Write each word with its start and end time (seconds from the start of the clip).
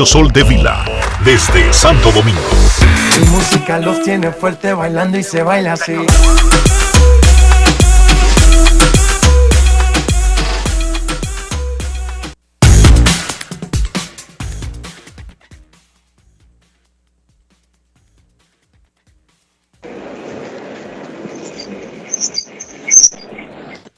Dionisio 0.00 0.06
Soldevila, 0.06 0.84
desde 1.24 1.72
Santo 1.74 2.10
Domingo. 2.12 2.40
Mi 3.20 3.26
música 3.28 3.78
los 3.78 4.02
tiene 4.02 4.32
fuerte 4.32 4.72
bailando 4.72 5.18
y 5.18 5.22
se 5.22 5.42
baila 5.42 5.74
así. 5.74 5.92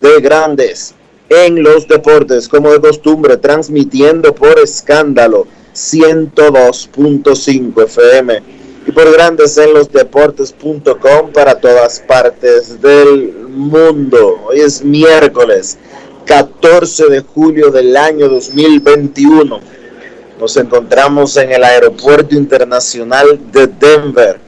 de 0.00 0.20
Grandes 0.20 0.94
en 1.28 1.64
los 1.64 1.88
Deportes, 1.88 2.48
como 2.48 2.70
de 2.70 2.80
costumbre, 2.80 3.38
transmitiendo 3.38 4.32
por 4.36 4.56
escándalo 4.60 5.48
102.5 5.74 7.84
FM 7.84 8.40
y 8.86 8.92
por 8.92 9.12
Grandes 9.12 9.58
en 9.58 9.74
los 9.74 9.90
Deportes.com 9.90 11.32
para 11.34 11.58
todas 11.58 11.98
partes 12.06 12.80
del 12.80 13.32
mundo. 13.48 14.44
Hoy 14.46 14.60
es 14.60 14.84
miércoles 14.84 15.76
14 16.26 17.08
de 17.08 17.18
julio 17.18 17.72
del 17.72 17.96
año 17.96 18.28
2021. 18.28 19.81
Nos 20.42 20.56
encontramos 20.56 21.36
en 21.36 21.52
el 21.52 21.62
Aeropuerto 21.62 22.34
Internacional 22.34 23.38
de 23.52 23.68
Denver, 23.68 24.40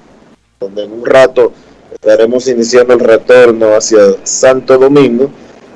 donde 0.58 0.82
en 0.82 0.90
un 0.90 1.06
rato 1.06 1.52
estaremos 1.92 2.48
iniciando 2.48 2.94
el 2.94 2.98
retorno 2.98 3.76
hacia 3.76 4.00
Santo 4.24 4.76
Domingo, 4.76 5.30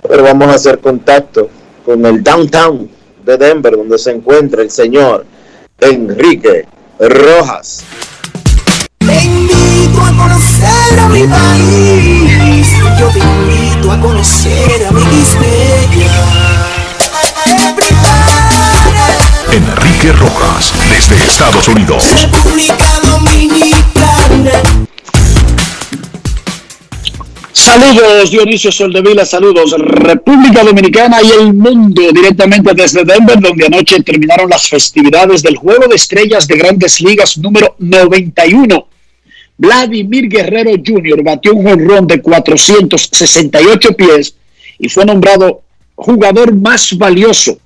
pero 0.09 0.25
vamos 0.25 0.49
a 0.49 0.55
hacer 0.55 0.81
contacto 0.81 1.49
con 1.85 2.05
el 2.05 2.21
downtown 2.25 2.91
de 3.25 3.37
Denver, 3.39 3.77
donde 3.77 3.97
se 3.97 4.11
encuentra 4.11 4.61
el 4.61 4.73
señor 4.73 5.25
Enrique 5.79 6.67
Rojas. 6.99 7.85
Te 8.99 9.07
a 9.07 10.17
conocer 10.17 10.99
a 10.99 11.09
mi 11.11 11.29
país. 11.29 12.73
Yo 12.99 13.09
te 13.13 13.21
invito 13.21 13.93
a 13.93 14.01
conocer 14.01 14.85
a 14.85 14.91
mi 14.91 15.01
Enrique 19.59 20.13
Rojas, 20.13 20.73
desde 20.89 21.17
Estados 21.25 21.67
Unidos. 21.67 22.05
República 22.23 22.77
Dominicana. 23.03 24.63
Saludos 27.53 28.31
Dionisio 28.31 28.71
Soldevila, 28.71 29.27
saludos 29.27 29.75
República 29.77 30.63
Dominicana 30.63 31.21
y 31.23 31.33
el 31.33 31.55
mundo 31.55 32.03
directamente 32.13 32.73
desde 32.73 33.05
Denver, 33.05 33.41
donde 33.41 33.67
anoche 33.67 34.01
terminaron 34.05 34.49
las 34.49 34.69
festividades 34.69 35.43
del 35.43 35.57
Juego 35.57 35.89
de 35.89 35.97
Estrellas 35.97 36.47
de 36.47 36.57
Grandes 36.57 37.01
Ligas 37.01 37.37
número 37.37 37.75
91. 37.81 38.87
Vladimir 39.57 40.29
Guerrero 40.29 40.71
Jr. 40.71 41.25
batió 41.25 41.53
un 41.55 41.65
jonrón 41.65 42.07
de 42.07 42.23
468 42.23 43.97
pies 43.97 44.37
y 44.79 44.89
fue 44.89 45.05
nombrado 45.05 45.63
jugador 45.97 46.55
más 46.55 46.97
valioso 46.97 47.59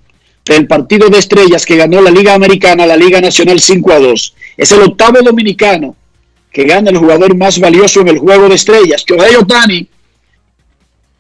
del 0.45 0.67
partido 0.67 1.09
de 1.09 1.19
estrellas 1.19 1.65
que 1.65 1.77
ganó 1.77 2.01
la 2.01 2.11
Liga 2.11 2.35
Americana, 2.35 2.87
la 2.87 2.97
Liga 2.97 3.21
Nacional 3.21 3.61
5 3.61 3.93
a 3.93 3.99
2. 4.01 4.35
Es 4.57 4.73
el 4.73 4.83
octavo 4.83 5.23
dominicano 5.23 5.97
que 6.53 6.65
gana 6.65 6.91
el 6.91 6.99
jugador 6.99 7.35
más 7.37 7.59
valioso 7.59 8.01
en 8.01 8.09
el 8.09 8.19
juego 8.19 8.49
de 8.49 8.57
estrellas. 8.57 9.05
Shohei 9.07 9.37
Otani 9.37 9.89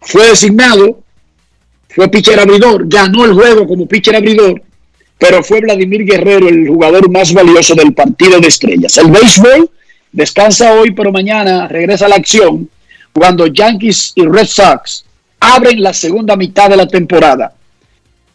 fue 0.01 0.27
designado, 0.29 1.01
fue 1.89 2.09
pitcher 2.09 2.39
abridor, 2.39 2.87
ganó 2.87 3.25
el 3.25 3.33
juego 3.33 3.67
como 3.67 3.87
pitcher 3.87 4.17
abridor, 4.17 4.61
pero 5.19 5.43
fue 5.43 5.61
Vladimir 5.61 6.05
Guerrero 6.05 6.49
el 6.49 6.69
jugador 6.69 7.11
más 7.11 7.33
valioso 7.33 7.75
del 7.75 7.95
partido 7.95 8.41
de 8.41 8.49
estrellas. 8.49 8.97
El 8.99 9.11
béisbol 9.11 9.71
descansa 10.11 10.75
hoy, 10.75 10.91
pero 10.91 11.13
mañana 11.13 11.69
regresa 11.69 12.07
a 12.07 12.09
la 12.09 12.17
acción 12.17 12.69
cuando 13.13 13.47
Yankees 13.47 14.13
y 14.17 14.27
Red 14.27 14.47
Sox 14.47 15.05
abren 15.39 15.83
la 15.83 15.93
segunda 15.93 16.37
mitad 16.37 16.69
de 16.69 16.77
la 16.77 16.87
temporada. 16.87 17.55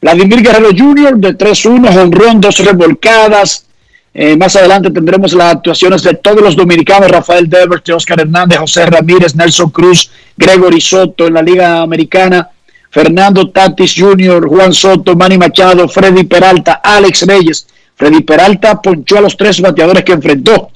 Vladimir 0.01 0.41
Guerrero 0.41 0.69
Jr. 0.69 1.17
de 1.17 1.37
3-1, 1.37 1.97
honrón, 1.97 2.41
dos 2.41 2.59
revolcadas. 2.59 3.65
Eh, 4.13 4.35
más 4.35 4.55
adelante 4.55 4.89
tendremos 4.89 5.33
las 5.33 5.55
actuaciones 5.55 6.01
de 6.03 6.15
todos 6.15 6.41
los 6.41 6.55
dominicanos, 6.55 7.11
Rafael 7.11 7.49
Devers, 7.49 7.87
Oscar 7.89 8.21
Hernández, 8.21 8.57
José 8.57 8.85
Ramírez, 8.85 9.35
Nelson 9.35 9.69
Cruz, 9.69 10.09
Gregory 10.35 10.81
Soto 10.81 11.27
en 11.27 11.35
la 11.35 11.41
Liga 11.41 11.81
Americana, 11.81 12.49
Fernando 12.89 13.49
Tatis 13.49 13.93
Jr., 13.95 14.47
Juan 14.47 14.73
Soto, 14.73 15.15
Manny 15.15 15.37
Machado, 15.37 15.87
Freddy 15.87 16.23
Peralta, 16.23 16.81
Alex 16.83 17.27
Reyes. 17.27 17.67
Freddy 17.95 18.21
Peralta 18.21 18.81
ponchó 18.81 19.17
a 19.17 19.21
los 19.21 19.35
tres 19.35 19.61
bateadores 19.61 20.03
que 20.03 20.13
enfrentó. 20.13 20.71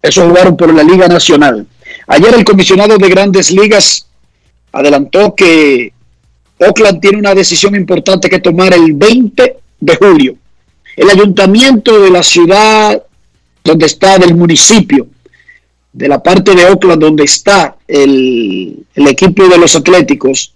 Eso 0.00 0.28
jugaron 0.28 0.56
por 0.56 0.72
la 0.72 0.82
Liga 0.82 1.08
Nacional. 1.08 1.66
Ayer 2.06 2.34
el 2.34 2.44
comisionado 2.44 2.96
de 2.96 3.08
grandes 3.08 3.52
ligas 3.52 4.06
adelantó 4.72 5.34
que 5.34 5.92
Oakland 6.58 7.00
tiene 7.00 7.18
una 7.18 7.34
decisión 7.34 7.74
importante 7.74 8.30
que 8.30 8.40
tomar 8.40 8.72
el 8.72 8.92
20 8.94 9.56
de 9.80 9.96
julio. 9.96 10.36
El 10.96 11.10
ayuntamiento 11.10 12.00
de 12.00 12.10
la 12.10 12.22
ciudad 12.22 13.02
donde 13.62 13.86
está, 13.86 14.18
del 14.18 14.34
municipio, 14.34 15.08
de 15.92 16.08
la 16.08 16.22
parte 16.22 16.54
de 16.54 16.64
Oakland 16.66 17.00
donde 17.00 17.24
está 17.24 17.76
el, 17.86 18.84
equipo 18.94 19.48
de 19.48 19.58
los 19.58 19.76
Atléticos, 19.76 20.54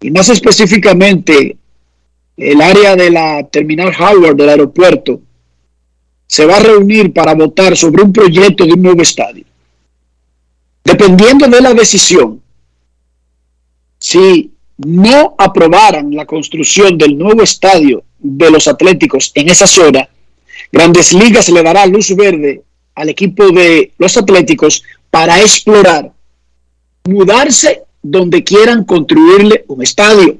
y 0.00 0.10
más 0.10 0.28
específicamente 0.28 1.56
el 2.36 2.60
área 2.60 2.94
de 2.94 3.10
la 3.10 3.46
terminal 3.48 3.92
Howard 3.98 4.36
del 4.36 4.48
aeropuerto, 4.48 5.20
se 6.26 6.46
va 6.46 6.56
a 6.56 6.60
reunir 6.60 7.12
para 7.12 7.34
votar 7.34 7.76
sobre 7.76 8.02
un 8.02 8.12
proyecto 8.12 8.64
de 8.64 8.74
un 8.74 8.82
nuevo 8.82 9.02
estadio. 9.02 9.44
Dependiendo 10.84 11.48
de 11.48 11.60
la 11.60 11.74
decisión, 11.74 12.40
si 13.98 14.52
no 14.78 15.34
aprobaran 15.36 16.14
la 16.14 16.24
construcción 16.24 16.96
del 16.96 17.18
nuevo 17.18 17.42
estadio 17.42 18.04
de 18.18 18.50
los 18.50 18.68
Atléticos 18.68 19.32
en 19.34 19.48
esa 19.48 19.66
zona, 19.66 20.08
Grandes 20.72 21.12
Ligas 21.12 21.48
le 21.48 21.62
dará 21.62 21.86
luz 21.86 22.14
verde 22.14 22.62
al 22.94 23.08
equipo 23.08 23.50
de 23.50 23.92
los 23.98 24.16
Atléticos 24.16 24.82
para 25.10 25.40
explorar, 25.40 26.12
mudarse 27.04 27.82
donde 28.02 28.44
quieran 28.44 28.84
construirle 28.84 29.64
un 29.68 29.82
estadio. 29.82 30.38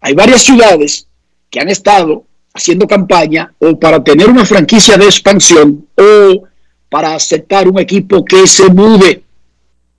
Hay 0.00 0.14
varias 0.14 0.42
ciudades 0.42 1.06
que 1.50 1.60
han 1.60 1.68
estado 1.68 2.24
haciendo 2.54 2.86
campaña 2.86 3.52
o 3.58 3.78
para 3.78 4.02
tener 4.02 4.28
una 4.28 4.44
franquicia 4.44 4.96
de 4.96 5.04
expansión 5.04 5.86
o 5.96 6.44
para 6.88 7.14
aceptar 7.14 7.68
un 7.68 7.78
equipo 7.78 8.24
que 8.24 8.46
se 8.46 8.68
mude. 8.68 9.22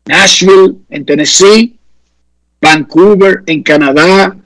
Nashville 0.05 0.77
en 0.89 1.05
Tennessee, 1.05 1.75
Vancouver 2.61 3.43
en 3.47 3.63
Canadá, 3.63 4.37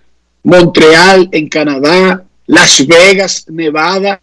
Montreal 0.44 1.28
en 1.32 1.50
Canadá, 1.50 2.24
Las 2.48 2.86
Vegas, 2.88 3.46
Nevada, 3.50 4.22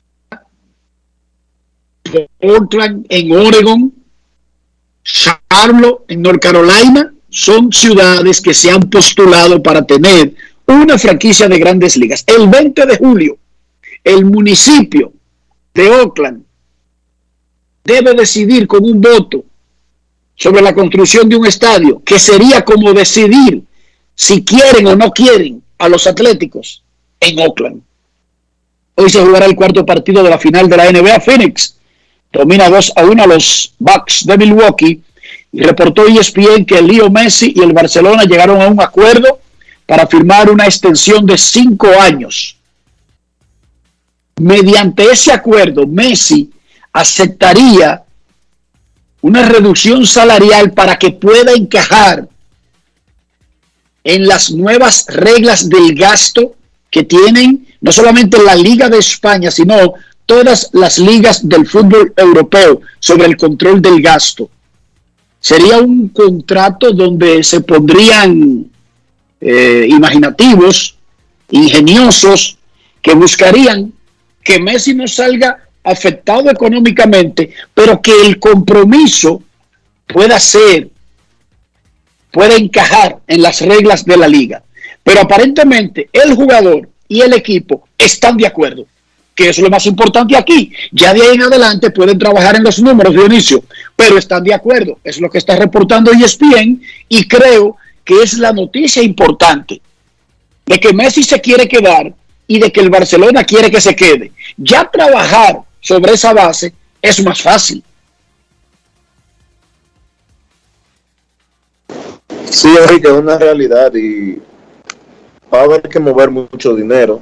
Portland 2.40 3.06
en 3.08 3.32
Oregon, 3.32 3.92
Charlotte 5.04 6.04
en 6.08 6.22
North 6.22 6.40
Carolina, 6.40 7.12
son 7.28 7.72
ciudades 7.72 8.40
que 8.40 8.54
se 8.54 8.70
han 8.70 8.88
postulado 8.88 9.62
para 9.62 9.84
tener 9.84 10.34
una 10.66 10.98
franquicia 10.98 11.48
de 11.48 11.58
grandes 11.58 11.96
ligas. 11.96 12.24
El 12.26 12.48
20 12.48 12.86
de 12.86 12.96
julio, 12.96 13.38
el 14.04 14.24
municipio 14.24 15.12
de 15.74 15.90
Oakland 15.90 16.44
debe 17.84 18.14
decidir 18.14 18.66
con 18.66 18.84
un 18.84 19.00
voto 19.00 19.44
sobre 20.34 20.62
la 20.62 20.74
construcción 20.74 21.28
de 21.28 21.36
un 21.36 21.46
estadio, 21.46 22.02
que 22.04 22.18
sería 22.18 22.64
como 22.64 22.92
decidir 22.92 23.64
si 24.22 24.44
quieren 24.44 24.86
o 24.86 24.94
no 24.94 25.10
quieren 25.10 25.60
a 25.78 25.88
los 25.88 26.06
Atléticos 26.06 26.84
en 27.18 27.40
Oakland. 27.40 27.82
Hoy 28.94 29.10
se 29.10 29.20
jugará 29.20 29.46
el 29.46 29.56
cuarto 29.56 29.84
partido 29.84 30.22
de 30.22 30.30
la 30.30 30.38
final 30.38 30.68
de 30.68 30.76
la 30.76 30.92
NBA. 30.92 31.18
Phoenix 31.18 31.76
domina 32.32 32.68
2 32.68 32.92
a 32.94 33.04
1 33.04 33.20
a 33.20 33.26
los 33.26 33.74
Bucks 33.80 34.24
de 34.24 34.38
Milwaukee 34.38 35.02
y 35.50 35.60
reportó 35.62 36.06
ESPN 36.06 36.64
que 36.64 36.80
Leo 36.80 37.10
Messi 37.10 37.52
y 37.56 37.62
el 37.62 37.72
Barcelona 37.72 38.22
llegaron 38.22 38.62
a 38.62 38.68
un 38.68 38.80
acuerdo 38.80 39.40
para 39.86 40.06
firmar 40.06 40.48
una 40.50 40.66
extensión 40.66 41.26
de 41.26 41.36
cinco 41.36 41.88
años. 42.00 42.56
Mediante 44.36 45.02
ese 45.10 45.32
acuerdo, 45.32 45.84
Messi 45.84 46.48
aceptaría 46.92 48.04
una 49.20 49.48
reducción 49.48 50.06
salarial 50.06 50.70
para 50.70 50.96
que 50.96 51.10
pueda 51.10 51.52
encajar 51.54 52.28
en 54.04 54.26
las 54.26 54.50
nuevas 54.50 55.06
reglas 55.08 55.68
del 55.68 55.94
gasto 55.94 56.54
que 56.90 57.04
tienen 57.04 57.66
no 57.80 57.92
solamente 57.92 58.42
la 58.42 58.54
Liga 58.54 58.88
de 58.88 58.98
España, 58.98 59.50
sino 59.50 59.94
todas 60.26 60.70
las 60.72 60.98
ligas 60.98 61.48
del 61.48 61.66
fútbol 61.66 62.12
europeo 62.16 62.80
sobre 62.98 63.26
el 63.26 63.36
control 63.36 63.82
del 63.82 64.00
gasto. 64.00 64.48
Sería 65.40 65.78
un 65.78 66.08
contrato 66.08 66.92
donde 66.92 67.42
se 67.42 67.60
pondrían 67.60 68.70
eh, 69.40 69.86
imaginativos, 69.88 70.96
ingeniosos, 71.50 72.58
que 73.00 73.14
buscarían 73.14 73.92
que 74.44 74.60
Messi 74.60 74.94
no 74.94 75.08
salga 75.08 75.58
afectado 75.82 76.48
económicamente, 76.50 77.52
pero 77.74 78.00
que 78.00 78.12
el 78.24 78.38
compromiso 78.38 79.42
pueda 80.06 80.38
ser, 80.38 80.88
pueda 82.32 82.56
encajar 82.56 83.18
en 83.28 83.42
las 83.42 83.60
reglas 83.60 84.04
de 84.04 84.16
la 84.16 84.26
liga. 84.26 84.62
Pero 85.04 85.20
aparentemente 85.20 86.08
el 86.12 86.34
jugador 86.34 86.88
y 87.06 87.20
el 87.20 87.34
equipo 87.34 87.86
están 87.98 88.36
de 88.36 88.46
acuerdo, 88.46 88.86
que 89.34 89.50
es 89.50 89.58
lo 89.58 89.68
más 89.68 89.86
importante 89.86 90.36
aquí. 90.36 90.72
Ya 90.90 91.12
de 91.12 91.22
ahí 91.22 91.34
en 91.34 91.42
adelante 91.42 91.90
pueden 91.90 92.18
trabajar 92.18 92.56
en 92.56 92.64
los 92.64 92.80
números, 92.80 93.12
Dionisio, 93.12 93.62
pero 93.94 94.18
están 94.18 94.42
de 94.42 94.54
acuerdo. 94.54 94.98
Es 95.04 95.20
lo 95.20 95.28
que 95.28 95.38
está 95.38 95.56
reportando 95.56 96.10
ESPN 96.10 96.80
y 97.08 97.28
creo 97.28 97.76
que 98.04 98.22
es 98.22 98.38
la 98.38 98.52
noticia 98.52 99.02
importante 99.02 99.80
de 100.66 100.80
que 100.80 100.92
Messi 100.92 101.22
se 101.22 101.40
quiere 101.40 101.68
quedar 101.68 102.14
y 102.46 102.58
de 102.58 102.72
que 102.72 102.80
el 102.80 102.90
Barcelona 102.90 103.44
quiere 103.44 103.70
que 103.70 103.80
se 103.80 103.94
quede. 103.94 104.32
Ya 104.56 104.88
trabajar 104.90 105.60
sobre 105.80 106.12
esa 106.14 106.32
base 106.32 106.72
es 107.00 107.22
más 107.22 107.42
fácil. 107.42 107.82
Sí, 112.52 112.68
Enrique, 112.68 113.08
es 113.08 113.14
una 113.14 113.38
realidad 113.38 113.94
y 113.94 114.34
va 115.52 115.60
a 115.60 115.62
haber 115.62 115.80
que 115.80 115.98
mover 115.98 116.30
mucho 116.30 116.74
dinero. 116.74 117.18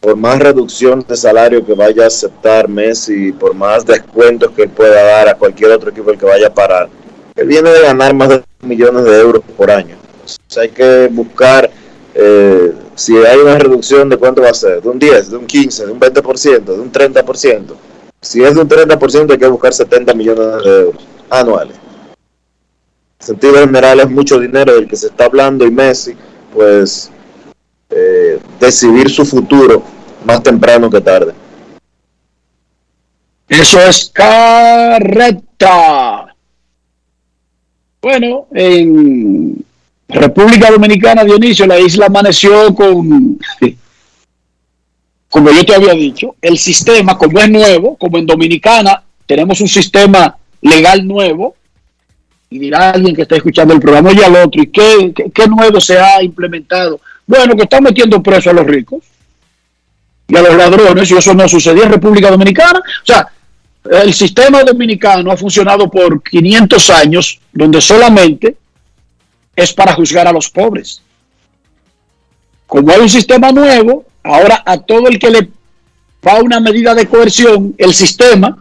Por 0.00 0.16
más 0.16 0.38
reducción 0.38 1.02
de 1.08 1.16
salario 1.16 1.64
que 1.64 1.72
vaya 1.72 2.04
a 2.04 2.08
aceptar 2.08 2.68
Messi, 2.68 3.32
por 3.32 3.54
más 3.54 3.86
descuentos 3.86 4.50
que 4.52 4.68
pueda 4.68 5.02
dar 5.02 5.30
a 5.30 5.34
cualquier 5.34 5.70
otro 5.70 5.88
equipo 5.88 6.10
el 6.10 6.18
que 6.18 6.26
vaya 6.26 6.48
a 6.48 6.54
parar, 6.54 6.90
él 7.36 7.46
viene 7.48 7.70
de 7.70 7.80
ganar 7.80 8.12
más 8.12 8.28
de 8.28 8.42
millones 8.60 9.02
de 9.04 9.18
euros 9.18 9.42
por 9.56 9.70
año. 9.70 9.96
O 10.26 10.60
hay 10.60 10.68
que 10.68 11.08
buscar 11.10 11.70
eh, 12.14 12.74
si 12.94 13.16
hay 13.16 13.38
una 13.38 13.58
reducción 13.58 14.10
de 14.10 14.18
cuánto 14.18 14.42
va 14.42 14.50
a 14.50 14.54
ser, 14.54 14.82
de 14.82 14.90
un 14.90 14.98
10, 14.98 15.30
de 15.30 15.36
un 15.38 15.46
15, 15.46 15.86
de 15.86 15.92
un 15.92 15.98
20%, 15.98 16.64
de 16.64 16.80
un 16.80 16.92
30%. 16.92 17.62
Si 18.20 18.44
es 18.44 18.54
de 18.54 18.60
un 18.60 18.68
30% 18.68 19.32
hay 19.32 19.38
que 19.38 19.46
buscar 19.46 19.72
70 19.72 20.12
millones 20.12 20.64
de 20.64 20.80
euros 20.80 21.02
anuales. 21.30 21.85
En 23.20 23.26
sentido 23.26 23.54
general 23.54 24.00
es 24.00 24.10
mucho 24.10 24.38
dinero 24.38 24.74
del 24.74 24.86
que 24.86 24.96
se 24.96 25.06
está 25.06 25.24
hablando 25.24 25.66
y 25.66 25.70
Messi, 25.70 26.14
pues, 26.52 27.10
eh, 27.90 28.38
decidir 28.60 29.10
su 29.10 29.24
futuro 29.24 29.82
más 30.24 30.42
temprano 30.42 30.90
que 30.90 31.00
tarde. 31.00 31.32
Eso 33.48 33.80
es 33.80 34.12
correcta. 34.14 35.46
Bueno, 38.02 38.46
en 38.52 39.64
República 40.08 40.70
Dominicana, 40.70 41.24
Dionisio, 41.24 41.66
la 41.66 41.78
isla 41.78 42.06
amaneció 42.06 42.74
con, 42.74 43.38
como 45.28 45.50
yo 45.50 45.64
te 45.64 45.74
había 45.74 45.92
dicho, 45.92 46.34
el 46.40 46.58
sistema, 46.58 47.18
como 47.18 47.38
es 47.40 47.50
nuevo, 47.50 47.96
como 47.96 48.18
en 48.18 48.26
Dominicana 48.26 49.02
tenemos 49.26 49.60
un 49.60 49.68
sistema 49.68 50.36
legal 50.60 51.06
nuevo, 51.06 51.54
y 52.48 52.58
dirá 52.58 52.90
alguien 52.90 53.14
que 53.14 53.22
está 53.22 53.36
escuchando 53.36 53.74
el 53.74 53.80
programa 53.80 54.12
y 54.12 54.22
al 54.22 54.36
otro, 54.36 54.62
¿y 54.62 54.68
qué, 54.68 55.12
qué, 55.34 55.46
nuevo 55.48 55.80
se 55.80 55.98
ha 55.98 56.22
implementado? 56.22 57.00
Bueno, 57.26 57.56
que 57.56 57.62
están 57.62 57.82
metiendo 57.82 58.22
preso 58.22 58.50
a 58.50 58.52
los 58.52 58.66
ricos 58.66 59.02
y 60.28 60.36
a 60.36 60.42
los 60.42 60.54
ladrones, 60.56 61.10
y 61.10 61.14
eso 61.14 61.34
no 61.34 61.48
sucedió 61.48 61.84
en 61.84 61.92
República 61.92 62.30
Dominicana. 62.30 62.78
O 62.78 63.06
sea, 63.06 63.28
el 63.90 64.12
sistema 64.12 64.62
dominicano 64.64 65.30
ha 65.30 65.36
funcionado 65.36 65.90
por 65.90 66.22
500 66.22 66.90
años, 66.90 67.40
donde 67.52 67.80
solamente 67.80 68.56
es 69.54 69.72
para 69.72 69.94
juzgar 69.94 70.26
a 70.26 70.32
los 70.32 70.50
pobres. 70.50 71.02
Como 72.66 72.90
hay 72.90 73.00
un 73.00 73.08
sistema 73.08 73.52
nuevo, 73.52 74.04
ahora 74.22 74.62
a 74.66 74.78
todo 74.78 75.08
el 75.08 75.18
que 75.18 75.30
le 75.30 75.48
va 76.26 76.40
una 76.42 76.60
medida 76.60 76.94
de 76.94 77.06
coerción, 77.06 77.74
el 77.78 77.94
sistema, 77.94 78.58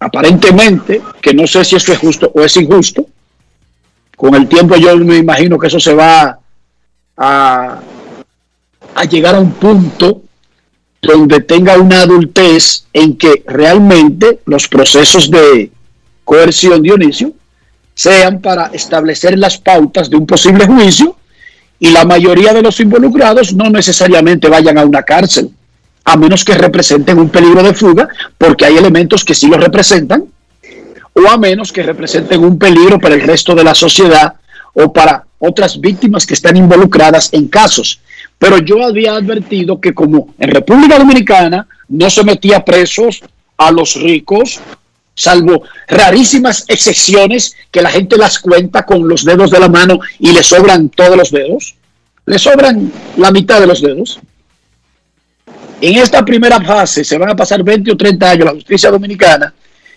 aparentemente, 0.00 1.02
que 1.20 1.34
no 1.34 1.46
sé 1.46 1.64
si 1.64 1.76
eso 1.76 1.92
es 1.92 1.98
justo 1.98 2.30
o 2.34 2.42
es 2.42 2.56
injusto, 2.56 3.06
con 4.16 4.34
el 4.34 4.48
tiempo 4.48 4.76
yo 4.76 4.96
me 4.96 5.16
imagino 5.16 5.58
que 5.58 5.68
eso 5.68 5.80
se 5.80 5.94
va 5.94 6.38
a, 7.16 7.80
a 8.94 9.04
llegar 9.04 9.34
a 9.34 9.40
un 9.40 9.52
punto 9.52 10.22
donde 11.00 11.40
tenga 11.40 11.78
una 11.78 12.02
adultez 12.02 12.84
en 12.92 13.16
que 13.16 13.44
realmente 13.46 14.40
los 14.46 14.68
procesos 14.68 15.30
de 15.30 15.70
coerción, 16.24 16.82
Dionisio, 16.82 17.32
sean 17.94 18.40
para 18.40 18.66
establecer 18.66 19.38
las 19.38 19.58
pautas 19.58 20.10
de 20.10 20.16
un 20.16 20.26
posible 20.26 20.66
juicio 20.66 21.16
y 21.80 21.90
la 21.90 22.04
mayoría 22.04 22.52
de 22.52 22.62
los 22.62 22.80
involucrados 22.80 23.54
no 23.54 23.70
necesariamente 23.70 24.48
vayan 24.48 24.78
a 24.78 24.84
una 24.84 25.02
cárcel, 25.02 25.50
a 26.08 26.16
menos 26.16 26.42
que 26.42 26.54
representen 26.54 27.18
un 27.18 27.28
peligro 27.28 27.62
de 27.62 27.74
fuga, 27.74 28.08
porque 28.38 28.64
hay 28.64 28.78
elementos 28.78 29.26
que 29.26 29.34
sí 29.34 29.46
lo 29.46 29.58
representan, 29.58 30.24
o 31.12 31.28
a 31.28 31.36
menos 31.36 31.70
que 31.70 31.82
representen 31.82 32.42
un 32.42 32.58
peligro 32.58 32.98
para 32.98 33.14
el 33.14 33.20
resto 33.20 33.54
de 33.54 33.62
la 33.62 33.74
sociedad 33.74 34.32
o 34.72 34.90
para 34.90 35.26
otras 35.38 35.78
víctimas 35.78 36.24
que 36.24 36.32
están 36.32 36.56
involucradas 36.56 37.28
en 37.34 37.48
casos. 37.48 38.00
Pero 38.38 38.56
yo 38.56 38.82
había 38.82 39.16
advertido 39.16 39.82
que 39.82 39.92
como 39.92 40.32
en 40.38 40.50
República 40.50 40.98
Dominicana 40.98 41.66
no 41.88 42.08
se 42.08 42.24
metía 42.24 42.64
presos 42.64 43.20
a 43.58 43.70
los 43.70 43.94
ricos, 43.96 44.60
salvo 45.14 45.64
rarísimas 45.88 46.64
excepciones 46.68 47.54
que 47.70 47.82
la 47.82 47.90
gente 47.90 48.16
las 48.16 48.38
cuenta 48.38 48.86
con 48.86 49.06
los 49.06 49.26
dedos 49.26 49.50
de 49.50 49.60
la 49.60 49.68
mano 49.68 49.98
y 50.18 50.32
le 50.32 50.42
sobran 50.42 50.88
todos 50.88 51.18
los 51.18 51.30
dedos, 51.30 51.74
le 52.24 52.38
sobran 52.38 52.90
la 53.18 53.30
mitad 53.30 53.60
de 53.60 53.66
los 53.66 53.82
dedos. 53.82 54.20
En 55.80 55.96
esta 55.96 56.24
primera 56.24 56.60
fase 56.60 57.04
se 57.04 57.16
van 57.16 57.30
a 57.30 57.36
pasar 57.36 57.62
20 57.62 57.92
o 57.92 57.96
30 57.96 58.30
años 58.30 58.44
la 58.46 58.52
justicia 58.52 58.90
dominicana, 58.90 59.54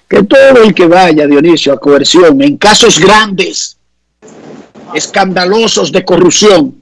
que 0.08 0.24
todo 0.24 0.64
el 0.64 0.74
que 0.74 0.86
vaya, 0.86 1.26
Dionisio, 1.26 1.74
a 1.74 1.80
coerción 1.80 2.42
en 2.42 2.58
casos 2.58 3.00
grandes, 3.00 3.78
escandalosos 4.94 5.92
de 5.92 6.06
corrupción, 6.06 6.82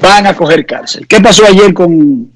van 0.00 0.26
a 0.26 0.36
coger 0.36 0.64
cárcel. 0.64 1.08
¿Qué 1.08 1.20
pasó 1.20 1.44
ayer 1.46 1.74
con 1.74 2.30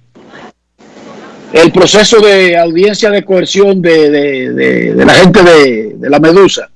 el 1.53 1.73
proceso 1.73 2.21
de 2.21 2.59
audiencia 2.59 3.11
de 3.11 3.25
coerción 3.25 3.81
de, 3.81 4.93
la 4.97 5.15
gente 5.15 5.43
de, 5.45 6.11
la 6.11 6.19
Medusa? 6.19 6.69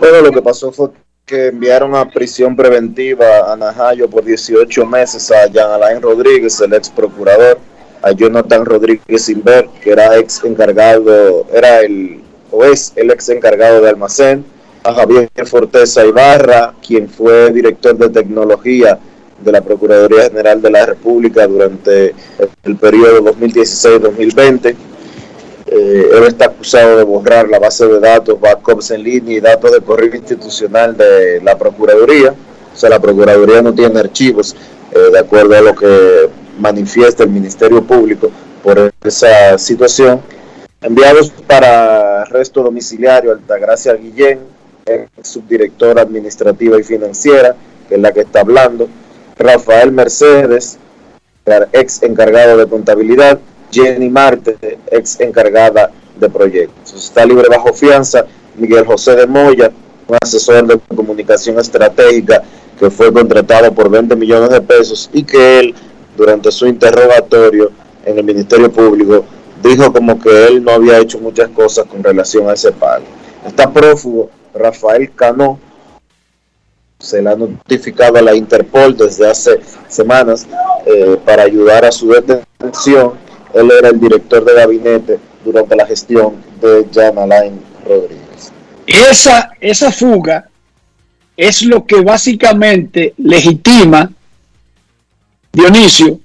Bueno, 0.00 0.22
lo 0.22 0.32
que 0.32 0.40
pasó 0.40 0.72
fue 0.72 0.88
que 1.26 1.48
enviaron 1.48 1.94
a 1.94 2.08
prisión 2.08 2.56
preventiva 2.56 3.52
a 3.52 3.56
Najayo 3.56 4.08
por 4.08 4.24
18 4.24 4.86
meses 4.86 5.30
a 5.30 5.46
Jean 5.46 5.70
Alain 5.70 6.00
Rodríguez, 6.00 6.60
el 6.60 6.74
ex 6.74 6.90
procurador, 6.90 7.58
a 8.04 8.12
Jonathan 8.12 8.66
Rodríguez 8.66 9.28
Inver, 9.30 9.66
que 9.82 9.90
era 9.90 10.18
ex 10.18 10.44
encargado, 10.44 11.46
era 11.52 11.80
el, 11.80 12.20
o 12.50 12.62
es 12.62 12.92
el 12.96 13.10
ex 13.10 13.30
encargado 13.30 13.80
de 13.80 13.88
almacén, 13.88 14.44
a 14.82 14.92
Javier 14.92 15.30
Forteza 15.46 16.04
Ibarra, 16.04 16.74
quien 16.86 17.08
fue 17.08 17.50
director 17.50 17.96
de 17.96 18.10
tecnología 18.10 18.98
de 19.42 19.52
la 19.52 19.62
Procuraduría 19.62 20.24
General 20.24 20.60
de 20.60 20.70
la 20.70 20.84
República 20.84 21.46
durante 21.46 22.14
el 22.62 22.76
periodo 22.76 23.24
2016-2020. 23.32 24.74
Eh, 25.66 26.10
él 26.12 26.24
está 26.24 26.46
acusado 26.46 26.98
de 26.98 27.04
borrar 27.04 27.48
la 27.48 27.58
base 27.58 27.86
de 27.86 28.00
datos, 28.00 28.38
backups 28.38 28.90
en 28.90 29.02
línea 29.02 29.38
y 29.38 29.40
datos 29.40 29.72
de 29.72 29.80
correo 29.80 30.14
institucional 30.14 30.94
de 30.94 31.40
la 31.42 31.56
Procuraduría. 31.56 32.34
O 32.74 32.76
sea, 32.76 32.90
la 32.90 33.00
Procuraduría 33.00 33.62
no 33.62 33.72
tiene 33.72 33.98
archivos, 33.98 34.54
eh, 34.92 35.10
de 35.10 35.18
acuerdo 35.18 35.56
a 35.56 35.62
lo 35.62 35.74
que 35.74 36.43
manifiesta 36.58 37.24
el 37.24 37.30
Ministerio 37.30 37.82
Público 37.82 38.30
por 38.62 38.92
esa 39.02 39.58
situación. 39.58 40.20
Enviados 40.80 41.30
para 41.46 42.22
arresto 42.22 42.62
domiciliario 42.62 43.32
Altagracia 43.32 43.94
Guillén, 43.94 44.40
subdirectora 45.22 46.02
administrativa 46.02 46.78
y 46.78 46.82
financiera, 46.82 47.56
que 47.88 47.94
es 47.94 48.00
la 48.00 48.12
que 48.12 48.20
está 48.20 48.40
hablando. 48.40 48.88
Rafael 49.38 49.92
Mercedes, 49.92 50.78
ex 51.72 52.02
encargado 52.02 52.56
de 52.56 52.66
contabilidad. 52.66 53.38
Jenny 53.70 54.08
Marte, 54.08 54.78
ex 54.90 55.18
encargada 55.20 55.90
de 56.18 56.28
proyectos. 56.28 56.94
Está 56.94 57.26
libre 57.26 57.48
bajo 57.48 57.72
fianza 57.72 58.24
Miguel 58.56 58.86
José 58.86 59.16
de 59.16 59.26
Moya, 59.26 59.72
un 60.06 60.16
asesor 60.22 60.66
de 60.66 60.78
comunicación 60.94 61.58
estratégica 61.58 62.42
que 62.78 62.90
fue 62.90 63.12
contratado 63.12 63.72
por 63.72 63.90
20 63.90 64.14
millones 64.16 64.50
de 64.50 64.60
pesos 64.60 65.10
y 65.12 65.22
que 65.22 65.58
él, 65.58 65.74
durante 66.16 66.50
su 66.52 66.66
interrogatorio 66.66 67.70
en 68.04 68.18
el 68.18 68.24
Ministerio 68.24 68.70
Público, 68.70 69.24
dijo 69.62 69.92
como 69.92 70.18
que 70.18 70.46
él 70.46 70.62
no 70.62 70.72
había 70.72 70.98
hecho 70.98 71.18
muchas 71.18 71.48
cosas 71.50 71.86
con 71.86 72.02
relación 72.02 72.48
a 72.48 72.52
ese 72.52 72.72
pago. 72.72 73.04
Está 73.46 73.72
prófugo 73.72 74.30
Rafael 74.54 75.12
Cano, 75.14 75.58
se 76.98 77.20
le 77.20 77.30
ha 77.30 77.34
notificado 77.34 78.18
a 78.18 78.22
la 78.22 78.34
Interpol 78.34 78.96
desde 78.96 79.28
hace 79.28 79.60
semanas 79.88 80.46
eh, 80.86 81.18
para 81.24 81.42
ayudar 81.42 81.84
a 81.84 81.92
su 81.92 82.08
detención. 82.08 83.12
Él 83.52 83.70
era 83.78 83.88
el 83.90 84.00
director 84.00 84.44
de 84.44 84.54
gabinete 84.54 85.18
durante 85.44 85.76
la 85.76 85.86
gestión 85.86 86.36
de 86.60 86.86
Jan 86.92 87.14
Rodríguez. 87.84 88.52
Esa, 88.86 89.50
esa 89.60 89.92
fuga 89.92 90.48
es 91.36 91.62
lo 91.62 91.84
que 91.84 92.00
básicamente 92.00 93.14
legitima, 93.18 94.10
Dionisio, 95.54 96.18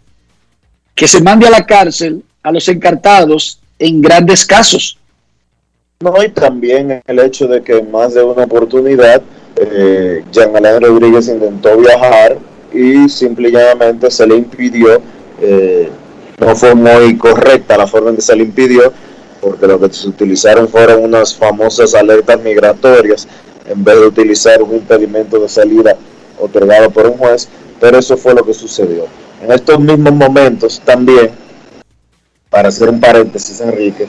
que 0.95 1.07
se 1.07 1.21
mande 1.21 1.48
a 1.48 1.51
la 1.51 1.65
cárcel 1.65 2.24
a 2.43 2.51
los 2.51 2.67
encartados 2.67 3.59
en 3.77 4.01
grandes 4.01 4.45
casos. 4.45 4.98
No, 6.01 6.13
y 6.24 6.29
también 6.29 7.01
el 7.05 7.19
hecho 7.19 7.48
de 7.48 7.62
que 7.62 7.77
en 7.77 7.91
más 7.91 8.13
de 8.13 8.24
una 8.24 8.43
oportunidad 8.43 9.21
eh, 9.55 10.24
Jean 10.31 10.55
Alain 10.55 10.81
Rodríguez 10.81 11.27
intentó 11.27 11.77
viajar 11.77 12.38
y 12.74 13.07
simplemente 13.09 14.09
se 14.09 14.25
le 14.25 14.38
impidió, 14.38 15.01
eh, 15.41 15.89
no 16.39 16.55
fue 16.55 16.74
muy 16.74 17.17
correcta 17.17 17.77
la 17.77 17.86
forma 17.86 18.09
en 18.09 18.15
que 18.15 18.21
se 18.21 18.36
le 18.36 18.43
impidió, 18.43 18.93
porque 19.41 19.67
lo 19.67 19.79
que 19.79 19.93
se 19.93 20.07
utilizaron 20.07 20.67
fueron 20.67 21.03
unas 21.03 21.36
famosas 21.36 21.93
alertas 21.93 22.41
migratorias 22.41 23.27
en 23.67 23.83
vez 23.83 24.00
de 24.00 24.07
utilizar 24.07 24.63
un 24.63 24.75
impedimento 24.75 25.38
de 25.38 25.50
salida 25.50 25.95
otorgado 26.39 26.89
por 26.89 27.07
un 27.07 27.17
juez, 27.17 27.48
pero 27.79 28.00
eso 28.00 28.17
fue 28.17 28.33
lo 28.33 28.43
que 28.43 28.53
sucedió. 28.53 29.05
En 29.41 29.51
estos 29.51 29.79
mismos 29.79 30.13
momentos 30.13 30.81
también, 30.84 31.31
para 32.50 32.69
hacer 32.69 32.89
un 32.89 33.00
paréntesis, 33.00 33.62
Enrique, 33.62 34.08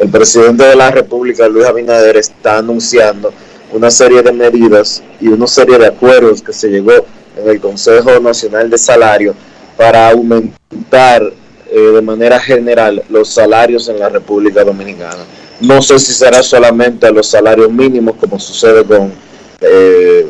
el 0.00 0.08
presidente 0.08 0.64
de 0.64 0.76
la 0.76 0.90
República, 0.90 1.48
Luis 1.48 1.66
Abinader, 1.66 2.16
está 2.16 2.58
anunciando 2.58 3.32
una 3.72 3.90
serie 3.90 4.22
de 4.22 4.32
medidas 4.32 5.02
y 5.20 5.28
una 5.28 5.46
serie 5.46 5.78
de 5.78 5.86
acuerdos 5.86 6.42
que 6.42 6.52
se 6.52 6.68
llegó 6.68 6.92
en 7.36 7.48
el 7.48 7.60
Consejo 7.60 8.18
Nacional 8.20 8.68
de 8.68 8.78
Salario 8.78 9.34
para 9.76 10.10
aumentar 10.10 11.22
eh, 11.70 11.80
de 11.80 12.02
manera 12.02 12.40
general 12.40 13.02
los 13.08 13.28
salarios 13.28 13.88
en 13.88 13.98
la 13.98 14.08
República 14.08 14.64
Dominicana. 14.64 15.24
No 15.60 15.80
sé 15.80 15.98
si 15.98 16.12
será 16.12 16.42
solamente 16.42 17.06
a 17.06 17.10
los 17.10 17.28
salarios 17.28 17.70
mínimos 17.70 18.16
como 18.16 18.38
sucede 18.38 18.84
con, 18.84 19.12
eh, 19.60 20.26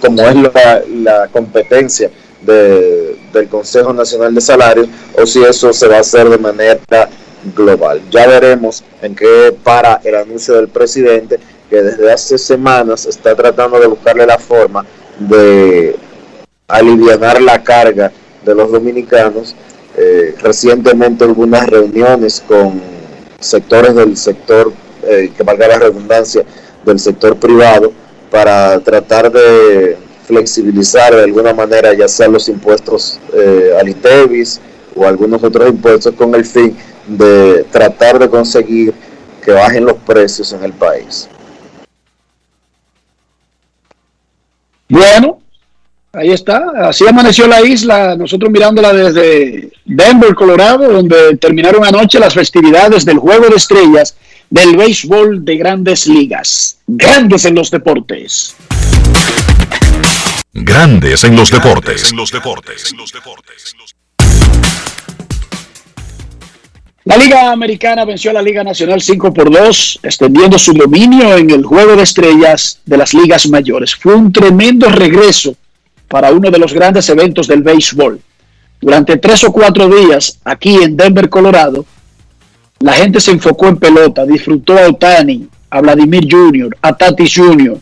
como 0.00 0.22
es 0.22 0.34
la, 0.36 0.82
la 0.88 1.28
competencia 1.28 2.10
de, 2.42 3.05
del 3.36 3.48
Consejo 3.48 3.92
Nacional 3.92 4.34
de 4.34 4.40
Salarios, 4.40 4.88
o 5.14 5.26
si 5.26 5.42
eso 5.42 5.72
se 5.72 5.88
va 5.88 5.96
a 5.96 6.00
hacer 6.00 6.28
de 6.28 6.38
manera 6.38 6.78
global. 7.54 8.00
Ya 8.10 8.26
veremos 8.26 8.82
en 9.02 9.14
qué 9.14 9.54
para 9.62 10.00
el 10.04 10.14
anuncio 10.14 10.54
del 10.54 10.68
presidente, 10.68 11.38
que 11.70 11.82
desde 11.82 12.12
hace 12.12 12.38
semanas 12.38 13.06
está 13.06 13.34
tratando 13.34 13.78
de 13.78 13.86
buscarle 13.86 14.26
la 14.26 14.38
forma 14.38 14.84
de 15.18 15.96
aliviar 16.68 17.40
la 17.42 17.62
carga 17.62 18.12
de 18.44 18.54
los 18.54 18.70
dominicanos. 18.70 19.54
Eh, 19.96 20.34
recientemente 20.40 21.24
hubo 21.24 21.42
unas 21.42 21.66
reuniones 21.66 22.42
con 22.46 22.80
sectores 23.40 23.94
del 23.94 24.16
sector, 24.16 24.72
eh, 25.04 25.32
que 25.36 25.42
valga 25.42 25.68
la 25.68 25.78
redundancia, 25.78 26.44
del 26.84 26.98
sector 27.00 27.36
privado 27.36 27.92
para 28.30 28.78
tratar 28.80 29.30
de 29.32 29.96
flexibilizar 30.26 31.14
de 31.14 31.24
alguna 31.24 31.52
manera 31.52 31.94
ya 31.94 32.08
sea 32.08 32.28
los 32.28 32.48
impuestos 32.48 33.18
eh, 33.32 33.70
al 33.78 33.88
ITEVIS 33.88 34.60
o 34.94 35.06
algunos 35.06 35.42
otros 35.42 35.68
impuestos 35.68 36.14
con 36.14 36.34
el 36.34 36.44
fin 36.44 36.76
de 37.06 37.64
tratar 37.70 38.18
de 38.18 38.28
conseguir 38.28 38.92
que 39.44 39.52
bajen 39.52 39.84
los 39.84 39.94
precios 39.94 40.52
en 40.52 40.64
el 40.64 40.72
país. 40.72 41.28
Bueno, 44.88 45.40
ahí 46.12 46.30
está. 46.30 46.88
Así 46.88 47.06
amaneció 47.06 47.46
la 47.46 47.60
isla, 47.62 48.16
nosotros 48.16 48.50
mirándola 48.50 48.92
desde 48.92 49.70
Denver, 49.84 50.34
Colorado, 50.34 50.90
donde 50.90 51.36
terminaron 51.36 51.84
anoche 51.84 52.18
las 52.18 52.34
festividades 52.34 53.04
del 53.04 53.18
Juego 53.18 53.48
de 53.48 53.56
Estrellas 53.56 54.16
del 54.50 54.76
béisbol 54.76 55.44
de 55.44 55.56
grandes 55.56 56.06
ligas. 56.06 56.78
Grandes 56.86 57.44
en 57.44 57.54
los 57.54 57.70
deportes. 57.70 58.54
Grandes 60.58 61.22
en 61.22 61.36
los 61.36 61.50
deportes. 61.50 62.10
En 62.10 62.16
los 62.16 62.32
deportes. 62.32 62.94
La 67.04 67.18
Liga 67.18 67.52
Americana 67.52 68.06
venció 68.06 68.30
a 68.30 68.34
la 68.34 68.40
Liga 68.40 68.64
Nacional 68.64 69.02
5 69.02 69.34
por 69.34 69.50
2, 69.50 70.00
extendiendo 70.02 70.58
su 70.58 70.72
dominio 70.72 71.36
en 71.36 71.50
el 71.50 71.62
juego 71.62 71.94
de 71.94 72.04
estrellas 72.04 72.80
de 72.86 72.96
las 72.96 73.12
ligas 73.12 73.46
mayores. 73.50 73.94
Fue 73.94 74.14
un 74.14 74.32
tremendo 74.32 74.88
regreso 74.88 75.54
para 76.08 76.32
uno 76.32 76.50
de 76.50 76.58
los 76.58 76.72
grandes 76.72 77.06
eventos 77.10 77.46
del 77.46 77.62
béisbol. 77.62 78.18
Durante 78.80 79.18
tres 79.18 79.44
o 79.44 79.52
cuatro 79.52 79.90
días 79.90 80.38
aquí 80.42 80.82
en 80.82 80.96
Denver, 80.96 81.28
Colorado, 81.28 81.84
la 82.80 82.94
gente 82.94 83.20
se 83.20 83.32
enfocó 83.32 83.68
en 83.68 83.76
pelota, 83.76 84.24
disfrutó 84.24 84.78
a 84.78 84.88
Otani, 84.88 85.48
a 85.68 85.82
Vladimir 85.82 86.26
Jr., 86.30 86.74
a 86.80 86.96
Tatis 86.96 87.34
Jr., 87.36 87.78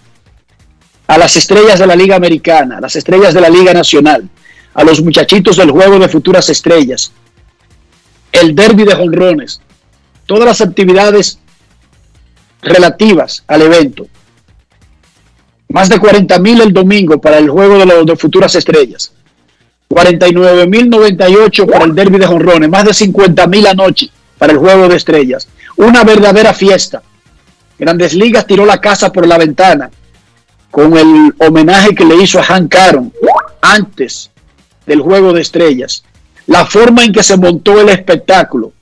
a 1.06 1.18
las 1.18 1.36
estrellas 1.36 1.78
de 1.78 1.86
la 1.86 1.96
Liga 1.96 2.16
Americana, 2.16 2.78
a 2.78 2.80
las 2.80 2.96
estrellas 2.96 3.34
de 3.34 3.40
la 3.40 3.48
Liga 3.48 3.72
Nacional, 3.72 4.28
a 4.74 4.84
los 4.84 5.02
muchachitos 5.02 5.56
del 5.56 5.70
juego 5.70 5.98
de 5.98 6.08
futuras 6.08 6.48
estrellas, 6.48 7.12
el 8.32 8.54
derby 8.54 8.84
de 8.84 8.94
jonrones, 8.94 9.60
todas 10.26 10.46
las 10.46 10.60
actividades 10.60 11.38
relativas 12.62 13.44
al 13.46 13.62
evento. 13.62 14.06
Más 15.68 15.88
de 15.88 15.98
40 15.98 16.38
mil 16.38 16.60
el 16.60 16.72
domingo 16.72 17.20
para 17.20 17.38
el 17.38 17.50
juego 17.50 17.78
de 17.78 17.86
las 17.86 18.18
futuras 18.18 18.54
estrellas. 18.54 19.12
49 19.88 20.66
mil 20.66 20.88
98 20.88 21.66
para 21.66 21.84
el 21.84 21.94
derby 21.94 22.18
de 22.18 22.26
jonrones. 22.26 22.68
Más 22.68 22.84
de 22.84 22.94
50 22.94 23.46
mil 23.48 23.66
anoche 23.66 24.08
para 24.38 24.52
el 24.52 24.58
juego 24.58 24.88
de 24.88 24.96
estrellas. 24.96 25.48
Una 25.76 26.04
verdadera 26.04 26.54
fiesta. 26.54 27.02
Grandes 27.78 28.14
Ligas 28.14 28.46
tiró 28.46 28.64
la 28.64 28.80
casa 28.80 29.12
por 29.12 29.26
la 29.26 29.36
ventana 29.36 29.90
con 30.74 30.98
el 30.98 31.32
homenaje 31.38 31.94
que 31.94 32.04
le 32.04 32.16
hizo 32.16 32.40
a 32.40 32.42
Hank 32.42 32.74
Aaron 32.74 33.12
antes 33.62 34.32
del 34.84 35.02
juego 35.02 35.32
de 35.32 35.40
estrellas 35.40 36.02
la 36.48 36.66
forma 36.66 37.04
en 37.04 37.12
que 37.12 37.22
se 37.22 37.36
montó 37.36 37.80
el 37.80 37.90
espectáculo, 37.90 38.72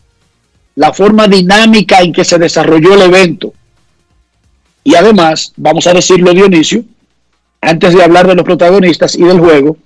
la 0.75 0.95
forma 0.95 1.29
dinámica 1.29 2.01
en 2.01 2.15
que 2.15 2.25
se 2.25 2.39
desarrolló 2.39 2.95
el 2.95 3.03
evento. 3.03 3.53
Y 4.83 4.95
además, 4.95 5.53
vamos 5.59 5.87
a 5.87 5.93
decirlo 5.93 6.33
Dionisio, 6.33 6.83
antes 7.61 7.95
de 7.95 8.03
hablar 8.03 8.27
de 8.27 8.37
los 8.37 8.45
protagonistas 8.47 9.15
y 9.15 9.25
del 9.25 9.39
juego, 9.39 9.77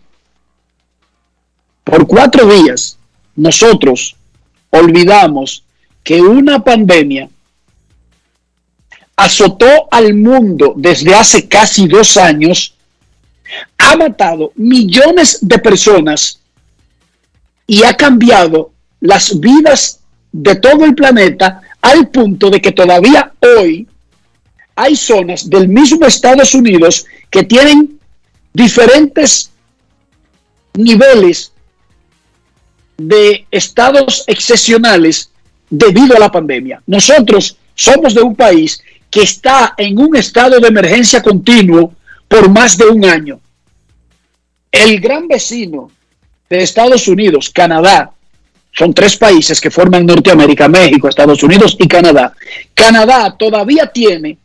por 1.82 2.06
cuatro 2.06 2.46
días 2.46 2.98
nosotros 3.34 4.14
olvidamos 4.70 5.64
que 6.04 6.22
una 6.22 6.62
pandemia 6.62 7.28
azotó 9.16 9.88
al 9.90 10.14
mundo 10.14 10.75
desde 10.76 11.14
hace 11.14 11.49
casi 11.49 11.88
dos 11.88 12.16
años, 12.16 12.75
ha 13.78 13.96
matado 13.96 14.52
millones 14.56 15.38
de 15.40 15.58
personas 15.58 16.40
y 17.66 17.82
ha 17.85 17.96
cambiado 17.96 18.73
las 19.00 19.40
vidas 19.40 20.00
de 20.32 20.56
todo 20.56 20.85
el 20.85 20.94
planeta 20.94 21.62
al 21.80 22.08
punto 22.08 22.50
de 22.50 22.61
que 22.61 22.73
todavía 22.73 23.32
hoy 23.40 23.88
hay 24.75 24.94
zonas 24.94 25.49
del 25.49 25.68
mismo 25.68 26.04
Estados 26.04 26.54
Unidos 26.54 27.06
que 27.30 27.42
tienen 27.44 27.99
diferentes 28.52 29.50
niveles 30.75 31.52
de 32.99 33.46
estados 33.50 34.25
excepcionales 34.26 35.30
debido 35.70 36.16
a 36.16 36.20
la 36.20 36.30
pandemia. 36.30 36.82
Nosotros 36.87 37.56
somos 37.75 38.14
de 38.14 38.23
un 38.23 38.35
país 38.35 38.82
que 39.10 39.22
está 39.22 39.75
en 39.76 39.98
un 39.98 40.16
estado 40.16 40.60
de 40.60 40.68
emergencia 40.68 41.22
continuo 41.22 41.92
por 42.28 42.48
más 42.48 42.76
de 42.76 42.86
un 42.86 43.04
año. 43.04 43.40
El 44.70 45.00
gran 45.00 45.26
vecino 45.28 45.90
de 46.48 46.62
Estados 46.62 47.08
Unidos, 47.08 47.50
Canadá, 47.50 48.10
son 48.72 48.92
tres 48.92 49.16
países 49.16 49.60
que 49.60 49.70
forman 49.70 50.04
Norteamérica, 50.04 50.68
México, 50.68 51.08
Estados 51.08 51.42
Unidos 51.42 51.76
y 51.78 51.88
Canadá. 51.88 52.34
Canadá 52.75 53.34
todavía 53.38 53.86
tiene 53.86 54.36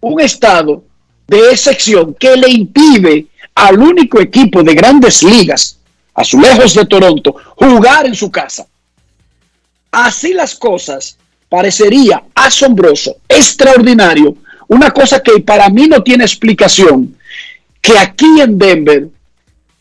un 0.00 0.20
estado 0.20 0.84
de 1.26 1.50
excepción 1.50 2.14
que 2.14 2.36
le 2.36 2.50
impide 2.50 3.26
al 3.54 3.78
único 3.78 4.20
equipo 4.20 4.62
de 4.62 4.74
grandes 4.74 5.22
ligas, 5.22 5.78
Azulejos 6.14 6.74
de 6.74 6.86
Toronto, 6.86 7.34
jugar 7.56 8.06
en 8.06 8.14
su 8.14 8.30
casa. 8.30 8.66
Así 9.90 10.34
las 10.34 10.54
cosas, 10.54 11.18
parecería 11.54 12.20
asombroso, 12.34 13.18
extraordinario, 13.28 14.36
una 14.66 14.90
cosa 14.90 15.22
que 15.22 15.38
para 15.40 15.68
mí 15.68 15.86
no 15.86 16.02
tiene 16.02 16.24
explicación, 16.24 17.16
que 17.80 17.96
aquí 17.96 18.40
en 18.40 18.58
Denver 18.58 19.06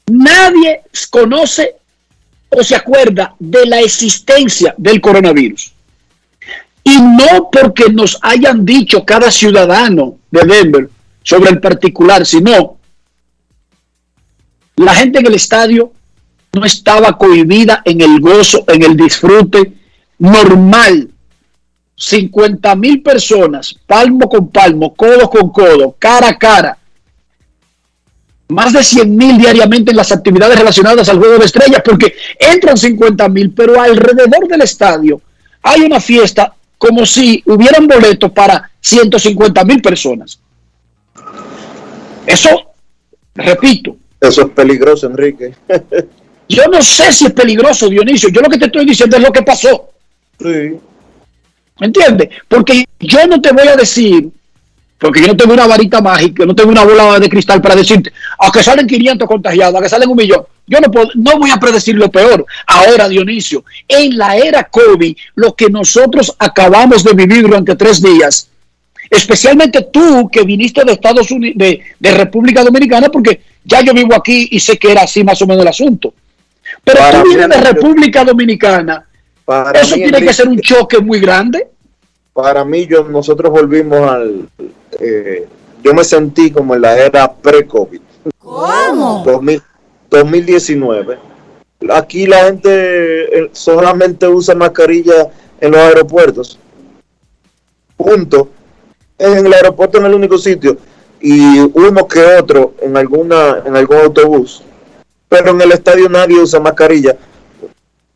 nadie 0.05 0.81
conoce 1.09 1.75
o 2.49 2.63
se 2.63 2.75
acuerda 2.75 3.33
de 3.39 3.65
la 3.65 3.81
existencia 3.81 4.75
del 4.77 5.01
coronavirus. 5.01 5.73
Y 6.83 7.01
no 7.01 7.49
porque 7.51 7.89
nos 7.89 8.19
hayan 8.21 8.63
dicho 8.63 9.03
cada 9.03 9.31
ciudadano 9.31 10.17
de 10.29 10.45
Denver 10.45 10.89
sobre 11.23 11.49
el 11.49 11.59
particular, 11.59 12.23
sino 12.23 12.77
la 14.75 14.93
gente 14.93 15.17
en 15.17 15.25
el 15.25 15.33
estadio 15.33 15.91
no 16.51 16.65
estaba 16.65 17.17
cohibida 17.17 17.81
en 17.83 17.99
el 18.01 18.19
gozo, 18.19 18.63
en 18.67 18.83
el 18.83 18.95
disfrute 18.95 19.73
normal. 20.19 21.09
50 21.95 22.75
mil 22.75 23.01
personas, 23.01 23.75
palmo 23.85 24.27
con 24.27 24.49
palmo, 24.49 24.93
codo 24.93 25.29
con 25.29 25.51
codo, 25.51 25.95
cara 25.97 26.29
a 26.29 26.37
cara. 26.37 26.77
Más 28.49 28.73
de 28.73 28.83
100 28.83 29.15
mil 29.15 29.37
diariamente 29.37 29.91
en 29.91 29.97
las 29.97 30.11
actividades 30.11 30.57
relacionadas 30.57 31.07
al 31.09 31.17
juego 31.17 31.37
de 31.37 31.45
estrellas, 31.45 31.81
porque 31.83 32.13
entran 32.39 32.77
50 32.77 33.29
mil, 33.29 33.51
pero 33.51 33.79
alrededor 33.79 34.47
del 34.47 34.61
estadio 34.61 35.21
hay 35.61 35.81
una 35.81 35.99
fiesta 35.99 36.53
como 36.77 37.05
si 37.05 37.41
hubieran 37.45 37.87
boletos 37.87 38.31
para 38.31 38.69
150 38.81 39.63
mil 39.63 39.81
personas. 39.81 40.39
Eso, 42.25 42.49
repito. 43.35 43.95
Eso 44.19 44.41
es 44.41 44.49
peligroso, 44.49 45.07
Enrique. 45.07 45.53
yo 46.49 46.67
no 46.67 46.81
sé 46.81 47.11
si 47.11 47.25
es 47.25 47.33
peligroso, 47.33 47.89
Dionisio. 47.89 48.29
Yo 48.29 48.41
lo 48.41 48.49
que 48.49 48.57
te 48.57 48.65
estoy 48.65 48.85
diciendo 48.85 49.17
es 49.17 49.23
lo 49.23 49.31
que 49.31 49.43
pasó. 49.43 49.89
Sí. 50.39 50.77
¿Entiendes? 51.79 52.29
Porque 52.47 52.85
yo 52.99 53.27
no 53.27 53.41
te 53.41 53.51
voy 53.51 53.67
a 53.67 53.75
decir, 53.75 54.29
porque 54.97 55.21
yo 55.21 55.27
no 55.27 55.37
tengo 55.37 55.53
una 55.53 55.67
varita 55.67 56.01
mágica, 56.01 56.45
no 56.45 56.55
tengo 56.55 56.71
una 56.71 56.83
bola 56.83 57.19
de 57.19 57.29
cristal 57.29 57.61
para 57.61 57.75
decirte, 57.75 58.13
a 58.39 58.51
que 58.51 58.63
salen 58.63 58.87
500 58.87 59.27
contagiados, 59.27 59.75
a 59.75 59.81
que 59.83 59.89
salen 59.89 60.09
un 60.09 60.17
millón. 60.17 60.43
Yo 60.65 60.79
no, 60.79 60.89
puedo, 60.89 61.09
no 61.15 61.37
voy 61.37 61.51
a 61.51 61.57
predecir 61.57 61.95
lo 61.95 62.09
peor. 62.09 62.45
Ahora, 62.67 63.09
Dionisio, 63.09 63.65
en 63.87 64.17
la 64.17 64.37
era 64.37 64.63
COVID, 64.63 65.15
lo 65.35 65.53
que 65.55 65.69
nosotros 65.69 66.33
acabamos 66.39 67.03
de 67.03 67.13
vivir 67.13 67.41
durante 67.41 67.75
tres 67.75 68.01
días, 68.01 68.49
especialmente 69.09 69.87
tú 69.91 70.29
que 70.31 70.43
viniste 70.43 70.85
de 70.85 70.93
Estados 70.93 71.31
Unidos, 71.31 71.57
de, 71.57 71.81
de 71.99 72.11
República 72.11 72.63
Dominicana, 72.63 73.09
porque 73.09 73.41
ya 73.65 73.81
yo 73.81 73.93
vivo 73.93 74.15
aquí 74.15 74.47
y 74.51 74.59
sé 74.59 74.77
que 74.77 74.91
era 74.91 75.01
así 75.01 75.23
más 75.23 75.41
o 75.41 75.47
menos 75.47 75.63
el 75.63 75.69
asunto. 75.69 76.13
Pero 76.83 76.99
tú 77.11 77.29
vienes 77.29 77.49
de 77.49 77.61
República 77.61 78.23
Dominicana. 78.23 79.05
Eso 79.73 79.95
tiene 79.95 80.21
que 80.21 80.33
ser 80.33 80.47
un 80.47 80.59
choque 80.59 80.99
muy 80.99 81.19
grande. 81.19 81.67
Para 82.33 82.63
mí, 82.63 82.87
yo, 82.87 83.03
nosotros 83.03 83.51
volvimos 83.51 84.09
al. 84.09 84.47
Eh, 84.99 85.47
yo 85.83 85.93
me 85.93 86.03
sentí 86.03 86.49
como 86.51 86.75
en 86.75 86.81
la 86.81 86.97
era 86.97 87.31
pre-COVID. 87.31 88.01
¿Cómo? 88.39 89.23
2019. 90.09 91.17
Aquí 91.91 92.25
la 92.25 92.45
gente 92.45 93.39
eh, 93.39 93.49
solamente 93.51 94.27
usa 94.27 94.55
mascarilla 94.55 95.29
en 95.59 95.71
los 95.71 95.79
aeropuertos. 95.81 96.57
Punto. 97.97 98.49
En 99.17 99.45
el 99.45 99.53
aeropuerto 99.53 99.97
en 99.97 100.05
el 100.05 100.13
único 100.13 100.37
sitio 100.37 100.77
y 101.23 101.59
uno 101.59 102.05
que 102.05 102.21
otro 102.21 102.73
en 102.81 102.97
alguna 102.97 103.63
en 103.65 103.75
algún 103.75 103.97
autobús. 103.97 104.61
Pero 105.29 105.51
en 105.51 105.61
el 105.61 105.71
estadio 105.71 106.09
nadie 106.09 106.39
usa 106.39 106.59
mascarilla. 106.59 107.15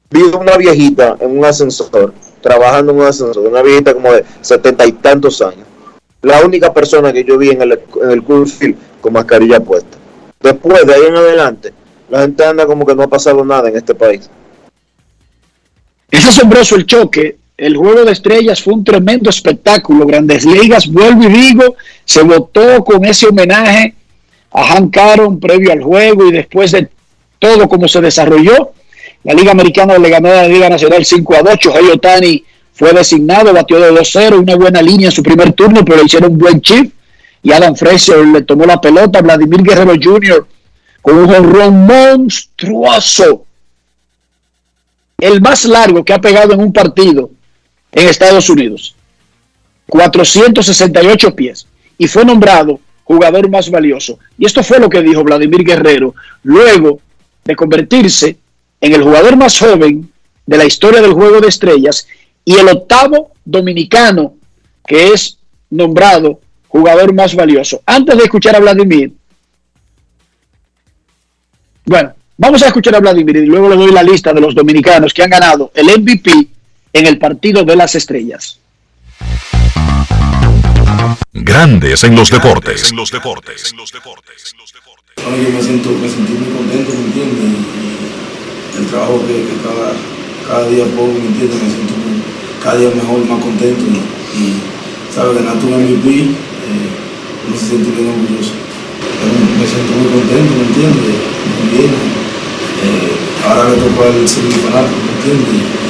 Vi 0.09 0.21
una 0.21 0.57
viejita 0.57 1.17
en 1.19 1.37
un 1.37 1.45
ascensor, 1.45 2.13
trabajando 2.41 2.91
en 2.91 2.99
un 2.99 3.05
ascensor, 3.05 3.47
una 3.47 3.61
viejita 3.61 3.93
como 3.93 4.11
de 4.13 4.23
setenta 4.41 4.85
y 4.85 4.93
tantos 4.93 5.41
años. 5.41 5.65
La 6.21 6.41
única 6.41 6.73
persona 6.73 7.13
que 7.13 7.23
yo 7.23 7.37
vi 7.37 7.49
en 7.49 7.61
el, 7.61 7.79
en 8.01 8.11
el 8.11 8.23
con 8.23 9.13
mascarilla 9.13 9.59
puesta. 9.59 9.97
Después 10.41 10.85
de 10.85 10.93
ahí 10.93 11.01
en 11.07 11.15
adelante, 11.15 11.73
la 12.09 12.21
gente 12.21 12.45
anda 12.45 12.65
como 12.65 12.85
que 12.85 12.95
no 12.95 13.03
ha 13.03 13.07
pasado 13.07 13.43
nada 13.43 13.69
en 13.69 13.77
este 13.77 13.93
país. 13.93 14.29
Es 16.09 16.25
asombroso 16.25 16.75
el 16.75 16.85
choque 16.85 17.37
el 17.57 17.75
juego 17.75 18.05
de 18.05 18.11
estrellas 18.11 18.61
fue 18.61 18.75
un 18.75 18.83
tremendo 18.83 19.29
espectáculo. 19.29 20.05
Grandes 20.05 20.45
Ligas, 20.45 20.87
vuelvo 20.87 21.23
y 21.23 21.27
digo, 21.27 21.75
se 22.05 22.21
votó 22.21 22.83
con 22.83 23.03
ese 23.03 23.27
homenaje 23.27 23.95
a 24.51 24.63
Hank 24.63 24.95
Aaron 24.95 25.39
previo 25.39 25.71
al 25.71 25.81
juego 25.81 26.27
y 26.27 26.31
después 26.31 26.71
de 26.71 26.87
todo 27.39 27.67
como 27.67 27.87
se 27.87 27.99
desarrolló. 27.99 28.73
La 29.27 29.33
Liga 29.33 29.51
Americana 29.51 29.97
le 29.97 30.09
ganó 30.09 30.29
a 30.29 30.43
la 30.43 30.47
Liga 30.47 30.69
Nacional 30.69 31.03
5 31.03 31.35
a 31.35 31.41
8. 31.41 31.73
Hey 31.75 31.89
Otani 31.93 32.45
fue 32.71 32.93
designado, 32.93 33.51
batió 33.51 33.77
de 33.77 33.91
2-0, 33.91 34.39
una 34.39 34.55
buena 34.55 34.81
línea 34.81 35.07
en 35.07 35.11
su 35.11 35.21
primer 35.21 35.51
turno, 35.51 35.83
pero 35.83 35.97
le 35.97 36.05
hicieron 36.05 36.31
un 36.31 36.37
buen 36.37 36.61
chip. 36.61 36.93
Y 37.43 37.51
Adam 37.51 37.75
Fraser 37.75 38.25
le 38.25 38.43
tomó 38.43 38.65
la 38.65 38.79
pelota. 38.79 39.21
Vladimir 39.21 39.63
Guerrero 39.63 39.95
Jr. 40.01 40.47
con 41.01 41.17
un 41.17 41.29
honrón 41.29 41.85
monstruoso. 41.85 43.43
El 45.17 45.41
más 45.41 45.65
largo 45.65 46.05
que 46.05 46.13
ha 46.13 46.21
pegado 46.21 46.53
en 46.53 46.61
un 46.61 46.71
partido 46.71 47.29
en 47.91 48.07
Estados 48.07 48.49
Unidos. 48.49 48.95
468 49.87 51.35
pies. 51.35 51.67
Y 51.97 52.07
fue 52.07 52.23
nombrado 52.23 52.79
jugador 53.03 53.49
más 53.49 53.69
valioso. 53.69 54.19
Y 54.37 54.45
esto 54.45 54.63
fue 54.63 54.79
lo 54.79 54.87
que 54.87 55.01
dijo 55.01 55.21
Vladimir 55.21 55.65
Guerrero 55.65 56.15
luego 56.43 57.01
de 57.43 57.55
convertirse 57.57 58.37
en 58.81 58.93
el 58.93 59.03
jugador 59.03 59.35
más 59.35 59.57
joven 59.57 60.11
de 60.45 60.57
la 60.57 60.65
historia 60.65 61.01
del 61.01 61.13
juego 61.13 61.41
de 61.41 61.47
estrellas 61.47 62.07
y 62.45 62.55
el 62.55 62.67
octavo 62.69 63.31
dominicano 63.43 64.35
que 64.85 65.09
es 65.13 65.37
nombrado 65.69 66.39
jugador 66.67 67.13
más 67.13 67.35
valioso. 67.35 67.81
Antes 67.85 68.17
de 68.17 68.23
escuchar 68.23 68.55
a 68.55 68.59
Vladimir, 68.59 69.11
bueno, 71.85 72.13
vamos 72.37 72.63
a 72.63 72.67
escuchar 72.67 72.95
a 72.95 72.99
Vladimir 72.99 73.37
y 73.37 73.45
luego 73.45 73.69
le 73.69 73.75
doy 73.75 73.91
la 73.91 74.03
lista 74.03 74.33
de 74.33 74.41
los 74.41 74.55
dominicanos 74.55 75.13
que 75.13 75.23
han 75.23 75.29
ganado 75.29 75.71
el 75.73 75.87
MVP 75.99 76.47
en 76.93 77.07
el 77.07 77.17
partido 77.17 77.63
de 77.63 77.75
las 77.75 77.95
estrellas. 77.95 78.59
Grandes 81.33 82.03
en 82.03 82.15
los 82.15 82.29
deportes. 82.29 82.91
En 82.91 82.97
los 82.97 83.11
deportes. 83.11 83.73
Bueno, 85.23 85.43
yo 85.43 85.49
me 85.49 85.61
siento, 85.61 85.89
me 85.91 86.09
sentí 86.09 86.33
muy 86.33 86.55
contento, 86.55 86.91
¿me 86.93 87.05
entiendes? 87.05 87.96
El 88.77 88.85
trabajo 88.85 89.21
que, 89.25 89.41
cada, 89.65 89.97
cada, 90.45 90.69
día 90.69 90.85
pongo, 90.93 91.17
¿me 91.17 91.33
entiendes? 91.33 91.57
Me 91.57 91.69
siento 91.69 91.93
cada 92.63 92.77
día 92.77 92.89
mejor, 92.93 93.25
más 93.25 93.41
contento. 93.41 93.83
Y, 94.37 94.61
sabes, 95.13 95.41
ganar 95.41 95.57
tu 95.57 95.67
MVP, 95.67 96.05
eh, 96.05 96.89
uno 97.47 97.55
se 97.57 97.73
siente 97.73 97.89
bien 97.89 98.13
orgulloso. 98.13 98.53
me 98.53 99.65
siento 99.65 99.91
muy 99.97 100.09
contento, 100.13 100.51
¿me 100.53 100.65
entiendes? 100.69 101.17
Muy 101.17 101.67
bien. 101.73 101.91
Eh, 102.77 103.17
ahora 103.49 103.73
le 103.73 103.81
toca 103.81 104.13
el 104.13 104.27
segundo 104.29 104.57
fanático, 104.69 105.01
¿me 105.01 105.13
entiendes? 105.17 105.87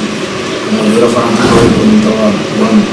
como 0.68 0.84
yo 0.84 1.00
era 1.00 1.08
fanático 1.08 1.64
cuando 1.76 1.96
estaba 1.96 2.28
jugando. 2.28 2.88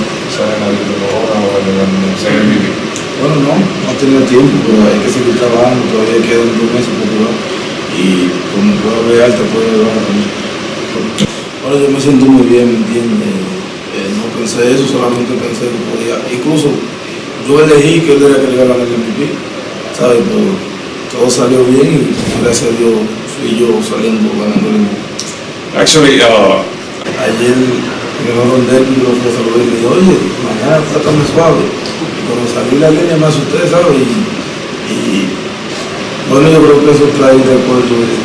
Bueno, 3.15 3.35
no, 3.47 3.51
no 3.55 3.87
he 3.91 3.95
tenido 3.95 4.21
tiempo, 4.27 4.55
pero 4.67 4.79
hay 4.91 4.99
que 4.99 5.11
seguir 5.11 5.35
trabajando, 5.39 5.87
todavía 5.87 6.19
quedan 6.19 6.51
dos 6.51 6.67
meses 6.71 6.91
por 6.99 7.07
jugar 7.07 7.44
y 7.95 8.27
como 8.51 8.75
puedo 8.83 9.07
ver 9.07 9.23
alta 9.23 9.43
puedo 9.51 9.65
llevar 9.71 9.95
también. 10.03 10.29
Ahora 11.63 11.79
yo 11.79 11.89
me 11.89 11.99
siento 11.99 12.25
muy 12.25 12.45
bien, 12.45 12.67
¿me 12.71 12.77
entiendes? 12.77 13.31
Eh, 13.95 14.11
no 14.19 14.27
pensé 14.37 14.75
eso, 14.75 14.85
solamente 14.85 15.33
pensé 15.39 15.71
que 15.71 15.79
podía, 15.87 16.19
incluso 16.27 16.69
yo 17.47 17.63
elegí 17.63 18.01
que 18.01 18.13
él 18.13 18.23
era 18.23 18.41
que 18.41 18.51
le 18.51 18.57
ganara 18.57 18.83
el 18.83 18.91
MVP, 18.91 19.31
¿sabes? 19.97 20.19
Pero 20.19 20.51
todo 21.09 21.29
salió 21.31 21.63
bien 21.65 22.11
y 22.11 22.43
gracias 22.43 22.69
a 22.69 22.77
Dios 22.77 22.99
fui 23.33 23.55
yo 23.57 23.81
saliendo 23.81 24.29
ganando 24.35 24.67
el 24.69 24.83
MVP. 24.83 24.99
Actually, 25.79 26.19
uh, 26.21 26.63
ayer 27.23 27.55
me 27.55 28.31
va 28.35 28.43
a 28.43 28.57
nervio 28.63 29.09
lo 29.09 29.17
que 29.19 29.31
saludé 29.31 29.63
y 29.63 29.67
me 29.67 29.75
dijo, 29.79 29.91
oye, 29.95 30.17
mañana 30.43 30.83
trátame 30.91 31.23
suave. 31.31 31.65
Y 31.65 32.21
cuando 32.27 32.45
salí 32.51 32.79
la 32.79 32.89
línea 32.91 33.17
me 33.17 33.27
asusté, 33.27 33.67
¿sabes? 33.67 33.95
Y, 33.95 34.05
y 34.91 35.44
bueno, 36.29 36.49
yo 36.49 36.59
creo 36.63 36.77
que 36.85 36.91
eso 36.91 37.05
trae 37.17 37.37
recuerdo 37.37 37.95
de, 38.01 38.17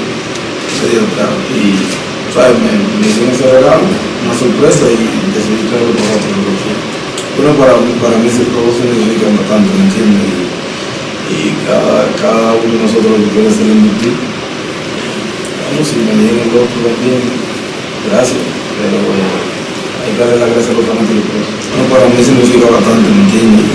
¿sabes? 2.32 2.56
Me, 2.62 2.72
me 2.72 3.04
hicieron 3.06 3.34
ese 3.34 3.44
regalo, 3.50 3.84
una 3.84 4.34
sorpresa 4.34 4.86
y 4.88 5.04
decidí 5.34 5.68
traerlo 5.68 5.92
para 5.92 6.16
otro. 6.16 6.40
Bueno, 7.36 7.52
para, 7.60 7.74
para 8.00 8.16
mí 8.20 8.26
ese 8.28 8.48
juego 8.48 8.70
significa 8.72 9.28
bastante, 9.36 9.68
¿me 9.76 9.84
entiendes? 9.84 10.24
Y, 10.24 10.50
y 11.30 11.54
cada, 11.68 12.08
cada 12.18 12.58
uno 12.58 12.72
de 12.72 12.82
nosotros 12.84 13.12
que 13.20 13.30
quiere 13.34 13.50
ser 13.50 13.68
MVP, 13.70 14.02
vamos, 14.10 15.86
si 15.86 16.00
me 16.00 16.14
dieron 16.20 16.40
el 16.40 16.56
otro 16.56 16.78
también, 16.80 17.22
gracias, 18.10 18.44
pero 18.80 18.98
hay 20.00 20.10
que 20.16 20.20
darle 20.20 20.40
las 20.40 20.50
gracias 20.56 20.74
a 20.74 20.78
los 20.78 20.86
fanáticos. 20.88 21.44
Bueno, 21.70 21.86
para 21.92 22.08
mí 22.08 22.18
significa 22.18 22.66
bastante, 22.72 23.06
¿me 23.10 23.22
entiendes? 23.28 23.68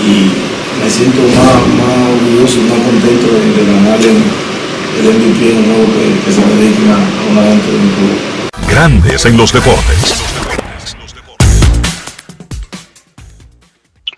Y, 0.00 0.06
y 0.08 0.49
me 0.82 0.90
siento 0.90 1.20
más, 1.22 1.66
más 1.76 2.08
orgulloso 2.14 2.58
y 2.58 2.62
más 2.62 2.78
contento 2.80 3.26
de, 3.26 3.64
de 3.64 3.72
ganar 3.72 3.98
el, 4.00 4.16
el 4.98 5.14
MVP 5.14 5.50
en 5.50 5.68
nuevo 5.68 5.84
que, 5.92 6.24
que 6.24 6.32
se 6.32 6.40
dediquen 6.40 6.90
a, 6.90 6.96
a 6.96 7.32
una 7.32 7.42
gente 7.42 7.72
de 7.72 7.78
mi 7.78 7.90
club. 7.90 8.70
Grandes 8.70 9.26
en 9.26 9.36
los 9.36 9.52
deportes. 9.52 10.14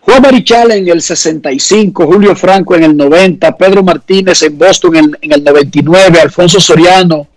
Juan 0.01 0.23
Marichal 0.23 0.73
en 0.73 0.89
el 0.89 1.01
65, 1.01 2.07
Julio 2.07 2.37
Franco 2.37 2.75
en 2.75 2.85
el 2.85 2.97
90, 2.97 3.57
Pedro 3.57 3.83
Martínez 3.83 4.43
en 4.43 4.59
Boston 4.59 4.97
en, 4.97 5.17
en, 5.21 5.33
el 5.33 5.45
99, 5.45 6.21
Alfonso 6.21 6.61
Soriano 6.61 7.29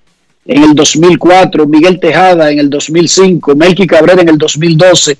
en 0.45 0.63
el 0.63 0.75
2004, 0.75 1.65
Miguel 1.67 1.99
Tejada 1.99 2.51
en 2.51 2.59
el 2.59 2.69
2005, 2.69 3.55
Melky 3.55 3.87
Cabrera 3.87 4.21
en 4.21 4.29
el 4.29 4.37
2012, 4.37 5.17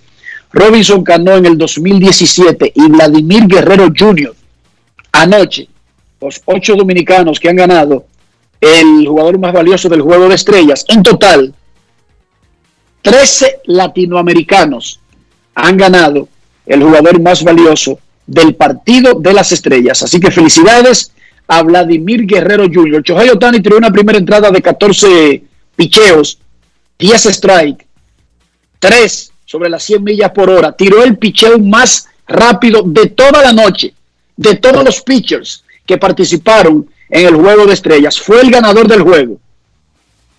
Robinson 0.55 1.03
Cano 1.03 1.35
en 1.35 1.45
el 1.45 1.57
2017 1.57 2.71
y 2.73 2.87
Vladimir 2.87 3.45
Guerrero 3.45 3.91
Jr. 3.95 4.33
anoche, 5.11 5.67
los 6.21 6.41
ocho 6.45 6.75
dominicanos 6.75 7.41
que 7.41 7.49
han 7.49 7.57
ganado 7.57 8.05
el 8.61 9.05
jugador 9.05 9.37
más 9.37 9.51
valioso 9.51 9.89
del 9.89 10.01
juego 10.01 10.29
de 10.29 10.35
estrellas. 10.35 10.85
En 10.87 11.03
total, 11.03 11.53
13 13.01 13.63
latinoamericanos 13.65 15.01
han 15.55 15.75
ganado 15.75 16.29
el 16.65 16.81
jugador 16.81 17.21
más 17.21 17.43
valioso 17.43 17.99
del 18.25 18.55
partido 18.55 19.15
de 19.15 19.33
las 19.33 19.51
estrellas. 19.51 20.03
Así 20.03 20.21
que 20.21 20.31
felicidades 20.31 21.11
a 21.49 21.63
Vladimir 21.63 22.25
Guerrero 22.25 22.63
Jr. 22.73 23.03
Chohei 23.03 23.29
Otani 23.29 23.59
tiró 23.59 23.77
una 23.77 23.91
primera 23.91 24.17
entrada 24.17 24.49
de 24.51 24.61
14 24.61 25.43
picheos, 25.75 26.39
10 26.97 27.25
strike, 27.25 27.85
3 28.79 29.33
sobre 29.55 29.69
las 29.69 29.83
100 29.83 30.03
millas 30.03 30.31
por 30.31 30.49
hora. 30.49 30.73
Tiró 30.73 31.01
el 31.01 31.17
picheo 31.17 31.57
más 31.59 32.09
rápido 32.27 32.83
de 32.85 33.05
toda 33.07 33.41
la 33.41 33.53
noche, 33.53 33.93
de 34.35 34.55
todos 34.55 34.83
los 34.83 35.01
pitchers 35.01 35.63
que 35.85 35.97
participaron 35.97 36.85
en 37.09 37.25
el 37.25 37.35
juego 37.35 37.65
de 37.65 37.73
estrellas. 37.73 38.19
Fue 38.19 38.41
el 38.41 38.51
ganador 38.51 38.85
del 38.85 39.01
juego, 39.01 39.37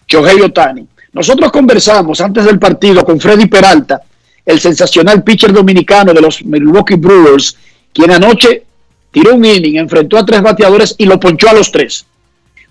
Chohei 0.07 0.43
Otani. 0.43 0.87
Nosotros 1.15 1.51
conversamos 1.51 2.21
antes 2.21 2.45
del 2.45 2.59
partido 2.59 3.07
con 3.07 3.19
Freddy 3.19 3.47
Peralta, 3.47 4.03
el 4.45 4.61
sensacional 4.61 5.25
pitcher 5.25 5.51
dominicano 5.51 6.13
de 6.13 6.21
los 6.21 6.45
Milwaukee 6.45 6.97
Brewers, 6.97 7.57
quien 7.95 8.11
anoche 8.11 8.65
tiró 9.11 9.35
un 9.35 9.47
inning, 9.47 9.79
enfrentó 9.79 10.19
a 10.19 10.27
tres 10.27 10.43
bateadores 10.43 10.95
y 10.99 11.07
lo 11.07 11.19
ponchó 11.19 11.49
a 11.49 11.55
los 11.55 11.73
tres. 11.73 12.05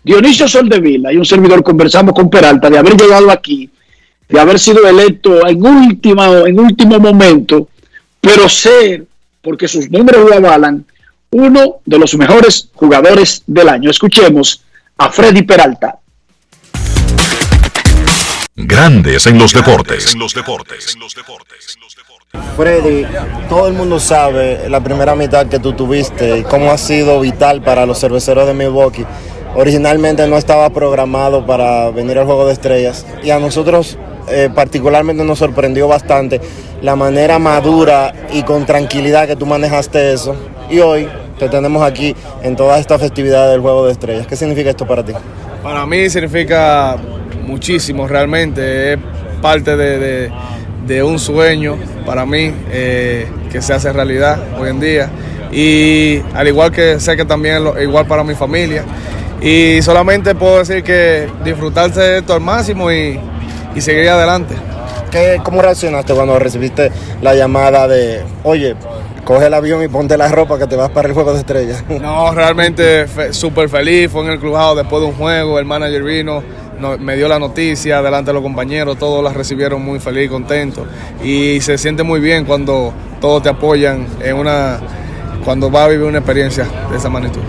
Dionisio 0.03 0.47
Soldevila 0.47 1.11
y 1.11 1.17
un 1.17 1.25
servidor 1.25 1.63
conversamos 1.63 2.13
con 2.13 2.29
Peralta 2.29 2.69
de 2.69 2.77
haber 2.77 2.95
llegado 2.95 3.31
aquí, 3.31 3.67
de 4.27 4.39
haber 4.39 4.59
sido 4.59 4.87
electo 4.87 5.47
en, 5.47 5.65
última, 5.65 6.27
en 6.45 6.59
último 6.59 6.99
momento, 6.99 7.69
pero 8.19 8.49
ser, 8.49 9.05
porque 9.41 9.67
sus 9.67 9.89
números 9.89 10.29
lo 10.29 10.35
avalan, 10.35 10.85
uno 11.31 11.77
de 11.85 11.99
los 11.99 12.15
mejores 12.15 12.69
jugadores 12.73 13.43
del 13.45 13.69
año. 13.69 13.89
Escuchemos 13.89 14.63
a 14.97 15.11
Freddy 15.11 15.43
Peralta. 15.43 15.99
Grandes 18.55 19.27
en 19.27 19.37
los 19.37 19.53
deportes. 19.53 20.13
En 20.13 20.19
los 20.19 20.33
deportes. 20.33 20.97
Freddy, 22.55 23.05
todo 23.49 23.67
el 23.67 23.73
mundo 23.73 23.99
sabe 23.99 24.69
la 24.69 24.81
primera 24.81 25.13
mitad 25.15 25.47
que 25.47 25.59
tú 25.59 25.73
tuviste 25.73 26.39
y 26.39 26.43
cómo 26.43 26.71
ha 26.71 26.77
sido 26.77 27.19
vital 27.19 27.61
para 27.61 27.85
los 27.85 27.99
cerveceros 27.99 28.47
de 28.47 28.53
Milwaukee. 28.53 29.05
Originalmente 29.55 30.25
no 30.27 30.37
estaba 30.37 30.69
programado 30.69 31.45
para 31.45 31.89
venir 31.91 32.17
al 32.17 32.25
Juego 32.25 32.47
de 32.47 32.53
Estrellas 32.53 33.05
y 33.23 33.31
a 33.31 33.39
nosotros 33.39 33.97
eh, 34.29 34.49
particularmente 34.53 35.23
nos 35.23 35.39
sorprendió 35.39 35.87
bastante 35.87 36.41
la 36.81 36.95
manera 36.95 37.39
madura 37.39 38.13
y 38.33 38.43
con 38.43 38.65
tranquilidad 38.65 39.27
que 39.27 39.35
tú 39.35 39.45
manejaste 39.45 40.13
eso. 40.13 40.35
Y 40.69 40.79
hoy 40.79 41.07
te 41.37 41.49
tenemos 41.49 41.83
aquí 41.83 42.15
en 42.41 42.55
toda 42.55 42.79
esta 42.79 42.97
festividad 42.97 43.49
del 43.51 43.61
Juego 43.61 43.85
de 43.85 43.91
Estrellas. 43.91 44.27
¿Qué 44.27 44.35
significa 44.35 44.69
esto 44.69 44.87
para 44.87 45.03
ti? 45.03 45.13
Para 45.61 45.85
mí 45.85 46.09
significa 46.09 46.97
muchísimo 47.45 48.07
realmente, 48.07 48.93
es 48.93 48.99
parte 49.41 49.75
de, 49.75 51.03
un 51.03 51.19
sueño 51.19 51.77
para 52.05 52.25
mí 52.25 52.51
eh, 52.71 53.27
que 53.51 53.61
se 53.61 53.73
hace 53.73 53.91
realidad 53.91 54.39
hoy 54.59 54.69
en 54.69 54.79
día 54.79 55.09
y 55.51 56.21
al 56.33 56.47
igual 56.47 56.71
que 56.71 56.99
sé 56.99 57.17
que 57.17 57.25
también 57.25 57.65
es 57.75 57.83
igual 57.83 58.05
para 58.05 58.23
mi 58.23 58.35
familia 58.35 58.83
y 59.41 59.81
solamente 59.81 60.35
puedo 60.35 60.59
decir 60.59 60.83
que 60.83 61.27
disfrutarse 61.43 61.99
de 61.99 62.17
esto 62.19 62.33
al 62.33 62.41
máximo 62.41 62.91
y, 62.91 63.19
y 63.75 63.81
seguir 63.81 64.09
adelante. 64.09 64.55
¿Qué, 65.11 65.39
¿Cómo 65.43 65.61
reaccionaste 65.61 66.13
cuando 66.13 66.39
recibiste 66.39 66.91
la 67.21 67.35
llamada 67.35 67.87
de, 67.87 68.23
oye, 68.43 68.75
coge 69.23 69.47
el 69.47 69.53
avión 69.53 69.83
y 69.83 69.87
ponte 69.87 70.17
la 70.17 70.27
ropa 70.29 70.57
que 70.57 70.67
te 70.67 70.75
vas 70.75 70.89
para 70.89 71.07
el 71.07 71.13
juego 71.13 71.33
de 71.33 71.39
estrellas? 71.39 71.83
No, 72.01 72.31
realmente 72.33 73.07
fe, 73.07 73.33
súper 73.33 73.69
feliz, 73.69 74.09
fue 74.11 74.23
en 74.23 74.31
el 74.31 74.39
clubhouse 74.39 74.77
después 74.77 75.01
de 75.01 75.09
un 75.09 75.15
juego, 75.15 75.59
el 75.59 75.65
manager 75.65 76.03
vino, 76.03 76.43
no, 76.79 76.97
me 76.97 77.15
dio 77.15 77.27
la 77.27 77.39
noticia 77.39 78.01
delante 78.01 78.29
de 78.29 78.33
los 78.33 78.43
compañeros, 78.43 78.97
todos 78.97 79.23
la 79.23 79.31
recibieron 79.31 79.83
muy 79.83 79.99
feliz, 79.99 80.29
contentos 80.29 80.85
y 81.23 81.61
se 81.61 81.77
siente 81.77 82.03
muy 82.03 82.19
bien 82.19 82.45
cuando 82.45 82.93
todos 83.21 83.43
te 83.43 83.49
apoyan 83.49 84.07
en 84.21 84.35
una, 84.35 84.79
cuando 85.43 85.69
vas 85.69 85.85
a 85.85 85.87
vivir 85.89 86.05
una 86.05 86.19
experiencia 86.19 86.67
de 86.91 86.97
esa 86.97 87.09
magnitud. 87.09 87.41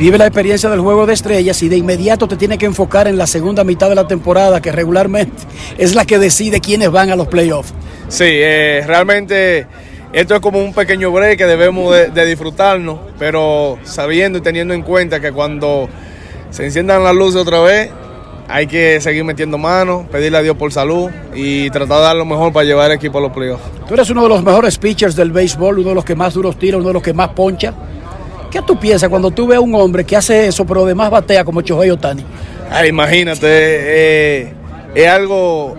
Vive 0.00 0.16
la 0.16 0.24
experiencia 0.24 0.70
del 0.70 0.80
juego 0.80 1.04
de 1.04 1.12
estrellas 1.12 1.62
y 1.62 1.68
de 1.68 1.76
inmediato 1.76 2.26
te 2.26 2.36
tiene 2.36 2.56
que 2.56 2.64
enfocar 2.64 3.06
en 3.06 3.18
la 3.18 3.26
segunda 3.26 3.64
mitad 3.64 3.90
de 3.90 3.94
la 3.94 4.08
temporada, 4.08 4.62
que 4.62 4.72
regularmente 4.72 5.42
es 5.76 5.94
la 5.94 6.06
que 6.06 6.18
decide 6.18 6.58
quiénes 6.62 6.90
van 6.90 7.10
a 7.10 7.16
los 7.16 7.28
playoffs. 7.28 7.74
Sí, 8.08 8.24
eh, 8.26 8.82
realmente 8.86 9.66
esto 10.14 10.34
es 10.34 10.40
como 10.40 10.58
un 10.58 10.72
pequeño 10.72 11.12
break 11.12 11.36
que 11.36 11.44
debemos 11.44 11.94
de, 11.94 12.08
de, 12.08 12.24
disfrutarnos, 12.24 12.98
pero 13.18 13.78
sabiendo 13.82 14.38
y 14.38 14.40
teniendo 14.40 14.72
en 14.72 14.80
cuenta 14.80 15.20
que 15.20 15.32
cuando 15.32 15.90
se 16.48 16.64
enciendan 16.64 17.04
las 17.04 17.14
luces 17.14 17.42
otra 17.42 17.60
vez, 17.60 17.90
hay 18.48 18.66
que 18.66 19.02
seguir 19.02 19.24
metiendo 19.24 19.58
manos, 19.58 20.06
pedirle 20.10 20.38
a 20.38 20.42
Dios 20.42 20.56
por 20.56 20.72
salud 20.72 21.10
y 21.34 21.68
tratar 21.68 21.98
de 21.98 22.04
dar 22.04 22.16
lo 22.16 22.24
mejor 22.24 22.54
para 22.54 22.64
llevar 22.64 22.90
el 22.90 22.96
equipo 22.96 23.18
a 23.18 23.20
los 23.20 23.32
playoffs. 23.32 23.64
Tú 23.86 23.92
eres 23.92 24.08
uno 24.08 24.22
de 24.22 24.30
los 24.30 24.42
mejores 24.42 24.78
pitchers 24.78 25.14
del 25.14 25.30
béisbol, 25.30 25.80
uno 25.80 25.90
de 25.90 25.94
los 25.94 26.06
que 26.06 26.16
más 26.16 26.32
duros 26.32 26.58
tira, 26.58 26.78
uno 26.78 26.88
de 26.88 26.94
los 26.94 27.02
que 27.02 27.12
más 27.12 27.28
poncha. 27.28 27.74
¿Qué 28.50 28.60
tú 28.62 28.78
piensas 28.78 29.08
cuando 29.08 29.30
tú 29.30 29.46
ves 29.46 29.58
a 29.58 29.60
un 29.60 29.74
hombre 29.74 30.04
que 30.04 30.16
hace 30.16 30.48
eso, 30.48 30.64
pero 30.66 30.84
además 30.84 31.10
batea 31.10 31.44
como 31.44 31.62
Chohei 31.62 31.90
Otani? 31.90 32.24
Ay, 32.70 32.88
imagínate, 32.88 33.46
eh, 33.46 34.54
es 34.94 35.08
algo 35.08 35.76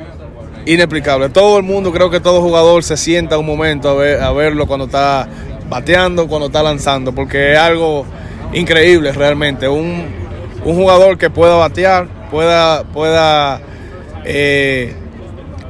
inexplicable. 0.65 1.29
Todo 1.29 1.57
el 1.57 1.63
mundo, 1.63 1.91
creo 1.91 2.09
que 2.09 2.19
todo 2.19 2.41
jugador 2.41 2.83
se 2.83 2.95
sienta 2.97 3.37
un 3.37 3.45
momento 3.45 3.89
a, 3.89 3.93
ver, 3.95 4.21
a 4.21 4.31
verlo 4.31 4.67
cuando 4.67 4.85
está 4.85 5.27
bateando, 5.69 6.27
cuando 6.27 6.47
está 6.47 6.63
lanzando, 6.63 7.13
porque 7.13 7.53
es 7.53 7.57
algo 7.57 8.05
increíble 8.53 9.11
realmente. 9.11 9.67
Un, 9.67 10.05
un 10.63 10.75
jugador 10.75 11.17
que 11.17 11.29
pueda 11.29 11.55
batear, 11.55 12.07
pueda, 12.29 12.83
pueda 12.83 13.61
eh, 14.25 14.95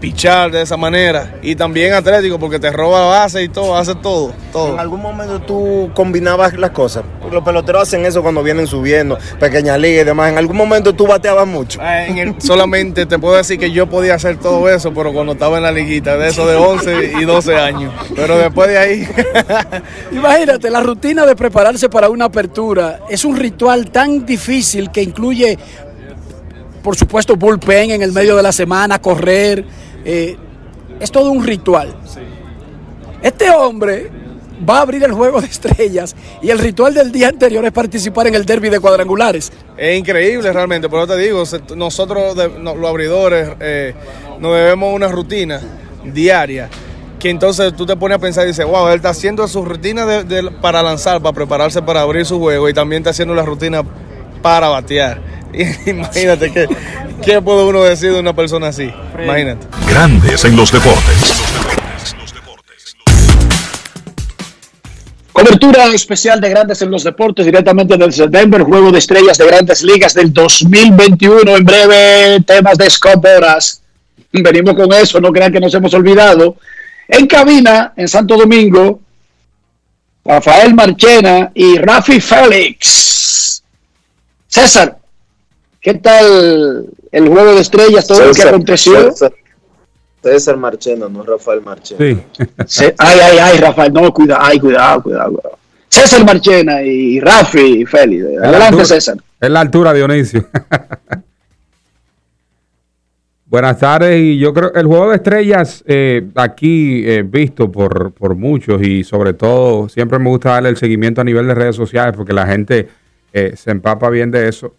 pichar 0.02 0.52
de 0.52 0.64
esa 0.64 0.76
manera 0.76 1.36
y 1.44 1.56
también 1.56 1.94
atlético 1.94 2.40
porque 2.40 2.60
te 2.60 2.72
roba 2.72 3.06
base 3.06 3.44
y 3.44 3.50
todo, 3.50 3.78
hace 3.78 3.94
todo, 3.96 4.34
todo. 4.52 4.74
¿En 4.74 4.80
algún 4.80 5.02
momento 5.02 5.40
tú 5.40 5.92
combinabas 5.94 6.58
las 6.58 6.72
cosas? 6.72 7.04
Los 7.32 7.44
peloteros 7.44 7.84
hacen 7.84 8.04
eso 8.06 8.24
cuando 8.24 8.42
vienen 8.42 8.66
subiendo, 8.66 9.18
pequeña 9.40 9.78
liga 9.78 10.02
y 10.02 10.04
demás. 10.04 10.32
¿En 10.32 10.40
algún 10.40 10.58
momento 10.58 10.94
tú 10.94 11.06
bateabas 11.06 11.48
mucho? 11.48 11.80
Eh, 11.82 12.20
el, 12.20 12.42
solamente 12.42 13.06
te 13.06 13.20
puedo 13.20 13.36
decir 13.36 13.60
que 13.60 13.72
yo 13.72 13.88
podía 13.88 14.16
hacer 14.16 14.38
todo 14.38 14.68
eso, 14.68 14.92
pero 14.92 15.14
cuando 15.14 15.34
estaba 15.34 15.58
en 15.58 15.64
la 15.64 15.72
liguita, 15.72 16.18
de 16.18 16.30
eso 16.30 16.48
de 16.48 16.56
11 16.56 17.14
y 17.22 17.24
12 17.24 17.56
años. 17.56 17.94
Pero 18.16 18.38
después 18.40 18.70
de 18.70 18.78
ahí... 18.80 19.08
Imagínate, 20.12 20.72
la 20.72 20.82
rutina 20.82 21.28
de 21.28 21.36
prepararse 21.36 21.90
para 21.90 22.10
una 22.10 22.26
apertura 22.26 23.02
es 23.08 23.24
un 23.24 23.38
ritual 23.38 23.92
tan 23.92 24.26
difícil 24.26 24.90
que 24.92 25.04
incluye 25.04 25.60
por 26.82 26.96
supuesto, 26.96 27.36
bullpen 27.36 27.92
en 27.92 28.02
el 28.02 28.12
medio 28.12 28.36
de 28.36 28.44
la 28.44 28.52
semana, 28.52 29.00
correr. 29.00 29.64
Eh, 30.06 30.38
es 31.00 31.12
todo 31.12 31.32
un 31.32 31.44
ritual. 31.46 31.96
Este 33.22 33.50
hombre 33.50 34.10
va 34.68 34.78
a 34.78 34.82
abrir 34.82 35.04
el 35.04 35.12
juego 35.12 35.42
de 35.42 35.48
estrellas 35.48 36.16
y 36.42 36.50
el 36.50 36.60
ritual 36.60 36.94
del 36.94 37.12
día 37.12 37.30
anterior 37.30 37.66
es 37.66 37.72
participar 37.72 38.28
en 38.28 38.36
el 38.36 38.46
derby 38.46 38.70
de 38.70 38.80
cuadrangulares. 38.80 39.52
Es 39.78 40.00
increíble 40.00 40.52
realmente, 40.52 40.90
pero 40.90 41.08
te 41.08 41.18
digo, 41.18 41.44
nosotros 41.76 42.36
los 42.36 42.90
abridores 42.90 43.50
eh, 43.60 43.94
nos 44.40 44.56
debemos 44.56 44.94
una 44.94 45.08
rutina 45.08 45.60
diaria 46.04 46.70
que 47.20 47.30
entonces 47.30 47.76
tú 47.76 47.86
te 47.86 47.96
pones 47.96 48.18
a 48.18 48.20
pensar 48.20 48.46
y 48.46 48.48
dices, 48.48 48.66
wow, 48.66 48.88
él 48.88 48.96
está 48.96 49.10
haciendo 49.10 49.48
su 49.48 49.64
rutina 49.64 50.08
de, 50.08 50.24
de, 50.24 50.50
para 50.50 50.82
lanzar, 50.82 51.22
para 51.22 51.34
prepararse 51.34 51.82
para 51.84 52.02
abrir 52.02 52.26
su 52.26 52.40
juego 52.40 52.68
y 52.68 52.74
también 52.74 53.02
está 53.02 53.12
haciendo 53.12 53.36
la 53.36 53.46
rutina 53.46 53.84
para 54.42 54.70
batear. 54.70 55.22
Imagínate 55.86 56.52
que, 56.52 56.68
¿qué 57.24 57.42
puede 57.42 57.64
uno 57.66 57.84
decir 57.84 58.12
de 58.14 58.20
una 58.20 58.34
persona 58.34 58.68
así? 58.68 58.92
Imagínate. 59.22 59.68
Grandes 59.88 60.46
en 60.46 60.56
los 60.56 60.72
deportes. 60.72 61.42
Cobertura 65.34 65.88
especial 65.88 66.40
de 66.40 66.50
Grandes 66.50 66.82
en 66.84 66.92
los 66.92 67.04
Deportes 67.04 67.46
directamente 67.46 67.98
desde 67.98 68.28
Denver, 68.28 68.62
Juego 68.62 68.92
de 68.92 69.00
Estrellas 69.00 69.40
de 69.40 69.48
Grandes 69.48 69.82
Ligas 69.82 70.14
del 70.14 70.32
2021. 70.32 71.58
En 71.58 71.64
breve, 71.64 72.42
temas 72.46 72.78
de 72.78 72.90
Scott 72.90 73.16
Boras. 73.16 73.82
Venimos 74.32 74.76
con 74.76 74.94
eso, 74.94 75.20
no 75.20 75.32
crean 75.32 75.52
que 75.52 75.60
nos 75.60 75.74
hemos 75.74 75.94
olvidado. 75.96 76.58
En 77.08 77.26
cabina, 77.26 77.94
en 77.96 78.08
Santo 78.08 78.38
Domingo, 78.38 79.00
Rafael 80.24 80.76
Marchena 80.76 81.52
y 81.56 81.78
Rafi 81.78 82.22
Félix. 82.22 83.64
César, 84.48 85.01
¿qué 85.82 85.96
tal 85.96 86.86
el 87.12 87.28
Juego 87.28 87.56
de 87.56 87.62
Estrellas, 87.62 88.08
todo 88.08 88.26
lo 88.28 88.34
que 88.34 88.44
aconteció? 88.44 89.12
César, 89.12 89.34
César 90.24 90.58
Marchena, 90.58 91.10
no 91.10 91.24
Rafael 91.24 91.62
Marchena. 91.62 92.22
Sí. 92.68 92.86
Ay, 92.98 93.20
ay, 93.22 93.38
ay, 93.42 93.58
Rafael, 93.58 93.92
no, 93.92 94.14
cuidado, 94.14 94.42
ay, 94.44 94.60
cuidado, 94.60 95.02
cuidado, 95.04 95.34
cuidado. 95.34 95.58
César 95.90 96.24
Marchena 96.26 96.82
y 96.84 97.20
Rafi 97.20 97.86
Félix. 97.86 98.24
Es 98.24 98.32
la 98.36 98.40
Adelante, 98.48 98.66
altura- 98.68 98.86
César. 98.86 99.18
Es 99.42 99.50
la 99.50 99.60
altura, 99.60 99.94
Dionisio. 99.94 100.46
Buenas 103.46 103.80
tardes, 103.80 104.18
y 104.18 104.38
yo 104.40 104.54
creo 104.54 104.72
el 104.74 104.86
juego 104.86 105.10
de 105.10 105.18
estrellas 105.18 105.84
eh, 105.86 106.26
aquí 106.36 107.04
eh, 107.06 107.22
visto 107.24 107.70
por, 107.70 108.14
por 108.14 108.34
muchos 108.36 108.82
y 108.82 109.04
sobre 109.04 109.34
todo 109.34 109.90
siempre 109.90 110.20
me 110.20 110.30
gusta 110.30 110.52
darle 110.52 110.70
el 110.70 110.78
seguimiento 110.78 111.20
a 111.20 111.26
nivel 111.26 111.48
de 111.48 111.54
redes 111.56 111.76
sociales 111.76 112.16
porque 112.16 112.32
la 112.32 112.48
gente 112.48 112.88
eh, 113.34 113.54
se 113.58 113.72
empapa 113.72 114.10
bien 114.10 114.32
de 114.32 114.48
eso. 114.48 114.74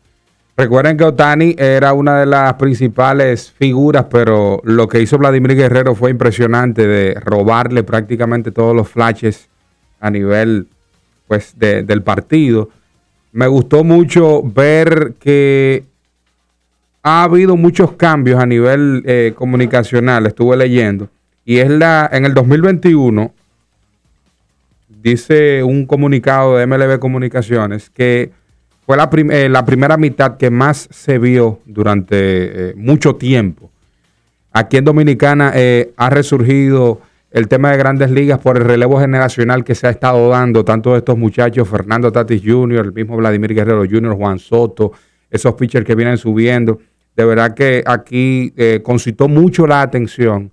Recuerden 0.62 0.96
que 0.96 1.02
Otani 1.02 1.56
era 1.58 1.92
una 1.92 2.20
de 2.20 2.26
las 2.26 2.54
principales 2.54 3.50
figuras, 3.50 4.06
pero 4.08 4.60
lo 4.62 4.86
que 4.86 5.00
hizo 5.02 5.18
Vladimir 5.18 5.56
Guerrero 5.56 5.96
fue 5.96 6.12
impresionante 6.12 6.86
de 6.86 7.14
robarle 7.14 7.82
prácticamente 7.82 8.52
todos 8.52 8.72
los 8.76 8.88
flashes 8.88 9.48
a 9.98 10.08
nivel 10.08 10.68
pues 11.26 11.58
de- 11.58 11.82
del 11.82 12.02
partido. 12.02 12.68
Me 13.32 13.48
gustó 13.48 13.82
mucho 13.82 14.40
ver 14.44 15.14
que 15.18 15.82
ha 17.02 17.24
habido 17.24 17.56
muchos 17.56 17.94
cambios 17.94 18.38
a 18.40 18.46
nivel 18.46 19.02
eh, 19.04 19.32
comunicacional, 19.34 20.26
estuve 20.26 20.56
leyendo, 20.56 21.08
y 21.44 21.56
es 21.58 21.68
la 21.70 22.08
en 22.12 22.24
el 22.24 22.34
2021 22.34 23.34
dice 25.02 25.64
un 25.64 25.86
comunicado 25.86 26.56
de 26.56 26.68
MLB 26.68 27.00
Comunicaciones 27.00 27.90
que 27.90 28.30
fue 28.84 28.96
eh, 29.30 29.48
la 29.48 29.64
primera 29.64 29.96
mitad 29.96 30.36
que 30.36 30.50
más 30.50 30.88
se 30.90 31.18
vio 31.18 31.60
durante 31.66 32.70
eh, 32.70 32.74
mucho 32.76 33.16
tiempo. 33.16 33.70
Aquí 34.52 34.76
en 34.76 34.84
Dominicana 34.84 35.52
eh, 35.54 35.92
ha 35.96 36.10
resurgido 36.10 37.00
el 37.30 37.48
tema 37.48 37.70
de 37.70 37.78
grandes 37.78 38.10
ligas 38.10 38.38
por 38.38 38.58
el 38.58 38.64
relevo 38.64 39.00
generacional 39.00 39.64
que 39.64 39.74
se 39.74 39.86
ha 39.86 39.90
estado 39.90 40.28
dando, 40.28 40.64
tanto 40.64 40.92
de 40.92 40.98
estos 40.98 41.16
muchachos, 41.16 41.66
Fernando 41.66 42.12
Tatis 42.12 42.42
Jr., 42.44 42.84
el 42.84 42.92
mismo 42.92 43.16
Vladimir 43.16 43.54
Guerrero 43.54 43.84
Jr., 43.88 44.14
Juan 44.14 44.38
Soto, 44.38 44.92
esos 45.30 45.54
pitchers 45.54 45.86
que 45.86 45.94
vienen 45.94 46.18
subiendo. 46.18 46.78
De 47.16 47.24
verdad 47.24 47.54
que 47.54 47.82
aquí 47.86 48.52
eh, 48.56 48.80
concitó 48.82 49.28
mucho 49.28 49.66
la 49.66 49.80
atención, 49.80 50.52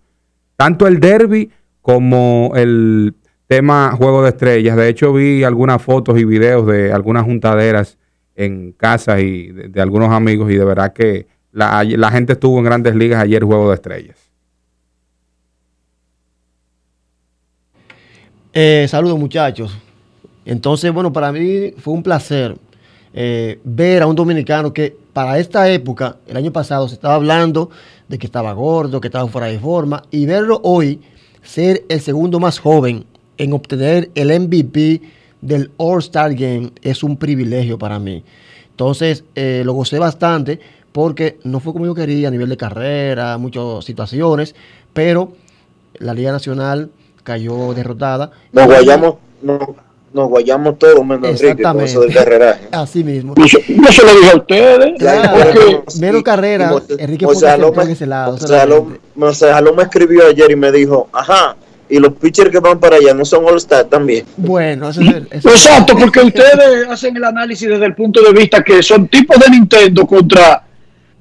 tanto 0.56 0.88
el 0.88 1.02
derby 1.02 1.52
como 1.82 2.54
el 2.56 3.14
tema 3.48 3.92
Juego 3.98 4.24
de 4.24 4.30
Estrellas. 4.30 4.78
De 4.78 4.88
hecho, 4.88 5.12
vi 5.12 5.44
algunas 5.44 5.82
fotos 5.82 6.18
y 6.18 6.24
videos 6.24 6.66
de 6.68 6.94
algunas 6.94 7.24
juntaderas 7.24 7.98
en 8.40 8.72
casa 8.72 9.20
y 9.20 9.52
de, 9.52 9.82
algunos 9.82 10.12
amigos 10.12 10.50
y 10.50 10.56
de 10.56 10.64
verdad 10.64 10.94
que 10.94 11.28
la, 11.52 11.84
la 11.84 12.10
gente 12.10 12.34
estuvo 12.34 12.58
en 12.58 12.64
grandes 12.64 12.96
ligas 12.96 13.22
ayer 13.22 13.44
Juego 13.44 13.68
de 13.68 13.76
Estrellas. 13.76 14.18
Eh, 18.54 18.88
saludos 18.90 19.20
muchachos. 19.20 19.78
Entonces, 20.46 20.92
bueno, 20.94 21.12
para 21.12 21.34
mí 21.34 21.72
fue 21.78 21.94
un 21.94 22.02
placer 22.02 22.56
eh, 23.14 23.60
ver 23.66 24.04
a 24.04 24.08
un 24.08 24.16
dominicano 24.16 24.72
que 24.74 24.96
para 25.12 25.38
esta 25.38 25.70
época, 25.70 26.16
el 26.26 26.38
año 26.38 26.54
pasado, 26.54 26.88
se 26.88 26.96
estaba 26.96 27.16
hablando 27.16 27.70
de 28.08 28.18
que 28.18 28.26
estaba 28.26 28.54
gordo, 28.54 29.02
que 29.02 29.10
estaba 29.10 29.28
fuera 29.28 29.48
de 29.48 29.60
forma, 29.60 30.04
y 30.12 30.26
verlo 30.26 30.62
hoy 30.64 31.02
ser 31.44 31.84
el 31.90 32.00
segundo 32.00 32.40
más 32.40 32.58
joven 32.58 33.04
en 33.38 33.52
obtener 33.52 34.10
el 34.16 34.28
MVP 34.40 35.02
del 35.42 35.72
All-Star 35.78 36.34
Game 36.34 36.72
es 36.82 37.04
un 37.04 37.18
privilegio 37.18 37.78
para 37.78 38.00
mí. 38.00 38.24
Entonces, 38.72 39.24
eh, 39.36 39.64
lo 39.66 39.74
gocé 39.74 40.00
bastante 40.00 40.60
porque 40.92 41.38
no 41.44 41.60
fue 41.60 41.74
como 41.74 41.86
yo 41.86 41.94
quería 41.94 42.28
a 42.30 42.32
nivel 42.32 42.50
de 42.50 42.58
carrera, 42.58 43.38
muchas 43.38 43.86
situaciones, 43.86 44.56
pero 44.94 45.34
la 46.00 46.14
Liga 46.14 46.32
Nacional 46.32 46.90
cayó 47.24 47.74
derrotada. 47.74 48.32
Nos 48.52 48.66
guayamos, 48.66 49.16
no, 49.42 49.76
nos 50.14 50.30
guayamos 50.30 50.80
todos 50.80 51.06
menos 51.06 51.30
Enrique 51.42 51.64
con 51.64 51.82
eso 51.82 52.02
del 52.02 52.14
carreraje. 52.14 52.68
Así 52.72 53.04
mismo. 53.04 53.34
No 53.38 53.48
se, 53.48 53.64
no 53.76 53.92
se 53.92 54.04
lo 54.06 54.16
dije 54.16 54.32
a 54.32 54.36
ustedes. 54.38 54.94
Claro, 54.98 55.44
porque- 55.44 56.00
menos 56.00 56.24
carrera, 56.24 56.72
Enrique 56.98 57.26
José 57.26 57.36
Ponce 57.36 57.46
se 57.46 57.52
Jalón 57.52 57.74
fue 57.74 57.84
en 57.84 57.90
ese 57.92 58.08
lado. 58.08 58.38
José 59.18 59.52
Jalón 59.52 59.76
me 59.76 59.84
escribió 59.84 60.26
ayer 60.28 60.52
y 60.52 60.56
me 60.56 60.72
dijo, 60.72 61.08
ajá, 61.14 61.56
y 61.90 61.98
los 62.00 62.14
pitchers 62.14 62.52
que 62.52 62.60
van 62.60 62.80
para 62.80 62.98
allá 62.98 63.14
no 63.14 63.26
son 63.26 63.46
All-Star 63.46 63.86
también. 63.86 64.26
Bueno, 64.38 64.90
eso 64.90 65.02
es- 65.02 65.24
eso- 65.32 65.50
Exacto, 65.50 65.96
porque 65.98 66.20
ustedes 66.22 66.88
hacen 66.88 67.18
el 67.18 67.24
análisis 67.24 67.68
desde 67.68 67.86
el 67.86 67.96
punto 67.96 68.22
de 68.22 68.32
vista 68.32 68.64
que 68.64 68.82
son 68.84 69.08
tipos 69.08 69.38
de 69.40 69.50
Nintendo 69.50 70.06
contra 70.06 70.64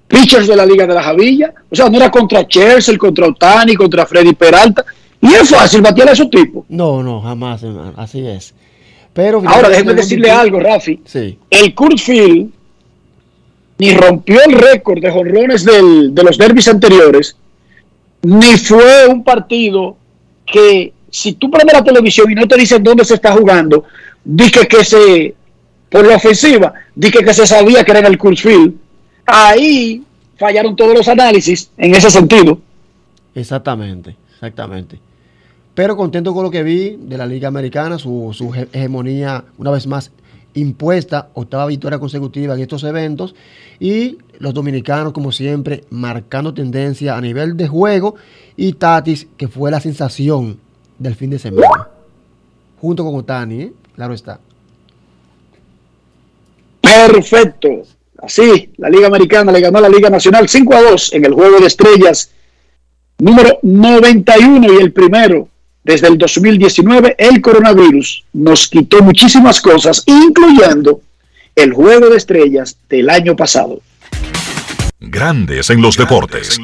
pitchers 0.06 0.46
de 0.46 0.56
la 0.56 0.66
Liga 0.66 0.86
de 0.86 0.94
la 0.94 1.02
Javilla. 1.02 1.52
O 1.70 1.74
sea, 1.74 1.88
no 1.88 1.96
era 1.96 2.10
contra 2.10 2.46
Chelsea, 2.46 2.96
contra 2.98 3.26
Otani, 3.26 3.74
contra 3.74 4.06
Freddy 4.06 4.34
Peralta. 4.34 4.84
Y 5.20 5.34
es 5.34 5.50
fácil 5.50 5.80
batir 5.82 6.08
a 6.08 6.12
esos 6.12 6.30
tipos. 6.30 6.64
No, 6.68 7.02
no, 7.02 7.20
jamás, 7.20 7.62
hermano. 7.62 7.92
Así 7.96 8.26
es. 8.26 8.54
Pero 9.12 9.42
Ahora, 9.46 9.68
déjeme 9.68 9.94
decirle 9.94 10.30
algo, 10.30 10.60
Rafi. 10.60 11.00
Sí. 11.04 11.38
El 11.50 11.74
Kurt 11.74 11.98
Field 11.98 12.50
ni 13.78 13.94
rompió 13.94 14.40
el 14.44 14.52
récord 14.52 15.00
de 15.00 15.10
jonrones 15.10 15.64
del- 15.64 16.14
de 16.14 16.22
los 16.22 16.36
derbis 16.38 16.68
anteriores, 16.68 17.36
ni 18.22 18.56
fue 18.58 19.06
un 19.08 19.22
partido 19.24 19.96
que, 20.52 20.92
si 21.10 21.32
tú 21.34 21.50
prendes 21.50 21.74
la 21.76 21.84
televisión 21.84 22.30
y 22.30 22.34
no 22.34 22.46
te 22.46 22.56
dicen 22.56 22.82
dónde 22.82 23.04
se 23.04 23.14
está 23.14 23.32
jugando, 23.32 23.84
dije 24.24 24.66
que 24.66 24.84
se, 24.84 25.34
por 25.88 26.06
la 26.06 26.16
ofensiva, 26.16 26.72
dije 26.94 27.20
que 27.24 27.34
se 27.34 27.46
sabía 27.46 27.84
que 27.84 27.90
era 27.92 28.00
en 28.00 28.06
el 28.06 28.18
Kurt 28.18 28.38
Field. 28.38 28.74
Ahí 29.26 30.02
fallaron 30.38 30.76
todos 30.76 30.94
los 30.96 31.08
análisis 31.08 31.70
en 31.76 31.94
ese 31.94 32.10
sentido. 32.10 32.60
Exactamente, 33.34 34.16
exactamente. 34.34 34.98
Pero 35.74 35.96
contento 35.96 36.34
con 36.34 36.42
lo 36.44 36.50
que 36.50 36.62
vi 36.62 36.96
de 36.98 37.16
la 37.18 37.26
Liga 37.26 37.48
Americana, 37.48 37.98
su, 37.98 38.30
su 38.32 38.52
he- 38.54 38.68
hegemonía 38.72 39.44
una 39.58 39.70
vez 39.70 39.86
más 39.86 40.10
impuesta, 40.54 41.28
octava 41.34 41.66
victoria 41.66 41.98
consecutiva 41.98 42.54
en 42.54 42.60
estos 42.60 42.84
eventos 42.84 43.34
y 43.78 44.18
los 44.38 44.54
dominicanos 44.54 45.12
como 45.12 45.32
siempre 45.32 45.84
marcando 45.90 46.54
tendencia 46.54 47.16
a 47.16 47.20
nivel 47.20 47.56
de 47.56 47.68
juego 47.68 48.16
y 48.56 48.72
Tatis 48.72 49.28
que 49.36 49.48
fue 49.48 49.70
la 49.70 49.80
sensación 49.80 50.58
del 50.98 51.14
fin 51.14 51.30
de 51.30 51.38
semana. 51.38 51.88
Junto 52.80 53.04
con 53.04 53.14
Otani, 53.16 53.62
¿eh? 53.62 53.72
claro 53.94 54.14
está. 54.14 54.40
Perfecto. 56.80 57.82
Así, 58.20 58.72
la 58.78 58.90
Liga 58.90 59.06
Americana 59.06 59.52
le 59.52 59.60
ganó 59.60 59.78
a 59.78 59.82
la 59.82 59.88
Liga 59.88 60.10
Nacional 60.10 60.48
5 60.48 60.74
a 60.74 60.82
2 60.82 61.12
en 61.14 61.24
el 61.24 61.34
juego 61.34 61.60
de 61.60 61.66
estrellas 61.66 62.32
número 63.18 63.58
91 63.62 64.72
y 64.72 64.76
el 64.76 64.92
primero 64.92 65.48
desde 65.88 66.08
el 66.08 66.18
2019. 66.18 67.16
El 67.16 67.40
coronavirus 67.40 68.22
nos 68.34 68.68
quitó 68.68 69.02
muchísimas 69.02 69.58
cosas, 69.58 70.02
incluyendo 70.04 71.00
el 71.56 71.72
juego 71.72 72.10
de 72.10 72.18
estrellas 72.18 72.76
del 72.90 73.08
año 73.08 73.34
pasado. 73.34 73.80
Grandes 75.00 75.70
en 75.70 75.80
los 75.80 75.96
deportes. 75.96 76.60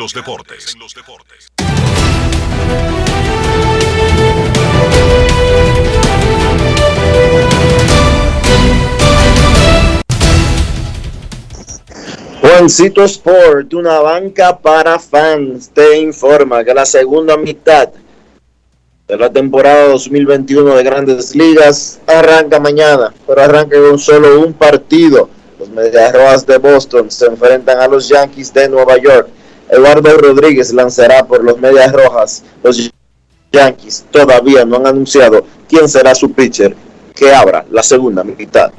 Juancito 12.42 13.02
Sport, 13.04 13.72
una 13.72 14.00
banca 14.00 14.58
para 14.58 14.98
fans, 14.98 15.70
te 15.70 15.98
informa 15.98 16.62
que 16.62 16.74
la 16.74 16.84
segunda 16.84 17.38
mitad 17.38 17.88
de 19.07 19.19
la 19.19 19.31
temporada 19.31 19.88
2021 19.88 20.77
de 20.77 20.83
Grandes 20.83 21.35
Ligas 21.37 22.01
arranca 22.07 22.59
mañana, 22.59 23.12
pero 23.27 23.43
arranca 23.43 23.77
con 23.79 23.99
solo 23.99 24.40
un 24.40 24.55
partido. 24.55 25.29
Los 25.59 25.69
Medias 25.69 26.12
Rojas 26.12 26.47
de 26.47 26.57
Boston 26.57 27.11
se 27.11 27.27
enfrentan 27.27 27.81
a 27.81 27.87
los 27.87 28.09
Yankees 28.09 28.53
de 28.55 28.69
Nueva 28.69 28.97
York. 28.97 29.29
Eduardo 29.69 30.17
Rodríguez 30.17 30.73
lanzará 30.73 31.27
por 31.27 31.45
los 31.45 31.59
Medias 31.59 31.93
Rojas. 31.93 32.45
Los 32.62 32.90
Yankees 33.53 34.07
todavía 34.11 34.64
no 34.64 34.77
han 34.77 34.87
anunciado 34.87 35.45
quién 35.69 35.87
será 35.88 36.14
su 36.14 36.33
pitcher 36.33 36.75
que 37.14 37.33
abra 37.33 37.67
la 37.71 37.83
segunda 37.83 38.25
mitad. 38.25 38.73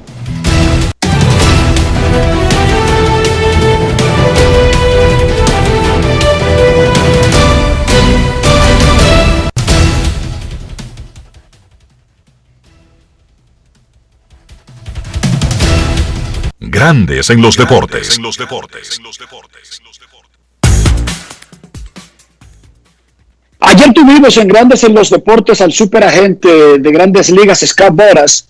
Grandes 16.86 17.30
en 17.30 17.42
los 17.42 17.56
deportes. 17.56 18.20
Ayer 23.58 23.92
tuvimos 23.92 24.36
en 24.36 24.46
Grandes 24.46 24.84
en 24.84 24.94
los 24.94 25.10
Deportes 25.10 25.60
al 25.60 25.72
superagente 25.72 26.78
de 26.78 26.92
Grandes 26.92 27.30
Ligas, 27.30 27.64
Scott 27.66 27.92
Boras. 27.92 28.46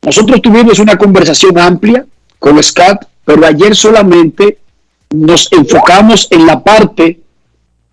Nosotros 0.00 0.40
tuvimos 0.40 0.78
una 0.78 0.96
conversación 0.96 1.58
amplia 1.58 2.06
con 2.38 2.62
Scott, 2.62 3.06
pero 3.22 3.44
ayer 3.44 3.76
solamente 3.76 4.60
nos 5.10 5.52
enfocamos 5.52 6.26
en 6.30 6.46
la 6.46 6.64
parte 6.64 7.20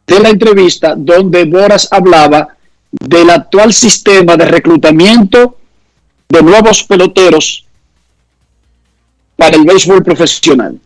de 0.07 0.19
la 0.21 0.29
entrevista 0.29 0.93
donde 0.95 1.43
Boras 1.43 1.89
hablaba 1.91 2.47
del 2.93 3.29
actual 3.29 3.73
sistema 3.73 4.37
de 4.37 4.45
reclutamiento 4.45 5.57
de 6.29 6.41
nuevos 6.41 6.81
peloteros 6.83 7.64
para 9.35 9.57
el 9.57 9.65
béisbol 9.65 10.03
profesional. 10.03 10.79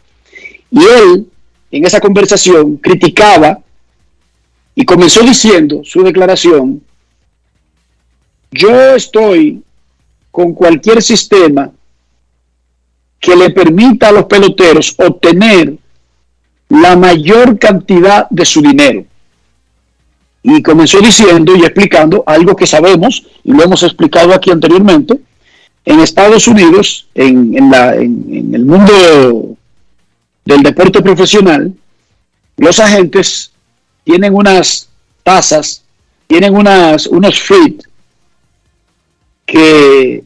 Y 0.71 0.79
él, 0.79 1.27
en 1.71 1.85
esa 1.85 1.99
conversación, 1.99 2.77
criticaba 2.77 3.59
y 4.75 4.85
comenzó 4.85 5.21
diciendo 5.21 5.81
su 5.83 6.03
declaración, 6.03 6.81
yo 8.51 8.95
estoy 8.95 9.63
con 10.31 10.53
cualquier 10.53 11.01
sistema 11.01 11.71
que 13.19 13.35
le 13.35 13.49
permita 13.49 14.09
a 14.09 14.11
los 14.11 14.25
peloteros 14.25 14.95
obtener 14.97 15.77
la 16.69 16.95
mayor 16.95 17.59
cantidad 17.59 18.29
de 18.29 18.45
su 18.45 18.61
dinero. 18.61 19.05
Y 20.41 20.63
comenzó 20.63 20.99
diciendo 20.99 21.55
y 21.55 21.63
explicando 21.63 22.23
algo 22.25 22.55
que 22.55 22.65
sabemos, 22.65 23.25
y 23.43 23.51
lo 23.51 23.63
hemos 23.63 23.83
explicado 23.83 24.33
aquí 24.33 24.51
anteriormente, 24.51 25.19
en 25.89 26.01
Estados 26.01 26.47
Unidos, 26.47 27.07
en, 27.15 27.55
el 28.53 28.63
mundo 28.63 29.57
del 30.45 30.61
deporte 30.61 31.01
profesional, 31.01 31.73
los 32.57 32.79
agentes 32.79 33.51
tienen 34.03 34.35
unas 34.35 34.87
tasas, 35.23 35.83
tienen 36.27 36.55
unas, 36.55 37.07
unos 37.07 37.39
fees 37.39 37.89
que 39.47 40.23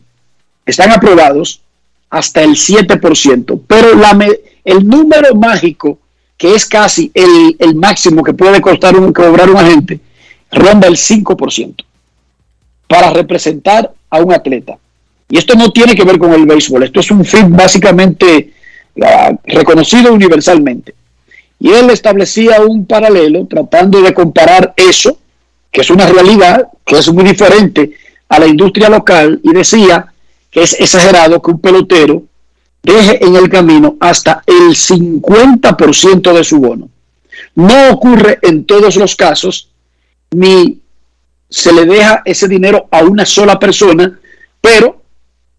están 0.65 0.91
aprobados 0.91 1.61
hasta 2.09 2.41
el 2.41 2.55
7%, 2.55 3.61
pero 3.65 3.87
el 4.65 4.85
número 4.85 5.33
mágico, 5.33 5.97
que 6.35 6.55
es 6.55 6.65
casi 6.65 7.09
el, 7.13 7.55
el 7.57 7.75
máximo 7.75 8.21
que 8.21 8.33
puede 8.33 8.59
costar 8.59 8.97
un, 8.97 9.13
cobrar 9.13 9.49
un 9.49 9.55
agente, 9.55 10.01
ronda 10.51 10.89
el 10.89 10.97
5% 10.97 11.85
para 12.85 13.11
representar 13.11 13.93
a 14.09 14.19
un 14.19 14.33
atleta. 14.33 14.77
Y 15.33 15.39
esto 15.39 15.55
no 15.55 15.71
tiene 15.71 15.95
que 15.95 16.03
ver 16.03 16.19
con 16.19 16.31
el 16.31 16.45
béisbol, 16.45 16.83
esto 16.83 16.99
es 16.99 17.09
un 17.09 17.25
fee 17.25 17.45
básicamente 17.47 18.53
uh, 18.97 19.35
reconocido 19.45 20.13
universalmente. 20.13 20.93
Y 21.59 21.71
él 21.71 21.89
establecía 21.89 22.61
un 22.61 22.85
paralelo 22.85 23.47
tratando 23.47 23.99
de 23.99 24.13
comparar 24.13 24.75
eso, 24.77 25.17
que 25.71 25.81
es 25.81 25.89
una 25.89 26.05
realidad, 26.05 26.67
que 26.85 26.99
es 26.99 27.11
muy 27.11 27.23
diferente 27.23 27.97
a 28.29 28.37
la 28.37 28.45
industria 28.45 28.89
local, 28.89 29.39
y 29.41 29.51
decía 29.53 30.13
que 30.51 30.61
es 30.61 30.79
exagerado 30.79 31.41
que 31.41 31.49
un 31.49 31.59
pelotero 31.59 32.21
deje 32.83 33.25
en 33.25 33.35
el 33.35 33.49
camino 33.49 33.97
hasta 34.01 34.43
el 34.45 34.75
50% 34.75 36.31
de 36.31 36.43
su 36.43 36.59
bono. 36.59 36.89
No 37.55 37.89
ocurre 37.89 38.37
en 38.43 38.65
todos 38.65 38.97
los 38.97 39.15
casos, 39.15 39.71
ni 40.29 40.79
se 41.49 41.73
le 41.73 41.85
deja 41.85 42.21
ese 42.23 42.47
dinero 42.47 42.87
a 42.91 43.01
una 43.01 43.25
sola 43.25 43.57
persona, 43.57 44.19
pero 44.61 45.01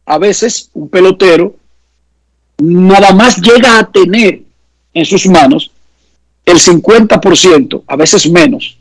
a 0.06 0.18
veces 0.18 0.70
un 0.74 0.88
pelotero 0.88 1.54
nada 2.58 3.12
más 3.12 3.40
llega 3.40 3.78
a 3.78 3.90
tener 3.90 4.42
en 4.92 5.04
sus 5.04 5.26
manos 5.26 5.70
el 6.44 6.58
50%, 6.58 7.82
a 7.86 7.96
veces 7.96 8.30
menos, 8.30 8.76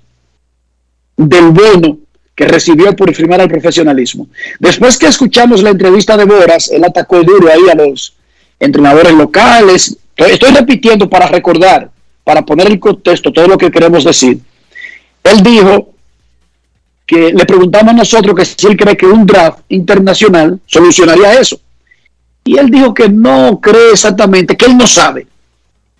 del 1.15 1.49
bono 1.49 1.97
que 2.35 2.47
recibió 2.47 2.95
por 2.95 3.13
firmar 3.13 3.41
al 3.41 3.47
profesionalismo. 3.47 4.27
Después 4.59 4.97
que 4.97 5.07
escuchamos 5.07 5.61
la 5.61 5.69
entrevista 5.69 6.17
de 6.17 6.25
Boras, 6.25 6.69
él 6.71 6.83
atacó 6.83 7.21
duro 7.23 7.47
ahí 7.47 7.69
a 7.71 7.75
los 7.75 8.15
entrenadores 8.59 9.13
locales. 9.13 9.97
Estoy 10.15 10.51
repitiendo 10.51 11.09
para 11.09 11.27
recordar, 11.27 11.89
para 12.23 12.43
poner 12.43 12.67
el 12.67 12.79
contexto, 12.79 13.31
todo 13.31 13.47
lo 13.47 13.57
que 13.57 13.71
queremos 13.71 14.03
decir. 14.03 14.39
Él 15.23 15.43
dijo 15.43 15.93
que 17.05 17.33
le 17.33 17.45
preguntamos 17.45 17.93
nosotros 17.93 18.35
que 18.35 18.45
si 18.45 18.67
él 18.67 18.77
cree 18.77 18.97
que 18.97 19.05
un 19.05 19.25
draft 19.25 19.59
internacional 19.69 20.59
solucionaría 20.65 21.39
eso. 21.39 21.59
Y 22.45 22.57
él 22.57 22.69
dijo 22.69 22.93
que 22.93 23.09
no 23.09 23.59
cree 23.61 23.91
exactamente, 23.91 24.57
que 24.57 24.65
él 24.65 24.77
no 24.77 24.87
sabe 24.87 25.27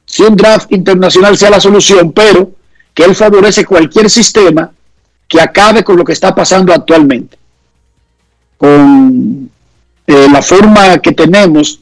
si 0.06 0.24
un 0.24 0.36
draft 0.36 0.72
internacional 0.72 1.38
sea 1.38 1.50
la 1.50 1.60
solución, 1.60 2.12
pero 2.12 2.52
que 2.94 3.04
él 3.04 3.16
favorece 3.16 3.66
cualquier 3.66 4.10
sistema 4.10 4.72
que 5.28 5.42
acabe 5.42 5.84
con 5.84 5.98
lo 5.98 6.04
que 6.04 6.14
está 6.14 6.36
pasando 6.36 6.74
actualmente. 6.74 7.38
Con 8.58 9.50
eh, 10.06 10.28
la 10.32 10.42
forma 10.42 11.00
que 11.00 11.14
tenemos, 11.14 11.80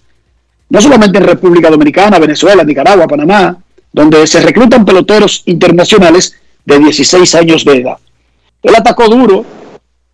no 0.70 0.82
solamente 0.82 1.18
en 1.18 1.26
República 1.26 1.70
Dominicana, 1.70 2.20
Venezuela, 2.20 2.64
Nicaragua, 2.64 3.08
Panamá, 3.08 3.58
donde 3.92 4.26
se 4.26 4.40
reclutan 4.40 4.86
peloteros 4.86 5.44
internacionales 5.48 6.36
de 6.64 6.80
16 6.80 7.36
años 7.36 7.66
de 7.66 7.78
edad. 7.78 7.98
Él 8.64 8.76
atacó 8.76 9.08
duro 9.08 9.46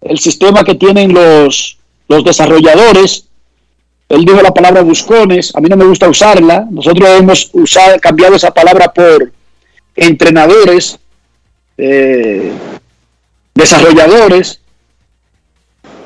el 0.02 0.20
sistema 0.20 0.64
que 0.64 0.76
tienen 0.76 1.14
los, 1.14 1.78
los 2.08 2.24
desarrolladores 2.24 3.28
él 4.10 4.24
dijo 4.24 4.42
la 4.42 4.54
palabra 4.54 4.82
buscones, 4.82 5.54
a 5.54 5.60
mí 5.60 5.68
no 5.68 5.76
me 5.76 5.86
gusta 5.86 6.08
usarla. 6.08 6.66
Nosotros 6.72 7.10
hemos 7.10 7.50
usado, 7.54 8.00
cambiado 8.00 8.36
esa 8.36 8.52
palabra 8.52 8.94
por 8.94 9.32
entrenadores, 9.96 10.98
eh, 11.78 12.54
desarrolladores, 13.54 14.62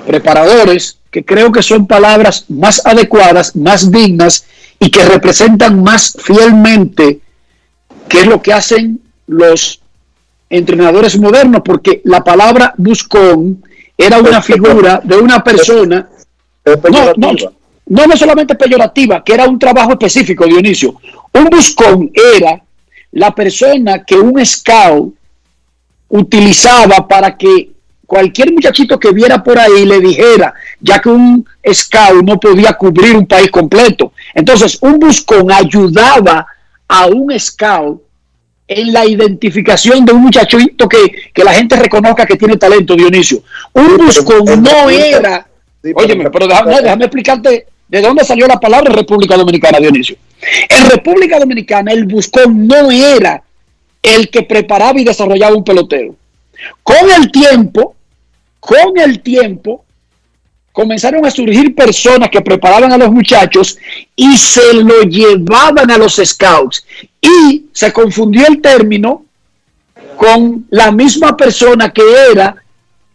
preparadores, 0.08 0.98
que 1.12 1.24
creo 1.24 1.52
que 1.52 1.62
son 1.62 1.86
palabras 1.86 2.46
más 2.50 2.84
adecuadas, 2.86 3.56
más 3.56 3.92
dignas 3.92 4.46
y 4.80 4.90
que 4.90 5.06
representan 5.06 5.84
más 5.84 6.18
fielmente 6.24 7.20
qué 8.08 8.22
es 8.22 8.26
lo 8.26 8.42
que 8.42 8.54
hacen 8.54 9.00
los 9.28 9.81
entrenadores 10.52 11.18
modernos, 11.18 11.62
porque 11.64 12.02
la 12.04 12.24
palabra 12.24 12.74
buscón 12.78 13.64
era 13.98 14.20
una 14.20 14.42
figura 14.52 15.02
de 15.04 15.18
una 15.18 15.44
persona. 15.44 16.08
No, 16.66 17.14
no, 17.18 17.34
no, 17.88 18.06
no 18.06 18.18
solamente 18.18 18.56
peyorativa, 18.56 19.24
que 19.24 19.34
era 19.34 19.48
un 19.48 19.58
trabajo 19.58 19.92
específico, 19.94 20.46
Dionisio. 20.46 20.96
Un 21.34 21.46
buscón 21.46 22.12
era 22.14 22.62
la 23.14 23.34
persona 23.34 24.04
que 24.04 24.16
un 24.16 24.46
scout 24.46 25.16
utilizaba 26.10 27.08
para 27.08 27.36
que 27.38 27.72
cualquier 28.06 28.52
muchachito 28.52 29.00
que 29.00 29.12
viera 29.12 29.42
por 29.42 29.58
ahí 29.58 29.86
le 29.86 30.02
dijera, 30.02 30.54
ya 30.82 31.00
que 31.00 31.10
un 31.10 31.46
scout 31.74 32.24
no 32.24 32.38
podía 32.38 32.74
cubrir 32.74 33.16
un 33.16 33.26
país 33.26 33.50
completo. 33.50 34.12
Entonces, 34.34 34.78
un 34.82 35.00
buscón 35.00 35.50
ayudaba 35.52 36.46
a 36.88 37.06
un 37.08 37.38
scout 37.40 38.02
en 38.74 38.94
la 38.94 39.06
identificación 39.06 40.06
de 40.06 40.14
un 40.14 40.22
muchachito 40.22 40.88
que, 40.88 41.32
que 41.34 41.44
la 41.44 41.54
gente 41.54 41.76
reconozca 41.76 42.26
que 42.26 42.38
tiene 42.38 42.58
talento, 42.58 42.96
Dionisio. 42.96 43.44
Un 43.74 43.98
buscón 43.98 44.64
no 44.64 44.90
era... 44.90 45.48
Óyeme, 45.96 46.30
pero 46.30 46.48
déjame 46.48 47.06
explicarte 47.06 47.66
¿De 47.92 48.02
dónde 48.02 48.24
salió 48.24 48.48
la 48.48 48.58
palabra 48.58 48.94
República 48.94 49.36
Dominicana, 49.36 49.78
Dionisio? 49.78 50.16
En 50.70 50.90
República 50.90 51.38
Dominicana 51.38 51.92
el 51.92 52.06
buscón 52.06 52.66
no 52.66 52.90
era 52.90 53.44
el 54.02 54.30
que 54.30 54.44
preparaba 54.44 54.98
y 54.98 55.04
desarrollaba 55.04 55.58
un 55.58 55.66
pelotero. 55.66 56.16
Con 56.84 57.12
el 57.12 57.30
tiempo, 57.30 57.96
con 58.62 58.98
el 58.98 59.20
tiempo, 59.20 59.84
comenzaron 60.82 61.24
a 61.26 61.32
surgir 61.32 61.76
personas 61.76 62.30
que 62.30 62.42
preparaban 62.42 62.92
a 62.92 62.98
los 62.98 63.12
muchachos 63.12 63.78
y 64.16 64.36
se 64.36 64.74
lo 64.74 65.02
llevaban 65.04 65.92
a 65.92 65.98
los 65.98 66.16
scouts. 66.16 66.86
Y 67.22 67.66
se 67.72 67.94
confundió 67.94 68.48
el 68.48 68.62
término 68.62 69.26
con 70.18 70.66
la 70.72 70.92
misma 70.92 71.38
persona 71.38 71.94
que 71.94 72.02
era 72.32 72.56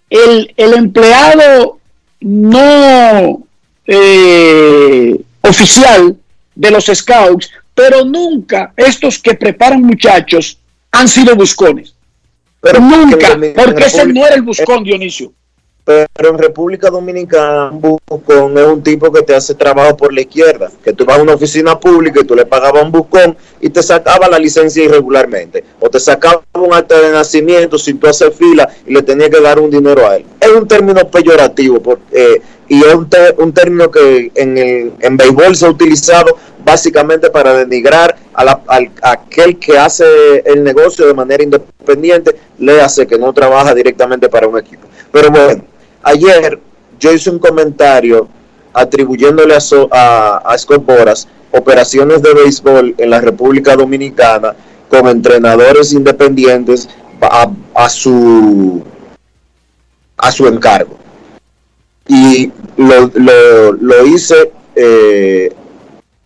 el, 0.09 0.55
el 0.57 0.75
empleado 0.75 1.81
no 2.21 3.43
eh, 3.85 5.21
oficial 5.41 6.17
de 6.55 6.71
los 6.71 6.87
scouts, 6.87 7.51
pero 7.75 8.05
nunca 8.05 8.73
estos 8.77 9.19
que 9.19 9.35
preparan 9.35 9.83
muchachos 9.83 10.57
han 10.93 11.09
sido 11.09 11.35
buscones. 11.35 11.95
Pero 12.61 12.81
nunca, 12.81 13.37
porque 13.57 13.85
ese 13.85 14.07
no 14.07 14.25
era 14.25 14.37
el 14.37 14.43
buscón, 14.43 14.85
Dionisio. 14.85 15.33
Pero 15.87 16.31
en 16.31 16.39
República 16.39 16.91
Dominicana, 16.91 17.71
un 17.71 17.97
buscón 18.09 18.59
es 18.59 18.67
un 18.67 18.83
tipo 18.83 19.13
que 19.13 19.23
te 19.23 19.37
hace 19.37 19.55
trabajo 19.55 19.97
por 19.97 20.13
la 20.13 20.23
izquierda, 20.23 20.69
que 20.83 20.93
tú 20.93 21.05
vas 21.05 21.17
a 21.17 21.23
una 21.23 21.35
oficina 21.35 21.79
pública 21.79 22.21
y 22.21 22.25
tú 22.25 22.35
le 22.35 22.45
pagabas 22.45 22.83
un 22.83 22.91
buscón 22.91 23.37
y 23.61 23.71
te 23.71 23.81
sacaba 23.85 24.27
la 24.29 24.37
licencia 24.41 24.83
irregularmente, 24.83 25.63
o 25.79 25.89
te 25.89 26.01
sacaba 26.01 26.43
un 26.55 26.75
acta 26.75 27.01
de 27.01 27.13
nacimiento 27.13 27.79
sin 27.79 28.01
tú 28.01 28.09
hacer 28.09 28.33
fila 28.33 28.69
y 28.85 28.95
le 28.95 29.03
tenías 29.03 29.31
que 29.31 29.41
dar 29.41 29.61
un 29.61 29.71
dinero 29.71 30.05
a 30.09 30.17
él. 30.17 30.25
Es 30.41 30.51
un 30.51 30.67
término 30.67 31.09
peyorativo 31.09 31.81
porque, 31.81 32.03
eh, 32.35 32.43
y 32.69 32.81
es 32.83 32.93
un, 32.93 33.53
término 33.53 33.89
que 33.89 34.33
en, 34.35 34.59
el, 34.59 34.93
en 34.99 35.17
béisbol 35.17 35.55
se 35.55 35.67
ha 35.67 35.71
utilizado 35.71 36.37
básicamente 36.65 37.31
para 37.31 37.55
denigrar 37.55 38.17
a, 38.35 38.45
la- 38.45 38.61
a 38.67 39.11
aquel 39.13 39.57
que 39.61 39.79
hace 39.79 40.05
el 40.45 40.65
negocio 40.65 41.07
de 41.07 41.15
manera 41.15 41.45
independiente, 41.45 42.35
le 42.59 42.81
hace 42.81 43.07
que 43.07 43.17
no 43.17 43.33
trabaja 43.33 43.73
directamente 43.73 44.29
para 44.29 44.49
un 44.49 44.59
equipo. 44.59 44.89
Pero 45.13 45.31
bueno, 45.31 45.63
ayer 46.07 46.61
yo 46.99 47.13
hice 47.13 47.31
un 47.31 47.39
comentario 47.39 48.29
atribuyéndole 48.73 49.55
a, 49.55 49.61
So- 49.61 49.89
a- 49.93 50.43
a 50.45 50.57
operaciones 51.53 52.23
de 52.23 52.35
béisbol 52.35 52.95
en 52.99 53.11
la 53.11 53.21
República 53.21 53.75
Dominicana 53.77 54.55
con 54.89 55.09
entrenadores 55.09 55.93
independientes 55.93 56.89
a, 57.21 57.51
a 57.75 57.89
su 57.89 58.83
a 60.19 60.33
su 60.33 60.47
encargo. 60.47 60.97
Y 62.09 62.53
lo, 62.77 63.11
lo, 63.15 63.73
lo 63.73 64.07
hice 64.07 64.53
eh, 64.75 65.53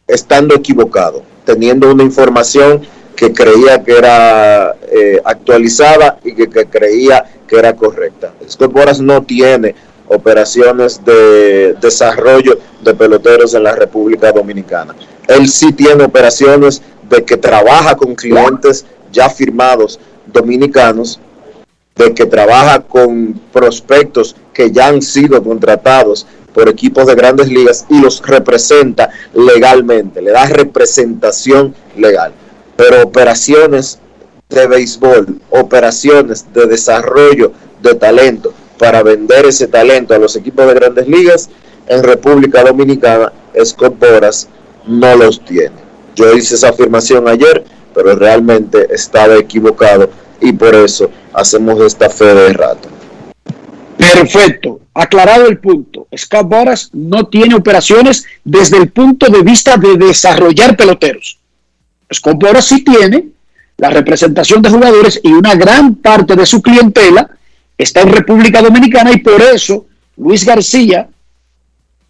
estando 0.07 0.55
equivocado, 0.55 1.23
teniendo 1.45 1.91
una 1.91 2.03
información 2.03 2.83
que 3.17 3.33
creía 3.33 3.83
que 3.83 3.97
era 3.97 4.75
eh, 4.91 5.21
actualizada 5.25 6.19
y 6.25 6.35
que, 6.35 6.49
que 6.49 6.67
creía 6.67 7.25
que 7.51 7.59
era 7.59 7.75
correcta. 7.75 8.33
Scott 8.49 8.73
Boras 8.73 9.01
no 9.01 9.23
tiene 9.25 9.75
operaciones 10.07 11.05
de 11.05 11.75
desarrollo 11.81 12.61
de 12.81 12.95
peloteros 12.95 13.55
en 13.55 13.65
la 13.65 13.75
República 13.75 14.31
Dominicana. 14.31 14.95
Él 15.27 15.49
sí 15.49 15.73
tiene 15.73 16.05
operaciones 16.05 16.81
de 17.09 17.25
que 17.25 17.37
trabaja 17.37 17.97
con 17.97 18.15
clientes 18.15 18.87
ya 19.11 19.29
firmados 19.29 19.99
dominicanos 20.33 21.19
de 21.97 22.15
que 22.15 22.25
trabaja 22.25 22.83
con 22.83 23.35
prospectos 23.53 24.37
que 24.55 24.71
ya 24.71 24.87
han 24.87 25.03
sido 25.03 25.43
contratados 25.43 26.29
por 26.55 26.69
equipos 26.69 27.07
de 27.07 27.17
grandes 27.17 27.49
ligas 27.49 27.85
y 27.89 28.01
los 28.01 28.23
representa 28.25 29.11
legalmente, 29.35 30.23
le 30.23 30.31
da 30.31 30.47
representación 30.47 31.75
legal. 31.97 32.33
Pero 32.77 33.03
operaciones 33.03 33.99
de 34.51 34.67
béisbol, 34.67 35.41
operaciones 35.51 36.47
de 36.53 36.67
desarrollo 36.67 37.53
de 37.83 37.95
talento 37.95 38.53
para 38.79 39.03
vender 39.03 39.47
ese 39.47 39.69
talento 39.69 40.15
a 40.15 40.19
los 40.19 40.37
equipos 40.37 40.67
de 40.67 40.75
grandes 40.75 41.09
ligas 41.09 41.49
en 41.87 42.03
República 42.03 42.63
Dominicana, 42.65 43.33
Scott 43.65 43.99
Boras 43.99 44.49
no 44.87 45.17
los 45.17 45.45
tiene. 45.45 45.77
Yo 46.15 46.33
hice 46.35 46.55
esa 46.55 46.71
afirmación 46.71 47.29
ayer, 47.29 47.65
pero 47.95 48.15
realmente 48.17 48.87
estaba 48.91 49.37
equivocado 49.37 50.11
y 50.41 50.53
por 50.53 50.75
eso 50.75 51.11
hacemos 51.33 51.81
esta 51.81 52.09
fe 52.09 52.35
de 52.35 52.53
rato. 52.53 52.89
Perfecto. 53.97 54.81
Aclarado 54.95 55.47
el 55.47 55.59
punto. 55.59 56.07
Scott 56.17 56.49
Boras 56.49 56.91
no 56.93 57.27
tiene 57.27 57.55
operaciones 57.55 58.25
desde 58.45 58.79
el 58.79 58.91
punto 58.91 59.31
de 59.31 59.43
vista 59.43 59.77
de 59.77 59.97
desarrollar 59.97 60.77
peloteros. 60.77 61.39
Scott 62.13 62.41
Boras 62.41 62.65
sí 62.65 62.83
tiene 62.83 63.29
la 63.81 63.89
representación 63.89 64.61
de 64.61 64.69
jugadores 64.69 65.19
y 65.23 65.33
una 65.33 65.55
gran 65.55 65.95
parte 65.95 66.37
de 66.37 66.45
su 66.45 66.61
clientela 66.61 67.31
está 67.79 68.03
en 68.03 68.13
República 68.13 68.61
Dominicana 68.61 69.11
y 69.11 69.21
por 69.21 69.41
eso 69.41 69.87
Luis 70.19 70.45
García, 70.45 71.09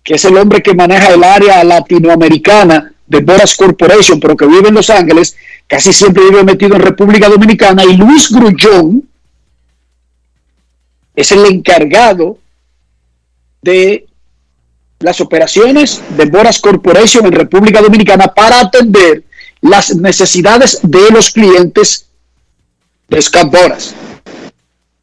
que 0.03 0.15
es 0.15 0.25
el 0.25 0.37
hombre 0.37 0.63
que 0.63 0.75
maneja 0.75 1.15
el 1.15 1.23
área 1.23 1.63
latinoamericana 1.63 2.93
de 3.07 3.21
Boras 3.21 3.55
Corporation, 3.57 4.19
pero 4.19 4.37
que 4.37 4.47
vive 4.47 4.69
en 4.69 4.75
Los 4.75 4.91
Ángeles, 4.91 5.37
casi 5.69 5.93
siempre 5.93 6.25
vive 6.25 6.43
metido 6.43 6.75
en 6.75 6.83
República 6.83 7.29
Dominicana, 7.29 7.85
y 7.85 7.97
Luis 7.97 8.33
Grullón 8.33 9.09
es 11.15 11.31
el 11.31 11.45
encargado 11.47 12.39
de 13.63 14.07
las 14.99 15.21
operaciones 15.21 16.03
de 16.17 16.25
Boras 16.25 16.59
Corporation 16.59 17.27
en 17.27 17.33
República 17.33 17.81
Dominicana 17.81 18.27
para 18.35 18.59
atender 18.59 19.23
las 19.61 19.95
necesidades 19.95 20.81
de 20.83 21.11
los 21.11 21.31
clientes 21.31 22.07
de 23.09 23.21
Boras. 23.45 23.95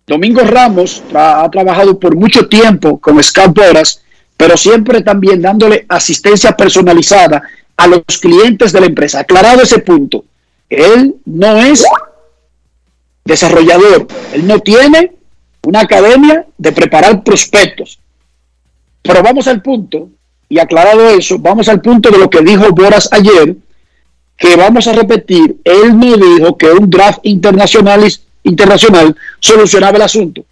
Domingo 0.06 0.42
Ramos 0.42 1.04
ha 1.14 1.50
trabajado 1.52 2.00
por 2.00 2.16
mucho 2.16 2.48
tiempo 2.48 2.98
con 3.00 3.22
Scott 3.22 3.54
Boras, 3.54 4.02
pero 4.38 4.56
siempre 4.56 5.02
también 5.02 5.42
dándole 5.42 5.86
asistencia 5.90 6.56
personalizada 6.56 7.44
a 7.76 7.88
los 7.88 8.04
clientes 8.22 8.72
de 8.72 8.80
la 8.80 8.86
empresa. 8.86 9.20
Aclarado 9.20 9.62
ese 9.62 9.80
punto, 9.80 10.24
él 10.70 11.16
no 11.26 11.58
es 11.58 11.84
desarrollador, 13.26 14.08
él 14.34 14.48
no 14.48 14.60
tiene 14.60 15.12
una 15.64 15.82
academia 15.82 16.46
de 16.58 16.72
preparar 16.72 17.24
prospectos. 17.24 18.00
Pero 19.02 19.22
vamos 19.22 19.48
al 19.48 19.62
punto, 19.62 20.10
y 20.48 20.60
aclarado 20.60 21.10
eso, 21.10 21.38
vamos 21.38 21.68
al 21.68 21.82
punto 21.82 22.10
de 22.10 22.18
lo 22.18 22.30
que 22.30 22.42
dijo 22.42 22.70
Boras 22.72 23.10
ayer, 23.12 23.56
que 24.38 24.56
vamos 24.56 24.88
a 24.88 24.94
repetir, 24.94 25.58
él 25.64 25.98
no 25.98 26.16
dijo 26.16 26.58
que 26.58 26.72
un 26.72 26.90
draft 26.90 27.20
internacional, 27.24 28.08
internacional 28.44 29.16
solucionaba 29.40 29.98
el 29.98 30.04
asunto. 30.04 30.46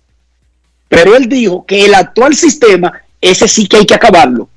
Pero 0.89 1.15
él 1.15 1.29
dijo 1.29 1.65
que 1.65 1.86
el 1.86 1.93
actual 1.93 2.36
sistema, 2.36 2.91
ese 3.21 3.47
sí 3.47 3.67
que 3.67 3.77
hay 3.77 3.86
que 3.86 3.93
acabarlo. 3.93 4.49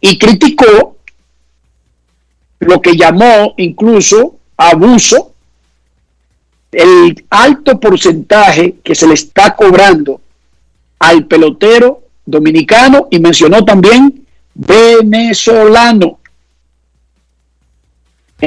Y 0.00 0.18
criticó 0.18 0.96
lo 2.58 2.80
que 2.80 2.96
llamó 2.96 3.54
incluso 3.56 4.36
abuso, 4.56 5.32
el 6.72 7.24
alto 7.30 7.78
porcentaje 7.78 8.76
que 8.82 8.94
se 8.94 9.06
le 9.06 9.14
está 9.14 9.54
cobrando 9.54 10.20
al 10.98 11.26
pelotero 11.26 12.02
dominicano 12.26 13.06
y 13.10 13.18
mencionó 13.20 13.64
también 13.64 14.26
venezolano, 14.54 16.18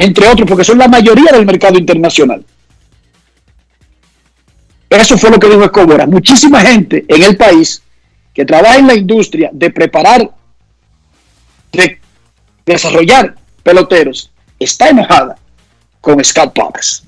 entre 0.03 0.27
otros, 0.27 0.47
porque 0.47 0.63
son 0.63 0.77
la 0.77 0.87
mayoría 0.87 1.31
del 1.31 1.45
mercado 1.45 1.77
internacional. 1.77 2.43
Eso 4.89 5.17
fue 5.17 5.29
lo 5.29 5.39
que 5.39 5.47
dijo 5.47 5.63
Escobora. 5.63 6.05
Muchísima 6.07 6.61
gente 6.61 7.05
en 7.07 7.23
el 7.23 7.37
país 7.37 7.81
que 8.33 8.45
trabaja 8.45 8.77
en 8.77 8.87
la 8.87 8.95
industria 8.95 9.49
de 9.51 9.69
preparar, 9.69 10.29
de 11.71 11.99
desarrollar 12.65 13.35
peloteros, 13.63 14.31
está 14.59 14.89
enojada 14.89 15.37
con 16.01 16.23
Scott 16.23 16.53
Powers. 16.53 17.03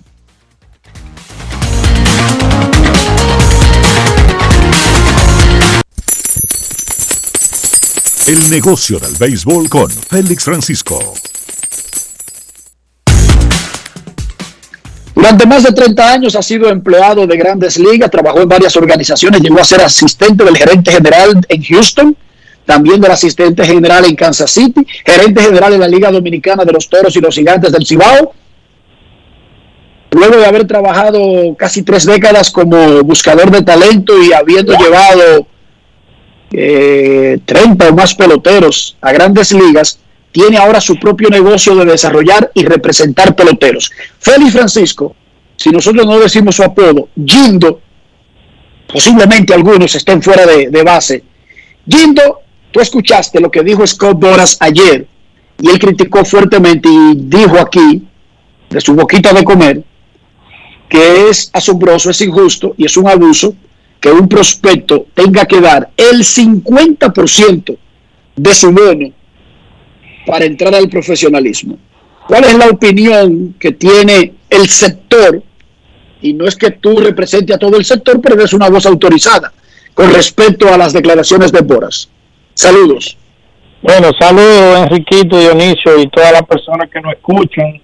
El 8.27 8.49
negocio 8.51 8.99
del 8.99 9.15
béisbol 9.15 9.69
con 9.69 9.89
Félix 9.89 10.43
Francisco. 10.43 11.15
Durante 15.19 15.45
más 15.45 15.63
de 15.63 15.73
30 15.73 16.13
años 16.13 16.35
ha 16.37 16.41
sido 16.41 16.69
empleado 16.69 17.27
de 17.27 17.35
grandes 17.35 17.77
ligas, 17.77 18.09
trabajó 18.09 18.39
en 18.39 18.47
varias 18.47 18.77
organizaciones, 18.77 19.41
llegó 19.41 19.59
a 19.59 19.65
ser 19.65 19.81
asistente 19.81 20.45
del 20.45 20.55
gerente 20.55 20.93
general 20.93 21.45
en 21.49 21.61
Houston, 21.61 22.15
también 22.65 23.01
del 23.01 23.11
asistente 23.11 23.65
general 23.65 24.05
en 24.05 24.15
Kansas 24.15 24.49
City, 24.49 24.87
gerente 25.05 25.41
general 25.41 25.73
en 25.73 25.81
la 25.81 25.89
Liga 25.89 26.09
Dominicana 26.09 26.63
de 26.63 26.71
los 26.71 26.87
Toros 26.87 27.13
y 27.17 27.19
los 27.19 27.35
Gigantes 27.35 27.73
del 27.73 27.85
Cibao. 27.85 28.31
Luego 30.11 30.37
de 30.37 30.45
haber 30.45 30.65
trabajado 30.65 31.53
casi 31.57 31.83
tres 31.83 32.05
décadas 32.05 32.49
como 32.49 33.03
buscador 33.03 33.51
de 33.51 33.61
talento 33.61 34.13
y 34.23 34.31
habiendo 34.31 34.71
llevado 34.77 35.47
eh, 36.53 37.39
30 37.43 37.89
o 37.89 37.93
más 37.93 38.15
peloteros 38.15 38.95
a 39.01 39.11
grandes 39.11 39.51
ligas, 39.51 39.99
tiene 40.31 40.57
ahora 40.57 40.79
su 40.79 40.97
propio 40.97 41.29
negocio 41.29 41.75
de 41.75 41.85
desarrollar 41.85 42.51
y 42.53 42.63
representar 42.63 43.35
peloteros. 43.35 43.91
Félix 44.19 44.51
Francisco, 44.53 45.15
si 45.55 45.69
nosotros 45.69 46.05
no 46.05 46.19
decimos 46.19 46.55
su 46.55 46.63
apodo, 46.63 47.09
Gindo, 47.25 47.81
posiblemente 48.91 49.53
algunos 49.53 49.93
estén 49.95 50.21
fuera 50.21 50.45
de, 50.45 50.83
base. 50.83 51.23
Gindo, 51.87 52.41
tú 52.71 52.79
escuchaste 52.79 53.39
lo 53.39 53.49
que 53.49 53.63
dijo 53.63 53.85
Scott 53.85 54.19
Boras 54.19 54.57
ayer 54.59 55.07
y 55.59 55.69
él 55.69 55.79
criticó 55.79 56.23
fuertemente 56.23 56.89
y 56.89 57.13
dijo 57.15 57.59
aquí, 57.59 58.07
de 58.69 58.81
su 58.81 58.93
boquita 58.93 59.33
de 59.33 59.43
comer, 59.43 59.83
que 60.87 61.29
es 61.29 61.49
asombroso, 61.53 62.11
es 62.11 62.21
injusto 62.21 62.75
y 62.77 62.85
es 62.85 62.95
un 62.97 63.07
abuso 63.07 63.55
que 63.99 64.11
un 64.11 64.29
prospecto 64.29 65.07
tenga 65.13 65.45
que 65.45 65.59
dar 65.59 65.89
el 65.97 66.23
50% 66.23 67.77
de 68.35 68.53
su 68.53 68.71
bono 68.71 69.11
para 70.29 70.45
entrar 70.45 70.75
al 70.75 70.87
profesionalismo. 70.87 71.77
¿Cuál 72.27 72.43
es 72.43 72.53
la 72.55 72.67
opinión 72.67 73.55
que 73.59 73.71
tiene 73.71 74.33
el 74.47 74.69
sector? 74.69 75.41
Y 76.21 76.33
no 76.33 76.45
es 76.45 76.55
que 76.55 76.69
tú 76.69 76.97
represente 76.97 77.51
a 77.53 77.57
todo 77.57 77.75
el 77.77 77.83
sector, 77.83 78.21
pero 78.21 78.35
eres 78.35 78.53
una 78.53 78.69
voz 78.69 78.85
autorizada 78.85 79.51
con 79.95 80.13
respecto 80.13 80.71
a 80.71 80.77
las 80.77 80.93
declaraciones 80.93 81.51
de 81.51 81.61
Boras. 81.61 82.09
Saludos. 82.53 83.17
Bueno, 83.81 84.11
saludos 84.19 84.81
Enriquito, 84.81 85.39
Dionisio 85.39 85.99
y 85.99 86.07
todas 86.09 86.33
las 86.33 86.43
personas 86.43 86.89
que 86.91 87.01
nos 87.01 87.13
escuchan. 87.13 87.81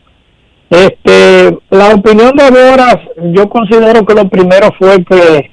Este, 0.70 1.58
la 1.72 1.96
opinión 1.96 2.36
de 2.36 2.52
Boras, 2.52 2.98
yo 3.34 3.50
considero 3.50 4.06
que 4.06 4.14
lo 4.14 4.30
primero 4.30 4.70
fue 4.78 5.04
que 5.04 5.50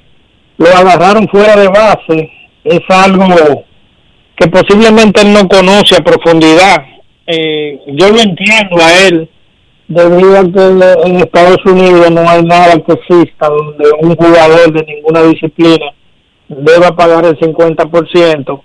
lo 0.57 0.67
agarraron 0.67 1.27
fuera 1.27 1.55
de 1.55 1.69
base. 1.69 2.29
Es 2.63 2.81
algo 2.89 3.65
que 4.35 4.49
posiblemente 4.49 5.21
él 5.21 5.33
no 5.33 5.47
conoce 5.47 5.95
a 5.95 6.03
profundidad 6.03 6.93
eh, 7.25 7.79
yo 7.87 8.09
lo 8.09 8.19
entiendo 8.19 8.77
a 8.81 9.07
él, 9.07 9.29
debido 9.87 10.39
a 10.39 10.43
que 10.43 11.07
en 11.07 11.15
Estados 11.17 11.65
Unidos 11.65 12.11
no 12.11 12.29
hay 12.29 12.43
nada 12.43 12.73
que 12.85 12.93
exista 12.93 13.47
donde 13.47 13.85
un 14.01 14.15
jugador 14.15 14.73
de 14.73 14.83
ninguna 14.83 15.21
disciplina 15.23 15.85
deba 16.49 16.95
pagar 16.95 17.25
el 17.25 17.39
50%, 17.39 18.61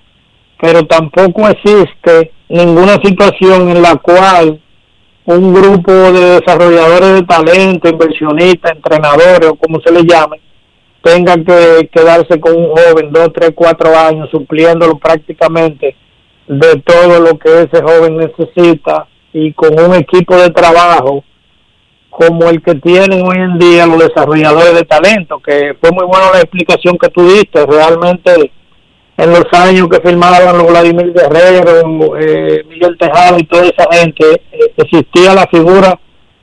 pero 0.61 0.83
tampoco 0.87 1.49
existe 1.49 2.33
ninguna 2.49 2.95
situación 3.03 3.69
en 3.69 3.83
la 3.83 3.97
cual 3.97 4.61
un 5.25 5.55
grupo 5.55 5.93
de 5.93 6.41
desarrolladores 6.41 7.15
de 7.15 7.23
talento, 7.23 7.89
inversionistas, 7.89 8.73
entrenadores 8.73 9.51
o 9.51 9.55
como 9.55 9.81
se 9.81 9.93
le 9.93 10.03
llame, 10.03 10.41
tenga 11.09 11.37
que 11.37 11.89
quedarse 11.89 12.39
con 12.39 12.55
un 12.55 12.69
joven 12.69 13.11
dos, 13.11 13.31
tres, 13.35 13.53
cuatro 13.55 13.97
años 13.97 14.29
supliéndolo 14.31 14.99
prácticamente 14.99 15.97
de 16.47 16.83
todo 16.85 17.21
lo 17.21 17.39
que 17.39 17.63
ese 17.63 17.83
joven 17.83 18.19
necesita 18.19 19.07
y 19.33 19.53
con 19.55 19.79
un 19.79 19.95
equipo 19.95 20.37
de 20.37 20.51
trabajo 20.51 21.25
como 22.11 22.51
el 22.51 22.61
que 22.63 22.75
tienen 22.75 23.27
hoy 23.27 23.37
en 23.39 23.59
día 23.59 23.87
los 23.87 23.99
desarrolladores 24.01 24.75
de 24.75 24.83
talento, 24.83 25.41
que 25.41 25.77
fue 25.81 25.93
muy 25.93 26.05
buena 26.05 26.33
la 26.33 26.41
explicación 26.41 26.99
que 26.99 27.09
tú 27.09 27.23
diste, 27.23 27.65
realmente 27.65 28.51
en 29.17 29.31
los 29.31 29.47
años 29.53 29.89
que 29.89 30.01
firmaban 30.01 30.59
los 30.59 30.67
Vladimir 30.67 31.13
Guerrero, 31.13 32.17
eh, 32.19 32.65
Miguel 32.69 32.97
Tejado 32.99 33.39
y 33.39 33.45
toda 33.45 33.65
esa 33.65 33.87
gente, 33.93 34.43
eh, 34.53 34.73
existía 34.77 35.35
la 35.35 35.47
figura 35.47 35.99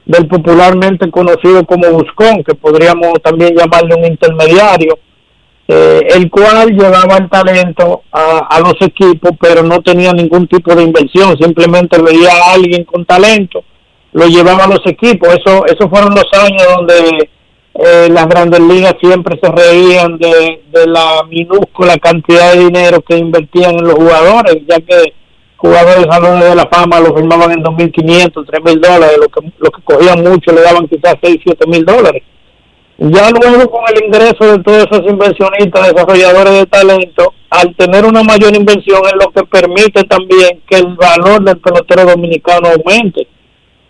del 0.05 0.27
popularmente 0.27 1.09
conocido 1.09 1.65
como 1.65 1.89
Buscón, 1.91 2.43
que 2.43 2.55
podríamos 2.55 3.13
también 3.23 3.55
llamarle 3.55 3.95
un 3.95 4.05
intermediario, 4.05 4.99
eh, 5.67 6.07
el 6.13 6.29
cual 6.29 6.69
llevaba 6.69 7.17
el 7.17 7.27
talento 7.27 8.03
a, 8.11 8.59
los 8.59 8.75
equipos, 8.81 9.31
pero 9.39 9.63
no 9.63 9.81
tenía 9.81 10.13
ningún 10.13 10.47
tipo 10.47 10.75
de 10.75 10.83
inversión, 10.83 11.35
simplemente 11.39 11.99
veía 11.99 12.29
a 12.31 12.53
alguien 12.53 12.83
con 12.83 13.03
talento, 13.05 13.63
lo 14.13 14.27
llevaba 14.27 14.65
a 14.65 14.67
los 14.67 14.85
equipos. 14.85 15.29
Eso, 15.29 15.65
esos 15.65 15.89
fueron 15.89 16.13
los 16.13 16.27
años 16.39 16.63
donde 16.77 17.29
eh, 17.73 18.07
las 18.11 18.27
grandes 18.27 18.59
ligas 18.59 18.93
siempre 19.01 19.39
se 19.41 19.51
reían 19.51 20.17
de, 20.19 20.61
de 20.71 20.87
la 20.87 21.23
minúscula 21.27 21.97
cantidad 21.97 22.53
de 22.53 22.65
dinero 22.65 23.01
que 23.01 23.17
invertían 23.17 23.75
en 23.79 23.85
los 23.85 23.95
jugadores, 23.95 24.57
ya 24.67 24.79
que 24.79 25.13
jugadores 25.65 26.05
salones 26.09 26.49
de 26.49 26.55
la 26.55 26.67
fama 26.71 26.99
los 26.99 27.13
firmaban 27.13 27.51
en 27.51 27.63
2.500, 27.63 28.31
3.000 28.33 28.79
dólares, 28.79 29.17
lo 29.19 29.27
que, 29.29 29.51
lo 29.57 29.71
que 29.71 29.81
cogían 29.83 30.23
mucho 30.23 30.51
le 30.51 30.61
daban 30.61 30.87
quizás 30.87 31.15
6, 31.21 31.37
7.000 31.45 31.85
dólares. 31.85 32.23
Ya 32.97 33.29
luego 33.29 33.69
con 33.69 33.83
el 33.93 34.05
ingreso 34.05 34.45
de 34.45 34.63
todos 34.63 34.85
esos 34.85 35.01
inversionistas, 35.09 35.91
desarrolladores 35.91 36.53
de 36.53 36.65
talento, 36.67 37.33
al 37.49 37.75
tener 37.75 38.05
una 38.05 38.23
mayor 38.23 38.55
inversión 38.55 39.01
es 39.05 39.13
lo 39.13 39.31
que 39.31 39.43
permite 39.47 40.03
también 40.03 40.61
que 40.67 40.77
el 40.77 40.95
valor 40.95 41.43
del 41.43 41.57
pelotero 41.57 42.05
dominicano 42.05 42.69
aumente 42.69 43.27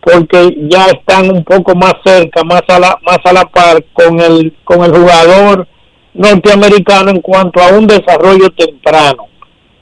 porque 0.05 0.55
ya 0.69 0.86
están 0.86 1.32
un 1.32 1.43
poco 1.43 1.73
más 1.76 1.95
cerca, 2.05 2.43
más 2.43 2.61
a 2.67 2.80
la, 2.80 2.99
más 3.01 3.17
a 3.23 3.34
la 3.34 3.45
par 3.45 3.84
con 3.91 4.19
el, 4.19 4.53
con 4.63 4.84
el 4.84 4.91
jugador 4.91 5.67
norteamericano 6.13 7.09
en 7.09 7.21
cuanto 7.21 7.59
a 7.61 7.69
un 7.69 7.88
desarrollo 7.88 8.49
temprano. 8.51 9.28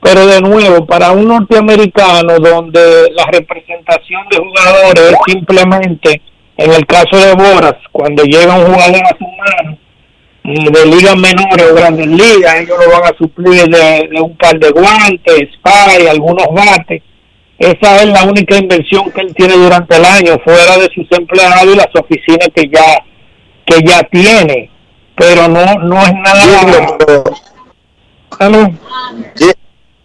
Pero 0.03 0.27
de 0.27 0.41
nuevo, 0.41 0.85
para 0.85 1.11
un 1.11 1.27
norteamericano 1.27 2.37
donde 2.39 3.11
la 3.11 3.25
representación 3.31 4.21
de 4.29 4.37
jugadores 4.37 5.11
es 5.11 5.17
simplemente, 5.25 6.21
en 6.57 6.73
el 6.73 6.85
caso 6.85 7.15
de 7.17 7.33
Boras, 7.33 7.75
cuando 7.91 8.23
llega 8.23 8.53
un 8.53 8.73
jugador 8.73 9.01
a 9.03 9.17
su 9.17 9.25
mano, 9.25 9.77
de 10.43 10.85
ligas 10.85 11.15
menores 11.15 11.71
o 11.71 11.75
grandes 11.75 12.07
ligas, 12.07 12.55
ellos 12.55 12.77
lo 12.85 12.91
van 12.91 13.13
a 13.13 13.17
suplir 13.17 13.63
de, 13.63 14.09
de 14.11 14.21
un 14.21 14.35
par 14.35 14.59
de 14.59 14.69
guantes, 14.71 15.49
spy, 15.53 16.07
algunos 16.07 16.47
bates, 16.53 17.01
esa 17.63 18.03
es 18.03 18.07
la 18.07 18.23
única 18.25 18.57
inversión 18.57 19.09
que 19.11 19.21
él 19.21 19.33
tiene 19.35 19.53
durante 19.53 19.95
el 19.95 20.03
año, 20.03 20.37
fuera 20.43 20.77
de 20.77 20.89
sus 20.93 21.07
empleados 21.11 21.73
y 21.73 21.77
las 21.77 21.87
oficinas 21.95 22.49
que 22.53 22.63
ya, 22.67 23.03
que 23.65 23.81
ya 23.85 24.03
tiene. 24.11 24.69
Pero 25.15 25.47
no, 25.47 25.63
no 25.75 26.01
es 26.01 26.13
nada. 26.13 26.97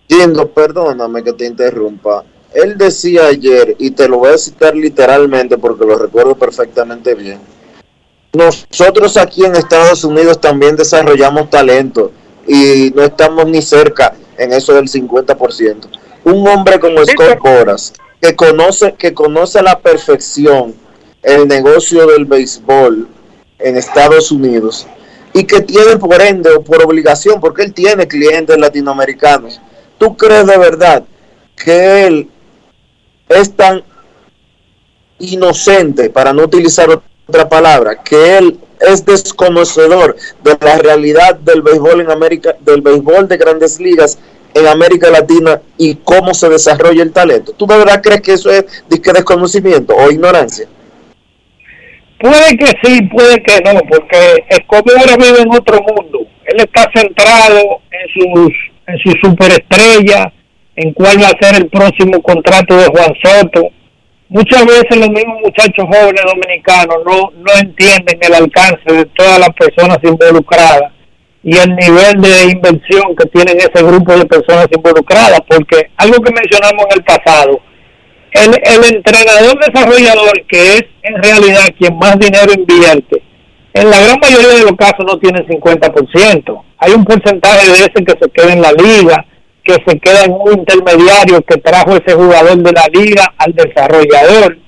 Yendo, 0.09 0.49
perdóname 0.49 1.23
que 1.23 1.33
te 1.33 1.47
interrumpa. 1.47 2.25
Él 2.53 2.77
decía 2.77 3.27
ayer, 3.27 3.77
y 3.79 3.91
te 3.91 4.09
lo 4.09 4.19
voy 4.19 4.31
a 4.31 4.39
citar 4.39 4.75
literalmente 4.75 5.59
porque 5.59 5.85
lo 5.85 5.97
recuerdo 5.97 6.35
perfectamente 6.35 7.15
bien. 7.15 7.39
Nosotros 8.33 9.17
aquí 9.17 9.45
en 9.45 9.55
Estados 9.55 10.05
Unidos 10.05 10.41
también 10.41 10.77
desarrollamos 10.77 11.51
talento 11.51 12.11
y 12.47 12.91
no 12.95 13.03
estamos 13.03 13.47
ni 13.47 13.63
cerca 13.63 14.15
en 14.37 14.53
eso 14.53 14.75
del 14.75 14.89
50% 14.89 15.89
un 16.25 16.47
hombre 16.47 16.79
como 16.79 17.05
Scott 17.05 17.39
Boras, 17.41 17.93
que 18.21 18.35
conoce, 18.35 18.95
que 18.95 19.15
conoce 19.15 19.59
a 19.59 19.63
la 19.63 19.79
perfección 19.79 20.75
el 21.23 21.49
negocio 21.49 22.07
del 22.07 22.25
béisbol 22.25 23.09
en 23.59 23.77
Estados 23.77 24.31
Unidos 24.31 24.87
y 25.33 25.45
que 25.45 25.61
tiene 25.61 25.97
por 25.97 26.21
ende 26.21 26.51
o 26.51 26.63
por 26.63 26.83
obligación, 26.83 27.41
porque 27.41 27.63
él 27.63 27.73
tiene 27.73 28.07
clientes 28.07 28.57
latinoamericanos. 28.59 29.61
¿Tú 29.99 30.17
crees 30.17 30.47
de 30.47 30.59
verdad 30.59 31.05
que 31.57 32.07
él 32.07 32.29
es 33.29 33.55
tan 33.55 33.83
inocente, 35.19 36.11
para 36.11 36.33
no 36.33 36.45
utilizar 36.45 36.89
otra 37.29 37.49
palabra, 37.49 38.03
que 38.03 38.39
él 38.39 38.59
es 38.81 39.05
desconocedor 39.05 40.17
de 40.43 40.57
la 40.61 40.79
realidad 40.79 41.35
del 41.37 41.63
béisbol 41.63 42.01
en 42.01 42.11
América, 42.11 42.57
del 42.61 42.81
béisbol 42.81 43.27
de 43.27 43.37
grandes 43.37 43.81
ligas 43.81 44.19
en 44.55 44.67
América 44.67 45.11
Latina 45.11 45.61
y 45.77 45.97
cómo 45.97 46.35
se 46.35 46.49
desarrolla 46.49 47.03
el 47.03 47.13
talento. 47.13 47.53
¿Tú 47.53 47.67
de 47.67 47.77
verdad 47.77 48.01
crees 48.03 48.23
que 48.23 48.33
eso 48.33 48.51
es 48.51 48.65
desconocimiento 48.89 49.95
o 49.95 50.11
ignorancia? 50.11 50.67
Puede 52.21 52.57
que 52.57 52.67
sí, 52.83 53.03
puede 53.03 53.41
que 53.43 53.61
no, 53.61 53.81
porque 53.89 54.45
ahora 54.99 55.17
vive 55.17 55.41
en 55.41 55.53
otro 55.53 55.81
mundo. 55.81 56.21
Él 56.47 56.61
está 56.61 56.91
centrado 56.93 57.81
en 57.91 58.09
sus, 58.15 58.53
en 58.89 58.99
su 58.99 59.13
superestrella, 59.23 60.33
en 60.77 60.93
cuál 60.95 61.19
va 61.23 61.29
a 61.29 61.45
ser 61.45 61.63
el 61.63 61.69
próximo 61.69 62.21
contrato 62.23 62.77
de 62.77 62.87
Juan 62.87 63.13
Soto. 63.23 63.69
Muchas 64.31 64.65
veces 64.67 64.97
los 64.97 65.11
mismos 65.11 65.41
muchachos 65.45 65.85
jóvenes 65.87 66.23
dominicanos 66.27 66.97
no, 67.05 67.31
no 67.37 67.53
entienden 67.61 68.19
el 68.21 68.35
alcance 68.35 68.93
de 68.93 69.05
todas 69.17 69.39
las 69.39 69.51
personas 69.51 69.99
involucradas 70.03 70.93
y 71.43 71.57
el 71.57 71.77
nivel 71.77 72.21
de 72.21 72.53
inversión 72.53 73.15
que 73.17 73.27
tienen 73.29 73.57
ese 73.59 73.83
grupo 73.83 74.13
de 74.13 74.27
personas 74.27 74.67
involucradas, 74.75 75.41
porque 75.49 75.91
algo 75.97 76.23
que 76.23 76.33
mencionamos 76.33 76.85
en 76.91 76.99
el 76.99 77.05
pasado, 77.05 77.61
el, 78.33 78.51
el 78.51 78.97
entrenador 78.97 79.59
desarrollador, 79.65 80.47
que 80.47 80.75
es 80.75 80.85
en 81.03 81.23
realidad 81.23 81.69
quien 81.79 81.97
más 81.97 82.19
dinero 82.19 82.53
invierte, 82.55 83.23
en 83.73 83.91
la 83.91 84.01
gran 84.01 84.19
mayoría 84.21 84.59
de 84.59 84.65
los 84.65 84.77
casos 84.77 85.07
no 85.07 85.19
tiene 85.19 85.47
50%. 85.47 86.68
Hay 86.79 86.93
un 86.93 87.05
porcentaje 87.05 87.67
de 87.71 87.79
ese 87.79 88.05
que 88.05 88.15
se 88.21 88.31
queda 88.31 88.53
en 88.53 88.63
la 88.63 88.73
liga, 88.73 89.25
que 89.65 89.75
se 89.87 89.99
queda 89.99 90.25
en 90.25 90.33
un 90.33 90.59
intermediario 90.59 91.43
que 91.43 91.59
trajo 91.59 91.97
ese 91.97 92.15
jugador 92.15 92.57
de 92.57 92.73
la 92.73 92.87
liga 92.93 93.35
al 93.37 93.53
desarrollador. 93.53 94.59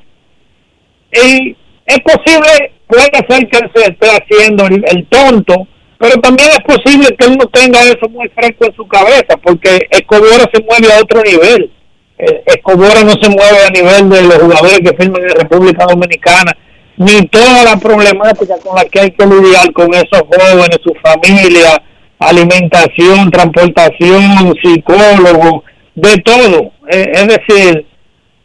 Y 1.12 1.56
es 1.86 2.00
posible, 2.00 2.72
puede 2.86 3.04
ser 3.28 3.48
que 3.48 3.58
él 3.58 3.70
se 3.74 3.82
esté 3.82 4.08
haciendo 4.08 4.66
el 4.66 5.06
tonto, 5.08 5.66
pero 5.98 6.20
también 6.20 6.48
es 6.50 6.60
posible 6.60 7.14
que 7.16 7.26
él 7.26 7.36
no 7.36 7.46
tenga 7.46 7.82
eso 7.82 8.08
muy 8.08 8.28
fresco 8.30 8.66
en 8.66 8.74
su 8.74 8.88
cabeza, 8.88 9.36
porque 9.42 9.86
Escobora 9.90 10.48
se 10.52 10.62
mueve 10.62 10.92
a 10.94 11.00
otro 11.00 11.22
nivel. 11.22 11.70
Eh, 12.18 12.42
Escobora 12.46 13.02
no 13.04 13.12
se 13.12 13.28
mueve 13.28 13.66
a 13.66 13.70
nivel 13.70 14.08
de 14.08 14.22
los 14.22 14.38
jugadores 14.38 14.80
que 14.80 14.96
firman 14.96 15.22
en 15.22 15.36
República 15.36 15.86
Dominicana, 15.86 16.56
ni 16.96 17.26
toda 17.28 17.64
la 17.64 17.76
problemática 17.76 18.56
con 18.64 18.76
la 18.76 18.84
que 18.84 19.00
hay 19.00 19.10
que 19.10 19.26
lidiar 19.26 19.72
con 19.72 19.92
esos 19.94 20.22
jóvenes, 20.22 20.78
su 20.82 20.94
familia, 21.02 21.82
alimentación, 22.20 23.30
transportación, 23.30 24.54
psicólogo, 24.62 25.64
de 25.94 26.16
todo. 26.18 26.72
Eh, 26.88 27.12
es 27.14 27.26
decir, 27.26 27.86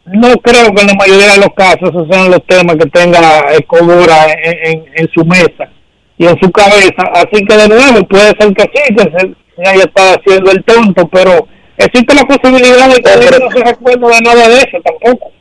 no 0.06 0.32
creo 0.38 0.74
que 0.74 0.82
en 0.82 0.88
la 0.88 0.94
mayoría 0.94 1.32
de 1.32 1.38
los 1.38 1.54
casos 1.56 1.90
esos 1.90 2.08
sean 2.10 2.30
los 2.30 2.44
temas 2.46 2.76
que 2.76 2.86
tenga 2.90 3.40
Escobora 3.52 4.26
en, 4.42 4.84
en 4.94 5.08
su 5.14 5.24
mesa 5.24 5.70
y 6.18 6.26
en 6.26 6.38
su 6.40 6.50
cabeza. 6.50 7.02
Así 7.14 7.44
que 7.44 7.56
de 7.56 7.68
nuevo 7.68 8.06
puede 8.08 8.32
ser 8.38 8.52
que 8.54 8.62
sí, 8.62 8.94
que 8.94 9.10
se 9.10 9.68
haya 9.68 9.84
estado 9.84 10.16
haciendo 10.18 10.50
el 10.50 10.64
tonto, 10.64 11.08
pero 11.08 11.46
existe 11.76 12.14
la 12.14 12.24
posibilidad 12.24 12.88
de 12.88 13.02
que 13.02 13.12
él 13.12 13.42
no 13.42 13.50
se 13.50 13.64
recuerde 13.64 14.14
de 14.14 14.20
nada 14.22 14.48
de 14.48 14.56
eso 14.56 14.78
tampoco. 14.84 15.32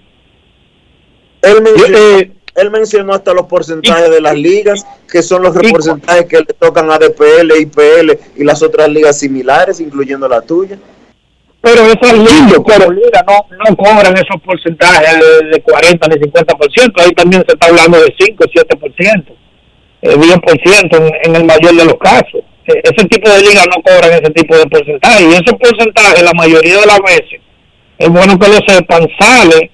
Él 1.41 1.61
mencionó, 1.61 1.97
eh, 1.97 2.31
él 2.55 2.71
mencionó 2.71 3.13
hasta 3.13 3.33
los 3.33 3.47
porcentajes 3.47 4.09
de 4.09 4.21
las 4.21 4.35
ligas, 4.35 4.85
que 5.11 5.21
son 5.21 5.43
los 5.43 5.55
porcentajes 5.55 6.25
que 6.25 6.37
le 6.37 6.53
tocan 6.57 6.89
a 6.89 6.97
DPL, 6.97 7.51
IPL 7.59 8.17
y 8.37 8.43
las 8.43 8.63
otras 8.63 8.89
ligas 8.89 9.19
similares, 9.19 9.79
incluyendo 9.79 10.27
la 10.27 10.41
tuya. 10.41 10.77
Pero 11.61 11.81
esas 11.81 12.13
ligas, 12.13 12.59
pero 12.65 12.91
ligas 12.91 13.23
no, 13.27 13.45
no 13.57 13.75
cobran 13.75 14.13
esos 14.13 14.41
porcentajes 14.45 15.19
de, 15.19 15.49
de 15.49 15.61
40 15.61 16.07
ni 16.07 16.15
50%, 16.15 17.01
ahí 17.01 17.11
también 17.11 17.43
se 17.45 17.53
está 17.53 17.67
hablando 17.67 17.99
de 17.99 18.13
5 18.17 18.43
o 18.43 18.47
7% 18.47 19.35
eh, 20.01 20.15
10% 20.15 20.97
en, 20.97 21.13
en 21.23 21.35
el 21.35 21.45
mayor 21.45 21.75
de 21.75 21.85
los 21.85 21.95
casos. 21.95 22.41
E, 22.67 22.81
ese 22.83 23.07
tipo 23.07 23.29
de 23.29 23.41
ligas 23.41 23.65
no 23.67 23.81
cobran 23.81 24.11
ese 24.11 24.31
tipo 24.31 24.55
de 24.55 24.65
porcentaje 24.67 25.23
y 25.23 25.33
esos 25.33 25.53
porcentajes 25.59 26.21
la 26.21 26.33
mayoría 26.33 26.79
de 26.79 26.85
las 26.85 26.99
veces, 26.99 27.41
es 27.97 28.09
bueno 28.09 28.37
que 28.37 28.47
lo 28.47 28.59
sepan, 28.67 29.07
sale 29.19 29.71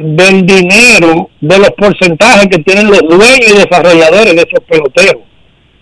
del 0.00 0.46
dinero, 0.46 1.28
de 1.42 1.58
los 1.58 1.70
porcentajes 1.72 2.48
que 2.48 2.62
tienen 2.62 2.88
los 2.88 3.00
dueños 3.00 3.52
y 3.52 3.58
desarrolladores 3.58 4.34
de 4.34 4.46
esos 4.48 4.64
peloteros. 4.66 5.22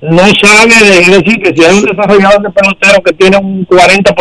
No 0.00 0.22
sabe 0.42 0.74
de 0.74 1.18
decir 1.18 1.42
que 1.42 1.52
si 1.54 1.64
hay 1.64 1.78
un 1.78 1.84
desarrollador 1.84 2.42
de 2.42 2.50
peloteros 2.50 3.00
que 3.04 3.12
tiene 3.12 3.36
un 3.36 3.66
40%, 3.66 4.14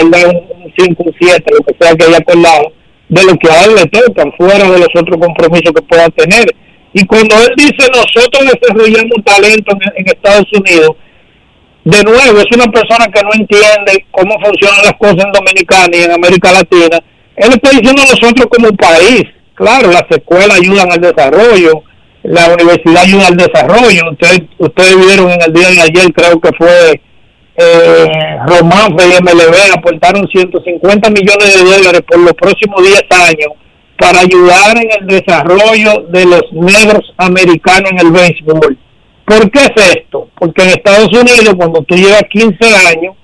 él 0.00 0.10
da 0.10 0.28
un 0.28 0.72
5, 0.76 1.02
un 1.02 1.14
7, 1.18 1.44
lo 1.52 1.64
que 1.64 1.76
sea 1.78 1.94
que 1.94 2.04
haya 2.04 2.18
acordado, 2.18 2.72
de 3.08 3.24
lo 3.24 3.36
que 3.36 3.50
a 3.50 3.64
él 3.64 3.74
le 3.74 3.86
tocan, 3.86 4.32
fuera 4.38 4.64
de 4.70 4.78
los 4.78 4.88
otros 4.94 5.18
compromisos 5.20 5.72
que 5.74 5.82
puedan 5.82 6.10
tener. 6.12 6.46
Y 6.94 7.04
cuando 7.04 7.36
él 7.36 7.52
dice 7.56 7.88
nosotros 7.92 8.50
desarrollamos 8.50 9.24
talento 9.24 9.72
en, 9.72 9.92
en 9.96 10.06
Estados 10.06 10.46
Unidos, 10.52 10.96
de 11.84 12.02
nuevo 12.02 12.38
es 12.38 12.46
una 12.56 12.72
persona 12.72 13.06
que 13.12 13.22
no 13.22 13.30
entiende 13.34 14.06
cómo 14.10 14.34
funcionan 14.42 14.84
las 14.84 14.94
cosas 14.94 15.26
en 15.26 15.32
Dominicana 15.32 15.90
y 15.92 16.02
en 16.02 16.12
América 16.12 16.50
Latina. 16.52 16.98
Él 17.36 17.50
está 17.52 17.70
diciendo 17.70 18.02
nosotros 18.02 18.46
como 18.48 18.72
país, 18.76 19.24
claro, 19.54 19.90
las 19.90 20.04
escuelas 20.10 20.58
ayudan 20.58 20.90
al 20.92 21.00
desarrollo, 21.00 21.82
la 22.22 22.48
universidad 22.54 23.02
ayuda 23.02 23.28
al 23.28 23.36
desarrollo. 23.36 24.10
Ustedes, 24.12 24.42
ustedes 24.58 24.96
vieron 24.96 25.30
en 25.30 25.42
el 25.42 25.52
día 25.52 25.70
de 25.70 25.80
ayer, 25.80 26.12
creo 26.12 26.40
que 26.40 26.50
fue 26.56 27.00
eh, 27.56 28.06
Román 28.46 28.92
y 28.92 29.22
MLB 29.22 29.76
aportaron 29.76 30.26
150 30.26 31.10
millones 31.10 31.54
de 31.54 31.64
dólares 31.64 32.00
por 32.06 32.18
los 32.18 32.32
próximos 32.32 32.82
10 32.82 33.02
años 33.10 33.52
para 33.96 34.20
ayudar 34.20 34.76
en 34.76 34.88
el 35.00 35.06
desarrollo 35.06 36.06
de 36.08 36.24
los 36.24 36.42
negros 36.52 37.14
americanos 37.16 37.92
en 37.92 37.98
el 38.00 38.10
béisbol. 38.10 38.78
¿Por 39.24 39.50
qué 39.50 39.60
es 39.60 39.94
esto? 39.96 40.28
Porque 40.38 40.62
en 40.62 40.68
Estados 40.70 41.08
Unidos, 41.08 41.54
cuando 41.56 41.82
tú 41.82 41.94
llevas 41.94 42.24
15 42.28 42.56
años, 42.88 43.14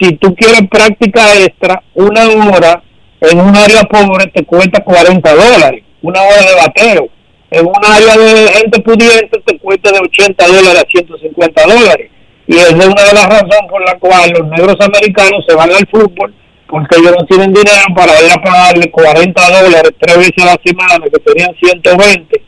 si 0.00 0.12
tú 0.16 0.34
quieres 0.34 0.62
práctica 0.70 1.36
extra, 1.36 1.82
una 1.94 2.24
hora 2.24 2.82
en 3.20 3.40
un 3.40 3.56
área 3.56 3.82
pobre 3.84 4.26
te 4.28 4.44
cuesta 4.44 4.82
40 4.82 5.34
dólares, 5.34 5.82
una 6.02 6.22
hora 6.22 6.42
de 6.42 6.54
bateo. 6.54 7.08
En 7.50 7.66
un 7.66 7.84
área 7.84 8.16
de 8.16 8.48
gente 8.48 8.80
pudiente 8.82 9.40
te 9.44 9.58
cuesta 9.58 9.92
de 9.92 10.00
80 10.00 10.46
dólares 10.46 10.84
a 10.84 10.90
150 10.90 11.62
dólares. 11.66 12.10
Y 12.46 12.56
es 12.56 12.78
de 12.78 12.86
una 12.86 13.02
de 13.02 13.12
las 13.14 13.26
razones 13.26 13.60
por 13.70 13.84
la 13.84 13.98
cual 13.98 14.30
los 14.30 14.48
negros 14.48 14.76
americanos 14.80 15.44
se 15.48 15.54
van 15.54 15.70
al 15.70 15.86
fútbol, 15.88 16.34
porque 16.68 16.96
ellos 16.98 17.14
no 17.18 17.26
tienen 17.26 17.52
dinero 17.52 17.86
para 17.94 18.12
ir 18.22 18.30
a 18.30 18.42
pagarle 18.42 18.90
40 18.90 19.62
dólares 19.62 19.92
tres 19.98 20.16
veces 20.18 20.42
a 20.42 20.46
la 20.46 20.60
semana, 20.64 21.04
que 21.06 21.22
serían 21.24 21.54
120, 21.56 22.42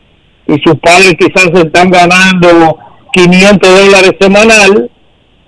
y 0.47 0.53
sus 0.63 0.75
padres 0.79 1.15
quizás 1.19 1.49
se 1.53 1.61
están 1.67 1.89
ganando 1.89 2.77
500 3.13 3.85
dólares 3.85 4.11
semanal, 4.19 4.91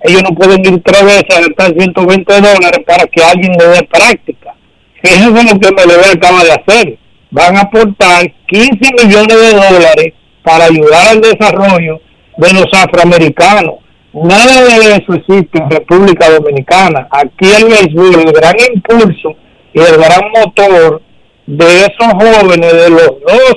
ellos 0.04 0.22
no 0.22 0.34
pueden 0.34 0.64
ir 0.64 0.82
tres 0.82 1.04
veces 1.04 1.30
a 1.30 1.40
gastar 1.40 1.74
120 1.78 2.34
dólares 2.34 2.80
para 2.86 3.06
que 3.06 3.22
alguien 3.22 3.52
le 3.52 3.66
dé 3.68 3.82
práctica. 3.84 4.54
Fíjense 5.02 5.54
lo 5.54 5.60
que 5.60 5.70
MLB 5.70 6.16
acaba 6.16 6.44
de 6.44 6.52
hacer. 6.52 6.98
Van 7.30 7.56
a 7.56 7.62
aportar 7.62 8.32
15 8.46 8.78
millones 9.04 9.40
de 9.40 9.54
dólares 9.54 10.12
para 10.42 10.66
ayudar 10.66 11.08
al 11.08 11.20
desarrollo 11.20 12.00
de 12.36 12.52
los 12.52 12.66
afroamericanos. 12.72 13.76
Nada 14.12 14.62
de 14.62 14.96
eso 14.96 15.14
existe 15.14 15.58
en 15.58 15.70
República 15.70 16.30
Dominicana. 16.30 17.08
Aquí 17.10 17.50
el 17.50 17.64
béisbol, 17.64 18.20
el 18.20 18.32
gran 18.32 18.54
impulso 18.74 19.34
y 19.72 19.80
el 19.80 19.96
gran 19.96 20.30
motor 20.30 21.00
de 21.46 21.64
esos 21.64 22.12
jóvenes 22.12 22.72
de 22.72 22.90
los 22.90 23.10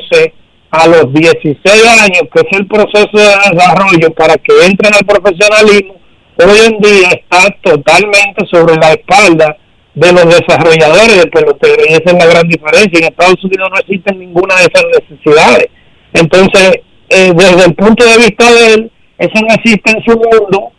12 0.09 0.33
a 0.71 0.87
los 0.87 1.13
16 1.13 1.65
años, 2.01 2.23
que 2.33 2.41
es 2.41 2.57
el 2.57 2.67
proceso 2.67 3.09
de 3.13 3.51
desarrollo 3.51 4.11
para 4.15 4.35
que 4.35 4.65
entren 4.65 4.93
al 4.93 5.05
profesionalismo, 5.05 5.95
hoy 6.37 6.57
en 6.65 6.79
día 6.79 7.09
está 7.09 7.49
totalmente 7.61 8.45
sobre 8.51 8.75
la 8.75 8.93
espalda 8.93 9.57
de 9.95 10.11
los 10.11 10.25
desarrolladores 10.25 11.17
de 11.17 11.27
peloteros 11.27 11.85
y 11.89 11.93
esa 11.93 12.03
es 12.03 12.13
la 12.13 12.25
gran 12.25 12.47
diferencia. 12.47 12.99
En 12.99 13.05
Estados 13.05 13.43
Unidos 13.43 13.69
no 13.71 13.79
existen 13.79 14.19
ninguna 14.19 14.55
de 14.55 14.61
esas 14.63 14.83
necesidades. 14.99 15.67
Entonces, 16.13 16.81
eh, 17.09 17.33
desde 17.33 17.65
el 17.65 17.75
punto 17.75 18.05
de 18.05 18.17
vista 18.17 18.51
de 18.51 18.73
él, 18.73 18.91
eso 19.17 19.33
no 19.41 19.53
existe 19.53 19.91
en 19.91 20.03
su 20.03 20.11
mundo. 20.11 20.71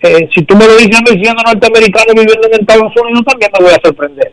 Eh, 0.00 0.28
si 0.34 0.42
tú 0.42 0.56
me 0.56 0.66
lo 0.66 0.76
dices 0.76 1.00
siendo 1.06 1.42
norteamericano 1.42 2.12
viviendo 2.14 2.48
en 2.48 2.60
Estados 2.60 2.92
Unidos, 3.02 3.22
también 3.26 3.50
me 3.52 3.64
voy 3.64 3.74
a 3.74 3.80
sorprender. 3.84 4.32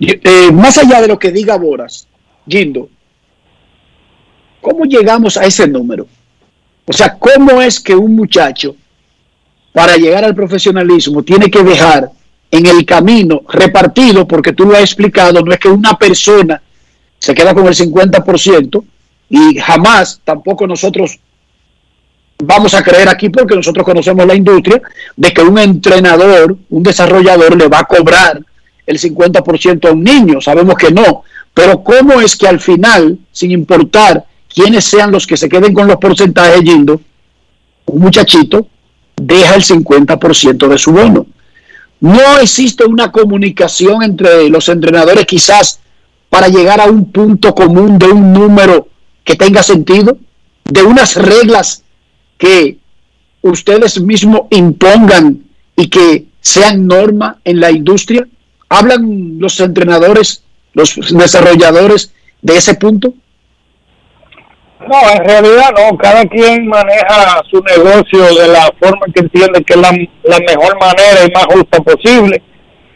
Eh, 0.00 0.52
más 0.52 0.78
allá 0.78 1.02
de 1.02 1.08
lo 1.08 1.18
que 1.18 1.32
diga 1.32 1.58
Boras, 1.58 2.08
Gindo, 2.48 2.88
¿cómo 4.60 4.84
llegamos 4.84 5.36
a 5.36 5.44
ese 5.44 5.68
número? 5.68 6.06
O 6.86 6.92
sea, 6.92 7.18
¿cómo 7.18 7.60
es 7.60 7.78
que 7.80 7.94
un 7.94 8.16
muchacho, 8.16 8.76
para 9.72 9.96
llegar 9.96 10.24
al 10.24 10.34
profesionalismo, 10.34 11.22
tiene 11.22 11.50
que 11.50 11.62
dejar 11.62 12.10
en 12.50 12.66
el 12.66 12.84
camino 12.84 13.42
repartido, 13.48 14.26
porque 14.26 14.52
tú 14.52 14.64
lo 14.64 14.74
has 14.74 14.82
explicado, 14.82 15.40
no 15.40 15.52
es 15.52 15.58
que 15.58 15.68
una 15.68 15.94
persona 15.94 16.60
se 17.18 17.34
queda 17.34 17.54
con 17.54 17.66
el 17.66 17.74
50% 17.74 18.84
y 19.28 19.58
jamás 19.58 20.20
tampoco 20.24 20.66
nosotros 20.66 21.18
vamos 22.42 22.74
a 22.74 22.82
creer 22.82 23.08
aquí, 23.08 23.28
porque 23.28 23.54
nosotros 23.54 23.84
conocemos 23.84 24.26
la 24.26 24.34
industria, 24.34 24.80
de 25.16 25.32
que 25.32 25.42
un 25.42 25.58
entrenador, 25.58 26.56
un 26.70 26.82
desarrollador 26.82 27.56
le 27.56 27.68
va 27.68 27.80
a 27.80 27.84
cobrar 27.84 28.40
el 28.86 28.98
50% 28.98 29.88
a 29.88 29.92
un 29.92 30.02
niño. 30.02 30.40
Sabemos 30.40 30.74
que 30.74 30.90
no. 30.90 31.22
Pero 31.54 31.82
¿cómo 31.82 32.20
es 32.20 32.36
que 32.36 32.48
al 32.48 32.60
final, 32.60 33.18
sin 33.32 33.50
importar 33.50 34.24
quiénes 34.52 34.84
sean 34.84 35.10
los 35.10 35.26
que 35.26 35.36
se 35.36 35.48
queden 35.48 35.74
con 35.74 35.86
los 35.86 35.96
porcentajes, 35.96 36.62
Yindo, 36.62 37.00
un 37.86 38.00
muchachito 38.00 38.66
deja 39.16 39.54
el 39.54 39.62
50% 39.62 40.68
de 40.68 40.78
su 40.78 40.92
bono? 40.92 41.26
No 42.00 42.38
existe 42.38 42.84
una 42.84 43.12
comunicación 43.12 44.02
entre 44.02 44.48
los 44.48 44.68
entrenadores 44.68 45.26
quizás 45.26 45.80
para 46.30 46.48
llegar 46.48 46.80
a 46.80 46.86
un 46.86 47.10
punto 47.12 47.54
común 47.54 47.98
de 47.98 48.06
un 48.06 48.32
número 48.32 48.88
que 49.24 49.36
tenga 49.36 49.62
sentido, 49.62 50.16
de 50.64 50.82
unas 50.82 51.16
reglas 51.16 51.82
que 52.38 52.78
ustedes 53.42 54.00
mismos 54.00 54.42
impongan 54.50 55.42
y 55.76 55.88
que 55.88 56.26
sean 56.40 56.86
norma 56.86 57.38
en 57.44 57.60
la 57.60 57.70
industria? 57.70 58.26
¿Hablan 58.68 59.38
los 59.38 59.60
entrenadores, 59.60 60.42
los 60.72 60.94
desarrolladores 61.10 62.12
de 62.40 62.56
ese 62.56 62.74
punto? 62.74 63.14
No, 64.90 64.96
en 65.12 65.24
realidad 65.24 65.70
no. 65.76 65.96
Cada 65.96 66.24
quien 66.24 66.66
maneja 66.66 67.40
su 67.48 67.62
negocio 67.62 68.24
de 68.34 68.48
la 68.48 68.72
forma 68.80 69.06
que 69.14 69.20
entiende 69.20 69.62
que 69.62 69.74
es 69.74 69.80
la, 69.80 69.90
la 70.24 70.38
mejor 70.40 70.78
manera 70.80 71.24
y 71.24 71.30
más 71.32 71.46
justa 71.46 71.80
posible. 71.80 72.42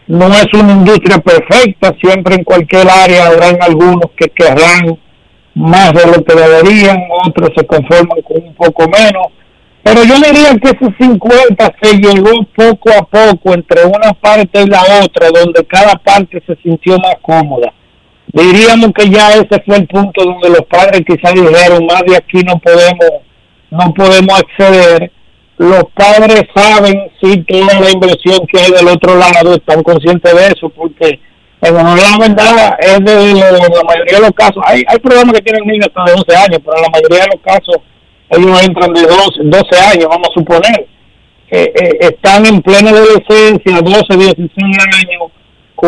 No 0.08 0.26
es 0.26 0.46
una 0.54 0.72
industria 0.72 1.18
perfecta. 1.18 1.94
Siempre 2.02 2.34
en 2.34 2.42
cualquier 2.42 2.90
área 2.90 3.28
habrán 3.28 3.58
algunos 3.62 4.10
que 4.16 4.28
querrán 4.28 4.98
más 5.54 5.92
de 5.92 6.04
lo 6.06 6.24
que 6.24 6.34
deberían, 6.34 6.98
otros 7.24 7.50
se 7.56 7.64
conforman 7.64 8.20
con 8.22 8.42
un 8.42 8.54
poco 8.56 8.88
menos. 8.88 9.28
Pero 9.84 10.02
yo 10.02 10.14
diría 10.16 10.50
que 10.60 10.70
esos 10.70 10.94
50 10.98 11.74
se 11.80 11.96
llegó 11.98 12.30
poco 12.56 12.90
a 12.90 13.02
poco 13.04 13.54
entre 13.54 13.84
una 13.84 14.12
parte 14.14 14.62
y 14.62 14.66
la 14.66 14.82
otra, 15.04 15.28
donde 15.30 15.64
cada 15.66 15.94
parte 15.94 16.42
se 16.44 16.56
sintió 16.56 16.98
más 16.98 17.16
cómoda. 17.22 17.72
Diríamos 18.34 18.90
que 18.92 19.08
ya 19.08 19.30
ese 19.30 19.62
fue 19.64 19.76
el 19.76 19.86
punto 19.86 20.24
donde 20.24 20.48
los 20.48 20.62
padres 20.62 21.02
quizás 21.06 21.34
dijeron, 21.34 21.86
más 21.86 22.02
de 22.04 22.16
aquí 22.16 22.42
no 22.42 22.58
podemos, 22.58 23.22
no 23.70 23.94
podemos 23.94 24.40
acceder. 24.40 25.12
Los 25.56 25.84
padres 25.94 26.42
saben 26.52 27.12
si 27.22 27.36
toda 27.44 27.78
la 27.78 27.90
inversión 27.92 28.44
que 28.48 28.58
hay 28.58 28.72
del 28.72 28.88
otro 28.88 29.16
lado, 29.16 29.54
están 29.54 29.84
conscientes 29.84 30.34
de 30.34 30.46
eso, 30.48 30.68
porque 30.70 31.20
en 31.62 31.74
la 31.76 32.18
verdad 32.18 32.76
es 32.80 32.98
de, 33.04 33.34
la 33.34 33.84
mayoría 33.84 34.16
de 34.16 34.20
los 34.20 34.32
casos. 34.32 34.60
Hay, 34.66 34.82
hay 34.88 34.98
programas 34.98 35.34
que 35.34 35.42
tienen 35.42 35.68
niños 35.68 35.86
hasta 35.86 36.12
de 36.12 36.18
11 36.18 36.36
años, 36.36 36.60
pero 36.64 36.76
en 36.76 36.82
la 36.82 36.90
mayoría 36.90 37.20
de 37.20 37.30
los 37.34 37.40
casos 37.40 37.76
ellos 38.30 38.64
entran 38.64 38.92
de 38.92 39.02
12, 39.02 39.42
12 39.44 39.76
años, 39.92 40.06
vamos 40.08 40.28
a 40.28 40.34
suponer. 40.34 40.88
Eh, 41.50 41.72
eh, 41.72 41.98
están 42.00 42.44
en 42.46 42.60
plena 42.62 42.90
adolescencia, 42.90 43.80
12, 43.80 44.16
16 44.16 44.50
años, 44.60 45.30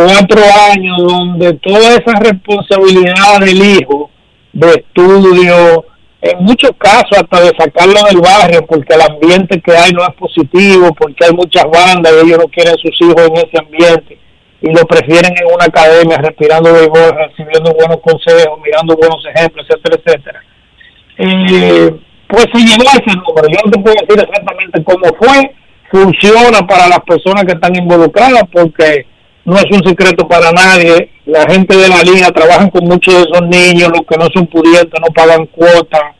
4 0.04 0.42
años, 0.72 0.98
donde 0.98 1.54
toda 1.54 1.94
esa 1.94 2.20
responsabilidad 2.20 3.40
del 3.40 3.64
hijo, 3.64 4.10
de 4.52 4.68
estudio, 4.68 5.86
en 6.20 6.44
muchos 6.44 6.72
casos 6.76 7.12
hasta 7.12 7.40
de 7.40 7.52
sacarlo 7.58 8.02
del 8.08 8.20
barrio, 8.20 8.66
porque 8.66 8.94
el 8.94 9.00
ambiente 9.00 9.60
que 9.62 9.72
hay 9.74 9.92
no 9.92 10.02
es 10.02 10.14
positivo, 10.16 10.94
porque 10.94 11.24
hay 11.24 11.32
muchas 11.32 11.64
bandas 11.64 12.12
y 12.12 12.26
ellos 12.26 12.38
no 12.38 12.48
quieren 12.48 12.74
a 12.74 12.76
sus 12.76 13.00
hijos 13.00 13.22
en 13.26 13.36
ese 13.36 13.58
ambiente 13.58 14.18
y 14.60 14.74
lo 14.74 14.84
prefieren 14.84 15.32
en 15.36 15.54
una 15.54 15.64
academia, 15.64 16.18
respirando 16.18 16.72
béisbol, 16.72 17.16
recibiendo 17.16 17.72
buenos 17.72 17.98
consejos, 18.02 18.58
mirando 18.62 18.96
buenos 18.96 19.24
ejemplos, 19.34 19.66
etcétera, 19.68 20.02
etcétera. 20.04 20.42
Eh, 21.18 21.94
pues 22.28 22.46
se 22.52 22.58
llegó 22.58 22.84
ese 22.84 23.16
número. 23.16 23.48
Yo 23.48 23.58
no 23.64 23.70
te 23.70 23.80
puedo 23.80 23.96
decir 24.00 24.24
exactamente 24.28 24.84
cómo 24.84 25.06
fue. 25.18 25.54
Funciona 25.90 26.66
para 26.66 26.88
las 26.88 27.00
personas 27.00 27.44
que 27.44 27.52
están 27.52 27.76
involucradas 27.76 28.42
porque 28.52 29.06
no 29.46 29.56
es 29.56 29.64
un 29.70 29.82
secreto 29.86 30.26
para 30.28 30.50
nadie. 30.50 31.10
La 31.24 31.42
gente 31.48 31.76
de 31.76 31.88
la 31.88 32.02
liga 32.02 32.30
trabajan 32.32 32.68
con 32.68 32.84
muchos 32.84 33.14
de 33.14 33.20
esos 33.20 33.42
niños, 33.42 33.88
los 33.88 34.02
que 34.06 34.18
no 34.18 34.26
son 34.34 34.46
pudientes 34.48 35.00
no 35.00 35.06
pagan 35.14 35.46
cuotas, 35.46 36.14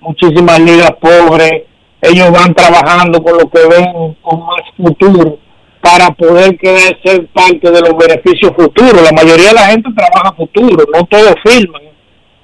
muchísimas 0.00 0.58
ligas 0.60 0.90
pobres. 1.00 1.62
Ellos 2.02 2.32
van 2.32 2.52
trabajando 2.52 3.22
con 3.22 3.38
lo 3.38 3.48
que 3.48 3.60
ven 3.68 4.16
con 4.20 4.40
más 4.40 4.62
futuro 4.76 5.38
para 5.80 6.10
poder 6.10 6.58
querer 6.58 6.98
ser 7.04 7.26
parte 7.28 7.70
de 7.70 7.80
los 7.80 7.96
beneficios 7.96 8.52
futuros. 8.56 9.02
La 9.02 9.12
mayoría 9.12 9.48
de 9.48 9.54
la 9.54 9.66
gente 9.66 9.88
trabaja 9.96 10.34
futuro, 10.36 10.84
no 10.92 11.04
todos 11.04 11.34
firman, 11.44 11.82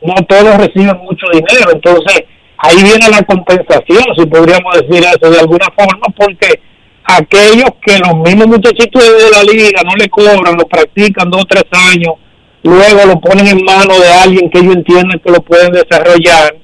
no 0.03 0.15
todos 0.29 0.57
reciben 0.57 0.99
mucho 0.99 1.27
dinero. 1.33 1.73
Entonces, 1.73 2.23
ahí 2.59 2.77
viene 2.77 3.09
la 3.11 3.23
compensación, 3.23 4.05
si 4.17 4.27
podríamos 4.27 4.73
decir 4.81 5.05
eso 5.05 5.31
de 5.33 5.41
alguna 5.41 5.67
forma, 5.77 6.07
porque 6.17 6.61
aquellos 7.09 7.71
que 7.85 7.99
los 7.99 8.17
mismos 8.17 8.47
muchachitos 8.49 9.03
de 9.03 9.31
la 9.31 9.43
liga 9.43 9.81
no 9.85 9.97
le 9.97 10.09
cobran, 10.09 10.57
lo 10.57 10.67
practican 10.69 11.31
dos 11.31 11.43
o 11.43 11.47
tres 11.47 11.65
años, 11.73 12.15
luego 12.63 13.07
lo 13.07 13.21
ponen 13.21 13.47
en 13.47 13.65
manos 13.65 13.99
de 14.01 14.13
alguien 14.13 14.51
que 14.51 14.59
ellos 14.59 14.77
entienden 14.77 15.21
que 15.25 15.31
lo 15.31 15.41
pueden 15.41 15.73
desarrollar, 15.73 16.55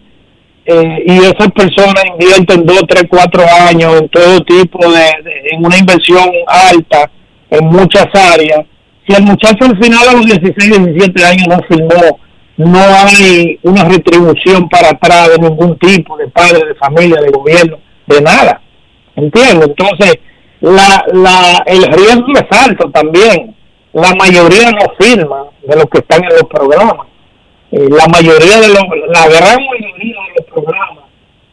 eh, 0.66 1.04
y 1.06 1.18
esas 1.18 1.50
personas 1.52 2.04
invierten 2.06 2.64
dos, 2.64 2.82
tres, 2.88 3.04
cuatro 3.08 3.42
años 3.68 4.00
en 4.00 4.08
todo 4.08 4.40
tipo 4.44 4.78
de, 4.90 5.10
en 5.50 5.64
una 5.64 5.78
inversión 5.78 6.30
alta 6.46 7.10
en 7.50 7.66
muchas 7.66 8.06
áreas. 8.14 8.60
Si 9.06 9.14
el 9.14 9.24
muchacho 9.24 9.66
al 9.66 9.82
final 9.82 10.08
a 10.08 10.12
los 10.12 10.26
16, 10.26 10.94
17 10.94 11.24
años 11.24 11.46
no 11.48 11.58
firmó, 11.68 12.18
no 12.56 12.78
hay 12.78 13.58
una 13.62 13.84
retribución 13.84 14.68
para 14.68 14.90
atrás 14.90 15.30
de 15.30 15.48
ningún 15.48 15.78
tipo, 15.78 16.16
de 16.16 16.28
padre, 16.28 16.66
de 16.66 16.74
familia, 16.76 17.20
de 17.20 17.30
gobierno, 17.30 17.78
de 18.06 18.22
nada. 18.22 18.62
¿Entiendes? 19.16 19.68
Entonces, 19.68 20.18
la, 20.64 21.04
la, 21.12 21.62
el 21.66 21.84
riesgo 21.92 22.32
es 22.34 22.58
alto 22.58 22.90
también. 22.90 23.54
La 23.92 24.14
mayoría 24.14 24.70
no 24.70 24.92
firma 24.98 25.44
de 25.62 25.76
los 25.76 25.84
que 25.86 25.98
están 25.98 26.24
en 26.24 26.30
los 26.30 26.44
programas. 26.44 27.06
La 27.70 28.06
mayoría 28.06 28.60
de 28.60 28.68
los, 28.68 28.82
la 29.08 29.28
gran 29.28 29.58
mayoría 29.62 30.16
de 30.22 30.34
los 30.38 30.46
programas 30.50 31.04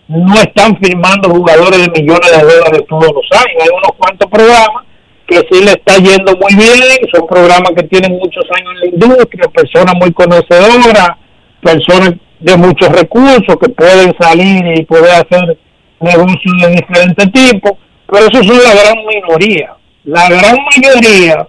no 0.08 0.34
están 0.36 0.78
firmando 0.82 1.30
jugadores 1.30 1.80
de 1.82 2.02
millones 2.02 2.32
de 2.32 2.42
dólares 2.42 2.82
todos 2.88 3.12
los 3.14 3.40
años. 3.40 3.62
Hay 3.62 3.70
unos 3.70 3.92
cuantos 3.98 4.30
programas 4.30 4.86
que 5.28 5.38
sí 5.50 5.64
le 5.64 5.72
está 5.72 5.98
yendo 5.98 6.34
muy 6.38 6.56
bien, 6.56 6.82
son 7.14 7.28
programas 7.28 7.72
que 7.76 7.84
tienen 7.84 8.14
muchos 8.14 8.46
años 8.56 8.74
en 8.76 8.80
la 8.80 8.88
industria, 8.88 9.50
personas 9.54 9.94
muy 10.00 10.12
conocedoras, 10.14 11.18
personas 11.62 12.14
de 12.40 12.58
muchos 12.58 12.90
recursos 12.90 13.56
que 13.62 13.70
pueden 13.70 14.16
salir 14.20 14.64
y 14.78 14.84
poder 14.86 15.12
hacer 15.12 15.58
negocios 16.00 16.56
de 16.62 16.70
diferentes 16.72 17.32
tipos, 17.32 17.74
pero 18.12 18.26
eso 18.28 18.44
son 18.44 18.58
la 18.62 18.74
gran 18.76 19.06
minoría. 19.06 19.74
La 20.04 20.28
gran 20.28 20.58
mayoría 20.76 21.48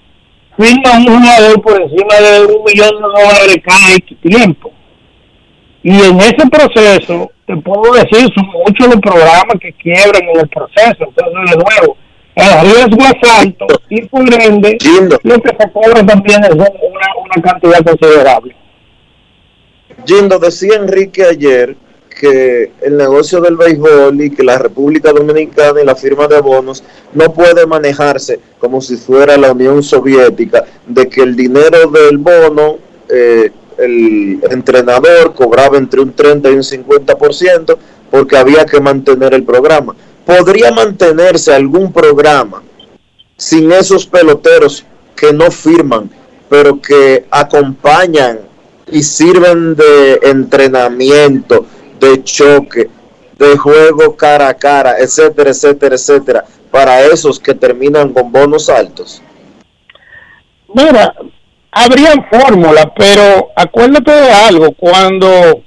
firma 0.57 0.93
un 0.97 1.19
jugador 1.19 1.61
por 1.61 1.83
encima 1.83 2.15
de 2.21 2.47
un 2.47 2.65
millón 2.65 2.91
de 2.91 3.03
dólares 3.03 3.57
cada 3.65 3.97
tiempo. 4.23 4.71
Y 5.83 5.91
en 5.91 6.21
ese 6.21 6.47
proceso, 6.49 7.33
te 7.47 7.57
puedo 7.57 7.95
decir, 7.95 8.29
son 8.33 8.47
muchos 8.65 8.87
los 8.87 9.01
programas 9.01 9.57
que 9.61 9.73
quiebran 9.73 10.23
en 10.23 10.41
el 10.41 10.49
proceso. 10.49 10.99
Entonces, 11.01 11.51
de 11.51 11.57
nuevo, 11.57 11.97
el 12.37 12.61
riesgo 12.61 12.99
es 13.01 13.31
alto 13.41 13.67
y 13.89 14.03
por 14.03 14.23
ende, 14.33 14.79
lo 15.25 15.39
que 15.41 15.51
se 15.59 15.73
cobra 15.73 16.07
también 16.07 16.45
es 16.45 16.55
una, 16.55 16.69
una 16.69 17.43
cantidad 17.43 17.83
considerable. 17.85 18.55
Gindo, 20.07 20.39
decía 20.39 20.77
Enrique 20.77 21.25
ayer 21.25 21.77
que 22.23 22.71
el 22.83 22.97
negocio 22.97 23.41
del 23.41 23.57
béisbol 23.57 24.23
y 24.23 24.31
que 24.31 24.45
la 24.45 24.57
República 24.57 25.13
Dominicana 25.13 25.83
y 25.83 25.85
la 25.85 25.97
firma 25.97 26.29
de 26.29 26.41
bonos 26.41 26.85
no 27.13 27.35
puede 27.35 27.67
manejarse 27.67 28.39
como 28.61 28.81
si 28.81 28.95
fuera 28.95 29.37
la 29.37 29.51
Unión 29.51 29.83
Soviética, 29.83 30.65
de 30.87 31.09
que 31.09 31.21
el 31.21 31.35
dinero 31.35 31.91
del 31.91 32.19
bono, 32.19 32.79
eh, 33.09 33.51
el 33.77 34.39
entrenador 34.53 35.35
cobraba 35.35 35.77
entre 35.77 36.01
un 36.01 36.13
30 36.13 36.49
y 36.51 36.55
un 36.55 36.63
50% 36.63 37.77
porque 38.09 38.37
había 38.37 38.67
que 38.67 38.81
mantener 38.81 39.35
el 39.35 39.43
programa. 39.43 39.97
¿Podría 40.25 40.71
mantenerse 40.71 41.53
algún 41.53 41.93
programa 41.93 42.63
sin 43.37 43.73
esos 43.73 44.07
peloteros 44.07 44.85
que 45.17 45.33
no 45.33 45.51
firman, 45.51 46.09
pero 46.49 46.81
que 46.81 47.25
acompañan 47.33 48.39
y 48.93 49.03
sirven 49.03 49.75
de 49.75 50.21
entrenamiento? 50.23 51.67
De 52.03 52.25
choque, 52.25 52.91
de 53.39 53.57
juego 53.57 54.17
cara 54.17 54.49
a 54.49 54.55
cara, 54.55 54.97
etcétera, 54.99 55.51
etcétera, 55.51 55.95
etcétera, 55.95 56.45
para 56.71 57.01
esos 57.03 57.39
que 57.39 57.55
terminan 57.55 58.13
con 58.13 58.33
bonos 58.33 58.69
altos? 58.69 59.23
Mira, 60.75 61.15
habrían 61.71 62.27
fórmulas, 62.29 62.87
pero 62.97 63.51
acuérdate 63.55 64.11
de 64.11 64.33
algo, 64.33 64.73
cuando 64.73 65.63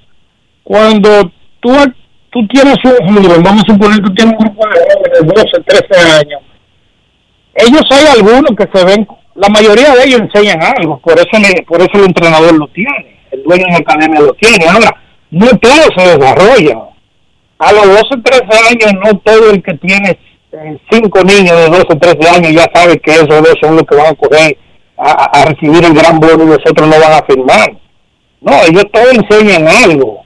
cuando 0.63 1.31
tú, 1.59 1.71
tú 2.31 2.47
tienes 2.47 2.77
un 2.83 3.15
grupo, 3.15 3.41
vamos 3.41 3.63
a 3.63 3.71
suponer 3.71 3.97
que 3.97 4.07
tú 4.07 4.13
tienes 4.15 4.33
un 4.33 4.45
grupo 4.45 4.67
de 4.67 4.79
jóvenes 4.79 5.19
de 5.19 5.41
12, 5.41 5.87
13 5.87 6.11
años, 6.11 6.41
ellos 7.53 7.83
hay 7.91 8.07
algunos 8.07 8.51
que 8.57 8.67
se 8.73 8.83
ven, 8.83 9.07
la 9.35 9.47
mayoría 9.49 9.95
de 9.95 10.03
ellos 10.05 10.21
enseñan 10.21 10.61
algo, 10.61 10.99
por 10.99 11.13
eso, 11.13 11.29
por 11.67 11.81
eso 11.81 11.91
el 11.93 12.05
entrenador 12.05 12.53
lo 12.55 12.67
tiene, 12.69 13.19
el 13.31 13.43
dueño 13.43 13.65
de 13.65 13.71
la 13.71 13.77
academia 13.77 14.21
lo 14.21 14.33
tiene. 14.33 14.65
Ahora, 14.67 15.04
no 15.35 15.47
todo 15.57 15.83
se 15.97 16.17
desarrolla. 16.17 16.79
A 17.59 17.71
los 17.73 17.87
12, 17.87 18.03
13 18.23 18.43
años, 18.69 18.93
no 19.03 19.19
todo 19.19 19.51
el 19.51 19.61
que 19.61 19.73
tiene 19.75 20.17
eh, 20.53 20.77
cinco 20.89 21.19
niños 21.23 21.57
de 21.57 21.67
12, 21.67 21.95
13 21.99 22.29
años 22.29 22.51
ya 22.53 22.65
sabe 22.73 22.97
que 22.99 23.11
esos 23.11 23.27
dos 23.27 23.53
son 23.61 23.75
los 23.75 23.83
que 23.83 23.95
van 23.97 24.07
a 24.07 24.15
correr 24.15 24.57
a, 24.97 25.43
recibir 25.43 25.83
el 25.83 25.93
gran 25.93 26.19
bono 26.19 26.45
y 26.45 26.47
los 26.47 26.59
otros 26.65 26.87
no 26.87 26.99
van 27.01 27.11
a 27.11 27.25
firmar. 27.25 27.75
No, 28.39 28.53
ellos 28.63 28.85
todos 28.93 29.13
enseñan 29.13 29.67
algo, 29.67 30.23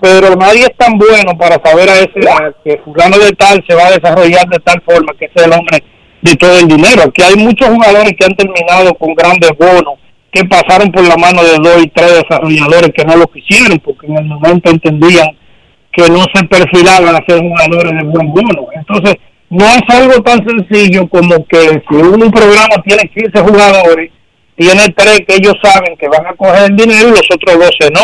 pero 0.00 0.34
nadie 0.34 0.62
es 0.62 0.76
tan 0.78 0.96
bueno 0.96 1.36
para 1.38 1.60
saber 1.62 1.90
a 1.90 1.98
ese 1.98 2.20
que 2.64 2.80
fulano 2.84 3.18
de 3.18 3.32
tal 3.32 3.62
se 3.68 3.74
va 3.74 3.88
a 3.88 3.98
desarrollar 3.98 4.48
de 4.48 4.60
tal 4.60 4.80
forma 4.80 5.12
que 5.18 5.26
es 5.26 5.44
el 5.44 5.52
hombre 5.52 5.84
de 6.22 6.34
todo 6.36 6.58
el 6.58 6.68
dinero. 6.68 7.02
Aquí 7.02 7.22
hay 7.22 7.36
muchos 7.36 7.68
jugadores 7.68 8.14
que 8.18 8.24
han 8.24 8.34
terminado 8.34 8.94
con 8.94 9.12
grandes 9.14 9.50
bonos 9.58 9.98
que 10.32 10.44
pasaron 10.46 10.90
por 10.90 11.06
la 11.06 11.16
mano 11.16 11.42
de 11.44 11.58
dos 11.58 11.84
y 11.84 11.88
tres 11.88 12.22
desarrolladores 12.22 12.90
que 12.96 13.04
no 13.04 13.16
lo 13.16 13.26
quisieron 13.26 13.78
porque 13.80 14.06
en 14.06 14.16
el 14.16 14.24
momento 14.24 14.70
entendían 14.70 15.28
que 15.92 16.08
no 16.08 16.24
se 16.34 16.42
perfilaban 16.46 17.14
a 17.14 17.24
ser 17.26 17.38
jugadores 17.38 17.92
de 17.92 18.04
buen 18.04 18.32
bono. 18.32 18.68
Entonces, 18.74 19.16
no 19.50 19.66
es 19.66 19.82
algo 19.88 20.22
tan 20.22 20.40
sencillo 20.48 21.06
como 21.08 21.44
que 21.46 21.82
si 21.86 21.94
un 21.94 22.30
programa 22.30 22.82
tiene 22.82 23.10
15 23.14 23.40
jugadores, 23.40 24.10
tiene 24.56 24.88
tres 24.96 25.20
que 25.28 25.34
ellos 25.34 25.54
saben 25.62 25.96
que 25.98 26.08
van 26.08 26.26
a 26.26 26.34
coger 26.34 26.70
el 26.70 26.76
dinero 26.76 27.08
y 27.08 27.10
los 27.10 27.28
otros 27.30 27.58
12 27.58 27.90
no. 27.92 28.00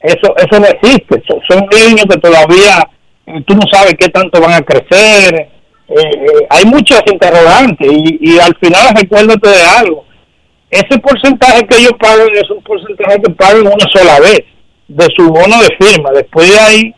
Eso 0.00 0.34
eso 0.38 0.58
no 0.58 0.66
existe. 0.66 1.22
Son, 1.46 1.66
niños 1.70 2.06
que 2.08 2.18
todavía 2.18 2.88
eh, 3.26 3.42
tú 3.46 3.54
no 3.54 3.62
sabes 3.70 3.94
qué 3.98 4.08
tanto 4.08 4.40
van 4.40 4.54
a 4.54 4.62
crecer. 4.62 5.50
Eh, 5.88 5.94
eh, 5.98 6.46
hay 6.48 6.64
muchas 6.64 7.02
interrogantes 7.06 7.92
y, 7.92 8.18
y 8.22 8.38
al 8.38 8.56
final 8.56 8.94
recuérdate 8.96 9.50
de 9.50 9.62
algo 9.62 10.05
ese 10.70 10.98
porcentaje 10.98 11.66
que 11.66 11.78
ellos 11.78 11.92
pagan 11.98 12.28
es 12.32 12.50
un 12.50 12.62
porcentaje 12.62 13.22
que 13.22 13.32
pagan 13.32 13.66
una 13.66 13.86
sola 13.92 14.20
vez 14.20 14.42
de 14.88 15.06
su 15.16 15.28
bono 15.28 15.56
de 15.62 15.76
firma. 15.78 16.10
Después 16.10 16.50
de 16.50 16.58
ahí, 16.58 16.94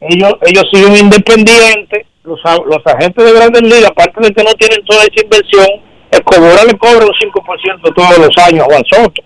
ellos 0.00 0.34
ellos 0.42 0.64
siguen 0.72 0.96
independientes. 0.96 2.06
Los, 2.24 2.40
los 2.42 2.80
agentes 2.86 3.22
de 3.22 3.32
grandes 3.32 3.62
ligas, 3.62 3.90
aparte 3.90 4.18
de 4.18 4.32
que 4.32 4.42
no 4.42 4.54
tienen 4.54 4.82
toda 4.86 5.02
esa 5.02 5.22
inversión, 5.22 5.66
el 6.10 6.24
cobra 6.24 6.64
le 6.64 6.78
cobra 6.78 7.04
un 7.04 7.12
5% 7.12 7.94
todos 7.94 8.18
los 8.18 8.46
años 8.46 8.62
a 8.62 8.64
Juan 8.64 8.82
Soto. 8.90 9.22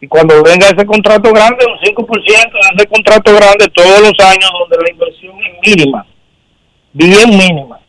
Y 0.00 0.06
cuando 0.06 0.40
venga 0.44 0.68
ese 0.68 0.86
contrato 0.86 1.32
grande, 1.32 1.64
un 1.66 1.78
5% 1.78 2.14
de 2.14 2.76
ese 2.76 2.86
contrato 2.86 3.34
grande 3.34 3.68
todos 3.74 4.00
los 4.00 4.26
años, 4.26 4.48
donde 4.60 4.84
la 4.84 4.90
inversión 4.92 5.34
es 5.42 5.76
mínima, 5.76 6.06
bien 6.92 7.30
mínima, 7.30 7.80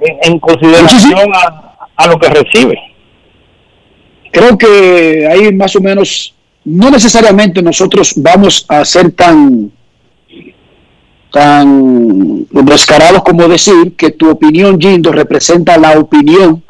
en, 0.00 0.38
consideración 0.40 1.30
a, 1.32 1.90
a 1.96 2.06
lo 2.08 2.18
que 2.18 2.28
recibe 2.28 2.95
creo 4.36 4.58
que 4.58 5.26
ahí 5.26 5.50
más 5.54 5.74
o 5.76 5.80
menos, 5.80 6.34
no 6.66 6.90
necesariamente 6.90 7.62
nosotros 7.62 8.12
vamos 8.16 8.66
a 8.68 8.84
ser 8.84 9.12
tan, 9.12 9.72
tan 11.32 12.46
descarados 12.50 13.22
como 13.22 13.48
decir 13.48 13.94
que 13.96 14.10
tu 14.10 14.28
opinión, 14.28 14.78
Gindo, 14.78 15.10
representa 15.10 15.78
la 15.78 15.98
opinión 15.98 16.62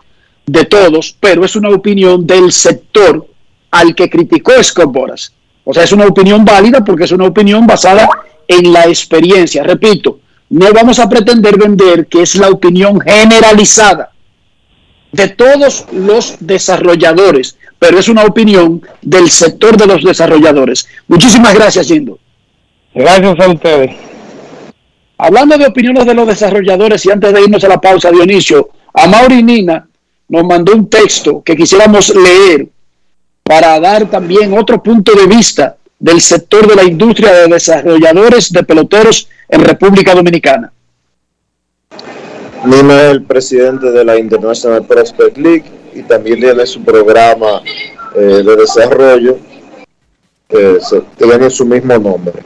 de 0.46 0.64
todos, 0.64 1.16
pero 1.18 1.44
es 1.44 1.56
una 1.56 1.70
opinión 1.70 2.24
del 2.24 2.52
sector 2.52 3.26
al 3.72 3.96
que 3.96 4.08
criticó 4.08 4.52
Scott 4.62 4.96
O 5.64 5.74
sea, 5.74 5.82
es 5.82 5.90
una 5.90 6.06
opinión 6.06 6.44
válida 6.44 6.84
porque 6.84 7.02
es 7.02 7.10
una 7.10 7.26
opinión 7.26 7.66
basada 7.66 8.08
en 8.46 8.72
la 8.72 8.86
experiencia. 8.86 9.64
Repito, 9.64 10.20
no 10.50 10.72
vamos 10.72 11.00
a 11.00 11.08
pretender 11.08 11.58
vender 11.58 12.06
que 12.06 12.22
es 12.22 12.36
la 12.36 12.48
opinión 12.48 13.00
generalizada 13.00 14.12
de 15.12 15.28
todos 15.28 15.86
los 15.92 16.36
desarrolladores, 16.40 17.56
pero 17.78 17.98
es 17.98 18.08
una 18.08 18.24
opinión 18.24 18.82
del 19.02 19.30
sector 19.30 19.76
de 19.76 19.86
los 19.86 20.02
desarrolladores. 20.02 20.86
Muchísimas 21.08 21.54
gracias, 21.54 21.88
Yindo. 21.88 22.18
Gracias 22.94 23.40
a 23.40 23.48
ustedes. 23.48 23.90
Hablando 25.18 25.56
de 25.56 25.66
opiniones 25.66 26.04
de 26.04 26.14
los 26.14 26.26
desarrolladores 26.26 27.04
y 27.06 27.10
antes 27.10 27.32
de 27.32 27.40
irnos 27.40 27.64
a 27.64 27.68
la 27.68 27.80
pausa, 27.80 28.10
Dionisio, 28.10 28.70
a 28.92 29.06
Mauri 29.06 29.42
Nina 29.42 29.86
nos 30.28 30.44
mandó 30.44 30.74
un 30.74 30.88
texto 30.90 31.42
que 31.42 31.56
quisiéramos 31.56 32.14
leer 32.14 32.68
para 33.42 33.78
dar 33.80 34.10
también 34.10 34.56
otro 34.58 34.82
punto 34.82 35.12
de 35.14 35.26
vista 35.26 35.76
del 35.98 36.20
sector 36.20 36.66
de 36.66 36.74
la 36.74 36.84
industria 36.84 37.32
de 37.32 37.48
desarrolladores 37.48 38.52
de 38.52 38.62
peloteros 38.64 39.28
en 39.48 39.60
República 39.62 40.14
Dominicana. 40.14 40.72
Nima 42.66 43.04
es 43.04 43.10
el 43.12 43.22
presidente 43.22 43.92
de 43.92 44.04
la 44.04 44.18
International 44.18 44.84
Prospect 44.84 45.38
League 45.38 45.64
y 45.94 46.02
también 46.02 46.40
tiene 46.40 46.66
su 46.66 46.82
programa 46.82 47.62
eh, 48.16 48.42
de 48.44 48.56
desarrollo 48.56 49.38
que, 50.48 50.80
tiene 51.16 51.48
su 51.48 51.64
mismo 51.64 51.96
nombre. 51.96 52.42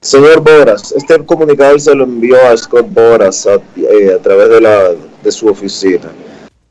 Señor 0.00 0.40
Boras, 0.40 0.92
este 0.92 1.18
comunicado 1.26 1.76
se 1.80 1.96
lo 1.96 2.04
envió 2.04 2.36
a 2.46 2.56
Scott 2.56 2.86
Boras 2.92 3.44
a, 3.48 3.54
eh, 3.76 4.14
a 4.14 4.22
través 4.22 4.50
de, 4.50 4.60
la, 4.60 4.92
de 5.24 5.32
su 5.32 5.48
oficina. 5.48 6.12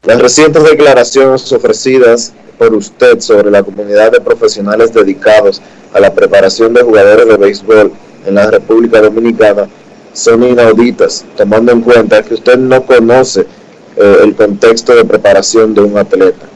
Las 0.04 0.22
recientes 0.22 0.64
declaraciones 0.64 1.52
ofrecidas 1.52 2.32
por 2.58 2.74
usted 2.74 3.20
sobre 3.20 3.52
la 3.52 3.62
comunidad 3.62 4.14
de 4.14 4.22
profesionales 4.22 4.94
dedicados 4.94 5.62
a 5.94 6.00
la 6.00 6.14
preparación 6.14 6.74
de 6.74 6.84
jugadores 6.84 7.28
de 7.28 7.36
béisbol 7.36 7.92
en 8.26 8.36
la 8.36 8.50
República 8.50 9.02
Dominicana 9.02 9.68
son 10.16 10.44
inauditas, 10.44 11.26
tomando 11.36 11.72
en 11.72 11.82
cuenta 11.82 12.24
que 12.24 12.34
usted 12.34 12.58
no 12.58 12.86
conoce 12.86 13.42
eh, 13.98 14.18
el 14.24 14.34
contexto 14.34 14.96
de 14.96 15.06
preparación 15.06 15.74
de 15.74 15.82
un 15.82 15.98
atleta. 15.98 16.48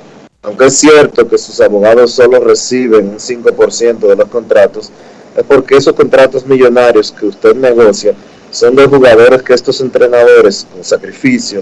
Aunque 0.41 0.67
es 0.67 0.77
cierto 0.77 1.27
que 1.27 1.37
sus 1.37 1.59
abogados 1.59 2.11
solo 2.11 2.39
reciben 2.39 3.09
un 3.09 3.17
5% 3.17 3.99
de 3.99 4.15
los 4.15 4.29
contratos, 4.29 4.89
es 5.35 5.43
porque 5.43 5.75
esos 5.75 5.93
contratos 5.93 6.45
millonarios 6.45 7.11
que 7.11 7.25
usted 7.25 7.55
negocia 7.55 8.13
son 8.49 8.75
de 8.75 8.87
jugadores 8.87 9.43
que 9.43 9.53
estos 9.53 9.81
entrenadores, 9.81 10.65
con 10.73 10.83
sacrificio, 10.83 11.61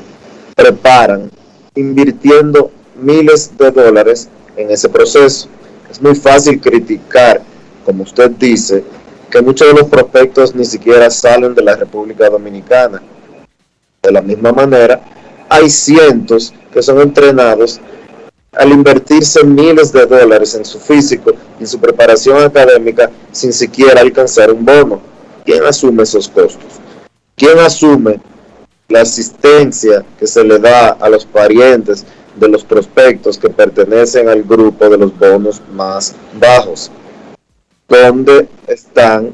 preparan, 0.56 1.32
invirtiendo 1.76 2.72
miles 2.96 3.58
de 3.58 3.72
dólares 3.72 4.30
en 4.56 4.70
ese 4.70 4.88
proceso. 4.88 5.48
Es 5.90 6.00
muy 6.00 6.14
fácil 6.14 6.62
criticar, 6.62 7.42
como 7.84 8.04
usted 8.04 8.30
dice, 8.32 8.84
que 9.30 9.42
muchos 9.42 9.68
de 9.68 9.74
los 9.74 9.90
prospectos 9.90 10.56
ni 10.56 10.66
siquiera 10.66 11.10
salen 11.10 11.54
de 11.54 11.62
la 11.62 11.76
República 11.76 12.30
Dominicana. 12.30 13.02
De 14.02 14.12
la 14.12 14.22
misma 14.22 14.52
manera, 14.52 15.02
hay 15.50 15.70
cientos 15.70 16.54
que 16.72 16.82
son 16.82 17.02
entrenados 17.02 17.80
al 18.54 18.72
invertirse 18.72 19.44
miles 19.44 19.92
de 19.92 20.06
dólares 20.06 20.56
en 20.56 20.66
su 20.66 20.80
físico 20.80 21.34
y 21.60 21.66
su 21.66 21.80
preparación 21.80 22.42
académica 22.42 23.10
sin 23.32 23.54
siquiera 23.54 24.02
alcanzar 24.02 24.52
un 24.52 24.66
bono. 24.66 25.02
¿Quién 25.46 25.64
asume 25.64 26.04
esos 26.04 26.28
costos? 26.28 26.66
¿Quién 27.36 27.60
asume 27.60 28.20
la 28.90 29.02
asistencia 29.02 30.04
que 30.18 30.28
se 30.28 30.44
le 30.44 30.60
da 30.60 30.90
a 30.90 31.10
los 31.10 31.26
parientes 31.26 32.06
de 32.36 32.48
los 32.48 32.64
prospectos 32.64 33.38
que 33.38 33.50
pertenecen 33.50 34.30
al 34.30 34.44
grupo 34.44 34.90
de 34.90 34.98
los 34.98 35.18
bonos 35.18 35.62
más 35.74 36.16
bajos? 36.40 36.92
¿Dónde 37.88 38.50
están 38.68 39.32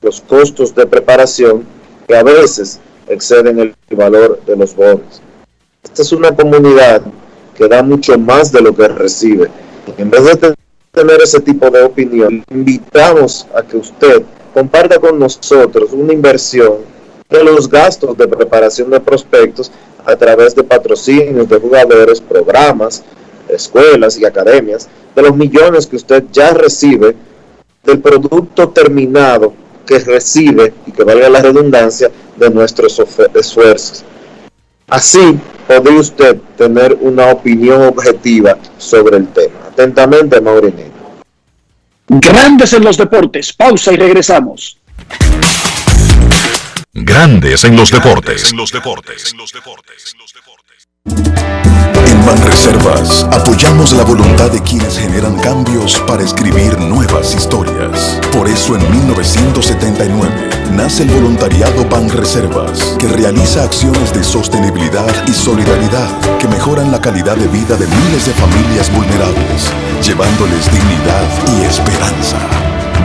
los 0.00 0.22
costos 0.22 0.74
de 0.74 0.86
preparación 0.86 1.66
que 2.08 2.16
a 2.16 2.22
veces 2.22 2.80
exceden 3.06 3.58
el 3.58 3.74
valor 3.90 4.40
de 4.46 4.56
los 4.56 4.74
bonos? 4.74 5.20
Esta 5.84 6.00
es 6.00 6.12
una 6.12 6.34
comunidad 6.34 7.02
que 7.54 7.68
da 7.68 7.82
mucho 7.82 8.18
más 8.18 8.50
de 8.50 8.62
lo 8.62 8.74
que 8.74 8.88
recibe. 8.88 9.50
En 9.98 10.08
vez 10.08 10.24
de 10.24 10.54
tener 10.90 11.20
ese 11.20 11.38
tipo 11.40 11.68
de 11.68 11.82
opinión, 11.82 12.42
invitamos 12.50 13.46
a 13.54 13.62
que 13.62 13.76
usted 13.76 14.22
comparta 14.54 14.98
con 14.98 15.18
nosotros 15.18 15.92
una 15.92 16.14
inversión 16.14 16.78
de 17.28 17.44
los 17.44 17.68
gastos 17.68 18.16
de 18.16 18.26
preparación 18.26 18.88
de 18.88 19.00
prospectos 19.00 19.70
a 20.06 20.16
través 20.16 20.54
de 20.54 20.64
patrocinios 20.64 21.46
de 21.46 21.60
jugadores, 21.60 22.22
programas, 22.22 23.04
escuelas 23.50 24.16
y 24.18 24.24
academias, 24.24 24.88
de 25.14 25.22
los 25.22 25.36
millones 25.36 25.86
que 25.86 25.96
usted 25.96 26.24
ya 26.32 26.54
recibe 26.54 27.14
del 27.86 28.00
producto 28.00 28.68
terminado 28.70 29.54
que 29.86 30.00
recibe 30.00 30.74
y 30.86 30.92
que 30.92 31.04
valga 31.04 31.28
la 31.28 31.40
redundancia 31.40 32.10
de 32.36 32.50
nuestros 32.50 33.00
esfuerzos. 33.34 34.04
Así 34.88 35.38
podría 35.66 36.00
usted 36.00 36.36
tener 36.56 36.96
una 37.00 37.30
opinión 37.30 37.82
objetiva 37.82 38.56
sobre 38.78 39.16
el 39.16 39.28
tema. 39.28 39.68
Atentamente, 39.68 40.40
Maurinito. 40.40 40.92
Grandes 42.08 42.72
en 42.72 42.84
los 42.84 42.96
deportes. 42.96 43.52
Pausa 43.52 43.92
y 43.92 43.96
regresamos. 43.96 44.78
Grandes 46.92 47.64
en 47.64 47.76
los 47.76 47.90
deportes. 47.90 48.52
En 48.52 48.56
los 48.56 48.70
deportes. 48.70 49.34
En 52.06 52.26
Banreservas 52.26 53.24
apoyamos 53.32 53.92
la 53.92 54.04
voluntad 54.04 54.50
de 54.50 54.62
quienes 54.62 54.98
generan 54.98 55.38
cambios 55.40 55.98
para 56.06 56.22
escribir 56.22 56.78
nuevas 56.78 57.34
historias. 57.34 57.75
Por 58.32 58.48
eso 58.48 58.76
en 58.76 58.90
1979 58.90 60.50
nace 60.72 61.04
el 61.04 61.10
voluntariado 61.10 61.84
Banreservas, 61.88 62.96
que 62.98 63.08
realiza 63.08 63.64
acciones 63.64 64.12
de 64.12 64.22
sostenibilidad 64.22 65.06
y 65.26 65.32
solidaridad 65.32 66.08
que 66.38 66.48
mejoran 66.48 66.90
la 66.90 67.00
calidad 67.00 67.36
de 67.36 67.48
vida 67.48 67.76
de 67.76 67.86
miles 67.86 68.26
de 68.26 68.32
familias 68.32 68.92
vulnerables, 68.92 69.70
llevándoles 70.02 70.70
dignidad 70.70 71.24
y 71.58 71.64
esperanza. 71.64 72.38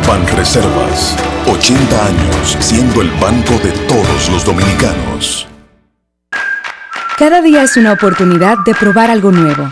Banreservas, 0.08 1.16
80 1.48 2.06
años 2.06 2.58
siendo 2.60 3.02
el 3.02 3.12
banco 3.20 3.54
de 3.64 3.72
todos 3.88 4.30
los 4.30 4.44
dominicanos. 4.44 5.48
Cada 7.18 7.42
día 7.42 7.64
es 7.64 7.78
una 7.78 7.94
oportunidad 7.94 8.58
de 8.66 8.74
probar 8.74 9.12
algo 9.12 9.32
nuevo. 9.32 9.72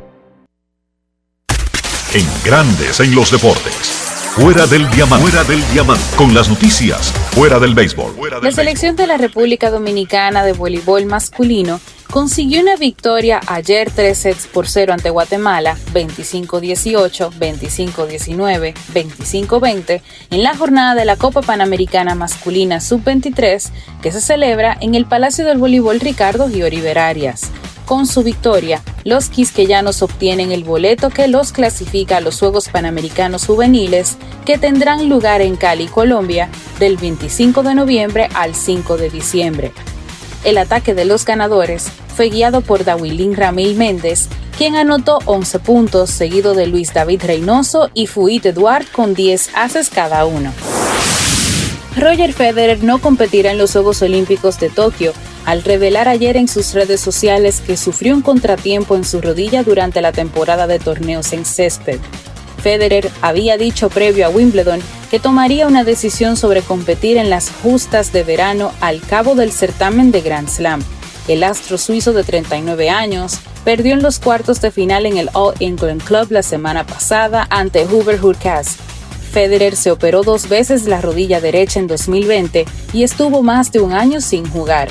En 2.14 2.28
Grandes 2.46 3.00
en 3.00 3.16
los 3.16 3.32
deportes. 3.32 3.74
Fuera 4.36 4.68
del 4.68 4.88
diamante. 4.92 5.32
Fuera 5.32 5.44
del 5.46 5.68
diamante. 5.74 6.04
Con 6.16 6.36
las 6.36 6.48
noticias. 6.48 7.12
Fuera 7.32 7.58
del 7.58 7.74
béisbol. 7.74 8.14
La 8.44 8.52
selección 8.52 8.96
de 8.96 9.08
la 9.08 9.18
República 9.18 9.72
Dominicana 9.72 10.46
de 10.46 10.54
voleibol 10.54 11.08
masculino 11.08 11.80
consiguió 12.12 12.62
una 12.62 12.76
victoria 12.76 13.40
ayer 13.48 13.92
3 13.92 14.18
sets 14.18 14.48
por 14.48 14.68
0 14.68 14.94
ante 14.94 15.10
Guatemala, 15.10 15.78
25-18, 15.94 17.32
25-19, 17.32 18.74
25-20, 18.94 20.02
en 20.32 20.44
la 20.44 20.56
jornada 20.56 20.96
de 20.96 21.06
la 21.06 21.18
Copa 21.18 21.42
Panamericana 21.42 22.16
Masculina 22.16 22.82
Sub-23 22.82 23.70
que 24.02 24.12
se 24.12 24.22
celebra 24.22 24.76
en 24.82 24.96
el 24.96 25.06
Palacio 25.06 25.46
del 25.46 25.60
Voleibol 25.60 26.00
Ricardo 26.00 26.50
Giori 26.50 26.86
Arias. 26.88 27.52
Con 27.86 28.06
su 28.06 28.24
victoria, 28.24 28.84
los 29.04 29.30
quisqueyanos 29.30 30.04
obtienen 30.04 30.52
el 30.52 30.64
boleto 30.64 31.10
que 31.10 31.28
los 31.28 31.52
clasifica 31.52 32.18
a 32.18 32.22
los 32.22 32.38
Juegos 32.40 32.70
Panamericanos 32.70 33.48
Juveniles 33.48 34.18
que 34.46 34.60
tendrán 34.60 35.10
lugar 35.10 35.42
en 35.42 35.56
Cali, 35.56 35.88
Colombia, 35.88 36.50
del 36.78 36.98
25 36.98 37.64
de 37.64 37.74
noviembre 37.74 38.30
al 38.36 38.54
5 38.54 38.98
de 38.98 39.10
diciembre. 39.10 39.72
El 40.44 40.58
ataque 40.58 40.94
de 40.94 41.06
los 41.06 41.26
ganadores 41.26 41.88
fue 42.16 42.30
guiado 42.30 42.62
por 42.62 42.86
Dawilín 42.86 43.36
Ramil 43.36 43.76
Méndez, 43.76 44.30
quien 44.58 44.76
anotó 44.76 45.20
11 45.26 45.60
puntos, 45.60 46.10
seguido 46.10 46.54
de 46.54 46.68
Luis 46.68 46.94
David 46.94 47.22
Reynoso 47.26 47.90
y 47.94 48.08
Fuit 48.08 48.46
Eduard 48.46 48.86
con 48.92 49.14
10 49.14 49.52
haces 49.54 49.90
cada 49.90 50.26
uno. 50.26 50.54
Roger 51.98 52.34
Federer 52.34 52.84
no 52.84 53.00
competirá 53.00 53.52
en 53.52 53.58
los 53.58 53.74
Juegos 53.74 54.02
Olímpicos 54.02 54.60
de 54.60 54.70
Tokio 54.70 55.14
al 55.46 55.64
revelar 55.64 56.08
ayer 56.08 56.38
en 56.38 56.48
sus 56.48 56.74
redes 56.74 57.02
sociales 57.02 57.62
que 57.66 57.76
sufrió 57.76 58.16
un 58.16 58.22
contratiempo 58.22 58.96
en 58.96 59.04
su 59.04 59.22
rodilla 59.22 59.64
durante 59.64 60.02
la 60.02 60.12
temporada 60.12 60.68
de 60.68 60.80
torneos 60.80 61.34
en 61.34 61.46
césped. 61.46 62.00
Federer 62.60 63.12
había 63.22 63.58
dicho 63.58 63.90
previo 63.90 64.26
a 64.26 64.30
Wimbledon 64.30 64.82
que 65.10 65.20
tomaría 65.20 65.68
una 65.68 65.84
decisión 65.84 66.38
sobre 66.38 66.62
competir 66.62 67.18
en 67.18 67.30
las 67.30 67.50
justas 67.50 68.14
de 68.14 68.24
verano 68.24 68.72
al 68.82 69.02
cabo 69.02 69.36
del 69.36 69.52
certamen 69.52 70.12
de 70.12 70.22
Grand 70.22 70.50
Slam. 70.50 70.82
El 71.28 71.44
astro 71.44 71.78
suizo 71.78 72.14
de 72.14 72.24
39 72.24 72.90
años 72.90 73.40
perdió 73.64 73.94
en 73.94 74.02
los 74.02 74.20
cuartos 74.20 74.62
de 74.62 74.72
final 74.72 75.06
en 75.06 75.18
el 75.18 75.30
All 75.34 75.54
England 75.60 76.04
Club 76.04 76.28
la 76.32 76.44
semana 76.44 76.86
pasada 76.86 77.48
ante 77.50 77.86
Hubert 77.86 78.24
Hurkacz. 78.24 78.78
Federer 79.32 79.76
se 79.76 79.92
operó 79.92 80.24
dos 80.24 80.50
veces 80.50 80.86
la 80.86 81.02
rodilla 81.02 81.40
derecha 81.40 81.80
en 81.80 81.88
2020 81.88 82.66
y 82.94 83.04
estuvo 83.04 83.44
más 83.44 83.72
de 83.72 83.80
un 83.80 83.94
año 83.94 84.22
sin 84.22 84.50
jugar. 84.50 84.90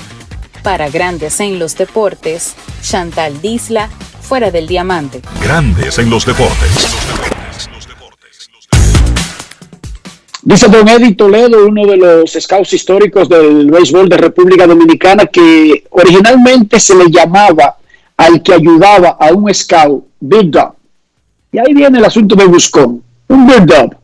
Para 0.63 0.89
Grandes 0.91 1.41
en 1.41 1.59
los 1.59 1.77
Deportes, 1.77 2.55
Chantal 2.83 3.41
Disla, 3.41 3.89
fuera 4.21 4.51
del 4.51 4.67
diamante. 4.67 5.23
Grandes 5.43 5.99
en 5.99 6.11
los 6.11 6.27
deportes. 6.27 6.98
Dice 10.43 10.69
don 10.69 10.87
Eddie 10.89 11.15
Toledo, 11.15 11.67
uno 11.67 11.85
de 11.85 11.97
los 11.97 12.33
scouts 12.33 12.73
históricos 12.73 13.29
del 13.29 13.71
béisbol 13.71 14.09
de 14.09 14.17
República 14.17 14.67
Dominicana, 14.67 15.27
que 15.27 15.85
originalmente 15.91 16.79
se 16.79 16.95
le 16.95 17.11
llamaba 17.11 17.77
al 18.17 18.43
que 18.43 18.55
ayudaba 18.55 19.17
a 19.21 19.33
un 19.33 19.53
scout 19.53 20.05
Big 20.21 20.51
Dog. 20.51 20.75
Y 21.51 21.59
ahí 21.59 21.75
viene 21.75 21.99
el 21.99 22.05
asunto 22.05 22.37
de 22.37 22.45
Buscón. 22.45 23.03
Un 23.27 23.47
Big 23.47 23.67
Dog 23.67 23.97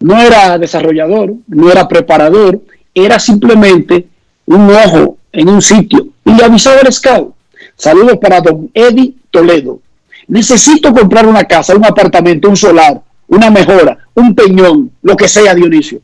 no 0.00 0.20
era 0.20 0.56
desarrollador, 0.56 1.34
no 1.48 1.70
era 1.70 1.88
preparador, 1.88 2.60
era 2.94 3.18
simplemente 3.18 4.06
un 4.46 4.70
ojo 4.70 5.18
en 5.32 5.48
un 5.48 5.60
sitio. 5.60 6.06
Y 6.24 6.32
le 6.32 6.44
avisaba 6.44 6.80
al 6.80 6.92
scout. 6.92 7.34
Saludos 7.76 8.18
para 8.20 8.40
don 8.40 8.70
Eddie 8.72 9.14
Toledo. 9.30 9.80
Necesito 10.28 10.94
comprar 10.94 11.26
una 11.26 11.44
casa, 11.44 11.74
un 11.74 11.84
apartamento, 11.84 12.48
un 12.48 12.56
solar, 12.56 13.00
una 13.30 13.50
mejora, 13.50 13.96
un 14.14 14.34
peñón, 14.34 14.90
lo 15.02 15.16
que 15.16 15.28
sea, 15.28 15.54
Dionisio. 15.54 16.00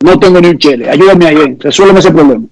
No 0.00 0.18
tengo 0.18 0.40
ni 0.40 0.48
un 0.48 0.58
chile. 0.58 0.90
Ayúdame 0.90 1.26
ahí, 1.26 1.56
resuélveme 1.60 2.00
ese 2.00 2.10
problema. 2.10 2.46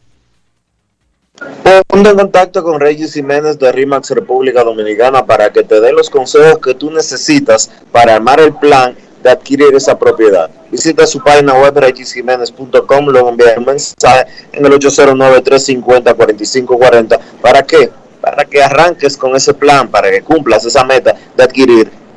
Ponte 1.87 2.11
en 2.11 2.17
contacto 2.17 2.63
con 2.63 2.79
Regis 2.79 3.15
Jiménez 3.15 3.59
de 3.59 3.73
RIMAX 3.73 4.11
República 4.11 4.63
Dominicana 4.63 5.25
para 5.25 5.51
que 5.51 5.63
te 5.63 5.81
dé 5.81 5.91
los 5.93 6.11
consejos 6.11 6.59
que 6.59 6.75
tú 6.75 6.91
necesitas 6.91 7.71
para 7.91 8.15
armar 8.15 8.41
el 8.41 8.53
plan 8.55 8.95
de 9.23 9.31
adquirir 9.31 9.75
esa 9.75 9.99
propiedad. 9.99 10.51
Visita 10.71 11.07
su 11.07 11.23
página 11.23 11.55
web 11.55 11.79
regisjiménez.com, 11.79 13.07
luego 13.07 13.31
envía 13.31 13.55
un 13.57 13.65
mensaje 13.65 14.27
en 14.53 14.67
el 14.67 14.73
809-350-4540. 14.73 17.19
¿Para 17.41 17.63
qué? 17.63 17.89
Para 18.21 18.45
que 18.45 18.63
arranques 18.63 19.17
con 19.17 19.35
ese 19.35 19.55
plan, 19.55 19.89
para 19.89 20.11
que 20.11 20.21
cumplas 20.21 20.67
esa 20.67 20.85
meta 20.85 21.17
de 21.35 21.43
adquirir 21.43 22.00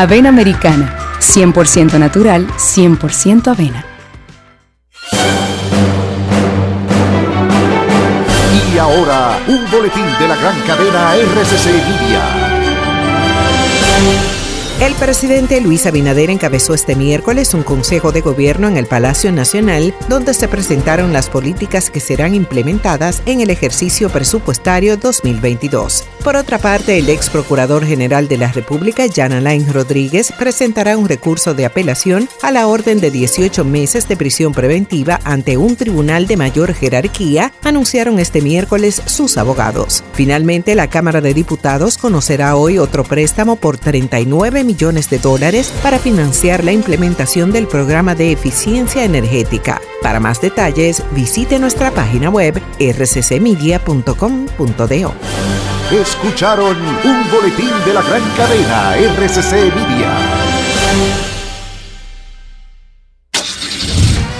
Avena 0.00 0.28
americana, 0.28 0.96
100% 1.18 1.98
natural, 1.98 2.46
100% 2.56 3.48
avena. 3.48 3.84
Y 8.72 8.78
ahora, 8.78 9.40
un 9.48 9.68
boletín 9.68 10.06
de 10.20 10.28
la 10.28 10.36
gran 10.36 10.60
cadena 10.60 11.16
RCC 11.16 11.66
Media. 11.66 12.22
El 14.80 14.94
presidente 14.94 15.60
Luis 15.60 15.86
Abinader 15.86 16.30
encabezó 16.30 16.72
este 16.72 16.94
miércoles 16.94 17.52
un 17.52 17.64
consejo 17.64 18.12
de 18.12 18.20
gobierno 18.20 18.68
en 18.68 18.76
el 18.76 18.86
Palacio 18.86 19.32
Nacional 19.32 19.92
donde 20.08 20.34
se 20.34 20.46
presentaron 20.46 21.12
las 21.12 21.28
políticas 21.28 21.90
que 21.90 21.98
serán 21.98 22.32
implementadas 22.32 23.20
en 23.26 23.40
el 23.40 23.50
ejercicio 23.50 24.08
presupuestario 24.08 24.96
2022. 24.96 26.04
Por 26.22 26.36
otra 26.36 26.58
parte, 26.58 26.96
el 26.96 27.08
ex 27.08 27.28
procurador 27.28 27.84
general 27.84 28.28
de 28.28 28.36
la 28.36 28.52
República, 28.52 29.06
Jan 29.12 29.32
Alain 29.32 29.66
Rodríguez, 29.72 30.32
presentará 30.38 30.96
un 30.96 31.08
recurso 31.08 31.54
de 31.54 31.66
apelación 31.66 32.28
a 32.42 32.52
la 32.52 32.68
orden 32.68 33.00
de 33.00 33.10
18 33.10 33.64
meses 33.64 34.06
de 34.06 34.16
prisión 34.16 34.52
preventiva 34.52 35.18
ante 35.24 35.56
un 35.56 35.74
tribunal 35.74 36.28
de 36.28 36.36
mayor 36.36 36.72
jerarquía, 36.72 37.52
anunciaron 37.64 38.20
este 38.20 38.42
miércoles 38.42 39.02
sus 39.06 39.38
abogados. 39.38 40.04
Finalmente, 40.12 40.76
la 40.76 40.88
Cámara 40.88 41.20
de 41.20 41.34
Diputados 41.34 41.98
conocerá 41.98 42.54
hoy 42.54 42.78
otro 42.78 43.02
préstamo 43.02 43.56
por 43.56 43.76
39 43.76 44.67
millones 44.68 45.08
de 45.10 45.18
dólares 45.18 45.72
para 45.82 45.98
financiar 45.98 46.62
la 46.62 46.72
implementación 46.72 47.50
del 47.50 47.66
programa 47.66 48.14
de 48.14 48.30
eficiencia 48.32 49.02
energética. 49.04 49.80
Para 50.02 50.20
más 50.20 50.40
detalles, 50.40 51.02
visite 51.12 51.58
nuestra 51.58 51.90
página 51.90 52.28
web 52.28 52.62
rccmedia.com.do. 52.78 53.78
Escucharon 55.90 56.76
un 56.76 57.30
boletín 57.30 57.70
de 57.86 57.94
la 57.94 58.02
gran 58.02 58.22
cadena 58.36 58.94
RCC 58.94 59.52
Media. 59.74 60.57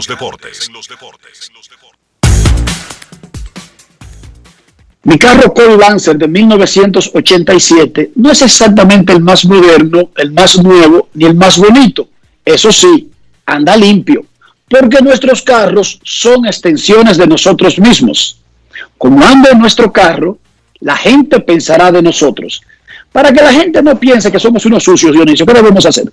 Mi 5.03 5.19
carro 5.19 5.53
Cole 5.53 5.77
Lancer 5.77 6.17
de 6.17 6.27
1987 6.27 8.13
no 8.17 8.33
es 8.33 8.41
exactamente 8.41 9.13
el 9.13 9.21
más 9.21 9.45
moderno, 9.45 10.11
el 10.17 10.33
más 10.33 10.61
nuevo 10.63 11.11
ni 11.13 11.27
el 11.27 11.35
más 11.35 11.59
bonito. 11.59 12.09
Eso 12.45 12.73
sí, 12.73 13.11
anda 13.45 13.77
limpio, 13.77 14.25
porque 14.69 15.03
nuestros 15.03 15.43
carros 15.43 16.01
son 16.03 16.47
extensiones 16.47 17.19
de 17.19 17.27
nosotros 17.27 17.79
mismos. 17.79 18.41
Como 18.99 19.25
anda 19.25 19.51
en 19.51 19.59
nuestro 19.59 19.93
carro, 19.93 20.39
la 20.81 20.97
gente 20.97 21.41
pensará 21.41 21.91
de 21.91 22.03
nosotros. 22.03 22.63
Para 23.13 23.33
que 23.33 23.43
la 23.43 23.53
gente 23.53 23.83
no 23.83 23.99
piense 23.99 24.31
que 24.31 24.39
somos 24.39 24.65
unos 24.67 24.83
sucios, 24.85 25.13
Dionisio, 25.13 25.47
¿qué 25.47 25.55
debemos 25.55 25.87
hacer? 25.87 26.05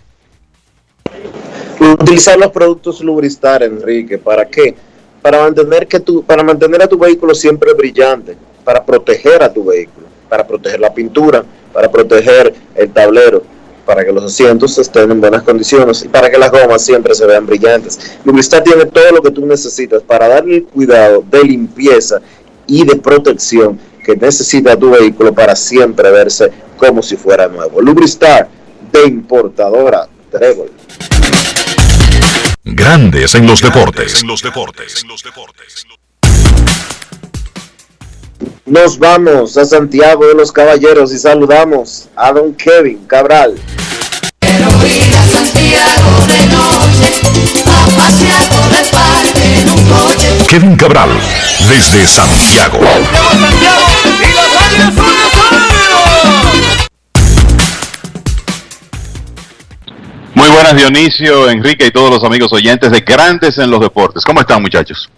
Utilizar 1.79 2.37
los 2.37 2.51
productos 2.51 3.01
Lubristar, 3.01 3.63
Enrique. 3.63 4.17
¿Para 4.17 4.45
qué? 4.45 4.73
Para 5.21 5.39
mantener, 5.39 5.87
que 5.87 5.99
tu, 5.99 6.23
para 6.23 6.43
mantener 6.43 6.81
a 6.81 6.87
tu 6.87 6.97
vehículo 6.97 7.35
siempre 7.35 7.73
brillante, 7.73 8.37
para 8.63 8.83
proteger 8.83 9.43
a 9.43 9.51
tu 9.51 9.65
vehículo, 9.65 10.07
para 10.29 10.47
proteger 10.47 10.79
la 10.79 10.93
pintura, 10.93 11.43
para 11.73 11.91
proteger 11.91 12.53
el 12.75 12.89
tablero, 12.91 13.43
para 13.85 14.05
que 14.05 14.11
los 14.11 14.23
asientos 14.23 14.77
estén 14.77 15.11
en 15.11 15.19
buenas 15.19 15.43
condiciones 15.43 16.03
y 16.03 16.07
para 16.07 16.29
que 16.29 16.37
las 16.37 16.51
gomas 16.51 16.83
siempre 16.83 17.13
se 17.13 17.25
vean 17.25 17.45
brillantes. 17.45 18.17
Lubristar 18.23 18.63
tiene 18.63 18.85
todo 18.85 19.11
lo 19.11 19.21
que 19.21 19.31
tú 19.31 19.45
necesitas 19.45 20.01
para 20.03 20.27
darle 20.27 20.57
el 20.57 20.63
cuidado 20.63 21.23
de 21.29 21.43
limpieza 21.43 22.21
y 22.67 22.85
de 22.85 22.95
protección 22.95 23.79
que 24.03 24.15
necesita 24.15 24.77
tu 24.77 24.91
vehículo 24.91 25.33
para 25.33 25.55
siempre 25.55 26.11
verse 26.11 26.51
como 26.77 27.01
si 27.01 27.15
fuera 27.15 27.47
nuevo. 27.47 27.81
Lubristar 27.81 28.49
de 28.91 29.07
importadora 29.07 30.07
Trébol. 30.31 30.71
Grandes 32.63 33.35
en 33.35 33.45
los 33.45 33.61
deportes. 33.61 34.23
Nos 38.65 38.97
vamos 38.97 39.57
a 39.57 39.65
Santiago 39.65 40.25
de 40.27 40.35
los 40.35 40.51
Caballeros 40.51 41.13
y 41.13 41.19
saludamos 41.19 42.09
a 42.15 42.31
don 42.31 42.53
Kevin 42.53 43.05
Cabral. 43.05 43.55
Kevin 50.53 50.75
Cabral, 50.75 51.09
desde 51.67 52.05
Santiago. 52.05 52.77
Muy 60.35 60.49
buenas 60.51 60.75
Dionisio, 60.75 61.49
Enrique 61.49 61.87
y 61.87 61.89
todos 61.89 62.11
los 62.11 62.23
amigos 62.23 62.53
oyentes 62.53 62.91
de 62.91 62.99
Grandes 62.99 63.57
en 63.57 63.71
los 63.71 63.79
Deportes. 63.79 64.23
¿Cómo 64.23 64.41
están 64.41 64.61
muchachos? 64.61 65.09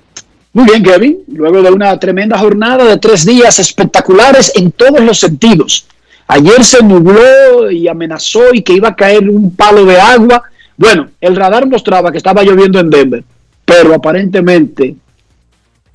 Muy 0.54 0.64
bien, 0.64 0.82
Kevin. 0.82 1.18
Luego 1.28 1.62
de 1.62 1.70
una 1.70 2.00
tremenda 2.00 2.38
jornada 2.38 2.86
de 2.86 2.96
tres 2.96 3.26
días 3.26 3.60
espectaculares 3.60 4.54
en 4.56 4.72
todos 4.72 5.02
los 5.02 5.20
sentidos. 5.20 5.86
Ayer 6.28 6.64
se 6.64 6.82
nubló 6.82 7.70
y 7.70 7.90
amenazó 7.90 8.54
y 8.54 8.62
que 8.62 8.72
iba 8.72 8.88
a 8.88 8.96
caer 8.96 9.30
un 9.30 9.54
palo 9.54 9.84
de 9.84 10.00
agua. 10.00 10.44
Bueno, 10.78 11.10
el 11.20 11.36
radar 11.36 11.68
mostraba 11.68 12.10
que 12.10 12.20
estaba 12.20 12.42
lloviendo 12.42 12.80
en 12.80 12.90
Denver, 12.90 13.24
pero 13.66 13.94
aparentemente 13.94 14.96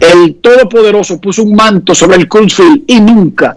el 0.01 0.36
Todopoderoso 0.36 1.20
puso 1.20 1.42
un 1.42 1.55
manto 1.55 1.94
sobre 1.94 2.16
el 2.16 2.28
Coolfield 2.28 2.84
y 2.86 3.01
nunca 3.01 3.57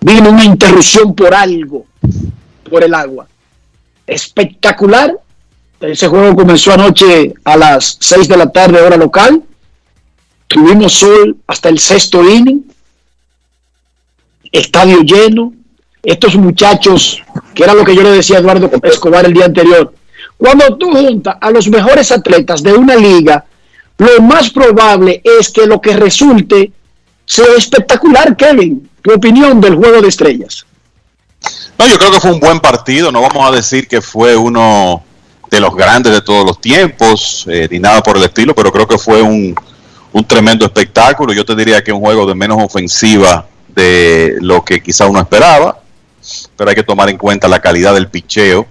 vino 0.00 0.30
una 0.30 0.44
interrupción 0.44 1.14
por 1.14 1.34
algo, 1.34 1.86
por 2.68 2.84
el 2.84 2.94
agua. 2.94 3.26
Espectacular. 4.06 5.12
Ese 5.80 6.08
juego 6.08 6.36
comenzó 6.36 6.72
anoche 6.72 7.34
a 7.44 7.56
las 7.56 7.96
6 8.00 8.28
de 8.28 8.36
la 8.36 8.50
tarde, 8.50 8.80
hora 8.80 8.96
local. 8.96 9.42
Tuvimos 10.46 10.92
sol 10.92 11.36
hasta 11.46 11.68
el 11.68 11.78
sexto 11.78 12.28
inning. 12.28 12.64
Estadio 14.52 15.00
lleno. 15.00 15.52
Estos 16.02 16.34
muchachos, 16.36 17.22
que 17.54 17.62
era 17.62 17.74
lo 17.74 17.84
que 17.84 17.94
yo 17.94 18.02
le 18.02 18.10
decía 18.10 18.38
a 18.38 18.40
Eduardo 18.40 18.70
Escobar 18.84 19.26
el 19.26 19.34
día 19.34 19.44
anterior, 19.44 19.92
cuando 20.38 20.76
tú 20.78 20.90
juntas 20.90 21.36
a 21.38 21.50
los 21.50 21.68
mejores 21.68 22.10
atletas 22.10 22.62
de 22.62 22.72
una 22.72 22.96
liga, 22.96 23.44
lo 24.00 24.22
más 24.22 24.48
probable 24.48 25.20
es 25.22 25.50
que 25.50 25.66
lo 25.66 25.78
que 25.78 25.94
resulte 25.94 26.72
sea 27.26 27.44
espectacular, 27.54 28.34
Kevin. 28.34 28.88
Tu 29.02 29.12
opinión 29.12 29.60
del 29.60 29.76
juego 29.76 30.00
de 30.00 30.08
estrellas. 30.08 30.64
No, 31.78 31.86
yo 31.86 31.98
creo 31.98 32.10
que 32.10 32.18
fue 32.18 32.32
un 32.32 32.40
buen 32.40 32.60
partido. 32.60 33.12
No 33.12 33.20
vamos 33.20 33.46
a 33.46 33.54
decir 33.54 33.86
que 33.86 34.00
fue 34.00 34.34
uno 34.34 35.02
de 35.50 35.60
los 35.60 35.74
grandes 35.76 36.14
de 36.14 36.22
todos 36.22 36.46
los 36.46 36.58
tiempos, 36.62 37.44
eh, 37.50 37.68
ni 37.70 37.78
nada 37.78 38.02
por 38.02 38.16
el 38.16 38.24
estilo, 38.24 38.54
pero 38.54 38.72
creo 38.72 38.88
que 38.88 38.96
fue 38.96 39.20
un, 39.20 39.54
tremendo 40.26 40.64
espectáculo. 40.64 41.34
Yo 41.34 41.44
te 41.44 41.54
diría 41.54 41.84
que 41.84 41.92
un 41.92 42.00
juego 42.00 42.24
de 42.24 42.34
menos 42.34 42.56
ofensiva 42.62 43.46
de 43.68 44.38
lo 44.40 44.64
que 44.64 44.82
quizá 44.82 45.06
uno 45.06 45.20
esperaba, 45.20 45.78
pero 46.56 46.70
hay 46.70 46.76
que 46.76 46.84
tomar 46.84 47.10
en 47.10 47.18
cuenta 47.18 47.48
la 47.48 47.60
calidad 47.60 47.92
del 47.92 48.08
picheo 48.08 48.66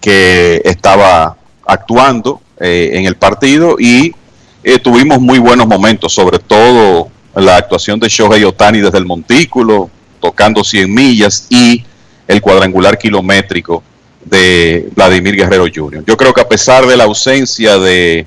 que 0.00 0.62
estaba 0.64 1.36
actuando 1.66 2.40
eh, 2.58 2.92
en 2.94 3.04
el 3.04 3.16
partido 3.16 3.76
y 3.78 4.14
eh, 4.62 4.78
tuvimos 4.78 5.20
muy 5.20 5.38
buenos 5.38 5.66
momentos, 5.66 6.12
sobre 6.12 6.38
todo 6.38 7.08
la 7.34 7.56
actuación 7.56 7.98
de 7.98 8.08
Shohei 8.08 8.44
Otani 8.44 8.80
desde 8.80 8.98
el 8.98 9.06
montículo, 9.06 9.90
tocando 10.20 10.62
100 10.62 10.92
millas 10.92 11.46
y 11.48 11.84
el 12.28 12.40
cuadrangular 12.40 12.98
kilométrico 12.98 13.82
de 14.24 14.88
Vladimir 14.94 15.36
Guerrero 15.36 15.64
Jr. 15.72 16.04
Yo 16.06 16.16
creo 16.16 16.32
que 16.34 16.42
a 16.42 16.48
pesar 16.48 16.86
de 16.86 16.96
la 16.96 17.04
ausencia 17.04 17.78
de 17.78 18.26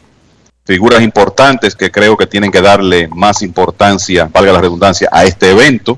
figuras 0.65 1.01
importantes 1.01 1.75
que 1.75 1.91
creo 1.91 2.17
que 2.17 2.25
tienen 2.25 2.51
que 2.51 2.61
darle 2.61 3.07
más 3.09 3.41
importancia, 3.41 4.29
valga 4.31 4.53
la 4.53 4.61
redundancia, 4.61 5.09
a 5.11 5.25
este 5.25 5.51
evento, 5.51 5.97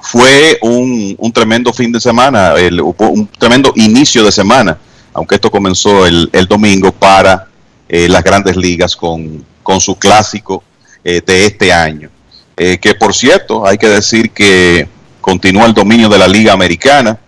fue 0.00 0.58
un, 0.62 1.16
un 1.18 1.32
tremendo 1.32 1.72
fin 1.72 1.90
de 1.90 2.00
semana, 2.00 2.54
el, 2.54 2.80
un 2.80 3.28
tremendo 3.38 3.72
inicio 3.74 4.22
de 4.24 4.30
semana, 4.30 4.78
aunque 5.12 5.34
esto 5.34 5.50
comenzó 5.50 6.06
el, 6.06 6.30
el 6.32 6.46
domingo 6.46 6.92
para 6.92 7.48
eh, 7.88 8.08
las 8.08 8.22
grandes 8.22 8.56
ligas 8.56 8.94
con, 8.94 9.44
con 9.62 9.80
su 9.80 9.96
clásico 9.96 10.62
eh, 11.02 11.22
de 11.24 11.46
este 11.46 11.72
año. 11.72 12.10
Eh, 12.56 12.78
que 12.78 12.94
por 12.94 13.14
cierto, 13.14 13.66
hay 13.66 13.78
que 13.78 13.88
decir 13.88 14.30
que 14.30 14.88
continúa 15.20 15.64
el 15.66 15.74
dominio 15.74 16.08
de 16.08 16.18
la 16.18 16.28
Liga 16.28 16.52
Americana, 16.52 17.18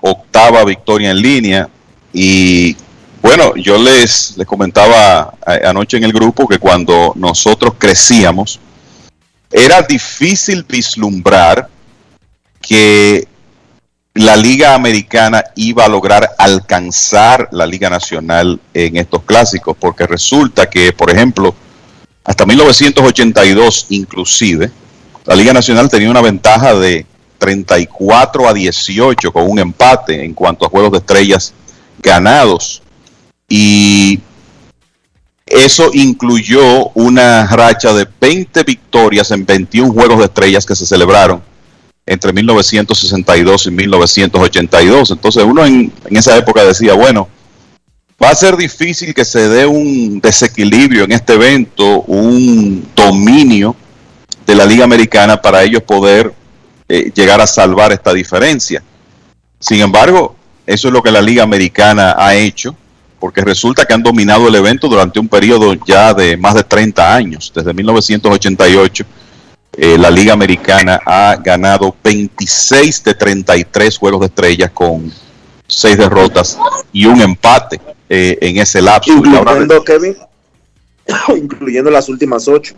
octava 0.00 0.64
victoria 0.64 1.10
en 1.10 1.20
línea 1.20 1.68
y 2.12 2.76
bueno, 3.20 3.54
yo 3.56 3.76
les, 3.76 4.34
les 4.36 4.46
comentaba 4.46 5.34
anoche 5.64 5.98
en 5.98 6.04
el 6.04 6.12
grupo 6.12 6.48
que 6.48 6.58
cuando 6.58 7.12
nosotros 7.16 7.74
crecíamos, 7.78 8.58
era 9.50 9.82
difícil 9.82 10.64
vislumbrar 10.66 11.68
que 12.62 13.26
la 14.20 14.36
Liga 14.36 14.74
Americana 14.74 15.42
iba 15.54 15.86
a 15.86 15.88
lograr 15.88 16.34
alcanzar 16.36 17.48
la 17.52 17.64
Liga 17.64 17.88
Nacional 17.88 18.60
en 18.74 18.98
estos 18.98 19.22
clásicos, 19.22 19.74
porque 19.80 20.06
resulta 20.06 20.68
que, 20.68 20.92
por 20.92 21.10
ejemplo, 21.10 21.54
hasta 22.24 22.44
1982 22.44 23.86
inclusive, 23.88 24.70
la 25.24 25.34
Liga 25.34 25.54
Nacional 25.54 25.88
tenía 25.88 26.10
una 26.10 26.20
ventaja 26.20 26.74
de 26.74 27.06
34 27.38 28.46
a 28.46 28.52
18 28.52 29.32
con 29.32 29.50
un 29.50 29.58
empate 29.58 30.22
en 30.22 30.34
cuanto 30.34 30.66
a 30.66 30.68
juegos 30.68 30.92
de 30.92 30.98
estrellas 30.98 31.54
ganados. 32.02 32.82
Y 33.48 34.20
eso 35.46 35.90
incluyó 35.94 36.90
una 36.90 37.46
racha 37.46 37.94
de 37.94 38.06
20 38.20 38.64
victorias 38.64 39.30
en 39.30 39.46
21 39.46 39.94
juegos 39.94 40.18
de 40.18 40.24
estrellas 40.26 40.66
que 40.66 40.76
se 40.76 40.84
celebraron 40.84 41.48
entre 42.10 42.32
1962 42.32 43.66
y 43.66 43.70
1982. 43.70 45.12
Entonces 45.12 45.44
uno 45.44 45.64
en, 45.64 45.92
esa 46.10 46.36
época 46.36 46.64
decía, 46.64 46.94
bueno, 46.94 47.28
va 48.20 48.30
a 48.30 48.34
ser 48.34 48.56
difícil 48.56 49.14
que 49.14 49.24
se 49.24 49.48
dé 49.48 49.64
un 49.64 50.20
desequilibrio 50.20 51.04
en 51.04 51.12
este 51.12 51.34
evento, 51.34 52.02
un 52.02 52.84
dominio 52.96 53.76
de 54.44 54.56
la 54.56 54.66
Liga 54.66 54.82
Americana 54.82 55.40
para 55.40 55.62
ellos 55.62 55.84
poder 55.84 56.34
eh, 56.88 57.12
llegar 57.14 57.40
a 57.40 57.46
salvar 57.46 57.92
esta 57.92 58.12
diferencia. 58.12 58.82
Sin 59.60 59.80
embargo, 59.80 60.34
eso 60.66 60.88
es 60.88 60.92
lo 60.92 61.04
que 61.04 61.12
la 61.12 61.22
Liga 61.22 61.44
Americana 61.44 62.16
ha 62.18 62.34
hecho 62.34 62.74
porque 63.20 63.42
resulta 63.42 63.84
que 63.84 63.94
han 63.94 64.02
dominado 64.02 64.48
el 64.48 64.54
evento 64.56 64.88
durante 64.88 65.20
un 65.20 65.28
periodo 65.28 65.74
ya 65.86 66.12
de 66.12 66.36
más 66.36 66.54
de 66.54 66.64
30 66.64 67.14
años, 67.14 67.52
desde 67.54 67.72
1988, 67.72 69.04
eh, 69.76 69.96
la 69.96 70.10
Liga 70.10 70.32
Americana 70.32 71.00
ha 71.06 71.36
ganado 71.36 71.94
26 72.02 73.04
de 73.04 73.14
33 73.14 73.98
juegos 73.98 74.20
de 74.20 74.26
estrellas 74.26 74.70
con 74.72 75.12
6 75.68 75.96
derrotas 75.96 76.58
y 76.92 77.06
un 77.06 77.20
empate 77.20 77.80
eh, 78.08 78.36
en 78.40 78.58
ese 78.58 78.82
lapso. 78.82 79.12
Incluyendo, 79.12 79.84
Kevin, 79.84 80.16
incluyendo 81.36 81.90
las 81.90 82.08
últimas 82.08 82.48
8. 82.48 82.74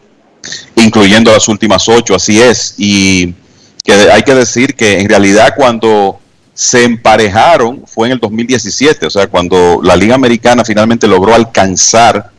Incluyendo 0.77 1.33
las 1.33 1.49
últimas 1.49 1.89
8, 1.89 2.15
así 2.15 2.41
es. 2.41 2.75
Y 2.77 3.35
que 3.83 3.93
hay 3.93 4.23
que 4.23 4.35
decir 4.35 4.75
que 4.75 5.01
en 5.01 5.09
realidad 5.09 5.55
cuando 5.57 6.19
se 6.53 6.85
emparejaron 6.85 7.85
fue 7.87 8.09
en 8.09 8.13
el 8.13 8.19
2017, 8.21 9.07
o 9.07 9.11
sea, 9.11 9.27
cuando 9.29 9.81
la 9.83 9.97
Liga 9.97 10.15
Americana 10.15 10.65
finalmente 10.65 11.09
logró 11.09 11.35
alcanzar 11.35 12.31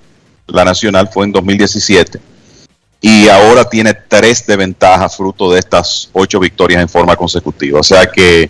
la 0.45 0.63
Nacional 0.63 1.09
fue 1.11 1.25
en 1.25 1.31
2017 1.31 2.32
y 3.03 3.27
ahora 3.27 3.65
tiene 3.65 3.93
tres 3.93 4.47
de 4.47 4.55
ventaja 4.55 5.09
fruto 5.09 5.51
de 5.51 5.59
estas 5.59 6.09
ocho 6.13 6.39
victorias 6.39 6.81
en 6.81 6.88
forma 6.88 7.17
consecutiva. 7.17 7.81
O 7.81 7.84
sea 7.84 8.07
que 8.07 8.49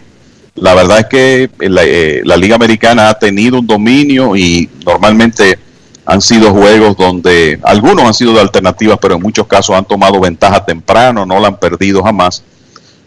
la 0.53 0.75
verdad 0.75 0.99
es 0.99 1.05
que 1.07 1.49
la, 1.67 1.81
eh, 1.84 2.21
la 2.23 2.38
Liga 2.38 2.55
Americana 2.55 3.09
ha 3.09 3.17
tenido 3.17 3.57
un 3.57 3.65
dominio 3.65 4.35
y 4.35 4.69
normalmente 4.85 5.57
han 6.05 6.21
sido 6.21 6.53
juegos 6.53 6.95
donde 6.95 7.59
algunos 7.63 8.05
han 8.05 8.13
sido 8.13 8.34
de 8.34 8.41
alternativas, 8.41 8.99
pero 9.01 9.15
en 9.15 9.23
muchos 9.23 9.47
casos 9.47 9.75
han 9.75 9.85
tomado 9.85 10.19
ventaja 10.19 10.63
temprano, 10.63 11.25
no 11.25 11.39
la 11.39 11.47
han 11.47 11.59
perdido 11.59 12.03
jamás 12.03 12.43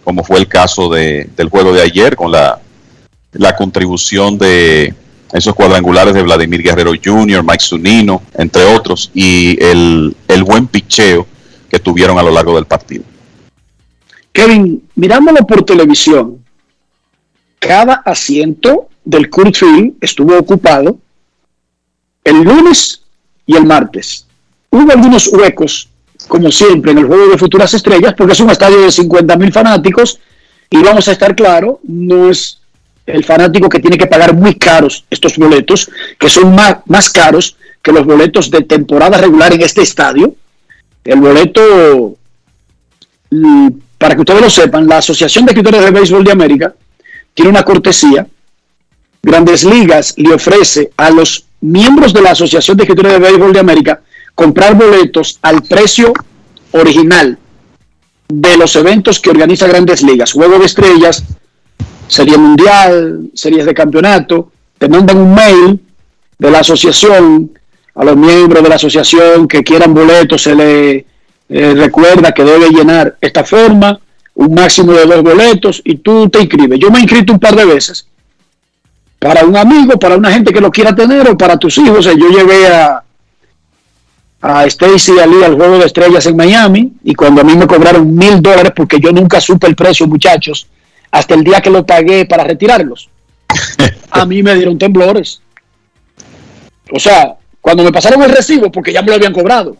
como 0.02 0.22
fue 0.22 0.38
el 0.38 0.46
caso 0.46 0.88
de, 0.88 1.28
del 1.36 1.48
juego 1.48 1.72
de 1.72 1.82
ayer 1.82 2.14
con 2.14 2.30
la, 2.30 2.60
la 3.32 3.56
contribución 3.56 4.38
de 4.38 4.94
esos 5.32 5.52
cuadrangulares 5.52 6.14
de 6.14 6.22
Vladimir 6.22 6.62
Guerrero 6.62 6.92
Jr., 6.92 7.42
Mike 7.42 7.64
Zunino, 7.64 8.22
entre 8.34 8.64
otros, 8.66 9.10
y 9.14 9.60
el, 9.60 10.16
el 10.28 10.44
buen 10.44 10.68
picheo 10.68 11.26
que 11.80 12.02
a 12.02 12.22
lo 12.22 12.30
largo 12.30 12.54
del 12.54 12.66
partido. 12.66 13.04
Kevin, 14.32 14.82
mirándolo 14.94 15.46
por 15.46 15.64
televisión, 15.64 16.44
cada 17.58 17.94
asiento 18.04 18.88
del 19.04 19.30
Kurt 19.30 19.56
Field 19.56 19.94
estuvo 20.00 20.36
ocupado 20.36 20.98
el 22.24 22.42
lunes 22.42 23.02
y 23.46 23.56
el 23.56 23.64
martes. 23.64 24.26
Hubo 24.70 24.90
algunos 24.90 25.28
huecos 25.28 25.88
como 26.28 26.50
siempre, 26.50 26.92
en 26.92 26.98
el 26.98 27.06
juego 27.06 27.28
de 27.28 27.38
futuras 27.38 27.72
estrellas, 27.74 28.14
porque 28.16 28.32
es 28.32 28.40
un 28.40 28.50
estadio 28.50 28.80
de 28.80 28.90
50 28.90 29.36
mil 29.36 29.52
fanáticos 29.52 30.18
y 30.70 30.82
vamos 30.82 31.08
a 31.08 31.12
estar 31.12 31.34
claro, 31.34 31.80
no 31.84 32.30
es 32.30 32.58
el 33.06 33.24
fanático 33.24 33.68
que 33.68 33.78
tiene 33.78 33.96
que 33.96 34.06
pagar 34.06 34.34
muy 34.34 34.56
caros 34.56 35.04
estos 35.10 35.36
boletos, 35.36 35.88
que 36.18 36.28
son 36.28 36.54
más, 36.54 36.78
más 36.86 37.10
caros 37.10 37.56
que 37.82 37.92
los 37.92 38.04
boletos 38.04 38.50
de 38.50 38.62
temporada 38.62 39.18
regular 39.18 39.52
en 39.52 39.62
este 39.62 39.82
estadio. 39.82 40.34
El 41.06 41.20
boleto, 41.20 42.16
para 43.96 44.14
que 44.14 44.20
ustedes 44.20 44.40
lo 44.40 44.50
sepan, 44.50 44.88
la 44.88 44.98
Asociación 44.98 45.46
de 45.46 45.52
Escritores 45.52 45.82
de 45.82 45.90
Béisbol 45.92 46.24
de 46.24 46.32
América 46.32 46.74
tiene 47.32 47.50
una 47.50 47.62
cortesía. 47.62 48.26
Grandes 49.22 49.64
Ligas 49.64 50.14
le 50.16 50.34
ofrece 50.34 50.90
a 50.96 51.10
los 51.10 51.46
miembros 51.60 52.12
de 52.12 52.22
la 52.22 52.32
Asociación 52.32 52.76
de 52.76 52.82
Escritores 52.82 53.12
de 53.12 53.18
Béisbol 53.20 53.52
de 53.52 53.60
América 53.60 54.02
comprar 54.34 54.74
boletos 54.74 55.38
al 55.42 55.62
precio 55.62 56.12
original 56.72 57.38
de 58.28 58.56
los 58.56 58.74
eventos 58.74 59.20
que 59.20 59.30
organiza 59.30 59.68
Grandes 59.68 60.02
Ligas, 60.02 60.32
Juego 60.32 60.58
de 60.58 60.66
Estrellas, 60.66 61.24
Serie 62.08 62.36
Mundial, 62.36 63.30
Series 63.32 63.64
de 63.64 63.74
Campeonato, 63.74 64.50
te 64.78 64.88
mandan 64.88 65.18
un 65.18 65.34
mail 65.34 65.80
de 66.38 66.50
la 66.50 66.60
asociación 66.60 67.55
a 67.96 68.04
los 68.04 68.16
miembros 68.16 68.62
de 68.62 68.68
la 68.68 68.74
asociación 68.74 69.48
que 69.48 69.64
quieran 69.64 69.94
boletos, 69.94 70.42
se 70.42 70.54
le 70.54 71.06
eh, 71.48 71.74
recuerda 71.74 72.32
que 72.32 72.44
debe 72.44 72.68
llenar 72.68 73.16
esta 73.20 73.42
forma, 73.42 73.98
un 74.34 74.54
máximo 74.54 74.92
de 74.92 75.06
dos 75.06 75.22
boletos 75.22 75.80
y 75.82 75.96
tú 75.96 76.28
te 76.28 76.40
inscribes. 76.40 76.78
Yo 76.78 76.90
me 76.90 76.98
he 76.98 77.02
inscrito 77.02 77.32
un 77.32 77.40
par 77.40 77.56
de 77.56 77.64
veces 77.64 78.06
para 79.18 79.46
un 79.46 79.56
amigo, 79.56 79.98
para 79.98 80.16
una 80.16 80.30
gente 80.30 80.52
que 80.52 80.60
lo 80.60 80.70
quiera 80.70 80.94
tener 80.94 81.26
o 81.28 81.38
para 81.38 81.56
tus 81.56 81.78
hijos. 81.78 82.04
yo 82.04 82.28
llevé 82.28 82.68
a, 82.68 83.02
a 84.42 84.66
Stacy 84.66 85.18
Ali 85.18 85.42
al 85.42 85.54
juego 85.54 85.78
de 85.78 85.86
estrellas 85.86 86.26
en 86.26 86.36
Miami 86.36 86.92
y 87.02 87.14
cuando 87.14 87.40
a 87.40 87.44
mí 87.44 87.56
me 87.56 87.66
cobraron 87.66 88.14
mil 88.14 88.42
dólares 88.42 88.72
porque 88.76 89.00
yo 89.00 89.10
nunca 89.10 89.40
supe 89.40 89.68
el 89.68 89.74
precio, 89.74 90.06
muchachos, 90.06 90.68
hasta 91.10 91.32
el 91.32 91.42
día 91.42 91.62
que 91.62 91.70
lo 91.70 91.86
pagué 91.86 92.26
para 92.26 92.44
retirarlos, 92.44 93.08
a 94.10 94.26
mí 94.26 94.42
me 94.42 94.54
dieron 94.54 94.76
temblores. 94.76 95.40
O 96.92 97.00
sea, 97.00 97.35
cuando 97.66 97.82
me 97.82 97.90
pasaron 97.90 98.22
el 98.22 98.30
recibo, 98.30 98.70
porque 98.70 98.92
ya 98.92 99.02
me 99.02 99.08
lo 99.08 99.14
habían 99.14 99.32
cobrado. 99.32 99.76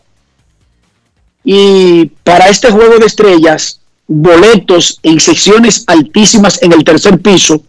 Y 1.45 2.07
para 2.21 2.49
este 2.49 2.69
juego 2.69 2.99
de 2.99 3.05
estrellas, 3.05 3.79
boletos 4.05 4.99
en 5.03 5.21
secciones 5.21 5.85
altísimas 5.87 6.61
en 6.61 6.73
el 6.73 6.83
tercer 6.83 7.17
piso, 7.21 7.63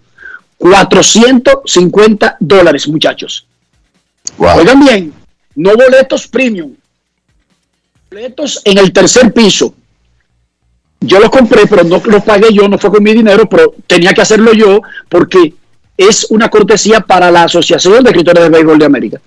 450 0.57 2.36
dólares, 2.40 2.89
muchachos. 2.89 3.47
Oigan 4.39 4.81
bien, 4.81 5.12
no 5.55 5.77
boletos 5.77 6.27
premium, 6.27 6.74
boletos 8.11 8.61
en 8.65 8.78
el 8.78 8.93
tercer 8.93 9.32
piso. 9.32 9.73
Yo 10.99 11.20
los 11.20 11.31
compré, 11.31 11.69
pero 11.69 11.85
no 11.85 12.03
los 12.05 12.24
pagué 12.24 12.53
yo, 12.53 12.69
no 12.69 12.77
fue 12.77 12.90
con 12.90 13.05
mi 13.05 13.15
dinero, 13.15 13.49
pero 13.49 13.73
tenía 13.86 14.12
que 14.12 14.23
hacerlo 14.23 14.53
yo 14.53 14.81
porque 15.09 15.55
es 15.97 16.27
una 16.31 16.49
cortesía 16.49 16.99
para 17.03 17.31
la 17.31 17.45
Asociación 17.45 18.03
de 18.03 18.11
Escritores 18.11 18.43
de 18.43 18.51
Béisbol 18.51 18.81
de 18.81 18.85
América. 18.85 19.20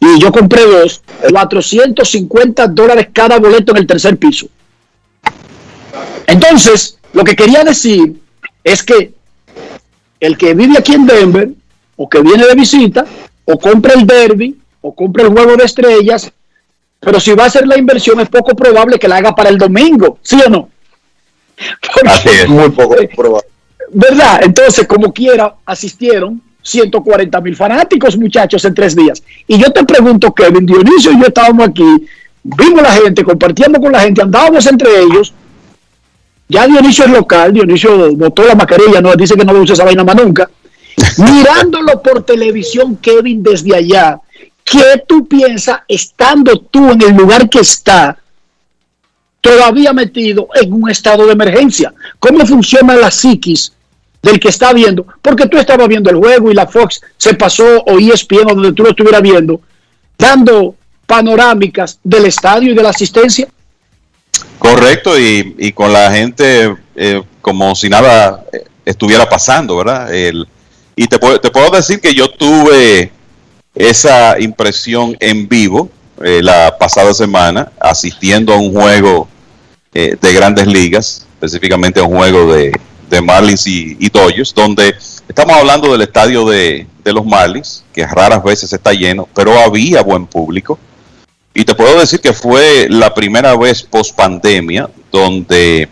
Y 0.00 0.20
yo 0.20 0.30
compré 0.30 0.64
dos, 0.64 1.02
450 1.28 2.68
dólares 2.68 3.08
cada 3.12 3.38
boleto 3.38 3.72
en 3.72 3.78
el 3.78 3.86
tercer 3.86 4.16
piso. 4.16 4.46
Entonces, 6.26 6.98
lo 7.12 7.24
que 7.24 7.34
quería 7.34 7.64
decir 7.64 8.20
es 8.62 8.82
que 8.82 9.12
el 10.20 10.36
que 10.36 10.54
vive 10.54 10.78
aquí 10.78 10.94
en 10.94 11.06
Denver, 11.06 11.50
o 11.96 12.08
que 12.08 12.20
viene 12.20 12.46
de 12.46 12.54
visita, 12.54 13.04
o 13.44 13.58
compra 13.58 13.94
el 13.94 14.06
derby, 14.06 14.58
o 14.80 14.94
compra 14.94 15.24
el 15.24 15.30
juego 15.30 15.56
de 15.56 15.64
estrellas, 15.64 16.30
pero 17.00 17.18
si 17.20 17.32
va 17.32 17.44
a 17.44 17.46
hacer 17.46 17.66
la 17.66 17.78
inversión 17.78 18.20
es 18.20 18.28
poco 18.28 18.54
probable 18.54 18.98
que 18.98 19.08
la 19.08 19.16
haga 19.16 19.34
para 19.34 19.50
el 19.50 19.58
domingo, 19.58 20.18
¿sí 20.22 20.40
o 20.44 20.50
no? 20.50 20.68
es. 22.24 22.48
Muy 22.48 22.70
poco 22.70 22.96
probable. 23.16 23.48
¿Verdad? 23.90 24.40
Entonces, 24.42 24.86
como 24.86 25.12
quiera, 25.12 25.54
asistieron 25.64 26.42
140 26.68 27.40
mil 27.40 27.56
fanáticos, 27.56 28.16
muchachos, 28.16 28.64
en 28.64 28.74
tres 28.74 28.94
días. 28.94 29.22
Y 29.46 29.58
yo 29.58 29.70
te 29.72 29.84
pregunto, 29.84 30.32
Kevin, 30.32 30.66
Dionisio 30.66 31.12
y 31.12 31.20
yo 31.20 31.26
estábamos 31.26 31.68
aquí, 31.68 32.06
vimos 32.42 32.82
la 32.82 32.92
gente, 32.92 33.24
compartiendo 33.24 33.80
con 33.80 33.92
la 33.92 34.00
gente, 34.00 34.22
andábamos 34.22 34.66
entre 34.66 35.02
ellos. 35.02 35.32
Ya 36.48 36.66
Dionisio 36.66 37.04
es 37.04 37.10
local, 37.10 37.52
Dionisio 37.52 38.14
botó 38.16 38.44
la 38.44 38.54
mascarilla, 38.54 39.00
no 39.00 39.14
dice 39.14 39.34
que 39.34 39.44
no 39.44 39.52
usa 39.52 39.74
esa 39.74 39.84
vaina 39.84 40.04
más 40.04 40.16
nunca. 40.16 40.48
Mirándolo 41.18 42.02
por 42.02 42.22
televisión, 42.22 42.96
Kevin, 42.96 43.42
desde 43.42 43.76
allá, 43.76 44.20
¿Qué 44.70 45.02
tú 45.06 45.26
piensas 45.26 45.80
estando 45.88 46.60
tú 46.60 46.90
en 46.90 47.00
el 47.00 47.16
lugar 47.16 47.48
que 47.48 47.60
está, 47.60 48.18
todavía 49.40 49.94
metido 49.94 50.48
en 50.54 50.70
un 50.70 50.90
estado 50.90 51.24
de 51.24 51.32
emergencia? 51.32 51.94
¿Cómo 52.18 52.44
funciona 52.44 52.94
la 52.94 53.10
psiquis 53.10 53.72
del 54.28 54.40
que 54.40 54.48
está 54.48 54.72
viendo? 54.72 55.06
Porque 55.22 55.46
tú 55.46 55.58
estabas 55.58 55.88
viendo 55.88 56.10
el 56.10 56.16
juego 56.16 56.50
y 56.50 56.54
la 56.54 56.66
Fox 56.66 57.00
se 57.16 57.34
pasó 57.34 57.82
o 57.86 57.98
ESPN 57.98 58.50
o 58.50 58.54
donde 58.54 58.72
tú 58.72 58.82
lo 58.82 58.90
estuvieras 58.90 59.22
viendo, 59.22 59.60
dando 60.18 60.74
panorámicas 61.06 61.98
del 62.04 62.26
estadio 62.26 62.72
y 62.72 62.74
de 62.74 62.82
la 62.82 62.90
asistencia. 62.90 63.48
Correcto, 64.58 65.18
y, 65.18 65.72
con 65.72 65.92
la 65.92 66.10
gente 66.12 66.76
eh, 66.94 67.22
como 67.40 67.74
si 67.74 67.88
nada 67.88 68.44
eh, 68.52 68.64
estuviera 68.84 69.28
pasando, 69.28 69.76
¿verdad? 69.76 70.10
y 70.94 71.06
te, 71.06 71.18
puedo 71.18 71.70
decir 71.70 72.00
que 72.00 72.14
yo 72.14 72.28
tuve 72.30 73.12
esa 73.74 74.38
impresión 74.40 75.16
en 75.20 75.48
vivo 75.48 75.90
eh, 76.22 76.40
la 76.42 76.76
pasada 76.78 77.14
semana, 77.14 77.70
asistiendo 77.78 78.52
a 78.52 78.56
un 78.56 78.72
juego 78.72 79.28
eh, 79.94 80.16
de 80.20 80.32
grandes 80.32 80.66
ligas, 80.66 81.26
específicamente 81.34 82.00
a 82.00 82.02
un 82.02 82.16
juego 82.16 82.52
de, 82.52 82.72
Marlins 83.22 83.66
y, 83.66 83.96
y, 83.98 84.10
donde 84.54 84.94
estamos 85.28 85.56
hablando 85.56 85.90
del 85.92 86.02
estadio 86.02 86.46
de, 86.46 86.86
de, 87.02 87.12
los 87.12 87.24
Marlins, 87.24 87.84
que 87.92 88.06
raras 88.06 88.42
veces 88.42 88.72
está 88.72 88.92
lleno, 88.92 89.28
pero 89.34 89.58
había 89.58 90.02
buen 90.02 90.26
público. 90.26 90.78
Y 91.54 91.64
te 91.64 91.74
puedo 91.74 91.98
decir 91.98 92.20
que 92.20 92.32
fue 92.32 92.86
la 92.88 93.14
primera 93.14 93.56
vez 93.56 93.82
post 93.82 94.14
pandemia 94.14 94.88
donde 95.10 95.88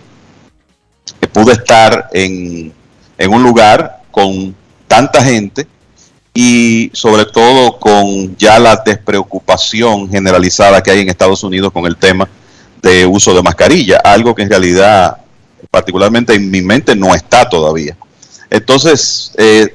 pude 1.32 1.52
estar 1.52 2.08
en, 2.12 2.72
en 3.18 3.34
un 3.34 3.42
lugar 3.42 4.02
con 4.10 4.54
tanta 4.86 5.22
gente 5.22 5.66
y 6.32 6.90
sobre 6.94 7.26
todo 7.26 7.78
con 7.78 8.36
ya 8.36 8.58
la 8.58 8.82
despreocupación 8.84 10.08
generalizada 10.10 10.82
que 10.82 10.90
hay 10.90 11.00
en 11.00 11.08
Estados 11.08 11.42
Unidos 11.42 11.72
con 11.72 11.86
el 11.86 11.96
tema 11.96 12.28
de 12.82 13.04
uso 13.04 13.34
de 13.34 13.42
mascarilla, 13.42 14.00
algo 14.04 14.34
que 14.34 14.42
en 14.42 14.50
realidad, 14.50 15.18
particularmente 15.70 16.34
en 16.34 16.50
mi 16.50 16.62
mente, 16.62 16.94
no 16.96 17.14
está 17.14 17.48
todavía. 17.48 17.96
Entonces, 18.50 19.32
eh, 19.36 19.74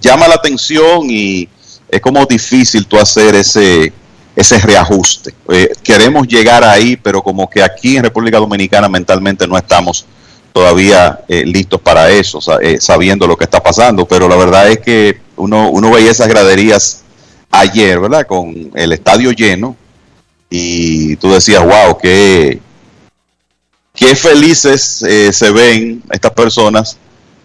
llama 0.00 0.28
la 0.28 0.34
atención 0.34 1.08
y 1.08 1.48
es 1.88 2.00
como 2.00 2.24
difícil 2.26 2.86
tú 2.86 2.98
hacer 2.98 3.34
ese, 3.34 3.92
ese 4.34 4.58
reajuste. 4.58 5.34
Eh, 5.48 5.70
queremos 5.82 6.26
llegar 6.26 6.64
ahí, 6.64 6.96
pero 6.96 7.22
como 7.22 7.48
que 7.48 7.62
aquí 7.62 7.96
en 7.96 8.04
República 8.04 8.38
Dominicana 8.38 8.88
mentalmente 8.88 9.46
no 9.46 9.56
estamos 9.56 10.06
todavía 10.52 11.20
eh, 11.28 11.44
listos 11.44 11.80
para 11.80 12.10
eso, 12.10 12.40
sa- 12.40 12.58
sabiendo 12.80 13.26
lo 13.26 13.36
que 13.36 13.44
está 13.44 13.62
pasando. 13.62 14.06
Pero 14.06 14.28
la 14.28 14.36
verdad 14.36 14.68
es 14.70 14.78
que 14.80 15.20
uno, 15.36 15.70
uno 15.70 15.90
veía 15.90 16.10
esas 16.10 16.28
graderías 16.28 17.02
ayer, 17.50 18.00
¿verdad? 18.00 18.26
Con 18.26 18.70
el 18.74 18.92
estadio 18.92 19.30
lleno 19.30 19.76
y 20.50 21.16
tú 21.16 21.30
decías, 21.32 21.62
wow, 21.64 21.96
qué, 22.00 22.60
qué 23.94 24.14
felices 24.16 25.02
eh, 25.08 25.32
se 25.32 25.50
ven 25.52 26.02
estas 26.10 26.32
personas, 26.32 26.98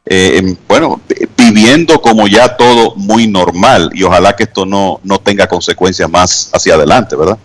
eh, 0.06 0.38
en- 0.38 0.58
bueno, 0.68 1.00
vi- 1.08 1.28
viviendo 1.38 2.02
como 2.02 2.28
ya 2.28 2.58
todo 2.58 2.96
muy 2.96 3.28
normal 3.28 3.92
y 3.94 4.04
ojalá 4.04 4.36
que 4.36 4.44
esto 4.44 4.66
no, 4.66 5.00
no 5.04 5.20
tenga 5.20 5.48
consecuencias 5.48 6.10
más 6.10 6.50
hacia 6.54 6.74
adelante, 6.76 7.16
¿verdad? 7.16 7.38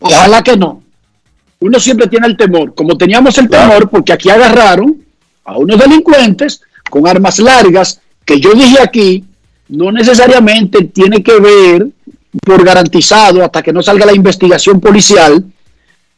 Ojalá 0.00 0.42
que 0.42 0.56
no. 0.56 0.82
Uno 1.60 1.80
siempre 1.80 2.06
tiene 2.06 2.26
el 2.26 2.36
temor, 2.36 2.74
como 2.74 2.98
teníamos 2.98 3.38
el 3.38 3.48
temor, 3.48 3.88
porque 3.88 4.12
aquí 4.12 4.28
agarraron 4.28 5.02
a 5.44 5.56
unos 5.56 5.78
delincuentes 5.78 6.60
con 6.90 7.08
armas 7.08 7.38
largas, 7.38 8.00
que 8.24 8.38
yo 8.38 8.52
dije 8.52 8.76
aquí, 8.82 9.24
no 9.68 9.90
necesariamente 9.90 10.84
tiene 10.84 11.22
que 11.22 11.40
ver 11.40 11.86
por 12.44 12.62
garantizado 12.62 13.42
hasta 13.42 13.62
que 13.62 13.72
no 13.72 13.82
salga 13.82 14.04
la 14.04 14.14
investigación 14.14 14.80
policial 14.80 15.42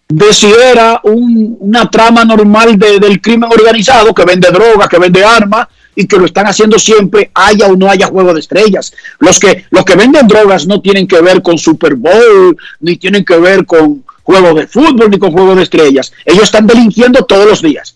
de 0.08 0.32
si 0.32 0.46
era 0.50 1.00
un- 1.04 1.56
una 1.60 1.90
trama 1.90 2.24
normal 2.24 2.78
de- 2.78 2.98
del 2.98 3.20
crimen 3.20 3.50
organizado 3.52 4.14
que 4.14 4.24
vende 4.24 4.50
droga, 4.50 4.88
que 4.88 4.98
vende 4.98 5.22
armas 5.22 5.68
y 5.94 6.06
que 6.06 6.16
lo 6.16 6.24
están 6.24 6.46
haciendo 6.46 6.78
siempre, 6.78 7.30
haya 7.34 7.66
o 7.66 7.76
no 7.76 7.90
haya 7.90 8.06
juego 8.06 8.32
de 8.32 8.40
estrellas. 8.40 8.92
Los 9.18 9.38
que, 9.38 9.66
los 9.70 9.84
que 9.84 9.96
venden 9.96 10.26
drogas 10.26 10.66
no 10.66 10.80
tienen 10.80 11.06
que 11.06 11.20
ver 11.20 11.42
con 11.42 11.58
Super 11.58 11.94
Bowl, 11.94 12.56
ni 12.80 12.96
tienen 12.96 13.24
que 13.24 13.36
ver 13.36 13.66
con 13.66 14.04
juegos 14.22 14.54
de 14.54 14.66
fútbol, 14.66 15.10
ni 15.10 15.18
con 15.18 15.32
juegos 15.32 15.56
de 15.56 15.62
estrellas. 15.64 16.12
Ellos 16.24 16.44
están 16.44 16.66
delinquiendo 16.66 17.24
todos 17.24 17.46
los 17.46 17.60
días. 17.62 17.94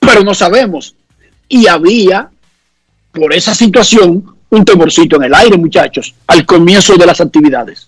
Pero 0.00 0.22
no 0.24 0.34
sabemos. 0.34 0.94
Y 1.48 1.66
había, 1.66 2.28
por 3.12 3.32
esa 3.32 3.54
situación, 3.54 4.24
un 4.50 4.64
temorcito 4.64 5.16
en 5.16 5.24
el 5.24 5.34
aire, 5.34 5.56
muchachos, 5.56 6.14
al 6.26 6.44
comienzo 6.44 6.96
de 6.96 7.06
las 7.06 7.20
actividades. 7.20 7.86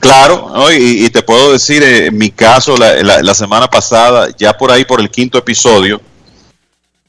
Claro, 0.00 0.50
¿no? 0.54 0.72
y, 0.72 1.04
y 1.04 1.10
te 1.10 1.22
puedo 1.22 1.52
decir, 1.52 1.82
eh, 1.82 2.06
en 2.06 2.16
mi 2.16 2.30
caso, 2.30 2.74
la, 2.78 3.34
semana 3.34 3.68
pasada, 3.68 4.28
ya 4.38 4.56
por 4.56 4.70
ahí, 4.70 4.84
por 4.86 4.98
el 5.00 5.10
quinto 5.10 5.36
episodio, 5.38 6.00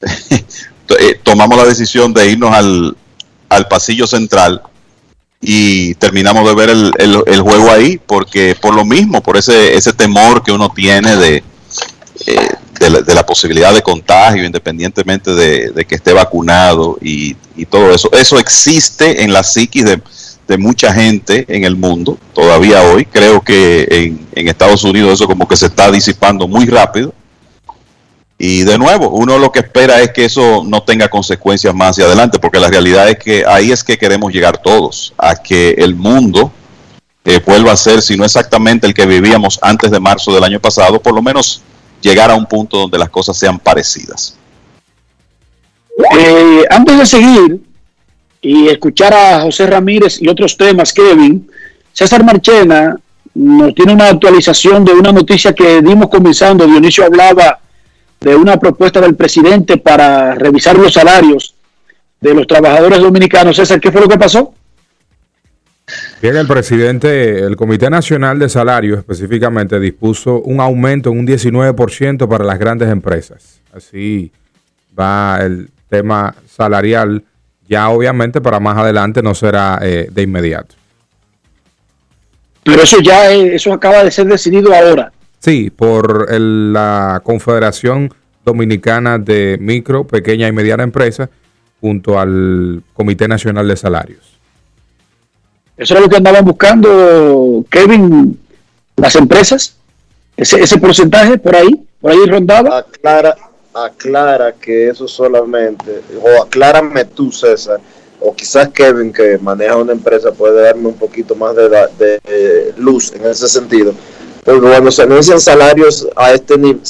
eh, 0.98 1.20
tomamos 1.22 1.56
la 1.56 1.64
decisión 1.64 2.12
de 2.12 2.30
irnos 2.30 2.52
al, 2.54 2.96
al 3.48 3.68
pasillo 3.68 4.06
central 4.06 4.62
y 5.40 5.94
terminamos 5.96 6.46
de 6.48 6.54
ver 6.54 6.70
el, 6.70 6.92
el- 6.98 7.22
el 7.26 7.40
juego 7.42 7.70
ahí, 7.70 7.98
porque 8.06 8.56
por 8.60 8.74
lo 8.74 8.84
mismo, 8.84 9.22
por 9.22 9.36
ese, 9.36 9.74
ese 9.74 9.92
temor 9.92 10.42
que 10.42 10.52
uno 10.52 10.70
tiene 10.74 11.16
de, 11.16 11.42
eh, 12.26 12.48
de, 12.80 12.90
la, 12.90 13.00
de 13.02 13.14
la 13.14 13.26
posibilidad 13.26 13.74
de 13.74 13.82
contagio, 13.82 14.44
independientemente 14.44 15.34
de, 15.34 15.70
de 15.70 15.84
que 15.84 15.96
esté 15.96 16.12
vacunado 16.12 16.98
y, 17.02 17.36
y 17.56 17.66
todo 17.66 17.92
eso. 17.94 18.10
Eso 18.12 18.38
existe 18.38 19.22
en 19.24 19.32
la 19.32 19.42
psiquis 19.42 19.84
de, 19.84 20.02
de 20.48 20.58
mucha 20.58 20.92
gente 20.92 21.44
en 21.48 21.64
el 21.64 21.76
mundo 21.76 22.18
todavía 22.34 22.82
hoy. 22.82 23.04
Creo 23.04 23.40
que 23.40 23.86
en, 23.90 24.26
en 24.34 24.48
Estados 24.48 24.84
Unidos 24.84 25.14
eso 25.14 25.26
como 25.26 25.46
que 25.46 25.56
se 25.56 25.66
está 25.66 25.90
disipando 25.90 26.48
muy 26.48 26.66
rápido. 26.66 27.14
Y 28.38 28.64
de 28.64 28.76
nuevo, 28.76 29.08
uno 29.10 29.38
lo 29.38 29.52
que 29.52 29.60
espera 29.60 30.00
es 30.00 30.10
que 30.10 30.24
eso 30.24 30.64
no 30.66 30.82
tenga 30.82 31.08
consecuencias 31.08 31.72
más 31.74 31.90
hacia 31.90 32.06
adelante, 32.06 32.40
porque 32.40 32.58
la 32.58 32.68
realidad 32.68 33.08
es 33.08 33.16
que 33.16 33.44
ahí 33.46 33.70
es 33.70 33.84
que 33.84 33.96
queremos 33.96 34.32
llegar 34.32 34.58
todos, 34.58 35.14
a 35.16 35.36
que 35.36 35.76
el 35.78 35.94
mundo 35.94 36.50
eh, 37.24 37.40
vuelva 37.46 37.70
a 37.70 37.76
ser, 37.76 38.02
si 38.02 38.16
no 38.16 38.24
exactamente 38.24 38.84
el 38.84 38.94
que 38.94 39.06
vivíamos 39.06 39.60
antes 39.62 39.92
de 39.92 40.00
marzo 40.00 40.34
del 40.34 40.42
año 40.42 40.58
pasado, 40.58 41.00
por 41.00 41.14
lo 41.14 41.22
menos 41.22 41.62
llegar 42.00 42.32
a 42.32 42.34
un 42.34 42.44
punto 42.44 42.78
donde 42.78 42.98
las 42.98 43.10
cosas 43.10 43.36
sean 43.36 43.60
parecidas. 43.60 44.36
Eh, 46.18 46.64
antes 46.68 46.98
de 46.98 47.06
seguir 47.06 47.60
y 48.42 48.68
escuchar 48.68 49.14
a 49.14 49.40
José 49.40 49.66
Ramírez 49.66 50.20
y 50.20 50.28
otros 50.28 50.56
temas, 50.56 50.92
Kevin, 50.92 51.48
César 51.92 52.24
Marchena 52.24 52.96
nos 53.34 53.74
tiene 53.74 53.94
una 53.94 54.08
actualización 54.08 54.84
de 54.84 54.92
una 54.92 55.12
noticia 55.12 55.54
que 55.54 55.80
dimos 55.80 56.08
comenzando. 56.08 56.66
Dionisio 56.66 57.04
hablaba 57.04 57.60
de 58.20 58.36
una 58.36 58.58
propuesta 58.58 59.00
del 59.00 59.14
presidente 59.14 59.78
para 59.78 60.34
revisar 60.34 60.76
los 60.76 60.92
salarios 60.92 61.54
de 62.20 62.34
los 62.34 62.46
trabajadores 62.46 63.00
dominicanos. 63.00 63.56
César, 63.56 63.80
¿qué 63.80 63.90
fue 63.90 64.00
lo 64.00 64.08
que 64.08 64.18
pasó? 64.18 64.52
Bien, 66.20 66.36
el 66.36 66.46
presidente, 66.46 67.40
el 67.40 67.56
Comité 67.56 67.90
Nacional 67.90 68.38
de 68.38 68.48
Salarios 68.48 68.98
específicamente 68.98 69.80
dispuso 69.80 70.40
un 70.40 70.60
aumento 70.60 71.10
en 71.10 71.18
un 71.18 71.26
19% 71.26 72.28
para 72.28 72.44
las 72.44 72.58
grandes 72.58 72.88
empresas. 72.88 73.60
Así 73.72 74.30
va 74.98 75.38
el 75.40 75.70
tema 75.88 76.34
salarial. 76.48 77.24
Ya 77.72 77.88
obviamente 77.88 78.42
para 78.42 78.60
más 78.60 78.76
adelante 78.76 79.22
no 79.22 79.34
será 79.34 79.78
eh, 79.80 80.06
de 80.12 80.22
inmediato. 80.22 80.74
Pero 82.64 82.82
eso 82.82 83.00
ya, 83.00 83.32
eso 83.32 83.72
acaba 83.72 84.04
de 84.04 84.10
ser 84.10 84.26
decidido 84.26 84.74
ahora. 84.74 85.10
Sí, 85.38 85.70
por 85.70 86.26
el- 86.30 86.74
la 86.74 87.22
Confederación 87.24 88.12
Dominicana 88.44 89.16
de 89.18 89.56
Micro, 89.58 90.06
Pequeña 90.06 90.48
y 90.48 90.52
Mediana 90.52 90.82
Empresas, 90.82 91.30
junto 91.80 92.20
al 92.20 92.82
Comité 92.92 93.26
Nacional 93.26 93.66
de 93.66 93.76
Salarios. 93.78 94.38
Eso 95.78 95.94
era 95.94 96.02
lo 96.02 96.10
que 96.10 96.16
andaban 96.18 96.44
buscando, 96.44 97.64
Kevin, 97.70 98.38
las 98.96 99.16
empresas. 99.16 99.78
Ese, 100.36 100.60
ese 100.60 100.76
porcentaje 100.78 101.38
por 101.38 101.56
ahí, 101.56 101.70
por 102.02 102.12
ahí 102.12 102.26
rondaba. 102.26 102.78
Aclara, 102.80 103.34
aclara 103.74 104.52
que 104.52 104.88
eso 104.88 105.08
solamente, 105.08 106.02
o 106.20 106.42
aclárame 106.42 107.04
tú, 107.04 107.32
César, 107.32 107.80
o 108.20 108.34
quizás 108.34 108.68
Kevin, 108.68 109.12
que 109.12 109.38
maneja 109.38 109.76
una 109.76 109.92
empresa, 109.92 110.32
puede 110.32 110.62
darme 110.62 110.88
un 110.88 110.94
poquito 110.94 111.34
más 111.34 111.56
de, 111.56 112.20
eh, 112.24 112.72
luz 112.76 113.12
en 113.12 113.26
ese 113.26 113.48
sentido. 113.48 113.94
Porque 114.44 114.60
cuando 114.60 114.90
se 114.90 115.02
anuncian 115.02 115.40
salarios 115.40 116.06
a 116.16 116.32
este 116.32 116.58
nivel, 116.58 116.80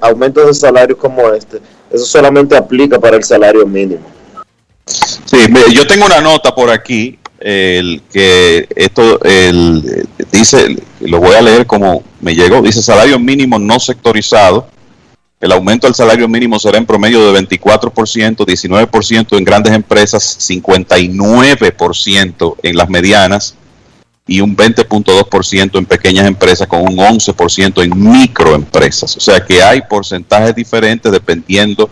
aumentos 0.00 0.46
de 0.46 0.54
salarios 0.54 0.98
como 0.98 1.30
este, 1.30 1.60
eso 1.90 2.04
solamente 2.06 2.56
aplica 2.56 2.98
para 2.98 3.16
el 3.16 3.24
salario 3.24 3.66
mínimo. 3.66 4.00
Sí, 4.86 5.38
yo 5.72 5.86
tengo 5.86 6.06
una 6.06 6.20
nota 6.20 6.54
por 6.54 6.70
aquí, 6.70 7.18
el 7.38 8.02
que 8.10 8.68
esto 8.74 9.20
el, 9.24 10.06
dice, 10.30 10.76
lo 11.00 11.18
voy 11.18 11.34
a 11.34 11.42
leer 11.42 11.66
como 11.66 12.02
me 12.20 12.34
llegó, 12.34 12.62
dice 12.62 12.82
salario 12.82 13.18
mínimo 13.18 13.58
no 13.58 13.78
sectorizado. 13.80 14.66
El 15.42 15.50
aumento 15.50 15.88
del 15.88 15.96
salario 15.96 16.28
mínimo 16.28 16.60
será 16.60 16.78
en 16.78 16.86
promedio 16.86 17.32
de 17.32 17.40
24%, 17.40 18.46
19% 18.46 19.36
en 19.36 19.44
grandes 19.44 19.72
empresas, 19.72 20.38
59% 20.38 22.56
en 22.62 22.76
las 22.76 22.88
medianas 22.88 23.56
y 24.24 24.40
un 24.40 24.56
20.2% 24.56 25.78
en 25.78 25.84
pequeñas 25.84 26.28
empresas 26.28 26.68
con 26.68 26.82
un 26.82 26.96
11% 26.96 27.82
en 27.82 28.12
microempresas. 28.12 29.16
O 29.16 29.20
sea 29.20 29.44
que 29.44 29.60
hay 29.60 29.82
porcentajes 29.82 30.54
diferentes 30.54 31.10
dependiendo 31.10 31.90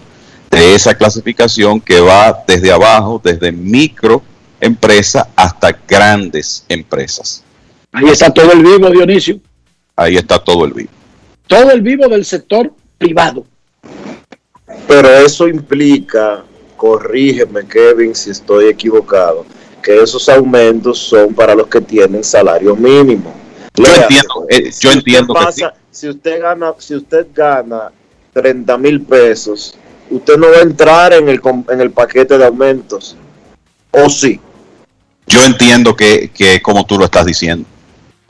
de 0.49 0.77
esa 0.77 0.95
clasificación 0.95 1.81
que 1.81 1.99
va 1.99 2.45
desde 2.47 2.71
abajo, 2.71 3.21
desde 3.23 3.51
microempresa 3.51 5.29
hasta 5.35 5.77
grandes 5.89 6.65
empresas. 6.69 7.43
Ahí 7.91 8.11
está 8.11 8.33
todo 8.33 8.53
el 8.53 8.63
vivo, 8.63 8.89
Dionisio. 8.91 9.41
Ahí 9.97 10.15
está 10.15 10.39
todo 10.39 10.67
el 10.67 10.73
vivo. 10.73 10.91
Todo 11.49 11.73
el 11.73 11.81
vivo 11.81 12.07
del 12.07 12.25
sector 12.25 12.73
privado. 13.05 13.45
Pero 14.87 15.09
eso 15.09 15.49
implica, 15.49 16.45
corrígeme 16.77 17.67
Kevin 17.67 18.15
si 18.15 18.31
estoy 18.31 18.67
equivocado, 18.69 19.47
que 19.83 20.03
esos 20.03 20.29
aumentos 20.29 20.99
son 20.99 21.35
para 21.35 21.55
los 21.55 21.67
que 21.67 21.81
tienen 21.81 22.23
salario 22.23 22.77
mínimo. 22.77 23.35
Yo 23.75 23.85
Léase, 23.85 24.03
entiendo, 24.03 24.47
eh, 24.51 24.63
yo 24.65 24.69
usted 24.71 24.93
entiendo 24.93 25.35
que 25.35 25.41
pasa- 25.45 25.75
Si 25.91 26.09
usted 26.09 26.41
gana, 26.41 26.73
si 26.79 26.95
usted 26.95 27.27
gana 27.35 27.91
30 28.33 28.77
mil 28.79 29.01
pesos, 29.03 29.75
usted 30.11 30.37
no 30.37 30.49
va 30.51 30.59
a 30.59 30.63
entrar 30.63 31.13
en 31.15 31.29
el, 31.29 31.41
com- 31.41 31.65
en 31.69 31.81
el 31.81 31.91
paquete 31.91 32.37
de 32.39 32.45
aumentos. 32.47 33.17
¿O 33.91 34.09
sí? 34.09 34.39
Yo 35.27 35.43
entiendo 35.45 35.97
que, 35.97 36.31
que 36.33 36.61
como 36.63 36.85
tú 36.85 36.97
lo 36.99 37.07
estás 37.07 37.25
diciendo. 37.25 37.67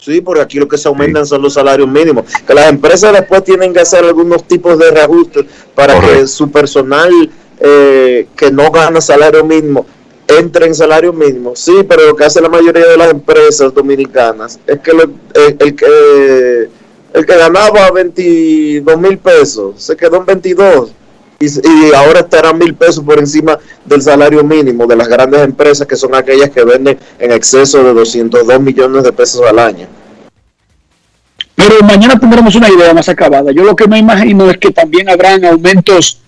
Sí, 0.00 0.20
porque 0.22 0.40
aquí 0.40 0.58
lo 0.58 0.66
que 0.66 0.78
se 0.78 0.88
aumentan 0.88 1.26
son 1.26 1.42
los 1.42 1.52
salarios 1.54 1.86
mínimos. 1.88 2.24
Que 2.46 2.54
las 2.54 2.70
empresas 2.70 3.12
después 3.12 3.44
tienen 3.44 3.72
que 3.74 3.80
hacer 3.80 4.02
algunos 4.04 4.44
tipos 4.44 4.78
de 4.78 4.90
reajustes 4.90 5.44
para 5.74 6.00
que 6.00 6.26
su 6.26 6.50
personal 6.50 7.10
eh, 7.58 8.26
que 8.34 8.50
no 8.50 8.70
gana 8.70 9.00
salario 9.00 9.44
mínimo 9.44 9.84
entre 10.26 10.66
en 10.66 10.74
salario 10.74 11.12
mínimo. 11.12 11.54
Sí, 11.56 11.84
pero 11.88 12.06
lo 12.06 12.16
que 12.16 12.24
hace 12.24 12.40
la 12.40 12.48
mayoría 12.48 12.86
de 12.86 12.96
las 12.96 13.10
empresas 13.10 13.74
dominicanas 13.74 14.58
es 14.66 14.78
que 14.78 14.92
lo- 14.94 15.02
el, 15.02 15.56
el 15.58 15.74
que 15.76 16.68
el 17.12 17.26
que 17.26 17.36
ganaba 17.36 17.90
22 17.90 18.96
mil 18.98 19.18
pesos 19.18 19.82
se 19.82 19.96
quedó 19.96 20.18
en 20.18 20.26
22 20.26 20.92
y, 21.40 21.46
y 21.46 21.94
ahora 21.94 22.20
estará 22.20 22.52
mil 22.52 22.74
pesos 22.74 23.02
por 23.02 23.18
encima 23.18 23.58
del 23.86 24.02
salario 24.02 24.44
mínimo 24.44 24.86
de 24.86 24.94
las 24.94 25.08
grandes 25.08 25.40
empresas 25.40 25.86
que 25.86 25.96
son 25.96 26.14
aquellas 26.14 26.50
que 26.50 26.62
venden 26.64 26.98
en 27.18 27.32
exceso 27.32 27.82
de 27.82 27.94
202 27.94 28.60
millones 28.60 29.02
de 29.04 29.12
pesos 29.12 29.42
al 29.48 29.58
año. 29.58 29.88
Pero 31.54 31.80
mañana 31.82 32.18
tendremos 32.18 32.54
una 32.56 32.68
idea 32.68 32.92
más 32.92 33.08
acabada. 33.08 33.52
Yo 33.52 33.64
lo 33.64 33.74
que 33.74 33.88
me 33.88 33.98
imagino 33.98 34.50
es 34.50 34.58
que 34.58 34.70
también 34.70 35.08
habrán 35.08 35.44
aumentos 35.46 36.20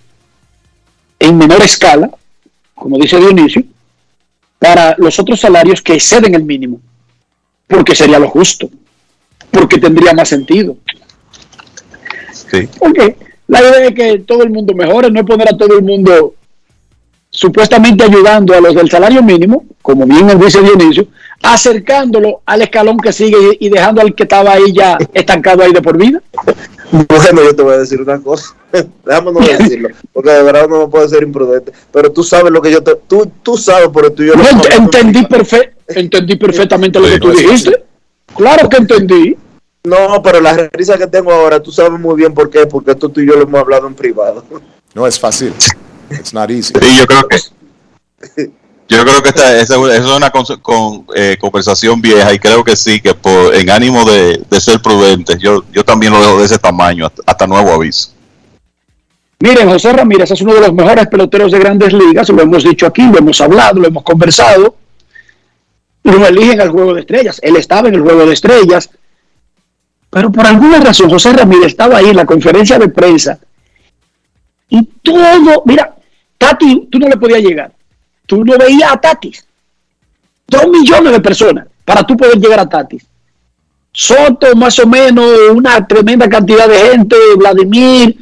en 1.19 1.37
menor 1.37 1.61
escala, 1.61 2.09
como 2.73 2.97
dice 2.97 3.19
Dionisio, 3.19 3.63
para 4.57 4.95
los 4.97 5.19
otros 5.19 5.39
salarios 5.39 5.81
que 5.81 5.93
exceden 5.93 6.33
el 6.33 6.43
mínimo, 6.43 6.81
porque 7.67 7.95
sería 7.95 8.17
lo 8.17 8.29
justo, 8.29 8.67
porque 9.51 9.77
tendría 9.77 10.13
más 10.13 10.29
sentido. 10.29 10.75
Sí. 12.49 12.67
Porque 12.79 13.15
la 13.47 13.61
idea 13.61 13.85
es 13.87 13.93
que 13.95 14.19
todo 14.19 14.43
el 14.43 14.49
mundo 14.49 14.73
mejore, 14.73 15.11
no 15.11 15.19
es 15.19 15.25
poner 15.25 15.49
a 15.53 15.57
todo 15.57 15.77
el 15.77 15.83
mundo 15.83 16.33
supuestamente 17.29 18.03
ayudando 18.03 18.53
a 18.53 18.61
los 18.61 18.75
del 18.75 18.89
salario 18.89 19.23
mínimo, 19.23 19.65
como 19.81 20.05
bien 20.05 20.27
dice 20.39 20.61
Dionisio, 20.61 21.07
acercándolo 21.41 22.41
al 22.45 22.61
escalón 22.61 22.97
que 22.97 23.11
sigue 23.11 23.57
y, 23.59 23.69
dejando 23.69 24.01
al 24.01 24.13
que 24.13 24.23
estaba 24.23 24.53
ahí 24.53 24.71
ya 24.71 24.97
estancado 25.13 25.63
ahí 25.63 25.73
de 25.73 25.81
por 25.81 25.97
vida. 25.97 26.21
Bueno, 26.91 27.43
yo 27.43 27.55
te 27.55 27.63
voy 27.63 27.73
a 27.73 27.77
decir 27.79 27.99
una 28.01 28.19
cosa. 28.19 28.55
Déjame 29.05 29.31
no 29.31 29.39
decirlo, 29.39 29.89
porque 30.13 30.29
de 30.29 30.43
verdad 30.43 30.67
no 30.69 30.81
me 30.81 30.87
puedo 30.87 31.07
ser 31.09 31.23
imprudente. 31.23 31.71
Pero 31.91 32.11
tú 32.11 32.23
sabes 32.23 32.51
lo 32.51 32.61
que 32.61 32.71
yo 32.71 32.83
te. 32.83 32.95
Tú, 33.07 33.29
tú 33.41 33.57
sabes, 33.57 33.89
pero 33.93 34.11
tú 34.11 34.21
y 34.23 34.27
yo 34.27 34.35
No, 34.35 34.43
ent- 34.43 34.77
entendí, 34.77 35.21
perfe- 35.23 35.71
entendí 35.87 36.35
perfectamente 36.35 36.99
lo 36.99 37.07
que 37.07 37.19
tú 37.19 37.31
dijiste. 37.31 37.83
Claro 38.35 38.69
que 38.69 38.77
entendí. 38.77 39.35
No, 39.83 40.21
pero 40.21 40.39
la 40.39 40.69
risa 40.71 40.97
que 40.97 41.07
tengo 41.07 41.31
ahora, 41.31 41.61
tú 41.61 41.71
sabes 41.71 41.99
muy 41.99 42.15
bien 42.15 42.33
por 42.33 42.49
qué, 42.49 42.65
porque 42.65 42.91
esto 42.91 43.09
tú 43.09 43.19
y 43.19 43.27
yo 43.27 43.35
lo 43.35 43.43
hemos 43.43 43.59
hablado 43.59 43.87
en 43.87 43.95
privado. 43.95 44.43
No 44.93 45.05
es 45.05 45.19
fácil. 45.19 45.53
It's 46.09 46.33
not 46.33 46.49
easy. 46.49 46.73
Sí, 46.79 46.99
yo 46.99 47.05
creo 47.05 47.27
que 47.27 47.37
yo 48.89 49.03
creo 49.03 49.23
que 49.23 49.29
esta, 49.29 49.59
es 49.59 49.69
una 49.69 50.29
con, 50.29 51.05
eh, 51.15 51.37
conversación 51.39 52.01
vieja 52.01 52.33
y 52.33 52.39
creo 52.39 52.63
que 52.63 52.75
sí, 52.75 53.01
que 53.01 53.13
por, 53.15 53.55
en 53.55 53.69
ánimo 53.69 54.05
de, 54.05 54.41
de 54.49 54.61
ser 54.61 54.81
prudentes, 54.81 55.37
yo, 55.39 55.63
yo 55.71 55.83
también 55.83 56.13
lo 56.13 56.21
dejo 56.21 56.39
de 56.39 56.45
ese 56.45 56.59
tamaño, 56.59 57.07
hasta, 57.07 57.21
hasta 57.25 57.47
nuevo 57.47 57.71
aviso. 57.71 58.11
Miren, 59.39 59.67
José 59.67 59.91
Ramírez 59.91 60.31
es 60.31 60.41
uno 60.41 60.53
de 60.53 60.61
los 60.61 60.73
mejores 60.73 61.07
peloteros 61.07 61.51
de 61.51 61.59
grandes 61.59 61.91
ligas, 61.91 62.29
lo 62.29 62.41
hemos 62.41 62.63
dicho 62.63 62.85
aquí, 62.85 63.01
lo 63.01 63.17
hemos 63.17 63.41
hablado, 63.41 63.79
lo 63.79 63.87
hemos 63.87 64.03
conversado. 64.03 64.75
Lo 66.03 66.25
eligen 66.27 66.59
al 66.59 66.69
juego 66.69 66.93
de 66.93 67.01
estrellas. 67.01 67.39
Él 67.41 67.55
estaba 67.55 67.87
en 67.87 67.95
el 67.95 68.01
juego 68.01 68.25
de 68.25 68.33
estrellas. 68.33 68.89
Pero 70.13 70.31
por 70.31 70.45
alguna 70.45 70.79
razón, 70.79 71.09
José 71.09 71.33
Ramírez 71.33 71.67
estaba 71.67 71.97
ahí 71.97 72.09
en 72.09 72.15
la 72.15 72.25
conferencia 72.25 72.77
de 72.77 72.87
prensa. 72.89 73.39
Y 74.69 74.83
todo, 75.01 75.63
mira, 75.65 75.95
Tati, 76.37 76.87
tú 76.91 76.99
no 76.99 77.07
le 77.07 77.17
podías 77.17 77.41
llegar. 77.41 77.71
Tú 78.25 78.45
no 78.45 78.57
veías 78.57 78.91
a 78.91 78.97
Tatis. 78.97 79.45
Dos 80.47 80.67
millones 80.67 81.11
de 81.13 81.19
personas 81.19 81.67
para 81.83 82.03
tú 82.03 82.15
poder 82.15 82.37
llegar 82.37 82.59
a 82.59 82.69
Tatis. 82.69 83.05
Soto, 83.91 84.55
más 84.55 84.77
o 84.79 84.87
menos, 84.87 85.25
una 85.51 85.85
tremenda 85.87 86.27
cantidad 86.29 86.67
de 86.67 86.77
gente, 86.91 87.15
Vladimir. 87.37 88.17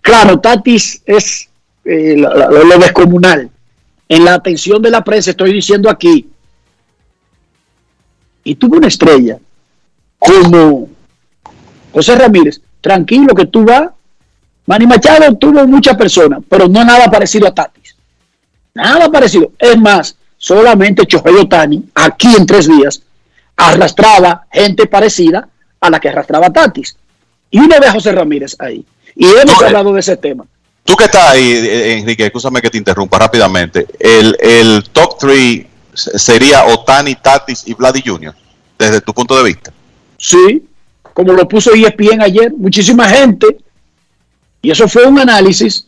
Claro, 0.00 0.38
Tatis 0.40 1.02
es 1.06 1.48
eh, 1.84 2.14
lo, 2.16 2.34
lo- 2.64 2.78
descomunal. 2.78 3.50
En 4.08 4.24
la 4.24 4.34
atención 4.34 4.80
de 4.82 4.90
la 4.90 5.02
prensa, 5.02 5.30
estoy 5.30 5.52
diciendo 5.52 5.88
aquí. 5.90 6.28
Y 8.44 8.54
tuvo 8.56 8.76
una 8.76 8.88
estrella 8.88 9.38
como 10.18 10.88
José 11.94 12.16
Ramírez. 12.16 12.60
Tranquilo 12.80 13.34
que 13.34 13.46
tú 13.46 13.64
vas. 13.64 13.88
Manny 14.66 14.86
Machado 14.86 15.34
tuvo 15.36 15.66
muchas 15.66 15.96
personas, 15.96 16.40
pero 16.48 16.68
no 16.68 16.84
nada 16.84 17.10
parecido 17.10 17.46
a 17.46 17.54
Tatis. 17.54 17.94
Nada 18.74 19.10
parecido. 19.10 19.52
Es 19.58 19.78
más, 19.78 20.16
solamente 20.36 21.06
Chohei 21.06 21.36
Otani, 21.36 21.84
aquí 21.94 22.34
en 22.36 22.46
tres 22.46 22.66
días, 22.66 23.02
arrastraba 23.56 24.46
gente 24.50 24.86
parecida 24.86 25.48
a 25.80 25.90
la 25.90 26.00
que 26.00 26.08
arrastraba 26.08 26.50
Tatis. 26.50 26.96
Y 27.50 27.60
uno 27.60 27.76
ve 27.80 27.86
a 27.86 27.92
José 27.92 28.12
Ramírez 28.12 28.56
ahí. 28.58 28.84
Y 29.14 29.26
hemos 29.26 29.62
hablado 29.62 29.92
de 29.92 30.00
ese 30.00 30.16
tema. 30.16 30.44
Tú 30.82 30.96
que 30.96 31.04
estás 31.04 31.30
ahí, 31.30 31.52
eh, 31.52 31.98
Enrique, 31.98 32.26
escúchame 32.26 32.60
que 32.60 32.70
te 32.70 32.78
interrumpa 32.78 33.18
rápidamente. 33.18 33.86
El, 33.98 34.36
el 34.40 34.84
top 34.90 35.18
3 35.18 35.66
sería 35.94 36.66
Otani, 36.66 37.14
Tatis 37.14 37.62
y 37.66 37.74
Vladi 37.74 38.02
Jr., 38.04 38.34
desde 38.78 39.00
tu 39.00 39.14
punto 39.14 39.36
de 39.36 39.44
vista. 39.44 39.72
Sí, 40.18 40.64
como 41.14 41.32
lo 41.32 41.48
puso 41.48 41.72
ESPN 41.72 42.20
ayer, 42.20 42.52
muchísima 42.52 43.08
gente. 43.08 43.56
Y 44.60 44.70
eso 44.70 44.88
fue 44.88 45.06
un 45.06 45.18
análisis 45.18 45.86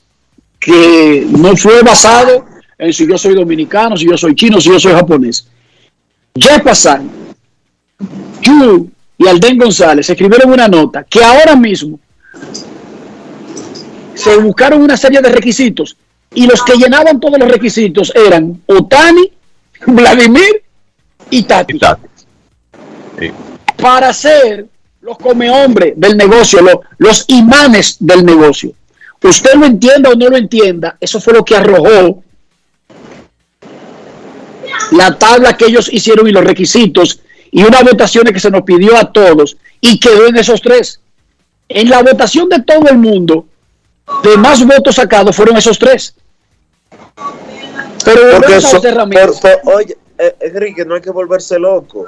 que 0.59 1.27
no 1.29 1.57
fue 1.57 1.83
basado 1.83 2.47
en 2.79 2.93
si 2.93 3.07
yo 3.07 3.19
soy 3.19 3.35
dominicano, 3.35 3.97
si 3.97 4.07
yo 4.07 4.17
soy 4.17 4.35
chino, 4.35 4.61
si 4.61 4.71
yo 4.71 4.79
soy 4.79 4.93
japonés. 4.93 5.49
Jeff 6.39 6.63
Passan, 6.63 7.11
Yu 8.43 8.91
y 9.19 9.27
Alden 9.27 9.59
González 9.59 10.09
escribieron 10.09 10.53
una 10.53 10.69
nota 10.69 11.05
que 11.05 11.25
ahora 11.25 11.57
mismo 11.57 11.99
se 14.15 14.37
buscaron 14.39 14.83
una 14.83 14.97
serie 14.97 15.21
de 15.21 15.31
requisitos 15.31 15.97
y 16.35 16.47
los 16.47 16.63
que 16.63 16.77
llenaban 16.77 17.19
todos 17.19 17.39
los 17.39 17.51
requisitos 17.51 18.13
eran 18.15 18.63
Otani, 18.67 19.33
Vladimir 19.87 20.63
y 21.31 21.43
Tati. 21.43 21.81
Para 23.77 24.13
ser 24.13 24.67
los 25.07 25.19
come 25.19 25.49
hombre 25.49 25.95
del 25.97 26.17
negocio, 26.17 26.61
lo- 26.61 26.83
los 26.99 27.25
imanes 27.29 27.97
del 28.01 28.25
negocio. 28.25 28.73
Usted 29.23 29.55
lo 29.55 29.65
entienda 29.67 30.11
o 30.11 30.15
no 30.17 30.29
lo 30.29 30.37
entienda, 30.37 30.97
eso 31.01 31.21
fue 31.21 31.33
lo 31.33 31.45
que 31.45 31.57
arrojó 31.57 32.23
la 34.93 35.17
tabla 35.17 35.57
que 35.57 35.67
ellos 35.67 35.89
hicieron 35.93 36.27
y 36.29 36.33
los 36.33 36.45
requisitos 36.45 37.21
y 37.51 37.63
unas 37.63 37.85
votaciones 37.85 38.33
que 38.33 38.41
se 38.41 38.51
nos 38.51 38.63
pidió 38.63 38.97
a 38.97 39.13
todos 39.13 39.57
y 39.81 39.99
quedó 40.01 40.27
en 40.27 40.37
esos 40.37 40.61
tres. 40.61 41.01
En 41.69 41.89
la 41.89 42.03
votación 42.03 42.49
de 42.49 42.61
todo 42.63 42.89
el 42.89 42.99
mundo, 42.99 43.47
de 44.23 44.37
más 44.37 44.65
votos 44.67 44.97
sacados 44.97 45.35
fueron 45.37 45.57
esos 45.57 45.79
tres. 45.79 46.15
Pero 48.05 48.21
Porque 48.37 48.57
eso, 48.57 48.81
por- 49.41 49.63
por- 49.65 49.75
oye, 49.75 49.97
eh, 50.19 50.35
Enrique, 50.41 50.85
no 50.85 50.95
hay 50.97 51.01
que 51.01 51.11
volverse 51.11 51.59
loco. 51.59 52.07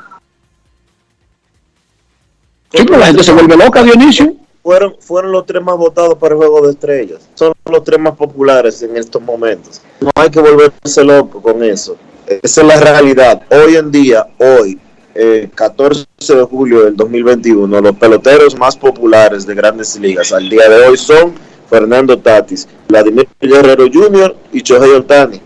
Sí, 2.72 2.84
pero 2.84 2.98
la 2.98 3.06
gente 3.06 3.22
se 3.22 3.32
vuelve 3.32 3.56
loca, 3.56 3.82
Dionisio. 3.82 4.34
Fueron, 4.62 4.96
fueron 5.00 5.32
los 5.32 5.46
tres 5.46 5.62
más 5.62 5.76
votados 5.76 6.16
para 6.16 6.34
el 6.34 6.38
juego 6.38 6.66
de 6.66 6.72
estrellas. 6.72 7.26
Son 7.34 7.54
los 7.64 7.84
tres 7.84 7.98
más 7.98 8.14
populares 8.14 8.82
en 8.82 8.96
estos 8.96 9.22
momentos. 9.22 9.80
No 10.00 10.10
hay 10.14 10.30
que 10.30 10.40
volverse 10.40 11.04
loco 11.04 11.40
con 11.40 11.64
eso. 11.64 11.96
Esa 12.26 12.60
es 12.60 12.66
la 12.66 12.78
realidad. 12.78 13.42
Hoy 13.50 13.76
en 13.76 13.90
día, 13.90 14.26
hoy, 14.38 14.78
eh, 15.14 15.48
14 15.54 16.06
de 16.28 16.42
julio 16.42 16.84
del 16.84 16.96
2021, 16.96 17.80
los 17.80 17.96
peloteros 17.96 18.56
más 18.58 18.76
populares 18.76 19.46
de 19.46 19.54
grandes 19.54 19.98
ligas 19.98 20.32
al 20.32 20.48
día 20.50 20.68
de 20.68 20.86
hoy 20.86 20.98
son 20.98 21.32
Fernando 21.70 22.18
Tatis, 22.18 22.68
Vladimir 22.88 23.28
Guerrero 23.40 23.86
Jr. 23.90 24.36
y 24.52 24.60
Shohei 24.60 24.90
Ohtani. 24.92 25.40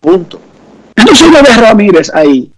Punto. 0.00 0.40
Uno 0.96 1.42
ve 1.42 1.48
a 1.50 1.60
Ramírez 1.60 2.10
ahí. 2.14 2.50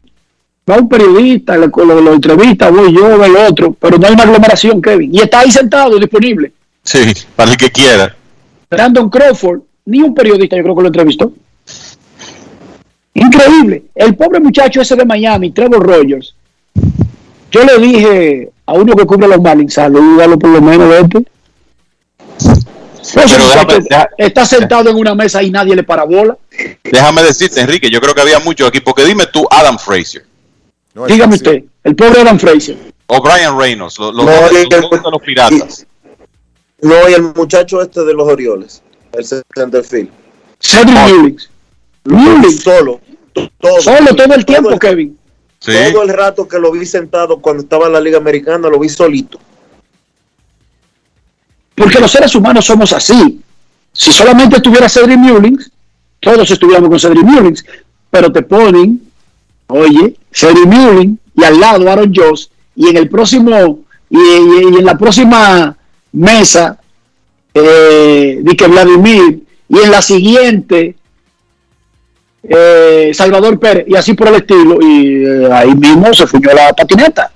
Va 0.69 0.77
un 0.77 0.89
periodista, 0.89 1.57
lo, 1.57 1.69
lo- 1.69 2.01
lo 2.01 2.13
entrevista, 2.13 2.71
voy 2.71 2.93
yo, 2.95 3.25
el 3.25 3.37
otro, 3.37 3.73
pero 3.79 3.97
no 3.99 4.07
hay 4.07 4.13
una 4.13 4.25
aglomeración, 4.25 4.83
Kevin. 4.83 5.15
Y 5.15 5.21
está 5.21 5.41
ahí 5.41 5.51
sentado, 5.51 5.99
disponible. 5.99 6.53
Sí, 6.83 6.99
para 7.35 7.53
el 7.53 7.57
que 7.57 7.71
quiera. 7.71 8.15
Brandon 8.71 9.09
Crawford, 9.09 9.61
ni 9.87 10.03
un 10.03 10.15
periodista 10.15 10.57
yo 10.57 10.63
creo 10.63 10.75
que 10.77 10.83
lo 10.83 10.89
entrevistó. 10.89 11.33
Increíble. 13.15 13.85
El 13.95 14.15
pobre 14.15 14.41
muchacho 14.41 14.81
ese 14.81 14.95
de 14.95 15.05
Miami, 15.05 15.51
Trevor 15.51 15.85
Rogers. 15.85 16.35
Yo 17.51 17.65
le 17.65 17.79
dije 17.79 18.51
a 18.67 18.75
uno 18.75 18.95
que 18.95 19.07
cubre 19.07 19.27
los 19.27 19.41
Marlins, 19.41 19.75
salúdalo 19.75 20.39
por 20.39 20.51
lo 20.51 20.61
menos, 20.61 20.89
vete. 20.89 21.25
Ese 23.01 23.39
muchacho 23.39 23.79
está 24.19 24.45
sentado 24.45 24.91
en 24.91 24.97
una 24.97 25.15
mesa 25.15 25.43
y 25.43 25.51
nadie 25.51 25.75
le 25.75 25.83
para 25.83 26.05
bola. 26.05 26.37
Déjame 26.85 27.23
decirte, 27.23 27.61
Enrique, 27.63 27.91
yo 27.91 28.01
creo 28.01 28.15
que 28.15 28.21
había 28.21 28.39
muchos 28.41 28.69
aquí, 28.69 28.81
porque 28.81 29.05
dime 29.05 29.25
tú, 29.33 29.47
Adam 29.51 29.79
Frazier, 29.79 30.25
Dígame 31.07 31.35
usted, 31.37 31.65
el 31.85 31.95
pobre 31.97 32.21
Adam 32.23 32.39
Fraser. 32.39 32.77
o 33.07 33.23
Brian 33.23 33.59
Reynolds, 33.59 33.99
los, 33.99 34.15
los 34.15 34.25
No, 34.25 34.31
dos- 34.33 34.51
y 34.53 34.55
los 34.55 34.63
el- 34.65 34.69
dos 34.83 34.91
de 34.91 35.11
los 35.11 35.23
piratas. 35.23 35.87
No, 36.81 37.09
y 37.09 37.13
el 37.15 37.23
muchacho 37.35 37.81
este 37.83 38.05
de 38.05 38.15
los 38.15 38.27
Orioles, 38.29 38.83
el 39.13 39.25
centerfield. 39.55 40.11
Cedric 40.61 40.95
Mullins. 40.95 41.51
Mullins. 42.05 42.61
Solo. 42.63 43.01
Todo, 43.61 43.81
Solo 43.81 44.15
todo 44.17 44.35
el 44.35 44.45
tiempo, 44.45 44.71
el- 44.71 44.79
Kevin. 44.79 45.19
Todo 45.61 46.03
el 46.03 46.09
rato 46.11 46.47
que 46.49 46.59
lo 46.59 46.71
vi 46.73 46.87
sentado 46.87 47.39
cuando 47.41 47.63
estaba 47.65 47.87
en 47.87 47.93
la 47.93 48.01
Liga 48.01 48.19
Americana, 48.19 48.69
lo 48.69 48.79
vi 48.79 48.89
solito. 48.89 49.39
Porque 51.75 51.99
los 52.01 52.11
seres 52.11 52.35
humanos 52.35 52.65
somos 52.65 52.93
así. 52.93 53.41
Si 53.93 54.13
solamente 54.13 54.57
estuviera 54.57 54.89
Cedric 54.89 55.19
Mullins, 55.19 55.71
todos 56.21 56.51
estuviéramos 56.51 56.89
con 56.91 56.99
Cedric 57.01 57.23
Mullins. 57.25 57.65
Pero 58.11 58.33
te 58.33 58.43
ponen, 58.43 59.08
oye, 59.69 60.17
Mullins 60.67 61.19
y 61.35 61.45
al 61.45 61.61
lado 61.61 61.91
Aaron 61.91 62.13
Josh 62.15 62.47
y 62.75 62.89
en 62.89 62.97
el 62.97 63.09
próximo 63.09 63.85
y, 64.11 64.19
en 64.19 64.85
la 64.85 64.97
próxima 64.97 65.77
mesa 66.13 66.79
eh, 67.55 68.43
que 68.57 68.67
Vladimir, 68.67 69.43
y 69.69 69.79
en 69.79 69.91
la 69.91 70.01
siguiente, 70.01 70.97
eh, 72.43 73.11
Salvador 73.13 73.59
Pérez, 73.59 73.85
y 73.89 73.97
así 73.97 74.15
por 74.15 74.29
el 74.29 74.37
estilo, 74.37 74.79
y 74.81 75.25
eh, 75.25 75.49
ahí 75.53 75.75
mismo 75.75 76.13
se 76.15 76.27
fuñó 76.27 76.53
la 76.53 76.73
patineta. 76.73 77.31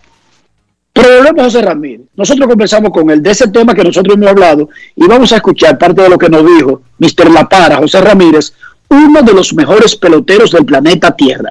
Pero 0.93 1.25
José 1.37 1.63
Ramírez. 1.63 2.07
Nosotros 2.15 2.47
conversamos 2.47 2.91
con 2.91 3.09
él 3.11 3.23
de 3.23 3.31
ese 3.31 3.49
tema 3.49 3.75
que 3.75 3.83
nosotros 3.83 4.15
hemos 4.15 4.29
hablado 4.29 4.69
y 4.95 5.07
vamos 5.07 5.33
a 5.33 5.37
escuchar 5.37 5.79
parte 5.79 6.03
de 6.03 6.09
lo 6.11 6.19
que 6.19 6.29
nos 6.29 6.45
dijo 6.45 6.83
Mr. 6.99 7.31
La 7.31 7.49
Para, 7.49 7.77
José 7.77 8.03
Ramírez, 8.03 8.53
uno 8.91 9.23
de 9.23 9.33
los 9.33 9.55
mejores 9.55 9.97
peloteros 9.97 10.51
del 10.51 10.67
planeta 10.67 11.17
Tierra. 11.17 11.51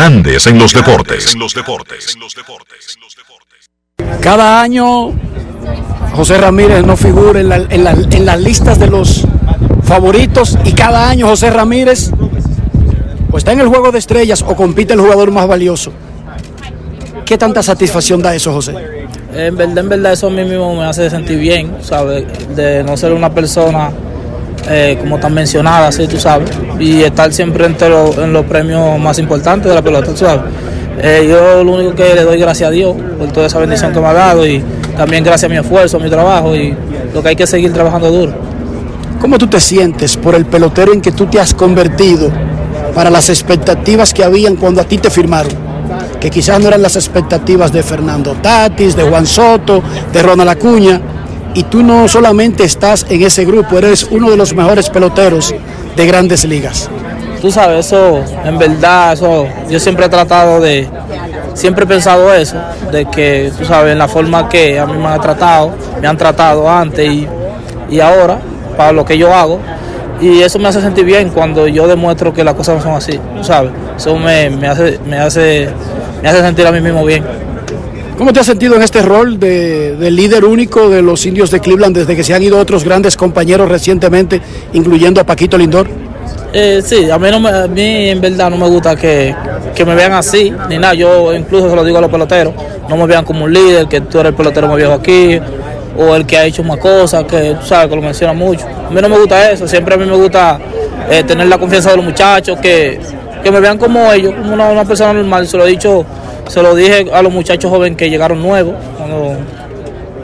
Grandes 0.00 0.46
en 0.46 0.58
los 0.58 0.72
deportes. 0.72 1.36
Cada 4.22 4.62
año 4.62 5.12
José 6.14 6.38
Ramírez 6.38 6.86
no 6.86 6.96
figura 6.96 7.38
en, 7.38 7.50
la- 7.50 7.56
en 7.68 7.84
la- 7.84 7.90
en 7.92 8.24
las 8.24 8.40
listas 8.40 8.78
de 8.78 8.86
los 8.86 9.26
favoritos 9.84 10.56
y 10.64 10.72
cada 10.72 11.10
año 11.10 11.26
José 11.26 11.50
Ramírez 11.50 12.12
o 13.30 13.36
está 13.36 13.52
en 13.52 13.60
el 13.60 13.68
juego 13.68 13.92
de 13.92 13.98
estrellas 13.98 14.40
o 14.40 14.56
compite 14.56 14.94
el 14.94 15.00
jugador 15.00 15.32
más 15.32 15.46
valioso. 15.46 15.92
¿Qué 17.26 17.36
tanta 17.36 17.62
satisfacción 17.62 18.22
da 18.22 18.34
eso, 18.34 18.54
José? 18.54 18.72
En 19.34 19.54
verdad, 19.54 19.78
en 19.84 19.88
verdad, 19.90 20.12
eso 20.14 20.28
a 20.28 20.30
mí 20.30 20.44
mismo 20.44 20.76
me 20.76 20.84
hace 20.86 21.10
sentir 21.10 21.38
bien, 21.38 21.76
¿sabes? 21.82 22.24
De 22.56 22.82
no 22.82 22.96
ser 22.96 23.12
una 23.12 23.28
persona 23.34 23.90
eh, 24.68 24.96
como 25.00 25.18
tan 25.18 25.32
mencionada, 25.34 25.88
así, 25.88 26.06
tú 26.06 26.18
sabes, 26.18 26.50
y 26.78 27.02
estar 27.02 27.32
siempre 27.32 27.66
entre 27.66 27.88
los- 27.88 28.16
en 28.18 28.32
los 28.32 28.44
premios 28.46 28.98
más 28.98 29.18
importantes 29.18 29.68
de 29.68 29.74
la 29.74 29.82
pelota, 29.82 30.08
tú 30.10 30.16
sabes. 30.18 30.42
Eh, 31.02 31.26
yo 31.28 31.64
lo 31.64 31.72
único 31.72 31.94
que 31.94 32.14
le 32.14 32.22
doy 32.24 32.38
gracias 32.38 32.68
a 32.68 32.70
Dios 32.70 32.94
por 33.18 33.28
toda 33.32 33.46
esa 33.46 33.58
bendición 33.58 33.92
que 33.92 34.00
me 34.00 34.06
ha 34.06 34.12
dado 34.12 34.46
y 34.46 34.62
también 34.96 35.24
gracias 35.24 35.48
a 35.50 35.52
mi 35.52 35.58
esfuerzo, 35.58 35.96
a 35.96 36.00
mi 36.00 36.10
trabajo 36.10 36.54
y 36.54 36.74
lo 37.14 37.22
que 37.22 37.30
hay 37.30 37.36
que 37.36 37.46
seguir 37.46 37.72
trabajando 37.72 38.10
duro. 38.10 38.32
¿Cómo 39.20 39.38
tú 39.38 39.46
te 39.46 39.60
sientes 39.60 40.16
por 40.16 40.34
el 40.34 40.44
pelotero 40.46 40.92
en 40.92 41.00
que 41.00 41.12
tú 41.12 41.26
te 41.26 41.40
has 41.40 41.54
convertido 41.54 42.30
para 42.94 43.08
las 43.10 43.28
expectativas 43.30 44.12
que 44.12 44.24
habían 44.24 44.56
cuando 44.56 44.80
a 44.80 44.84
ti 44.84 44.98
te 44.98 45.10
firmaron? 45.10 45.52
Que 46.20 46.30
quizás 46.30 46.60
no 46.60 46.68
eran 46.68 46.82
las 46.82 46.96
expectativas 46.96 47.72
de 47.72 47.82
Fernando 47.82 48.34
Tatis, 48.42 48.94
de 48.94 49.02
Juan 49.04 49.26
Soto, 49.26 49.82
de 50.12 50.22
Ronald 50.22 50.50
Acuña, 50.50 51.00
y 51.54 51.64
tú 51.64 51.82
no 51.82 52.08
solamente 52.08 52.64
estás 52.64 53.06
en 53.08 53.22
ese 53.22 53.44
grupo, 53.44 53.78
eres 53.78 54.04
uno 54.10 54.30
de 54.30 54.36
los 54.36 54.54
mejores 54.54 54.90
peloteros 54.90 55.54
de 55.96 56.06
grandes 56.06 56.44
ligas. 56.44 56.88
Tú 57.40 57.50
sabes, 57.50 57.86
eso, 57.86 58.22
en 58.44 58.58
verdad, 58.58 59.14
eso, 59.14 59.46
yo 59.68 59.80
siempre 59.80 60.06
he 60.06 60.08
tratado 60.08 60.60
de, 60.60 60.86
siempre 61.54 61.84
he 61.84 61.88
pensado 61.88 62.32
eso, 62.34 62.56
de 62.92 63.06
que, 63.06 63.50
tú 63.56 63.64
sabes, 63.64 63.92
en 63.92 63.98
la 63.98 64.08
forma 64.08 64.48
que 64.48 64.78
a 64.78 64.86
mí 64.86 64.98
me 64.98 65.06
han 65.06 65.20
tratado, 65.20 65.72
me 66.00 66.06
han 66.06 66.18
tratado 66.18 66.68
antes 66.68 67.06
y, 67.06 67.26
y 67.90 68.00
ahora, 68.00 68.38
para 68.76 68.92
lo 68.92 69.04
que 69.04 69.16
yo 69.16 69.34
hago, 69.34 69.58
y 70.20 70.42
eso 70.42 70.58
me 70.58 70.68
hace 70.68 70.82
sentir 70.82 71.06
bien 71.06 71.30
cuando 71.30 71.66
yo 71.66 71.88
demuestro 71.88 72.34
que 72.34 72.44
las 72.44 72.54
cosas 72.54 72.76
no 72.76 72.82
son 72.82 72.92
así, 72.92 73.18
tú 73.36 73.42
sabes, 73.42 73.72
eso 73.96 74.16
me, 74.16 74.50
me 74.50 74.68
hace, 74.68 74.98
me 75.06 75.18
hace, 75.18 75.70
me 76.22 76.28
hace 76.28 76.42
sentir 76.42 76.66
a 76.66 76.72
mí 76.72 76.80
mismo 76.80 77.04
bien. 77.04 77.24
¿Cómo 78.20 78.34
te 78.34 78.40
has 78.40 78.44
sentido 78.44 78.76
en 78.76 78.82
este 78.82 79.00
rol 79.00 79.40
de, 79.40 79.96
de 79.96 80.10
líder 80.10 80.44
único 80.44 80.90
de 80.90 81.00
los 81.00 81.24
indios 81.24 81.50
de 81.50 81.58
Cleveland 81.58 81.96
desde 81.96 82.14
que 82.14 82.22
se 82.22 82.34
han 82.34 82.42
ido 82.42 82.58
otros 82.58 82.84
grandes 82.84 83.16
compañeros 83.16 83.66
recientemente, 83.70 84.42
incluyendo 84.74 85.22
a 85.22 85.24
Paquito 85.24 85.56
Lindor? 85.56 85.88
Eh, 86.52 86.82
sí, 86.84 87.10
a 87.10 87.18
mí, 87.18 87.28
en 88.10 88.20
verdad 88.20 88.50
no 88.50 88.58
me 88.58 88.68
gusta 88.68 88.94
que, 88.94 89.34
que 89.74 89.86
me 89.86 89.94
vean 89.94 90.12
así, 90.12 90.52
ni 90.68 90.76
nada. 90.76 90.92
Yo 90.92 91.32
incluso 91.34 91.70
se 91.70 91.74
lo 91.74 91.82
digo 91.82 91.96
a 91.96 92.02
los 92.02 92.10
peloteros, 92.10 92.52
no 92.90 92.96
me 92.98 93.06
vean 93.06 93.24
como 93.24 93.46
un 93.46 93.54
líder, 93.54 93.86
que 93.88 94.02
tú 94.02 94.18
eres 94.18 94.32
el 94.32 94.36
pelotero 94.36 94.68
más 94.68 94.76
viejo 94.76 94.92
aquí, 94.92 95.40
o 95.96 96.14
el 96.14 96.26
que 96.26 96.36
ha 96.36 96.44
hecho 96.44 96.62
más 96.62 96.76
cosas, 96.76 97.24
que 97.24 97.56
tú 97.58 97.66
sabes 97.66 97.88
que 97.88 97.96
lo 97.96 98.02
menciona 98.02 98.34
mucho. 98.34 98.66
A 98.86 98.90
mí 98.90 99.00
no 99.00 99.08
me 99.08 99.18
gusta 99.18 99.50
eso, 99.50 99.66
siempre 99.66 99.94
a 99.94 99.96
mí 99.96 100.04
me 100.04 100.16
gusta 100.16 100.58
eh, 101.10 101.24
tener 101.24 101.46
la 101.46 101.56
confianza 101.56 101.92
de 101.92 101.96
los 101.96 102.04
muchachos, 102.04 102.58
que, 102.60 103.00
que 103.42 103.50
me 103.50 103.60
vean 103.60 103.78
como 103.78 104.12
ellos, 104.12 104.34
como 104.34 104.52
una 104.52 104.84
persona 104.84 105.14
normal. 105.14 105.48
Se 105.48 105.56
lo 105.56 105.66
he 105.66 105.70
dicho, 105.70 106.04
se 106.50 106.62
lo 106.62 106.74
dije 106.74 107.06
a 107.12 107.22
los 107.22 107.32
muchachos 107.32 107.70
jóvenes 107.70 107.96
que 107.96 108.10
llegaron 108.10 108.42
nuevos, 108.42 108.74
cuando 108.98 109.36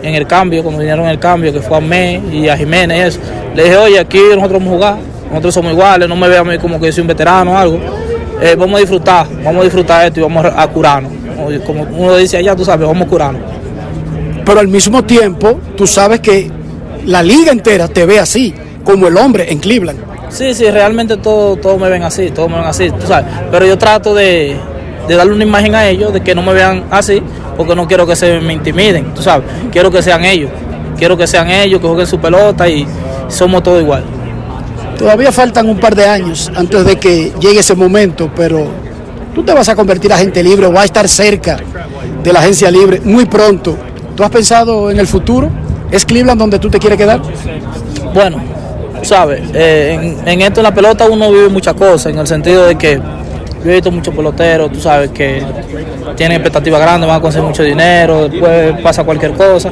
en 0.03 0.15
el 0.15 0.27
cambio, 0.27 0.63
cuando 0.65 0.81
vinieron 0.81 1.05
en 1.05 1.13
el 1.13 1.21
cambio, 1.21 1.53
que 1.53 1.61
fue 1.61 1.77
a 1.77 1.81
Mé 1.81 2.21
y 2.33 2.49
a 2.49 2.57
Jiménez 2.57 2.99
y 2.99 3.01
eso. 3.01 3.21
Le 3.55 3.63
dije, 3.63 3.77
oye, 3.77 4.01
aquí 4.01 4.19
nosotros 4.35 4.53
vamos 4.53 4.69
a 4.69 4.73
jugar, 4.73 4.97
nosotros 5.31 5.55
somos 5.55 5.73
iguales, 5.73 6.09
no 6.09 6.17
me 6.17 6.29
vean 6.29 6.49
a 6.49 6.51
mí 6.51 6.59
como 6.59 6.81
que 6.81 6.91
soy 6.91 7.03
un 7.03 7.07
veterano 7.07 7.53
o 7.53 7.57
algo. 7.57 7.79
Eh, 8.43 8.57
vamos 8.59 8.77
a 8.77 8.81
disfrutar, 8.81 9.27
vamos 9.45 9.61
a 9.61 9.65
disfrutar 9.65 10.07
esto 10.07 10.19
y 10.19 10.23
vamos 10.25 10.45
a, 10.45 10.63
a 10.63 10.67
curarnos. 10.67 11.13
Como 11.65 11.85
uno 11.85 12.17
dice 12.17 12.39
allá, 12.39 12.57
tú 12.57 12.65
sabes, 12.65 12.89
vamos 12.89 13.07
a 13.07 13.09
curarnos. 13.09 13.43
Pero 14.45 14.59
al 14.59 14.69
mismo 14.69 15.05
tiempo, 15.05 15.61
tú 15.77 15.87
sabes 15.87 16.19
que 16.19 16.51
la 17.05 17.23
liga 17.23 17.53
entera 17.53 17.87
te 17.87 18.05
ve 18.05 18.19
así, 18.19 18.53
como 18.85 19.07
el 19.07 19.17
hombre 19.17 19.53
en 19.53 19.59
Cleveland. 19.59 20.01
Sí, 20.29 20.55
sí, 20.55 20.69
realmente 20.71 21.19
todos 21.19 21.61
todo 21.61 21.79
me 21.79 21.89
ven 21.89 22.03
así, 22.03 22.31
todos 22.31 22.51
me 22.51 22.57
ven 22.57 22.67
así, 22.67 22.91
tú 22.91 23.07
sabes. 23.07 23.27
Pero 23.51 23.65
yo 23.65 23.79
trato 23.79 24.13
de, 24.13 24.57
de 25.07 25.15
darle 25.15 25.33
una 25.33 25.45
imagen 25.45 25.75
a 25.75 25.87
ellos, 25.87 26.13
de 26.13 26.21
que 26.21 26.35
no 26.35 26.43
me 26.43 26.53
vean 26.53 26.85
así, 26.91 27.23
porque 27.57 27.75
no 27.75 27.87
quiero 27.87 28.07
que 28.07 28.17
se 28.17 28.41
me 28.41 28.53
intimiden, 28.53 29.15
tú 29.15 29.23
sabes. 29.23 29.47
Quiero 29.71 29.91
que 29.91 30.03
sean 30.03 30.25
ellos, 30.25 30.51
quiero 30.99 31.17
que 31.17 31.27
sean 31.27 31.51
ellos, 31.51 31.81
que 31.81 31.87
jueguen 31.87 32.07
su 32.07 32.19
pelota 32.19 32.69
y 32.69 32.87
somos 33.29 33.63
todos 33.63 33.81
igual. 33.81 34.05
Todavía 34.99 35.31
faltan 35.31 35.69
un 35.69 35.79
par 35.79 35.95
de 35.95 36.07
años 36.07 36.51
antes 36.55 36.85
de 36.85 36.97
que 36.97 37.33
llegue 37.39 37.61
ese 37.61 37.75
momento, 37.75 38.31
pero 38.35 38.67
tú 39.35 39.43
te 39.43 39.53
vas 39.53 39.69
a 39.69 39.77
convertir 39.77 40.13
a 40.13 40.17
agente 40.17 40.43
libre 40.43 40.67
o 40.67 40.73
vas 40.73 40.83
a 40.83 40.87
estar 40.87 41.09
cerca 41.09 41.59
de 42.23 42.33
la 42.33 42.41
agencia 42.41 42.71
libre 42.71 43.01
muy 43.05 43.27
pronto. 43.27 43.77
¿Tú 44.15 44.25
has 44.25 44.31
pensado 44.31 44.91
en 44.91 44.99
el 44.99 45.07
futuro? 45.07 45.51
¿Es 45.91 46.05
Cleveland 46.07 46.41
donde 46.41 46.59
tú 46.59 46.71
te 46.71 46.79
quieres 46.79 46.99
quedar? 46.99 47.21
Bueno, 48.15 48.39
sabes, 49.03 49.43
eh, 49.53 50.17
en, 50.25 50.29
en 50.29 50.41
esto 50.41 50.61
en 50.61 50.65
la 50.65 50.75
pelota 50.75 51.07
uno 51.07 51.31
vive 51.31 51.51
muchas 51.51 51.75
cosas, 51.75 52.07
en 52.07 52.19
el 52.19 52.27
sentido 52.27 52.67
de 52.67 52.77
que 52.77 52.99
yo 53.67 53.73
he 53.73 53.75
visto 53.75 53.91
muchos 53.91 54.15
peloteros, 54.15 54.71
tú 54.71 54.81
sabes, 54.81 55.11
que 55.11 55.43
tienen 56.15 56.37
expectativas 56.37 56.81
grandes, 56.81 57.09
van 57.09 57.19
a 57.19 57.21
conseguir 57.21 57.49
mucho 57.49 57.65
dinero, 57.65 58.29
después 58.29 58.81
pasa 58.81 59.03
cualquier 59.03 59.33
cosa. 59.33 59.71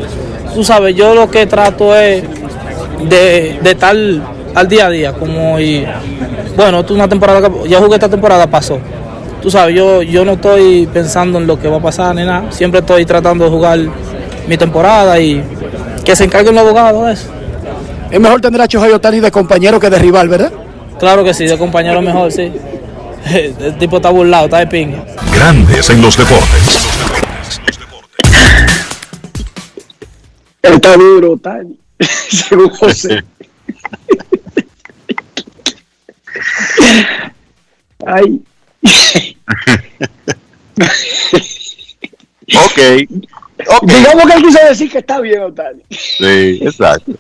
Tú 0.53 0.65
sabes, 0.65 0.97
yo 0.97 1.15
lo 1.15 1.31
que 1.31 1.47
trato 1.47 1.97
es 1.97 2.25
de, 3.09 3.59
de 3.63 3.71
estar 3.71 3.95
al 4.55 4.69
día 4.69 4.87
a 4.87 4.91
día, 4.91 5.13
como 5.13 5.61
y 5.61 5.87
bueno, 6.57 6.81
es 6.81 6.91
una 6.91 7.09
temporada 7.09 7.49
que 7.49 7.69
ya 7.69 7.79
jugué 7.79 7.95
esta 7.95 8.09
temporada, 8.09 8.49
pasó. 8.49 8.79
Tú 9.41 9.49
sabes, 9.49 9.77
yo, 9.77 10.03
yo 10.03 10.25
no 10.25 10.33
estoy 10.33 10.89
pensando 10.93 11.39
en 11.39 11.47
lo 11.47 11.59
que 11.61 11.69
va 11.69 11.77
a 11.77 11.81
pasar 11.81 12.17
ni 12.17 12.25
nada, 12.25 12.51
siempre 12.51 12.81
estoy 12.81 13.05
tratando 13.05 13.45
de 13.45 13.51
jugar 13.51 13.79
mi 14.49 14.57
temporada 14.57 15.21
y 15.21 15.41
que 16.05 16.17
se 16.17 16.25
encargue 16.25 16.51
un 16.51 16.59
abogado 16.59 17.05
de 17.05 17.13
eso. 17.13 17.29
Es 18.11 18.19
mejor 18.19 18.41
tener 18.41 18.61
a 18.61 18.67
Shohei 18.67 18.93
Otani 18.93 19.21
de 19.21 19.31
compañero 19.31 19.79
que 19.79 19.89
de 19.89 19.99
rival, 20.01 20.29
¿verdad? 20.29 20.53
Claro 20.99 21.23
que 21.23 21.33
sí, 21.33 21.47
de 21.47 21.57
compañero 21.57 22.03
mejor, 22.03 22.33
sí. 22.33 22.53
El 23.31 23.79
tipo 23.79 23.97
está 23.97 24.11
burlado, 24.11 24.45
está 24.47 24.59
de 24.59 24.67
pinga. 24.67 25.05
Grandes 25.35 25.89
en 25.91 26.03
los 26.03 26.17
deportes. 26.17 26.89
Está 30.63 30.97
duro, 30.97 31.37
Tani. 31.37 31.79
Según 32.31 32.71
José. 32.71 33.23
Ay. 38.07 38.43
ok. 42.57 42.79
Digamos 43.83 44.27
que 44.27 44.33
él 44.37 44.43
quiso 44.43 44.59
decir 44.69 44.91
que 44.91 44.99
está 44.99 45.21
bien, 45.21 45.43
Otani. 45.43 45.83
Sí, 45.91 46.59
exacto. 46.63 47.13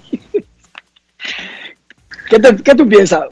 ¿Qué, 2.28 2.39
te- 2.39 2.56
qué 2.62 2.74
tú 2.74 2.89
piensas? 2.89 3.22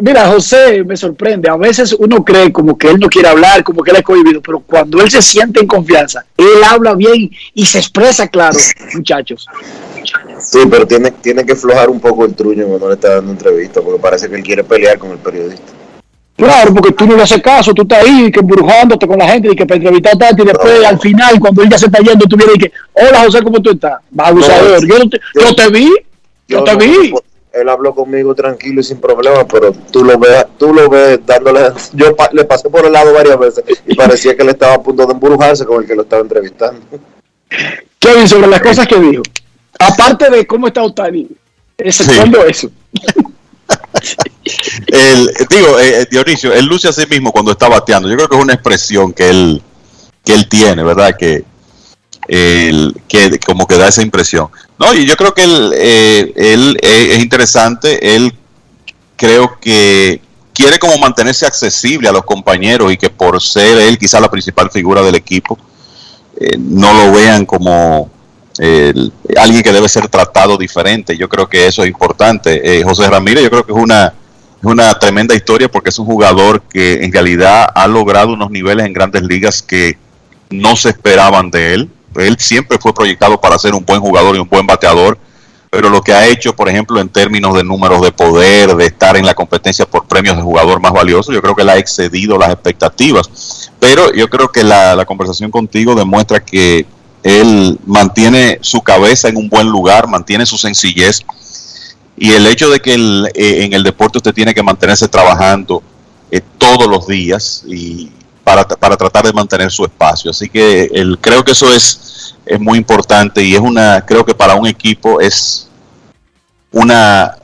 Mira, 0.00 0.28
José 0.28 0.84
me 0.84 0.96
sorprende. 0.96 1.50
A 1.50 1.56
veces 1.56 1.92
uno 1.98 2.24
cree 2.24 2.52
como 2.52 2.78
que 2.78 2.88
él 2.88 3.00
no 3.00 3.08
quiere 3.08 3.28
hablar, 3.28 3.64
como 3.64 3.82
que 3.82 3.90
él 3.90 3.96
es 3.96 4.02
cohibido, 4.04 4.40
pero 4.40 4.60
cuando 4.60 5.00
él 5.02 5.10
se 5.10 5.20
siente 5.20 5.60
en 5.60 5.66
confianza, 5.66 6.24
él 6.36 6.62
habla 6.64 6.94
bien 6.94 7.30
y 7.54 7.66
se 7.66 7.78
expresa 7.78 8.28
claro, 8.28 8.56
muchachos. 8.94 9.46
Sí, 10.38 10.60
pero 10.70 10.86
tiene, 10.86 11.10
tiene 11.10 11.44
que 11.44 11.56
flojar 11.56 11.90
un 11.90 12.00
poco 12.00 12.24
el 12.24 12.34
truño 12.34 12.66
cuando 12.66 12.88
le 12.88 12.94
está 12.94 13.16
dando 13.16 13.32
entrevista, 13.32 13.80
porque 13.82 14.00
parece 14.00 14.28
que 14.28 14.36
él 14.36 14.42
quiere 14.42 14.62
pelear 14.62 14.98
con 14.98 15.10
el 15.10 15.18
periodista. 15.18 15.72
Claro, 16.36 16.72
porque 16.72 16.92
tú 16.92 17.06
no 17.06 17.16
le 17.16 17.22
haces 17.22 17.42
caso, 17.42 17.74
tú 17.74 17.82
estás 17.82 18.02
ahí 18.02 18.30
que 18.30 18.40
embrujándote 18.40 19.06
con 19.06 19.18
la 19.18 19.28
gente 19.28 19.50
y 19.52 19.56
que 19.56 19.66
para 19.66 19.76
entrevistar 19.76 20.16
tanto 20.16 20.42
y 20.42 20.46
después 20.46 20.84
al 20.84 20.98
final, 20.98 21.38
cuando 21.38 21.62
él 21.62 21.68
ya 21.68 21.76
se 21.76 21.86
está 21.86 21.98
yendo, 21.98 22.24
tú 22.26 22.36
vienes 22.36 22.56
y 22.56 22.58
que, 22.60 22.72
hola 22.94 23.24
José, 23.24 23.42
¿cómo 23.42 23.60
tú 23.60 23.70
estás? 23.70 24.00
Va 24.18 24.28
abusador. 24.28 24.86
Yo, 24.86 24.98
no 24.98 25.10
te, 25.10 25.20
yo 25.34 25.54
te 25.54 25.68
vi, 25.68 25.92
yo, 26.48 26.64
te 26.64 26.76
vi. 26.76 27.12
Él 27.52 27.68
habló 27.68 27.92
conmigo 27.94 28.34
tranquilo 28.34 28.80
y 28.80 28.84
sin 28.84 29.00
problema, 29.00 29.44
pero 29.46 29.72
tú 29.90 30.04
lo 30.04 30.16
ves, 30.18 30.44
tú 30.56 30.72
lo 30.72 30.88
ves 30.88 31.18
dándole. 31.26 31.72
Yo 31.94 32.14
pa- 32.14 32.30
le 32.32 32.44
pasé 32.44 32.70
por 32.70 32.84
el 32.86 32.92
lado 32.92 33.12
varias 33.12 33.38
veces 33.38 33.64
y 33.86 33.94
parecía 33.96 34.36
que 34.36 34.42
él 34.42 34.50
estaba 34.50 34.74
a 34.74 34.82
punto 34.82 35.04
de 35.04 35.12
embrujarse 35.12 35.64
con 35.66 35.82
el 35.82 35.88
que 35.88 35.96
lo 35.96 36.02
estaba 36.02 36.22
entrevistando. 36.22 36.80
Kevin, 37.98 38.28
sobre 38.28 38.46
las 38.46 38.60
cosas 38.60 38.86
que 38.86 38.98
dijo. 39.00 39.22
Aparte 39.78 40.30
de 40.30 40.46
cómo 40.46 40.68
está 40.68 40.82
Otani, 40.82 41.26
exceptuando 41.76 42.44
eso. 42.44 42.70
El, 44.86 45.30
digo, 45.48 45.78
eh, 45.78 46.06
Dionisio, 46.10 46.52
él 46.52 46.66
luce 46.66 46.88
a 46.88 46.92
sí 46.92 47.04
mismo 47.08 47.30
cuando 47.32 47.52
está 47.52 47.68
bateando. 47.68 48.08
Yo 48.08 48.16
creo 48.16 48.28
que 48.28 48.36
es 48.36 48.42
una 48.42 48.54
expresión 48.54 49.12
que 49.12 49.28
él, 49.30 49.62
que 50.24 50.34
él 50.34 50.48
tiene, 50.48 50.82
¿verdad? 50.82 51.14
Que 51.18 51.44
el, 52.28 52.94
que 53.08 53.38
como 53.38 53.66
que 53.66 53.76
da 53.76 53.88
esa 53.88 54.02
impresión. 54.02 54.48
No, 54.80 54.94
y 54.94 55.04
yo 55.04 55.14
creo 55.14 55.34
que 55.34 55.44
él, 55.44 55.72
eh, 55.76 56.32
eh, 56.34 57.08
es 57.12 57.18
interesante, 57.18 58.16
él 58.16 58.32
creo 59.14 59.58
que 59.60 60.22
quiere 60.54 60.78
como 60.78 60.96
mantenerse 60.96 61.44
accesible 61.44 62.08
a 62.08 62.12
los 62.12 62.24
compañeros 62.24 62.90
y 62.90 62.96
que 62.96 63.10
por 63.10 63.42
ser 63.42 63.76
él 63.76 63.98
quizá 63.98 64.18
la 64.20 64.30
principal 64.30 64.70
figura 64.70 65.02
del 65.02 65.16
equipo, 65.16 65.58
eh, 66.40 66.56
no 66.58 66.94
lo 66.94 67.12
vean 67.12 67.44
como 67.44 68.10
el- 68.56 69.12
alguien 69.36 69.62
que 69.62 69.70
debe 69.72 69.86
ser 69.86 70.08
tratado 70.08 70.56
diferente. 70.56 71.14
Yo 71.14 71.28
creo 71.28 71.46
que 71.46 71.66
eso 71.66 71.82
es 71.82 71.88
importante. 71.88 72.82
José 72.82 73.08
Ramírez, 73.10 73.44
yo 73.44 73.50
creo 73.50 73.66
que 73.66 73.72
es 73.72 73.78
una, 73.78 74.06
es 74.06 74.64
una 74.64 74.98
tremenda 74.98 75.34
historia 75.34 75.70
porque 75.70 75.90
es 75.90 75.98
un 75.98 76.06
jugador 76.06 76.62
que 76.62 77.04
en 77.04 77.12
realidad 77.12 77.68
ha 77.74 77.86
logrado 77.86 78.32
unos 78.32 78.50
niveles 78.50 78.86
en 78.86 78.94
grandes 78.94 79.22
ligas 79.24 79.60
que 79.60 79.98
no 80.48 80.74
se 80.74 80.88
esperaban 80.88 81.50
de 81.50 81.74
él. 81.74 81.90
Él 82.16 82.36
siempre 82.38 82.78
fue 82.78 82.92
proyectado 82.92 83.40
para 83.40 83.58
ser 83.58 83.74
un 83.74 83.84
buen 83.84 84.00
jugador 84.00 84.36
y 84.36 84.38
un 84.38 84.48
buen 84.48 84.66
bateador, 84.66 85.18
pero 85.70 85.88
lo 85.88 86.02
que 86.02 86.12
ha 86.12 86.26
hecho, 86.26 86.54
por 86.54 86.68
ejemplo, 86.68 87.00
en 87.00 87.08
términos 87.08 87.54
de 87.54 87.62
números 87.62 88.00
de 88.02 88.10
poder, 88.10 88.74
de 88.74 88.86
estar 88.86 89.16
en 89.16 89.24
la 89.24 89.34
competencia 89.34 89.86
por 89.86 90.06
premios 90.06 90.36
de 90.36 90.42
jugador 90.42 90.80
más 90.80 90.92
valioso, 90.92 91.32
yo 91.32 91.40
creo 91.40 91.54
que 91.54 91.62
le 91.62 91.72
ha 91.72 91.78
excedido 91.78 92.36
las 92.36 92.50
expectativas. 92.50 93.70
Pero 93.78 94.12
yo 94.12 94.28
creo 94.28 94.48
que 94.48 94.64
la, 94.64 95.04
conversación 95.06 95.50
contigo 95.50 95.94
demuestra 95.94 96.44
que 96.44 96.86
él 97.22 97.78
mantiene 97.86 98.58
su 98.62 98.80
cabeza 98.80 99.28
en 99.28 99.36
un 99.36 99.48
buen 99.48 99.68
lugar, 99.68 100.08
mantiene 100.08 100.44
su 100.44 100.58
sencillez 100.58 101.24
y 102.16 102.32
el 102.32 102.46
hecho 102.46 102.68
de 102.68 102.80
que 102.80 102.94
el, 102.94 103.28
eh, 103.34 103.64
en 103.64 103.72
el 103.72 103.82
deporte 103.82 104.18
usted 104.18 104.34
tiene 104.34 104.54
que 104.54 104.62
mantenerse 104.62 105.08
trabajando 105.08 105.82
eh, 106.30 106.40
todos 106.58 106.86
los 106.86 107.06
días 107.06 107.64
y 107.66 108.10
para, 108.50 108.64
para 108.66 108.96
tratar 108.96 109.24
de 109.24 109.32
mantener 109.32 109.70
su 109.70 109.84
espacio. 109.84 110.30
Así 110.30 110.48
que 110.48 110.90
el, 110.92 111.18
creo 111.18 111.44
que 111.44 111.52
eso 111.52 111.72
es, 111.72 112.34
es 112.44 112.58
muy 112.58 112.78
importante 112.78 113.42
y 113.42 113.54
es 113.54 113.60
una, 113.60 114.04
creo 114.04 114.24
que 114.24 114.34
para 114.34 114.56
un 114.56 114.66
equipo 114.66 115.20
es 115.20 115.68
una, 116.72 117.36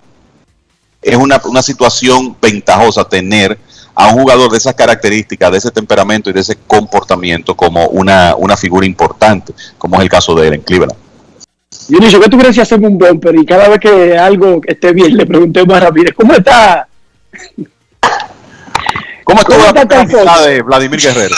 es 1.01 1.17
una, 1.17 1.41
una 1.45 1.63
situación 1.63 2.37
ventajosa 2.41 3.09
tener 3.09 3.57
a 3.95 4.09
un 4.09 4.21
jugador 4.21 4.51
de 4.51 4.59
esas 4.59 4.75
características, 4.75 5.53
de 5.53 5.59
ese 5.59 5.71
temperamento 5.71 6.29
y 6.29 6.33
de 6.33 6.41
ese 6.41 6.57
comportamiento 6.67 7.55
como 7.55 7.87
una, 7.87 8.35
una 8.37 8.57
figura 8.57 8.85
importante, 8.85 9.55
como 9.79 9.97
es 9.97 10.03
el 10.03 10.09
caso 10.09 10.35
de 10.35 10.49
él 10.49 10.55
en 10.55 10.61
Cleveland. 10.63 10.99
Dionisio, 11.89 12.21
¿qué 12.21 12.29
tú 12.29 12.37
crees 12.37 12.57
si 12.57 12.61
hacemos 12.61 12.91
un 12.91 12.99
bumper 12.99 13.37
y 13.37 13.47
cada 13.47 13.69
vez 13.69 13.79
que 13.79 14.19
algo 14.19 14.61
esté 14.67 14.93
bien 14.93 15.17
le 15.17 15.25
preguntemos 15.25 15.77
a 15.77 15.81
Ramírez, 15.81 16.15
¿cómo 16.17 16.35
está? 16.35 16.89
¿Cómo 19.27 19.41
estuvo 19.41 19.59
la 19.59 19.81
está 19.83 20.05
mitad 20.05 20.47
de 20.47 20.63
Vladimir 20.63 21.01
Guerrero? 21.01 21.35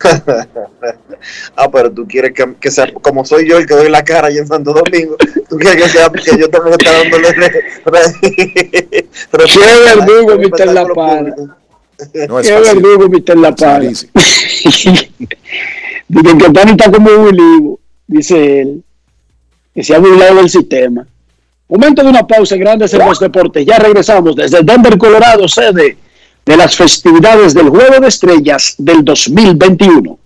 ah, 1.56 1.70
pero 1.70 1.92
tú 1.92 2.04
quieres 2.08 2.32
que, 2.32 2.52
que 2.60 2.68
sea 2.68 2.92
como 2.92 3.24
soy 3.24 3.48
yo 3.48 3.58
el 3.58 3.66
que 3.66 3.74
doy 3.74 3.88
la 3.88 4.02
cara 4.02 4.26
allá 4.26 4.40
en 4.40 4.48
Santo 4.48 4.72
Domingo. 4.72 5.16
Tú 5.48 5.56
quieres 5.56 5.80
que 5.84 5.88
sea 5.88 6.10
que 6.10 6.36
yo 6.36 6.50
también 6.50 6.76
esté 6.80 6.90
dándole. 6.90 7.30
re- 7.30 7.64
verdugo, 9.32 10.36
Mr. 10.48 10.66
La 10.72 10.86
Pana. 10.88 11.34
No 12.28 12.40
es 12.40 12.48
verdugo, 12.48 13.08
Mr. 13.08 13.36
La 13.38 13.54
Pana. 13.54 13.90
Dice 16.08 16.36
que 16.38 16.50
Tani 16.52 16.72
está 16.72 16.90
como 16.90 17.08
un 17.08 17.28
olivo, 17.28 17.78
dice 18.08 18.62
él, 18.62 18.82
que 19.72 19.84
se 19.84 19.94
ha 19.94 20.00
burlado 20.00 20.38
del 20.38 20.50
sistema. 20.50 21.06
Momento 21.70 22.02
de 22.02 22.08
una 22.10 22.26
pausa 22.26 22.56
en 22.56 22.62
Grandes 22.62 22.92
en 22.94 23.06
los 23.06 23.20
Deportes. 23.20 23.64
Ya 23.64 23.78
regresamos 23.78 24.34
desde 24.34 24.60
Denver, 24.62 24.98
Colorado, 24.98 25.46
sede 25.46 25.96
de 26.44 26.56
las 26.56 26.76
festividades 26.76 27.54
del 27.54 27.68
Juego 27.68 28.00
de 28.00 28.08
Estrellas 28.08 28.74
del 28.76 29.04
2021. 29.04 30.18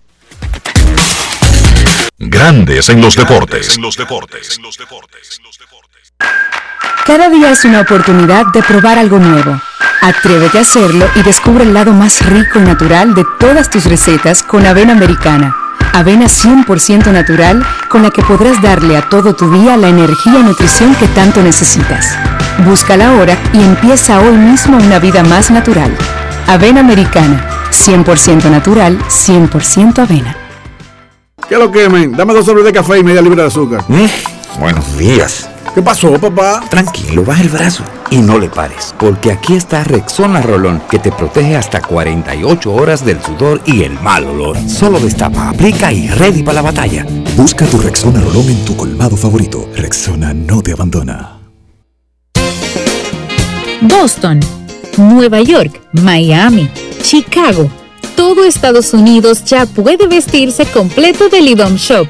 Grandes 2.17 2.89
en 2.89 2.99
los 2.99 3.15
deportes. 3.15 3.77
Cada 7.05 7.29
día 7.29 7.51
es 7.51 7.63
una 7.63 7.81
oportunidad 7.81 8.47
de 8.51 8.63
probar 8.63 8.97
algo 8.97 9.19
nuevo. 9.19 9.61
Atrévete 10.01 10.57
a 10.57 10.61
hacerlo 10.61 11.07
y 11.15 11.21
descubre 11.21 11.63
el 11.63 11.75
lado 11.75 11.91
más 11.93 12.25
rico 12.25 12.57
y 12.57 12.63
natural 12.63 13.13
de 13.13 13.23
todas 13.39 13.69
tus 13.69 13.85
recetas 13.85 14.41
con 14.41 14.65
avena 14.65 14.93
americana. 14.93 15.55
Avena 15.95 16.25
100% 16.25 17.09
natural 17.13 17.65
con 17.87 18.03
la 18.03 18.09
que 18.09 18.21
podrás 18.21 18.61
darle 18.61 18.97
a 18.97 19.07
todo 19.07 19.33
tu 19.33 19.49
día 19.49 19.77
la 19.77 19.87
energía 19.87 20.41
y 20.41 20.43
nutrición 20.43 20.93
que 20.95 21.07
tanto 21.07 21.41
necesitas. 21.41 22.17
Búscala 22.65 23.11
ahora 23.11 23.37
y 23.53 23.63
empieza 23.63 24.19
hoy 24.19 24.35
mismo 24.35 24.75
una 24.75 24.99
vida 24.99 25.23
más 25.23 25.51
natural. 25.51 25.95
Avena 26.47 26.81
americana, 26.81 27.47
100% 27.71 28.51
natural, 28.51 28.99
100% 29.07 29.99
avena. 29.99 30.35
¿Qué 31.47 31.55
lo 31.55 31.71
quemen? 31.71 32.11
Dame 32.11 32.33
dos 32.33 32.45
sobres 32.45 32.65
de 32.65 32.73
café 32.73 32.99
y 32.99 33.03
media 33.03 33.21
libra 33.21 33.43
de 33.43 33.47
azúcar. 33.47 33.85
Buenos 34.59 34.97
días. 34.97 35.49
¿Qué 35.73 35.81
pasó, 35.81 36.13
papá? 36.19 36.61
Tranquilo, 36.69 37.23
baja 37.25 37.41
el 37.41 37.49
brazo 37.49 37.83
y 38.09 38.17
no 38.17 38.39
le 38.39 38.49
pares, 38.49 38.95
porque 38.97 39.31
aquí 39.31 39.55
está 39.55 39.83
Rexona 39.83 40.41
Rolón, 40.41 40.81
que 40.89 40.99
te 40.99 41.11
protege 41.11 41.55
hasta 41.55 41.81
48 41.81 42.73
horas 42.73 43.03
del 43.03 43.21
sudor 43.21 43.61
y 43.65 43.83
el 43.83 43.99
mal 43.99 44.25
olor. 44.25 44.57
Solo 44.69 44.99
destapa, 44.99 45.49
aplica 45.49 45.91
y 45.91 46.07
ready 46.07 46.43
para 46.43 46.55
la 46.55 46.61
batalla. 46.61 47.05
Busca 47.35 47.65
tu 47.65 47.77
Rexona 47.77 48.21
Rolón 48.21 48.47
en 48.49 48.63
tu 48.63 48.75
colmado 48.77 49.17
favorito. 49.17 49.69
Rexona 49.75 50.33
no 50.33 50.61
te 50.61 50.71
abandona. 50.71 51.39
Boston, 53.81 54.39
Nueva 54.97 55.41
York, 55.41 55.81
Miami, 55.91 56.69
Chicago. 57.01 57.69
Todo 58.15 58.45
Estados 58.45 58.93
Unidos 58.93 59.43
ya 59.43 59.65
puede 59.65 60.07
vestirse 60.07 60.65
completo 60.65 61.27
del 61.27 61.49
IDOM 61.49 61.75
Shop. 61.75 62.07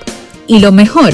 Y 0.47 0.59
lo 0.59 0.71
mejor, 0.71 1.13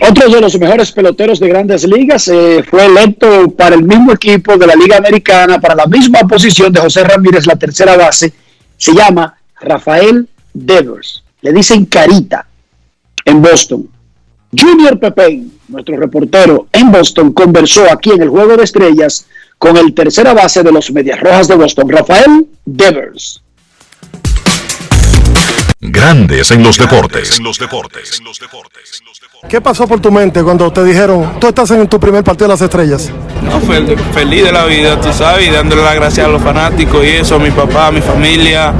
Otro 0.00 0.28
de 0.28 0.40
los 0.40 0.58
mejores 0.58 0.92
peloteros 0.92 1.40
de 1.40 1.48
grandes 1.48 1.84
ligas 1.84 2.28
eh, 2.28 2.62
fue 2.68 2.86
electo 2.86 3.50
para 3.50 3.74
el 3.74 3.82
mismo 3.82 4.12
equipo 4.12 4.56
de 4.56 4.66
la 4.66 4.76
Liga 4.76 4.96
Americana, 4.96 5.60
para 5.60 5.74
la 5.74 5.86
misma 5.86 6.20
posición 6.20 6.72
de 6.72 6.80
José 6.80 7.02
Ramírez, 7.02 7.46
la 7.46 7.56
tercera 7.56 7.96
base. 7.96 8.32
Se 8.76 8.94
llama 8.94 9.36
Rafael 9.60 10.28
Devers. 10.54 11.24
Le 11.40 11.52
dicen 11.52 11.86
Carita 11.86 12.46
en 13.24 13.42
Boston. 13.42 13.88
Junior 14.56 14.98
Pepén, 14.98 15.52
nuestro 15.68 15.96
reportero 15.96 16.68
en 16.72 16.92
Boston, 16.92 17.32
conversó 17.32 17.90
aquí 17.90 18.10
en 18.10 18.22
el 18.22 18.28
Juego 18.28 18.56
de 18.56 18.64
Estrellas 18.64 19.26
con 19.58 19.76
el 19.76 19.92
tercera 19.94 20.32
base 20.32 20.62
de 20.62 20.72
los 20.72 20.90
Medias 20.92 21.20
Rojas 21.20 21.48
de 21.48 21.56
Boston, 21.56 21.88
Rafael 21.88 22.46
Devers. 22.64 23.42
Grandes 25.80 26.50
en 26.50 26.62
los 26.62 26.76
deportes. 26.76 27.40
¿Qué 29.48 29.60
pasó 29.60 29.86
por 29.86 30.00
tu 30.00 30.10
mente 30.10 30.42
cuando 30.42 30.72
te 30.72 30.82
dijeron, 30.84 31.38
tú 31.38 31.46
estás 31.46 31.70
en 31.70 31.86
tu 31.88 32.00
primer 32.00 32.24
partido 32.24 32.48
de 32.48 32.54
las 32.54 32.60
estrellas? 32.62 33.10
No, 33.44 33.60
fel- 33.60 33.96
feliz 34.12 34.42
de 34.44 34.50
la 34.52 34.64
vida, 34.64 35.00
tú 35.00 35.12
sabes, 35.12 35.46
y 35.46 35.50
dándole 35.50 35.82
las 35.82 35.94
gracias 35.94 36.26
a 36.26 36.28
los 36.30 36.42
fanáticos 36.42 37.04
y 37.04 37.08
eso, 37.10 37.36
a 37.36 37.38
mi 37.38 37.52
papá, 37.52 37.86
a 37.86 37.92
mi 37.92 38.00
familia 38.00 38.72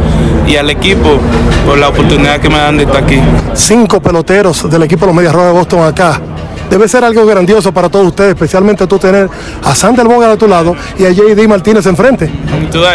y 0.46 0.56
al 0.56 0.68
equipo 0.70 1.20
por 1.64 1.78
la 1.78 1.88
oportunidad 1.88 2.40
que 2.40 2.48
me 2.48 2.56
dan 2.58 2.76
de 2.76 2.82
estar 2.82 3.04
aquí. 3.04 3.20
Cinco 3.54 4.00
peloteros 4.02 4.68
del 4.68 4.82
equipo 4.82 5.02
de 5.02 5.06
los 5.06 5.14
Medias 5.16 5.32
Rojas 5.32 5.52
de 5.52 5.58
Boston 5.58 5.82
acá. 5.86 6.20
Debe 6.70 6.86
ser 6.88 7.04
algo 7.04 7.24
grandioso 7.24 7.72
para 7.72 7.88
todos 7.88 8.08
ustedes, 8.08 8.30
especialmente 8.30 8.86
tú 8.86 8.98
tener 8.98 9.28
a 9.64 9.74
Sander 9.74 10.06
Boga 10.06 10.28
de 10.28 10.36
tu 10.36 10.46
lado 10.46 10.76
y 10.98 11.04
a 11.04 11.10
JD 11.10 11.48
Martínez 11.48 11.86
enfrente. 11.86 12.30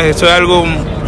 Eso 0.06 0.26
es 0.26 0.32
algo, 0.32 0.64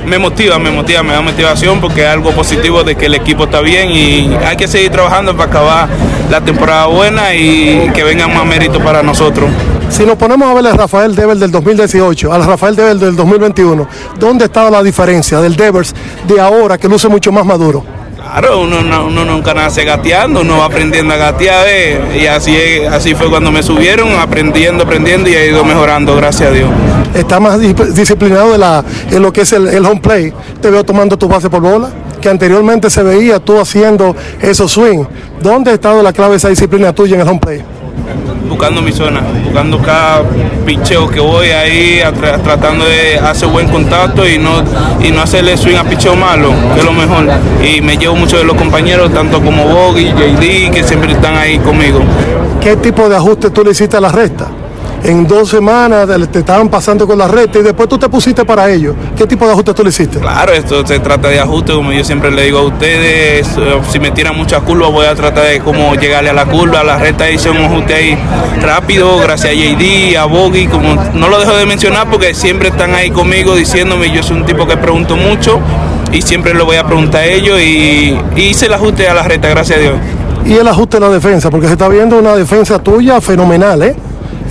me 0.06 0.18
motiva, 0.18 0.58
me 0.58 0.72
motiva, 0.72 1.04
me 1.04 1.14
da 1.14 1.22
motivación 1.22 1.80
porque 1.80 2.02
es 2.02 2.08
algo 2.08 2.32
positivo 2.32 2.84
de 2.84 2.96
que 2.96 3.06
el 3.06 3.16
equipo 3.16 3.46
está 3.46 3.62
bien 3.62 3.92
y 3.92 4.36
hay 4.46 4.58
que 4.58 4.68
seguir 4.68 4.92
trabajando 4.92 5.36
para 5.36 5.50
acabar 5.50 5.90
la 6.30 6.42
temporada 6.42 6.88
buena 6.88 7.36
y 7.36 7.92
que 7.94 8.04
vengan 8.04 8.34
más 8.34 8.46
méritos 8.46 8.82
para 8.82 9.04
nosotros. 9.04 9.50
Si 9.90 10.04
nos 10.04 10.18
ponemos 10.18 10.50
a 10.50 10.54
ver 10.54 10.66
el 10.66 10.78
Rafael 10.78 11.16
Devers 11.16 11.40
del 11.40 11.52
2018 11.52 12.34
al 12.34 12.46
Rafael 12.46 12.76
Devers 12.76 13.00
del 13.00 13.16
2021, 13.16 13.88
¿dónde 14.20 14.46
estaba 14.46 14.72
la 14.72 14.82
diferencia 14.82 15.40
del 15.40 15.56
Devers 15.56 15.94
de 16.28 16.40
ahora 16.40 16.78
que 16.78 16.88
luce 16.90 17.08
mucho 17.08 17.32
más 17.32 17.46
maduro? 17.46 17.84
Claro, 18.38 18.60
uno, 18.60 18.82
no- 18.84 19.06
uno 19.06 19.24
nunca 19.24 19.54
nace 19.54 19.86
gateando, 19.86 20.42
uno 20.42 20.58
va 20.58 20.66
aprendiendo 20.66 21.14
a 21.14 21.18
gatear 21.18 21.68
y 22.14 22.28
así, 22.28 22.54
así 22.92 23.16
fue 23.16 23.30
cuando 23.30 23.50
me 23.50 23.64
subieron, 23.64 24.12
aprendiendo, 24.20 24.84
aprendiendo 24.84 25.30
y 25.30 25.36
ha 25.36 25.46
ido 25.46 25.64
mejorando, 25.64 26.14
gracias 26.18 26.50
a 26.50 26.54
Dios. 26.54 26.70
Está 27.14 27.40
más 27.40 27.62
di- 27.62 27.74
disciplinado 27.94 28.52
de 28.52 28.58
la, 28.58 28.84
en 29.10 29.22
lo 29.22 29.32
que 29.32 29.42
es 29.42 29.54
el, 29.54 29.68
el 29.70 29.86
home 29.86 30.02
play. 30.02 30.34
Te 30.62 30.70
veo 30.70 30.84
tomando 30.84 31.16
tu 31.18 31.30
base 31.30 31.50
por 31.50 31.62
bola, 31.62 31.90
que 32.20 32.28
anteriormente 32.28 32.90
se 32.90 33.04
veía 33.04 33.40
tú 33.40 33.58
haciendo 33.58 34.14
esos 34.42 34.70
swing. 34.70 35.06
¿Dónde 35.42 35.72
ha 35.72 35.74
estado 35.76 36.04
la 36.04 36.12
clave 36.12 36.32
de 36.32 36.38
esa 36.38 36.50
disciplina 36.50 36.92
tuya 36.94 37.16
en 37.16 37.22
el 37.22 37.28
home 37.30 37.40
play? 37.40 37.62
Buscando 38.56 38.82
mi 38.82 38.94
zona, 38.94 39.22
buscando 39.44 39.80
cada 39.80 40.24
picheo 40.66 41.10
que 41.10 41.20
voy 41.20 41.48
ahí, 41.48 42.02
tratando 42.44 42.86
de 42.86 43.20
hacer 43.20 43.50
buen 43.50 43.68
contacto 43.68 44.26
y 44.26 44.38
no, 44.38 44.64
y 45.04 45.12
no 45.12 45.22
hacerle 45.22 45.58
swing 45.58 45.76
a 45.76 45.84
picheo 45.84 46.16
malo, 46.16 46.54
que 46.74 46.80
es 46.80 46.86
lo 46.86 46.94
mejor. 46.94 47.28
Y 47.62 47.82
me 47.82 47.98
llevo 47.98 48.16
mucho 48.16 48.38
de 48.38 48.46
los 48.46 48.56
compañeros, 48.56 49.14
tanto 49.14 49.42
como 49.42 49.66
Boggy, 49.66 50.06
JD, 50.06 50.72
que 50.72 50.84
siempre 50.84 51.12
están 51.12 51.36
ahí 51.36 51.60
conmigo. 51.60 52.00
¿Qué 52.62 52.78
tipo 52.78 53.10
de 53.10 53.18
ajuste 53.18 53.50
tú 53.50 53.62
le 53.62 53.72
hiciste 53.72 53.98
a 53.98 54.02
la 54.02 54.12
recta? 54.12 54.48
En 55.08 55.28
dos 55.28 55.50
semanas 55.50 56.08
te- 56.32 56.40
estaban 56.40 56.68
pasando 56.68 57.06
con 57.06 57.16
la 57.20 57.28
recta 57.28 57.60
y 57.60 57.62
después 57.62 57.88
tú 57.88 57.96
te 57.98 58.10
pusiste 58.10 58.44
para 58.44 58.68
ello. 58.72 58.96
¿Qué 59.16 59.28
tipo 59.28 59.46
de 59.46 59.52
ajuste 59.52 59.72
tú 59.76 59.84
le 59.84 59.90
hiciste? 59.90 60.18
Claro, 60.18 60.52
esto 60.52 60.84
se 60.86 61.00
trata 61.00 61.28
de 61.28 61.40
ajuste, 61.40 61.74
como 61.74 61.92
yo 61.92 62.04
siempre 62.04 62.32
le 62.32 62.42
digo 62.46 62.58
a 62.58 62.64
ustedes, 62.64 63.48
eh, 63.56 63.80
si 63.92 64.00
me 64.00 64.10
tiran 64.10 64.36
muchas 64.36 64.64
curvas 64.64 64.92
voy 64.92 65.06
a 65.06 65.14
tratar 65.14 65.46
de 65.46 65.60
cómo 65.60 65.94
llegarle 65.94 66.32
a 66.32 66.34
la 66.34 66.46
curva, 66.46 66.80
a 66.80 66.84
la 66.84 66.98
recta 66.98 67.30
hice 67.30 67.52
un 67.52 67.58
ajuste 67.58 67.94
ahí 67.94 68.18
rápido, 68.64 69.20
gracias 69.20 69.54
a 69.54 69.56
JD, 69.56 70.18
a 70.18 70.26
Boggy, 70.26 70.66
como 70.66 70.96
no 71.14 71.30
lo 71.30 71.40
dejo 71.40 71.56
de 71.56 71.68
mencionar 71.68 72.10
porque 72.10 72.34
siempre 72.34 72.70
están 72.70 72.96
ahí 72.96 73.12
conmigo 73.12 73.56
diciéndome, 73.56 74.10
yo 74.12 74.24
soy 74.24 74.38
un 74.38 74.46
tipo 74.48 74.66
que 74.66 74.76
pregunto 74.76 75.16
mucho 75.16 75.60
y 76.12 76.24
siempre 76.24 76.56
le 76.56 76.64
voy 76.64 76.78
a 76.78 76.84
preguntar 76.84 77.22
a 77.22 77.26
ellos 77.26 77.60
y, 77.62 78.18
y 78.36 78.42
hice 78.42 78.66
el 78.66 78.74
ajuste 78.74 79.08
a 79.08 79.14
la 79.14 79.22
recta, 79.22 79.50
gracias 79.50 79.78
a 79.78 79.82
Dios. 79.82 79.94
Y 80.48 80.54
el 80.54 80.68
ajuste 80.68 80.98
de 80.98 81.02
la 81.02 81.10
defensa, 81.10 81.52
porque 81.52 81.68
se 81.68 81.74
está 81.74 81.88
viendo 81.90 82.18
una 82.18 82.36
defensa 82.36 82.80
tuya 82.82 83.22
fenomenal, 83.22 83.84
¿eh? 83.84 83.96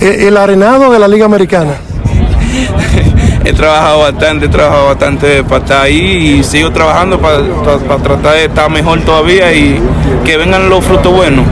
Eh, 0.01 0.27
El 0.27 0.37
arenado 0.37 0.91
de 0.91 0.99
la 0.99 1.07
Liga 1.07 1.25
Americana. 1.25 1.73
He 3.45 3.53
trabajado 3.53 3.99
bastante, 3.99 4.45
he 4.47 4.49
trabajado 4.49 4.85
bastante 4.87 5.43
para 5.43 5.63
estar 5.63 5.81
ahí 5.83 6.39
y 6.39 6.43
sigo 6.43 6.71
trabajando 6.71 7.19
para, 7.21 7.41
para- 7.63 7.77
para 7.77 8.01
tratar 8.03 8.33
de 8.37 8.45
estar 8.45 8.69
mejor 8.71 9.01
todavía 9.01 9.53
y 9.53 9.79
que 10.23 10.35
vengan 10.37 10.67
los 10.67 10.83
frutos 10.83 11.13
buenos. 11.13 11.45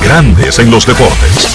Grandes 0.00 0.58
en 0.60 0.70
los 0.70 0.86
deportes. 0.86 1.48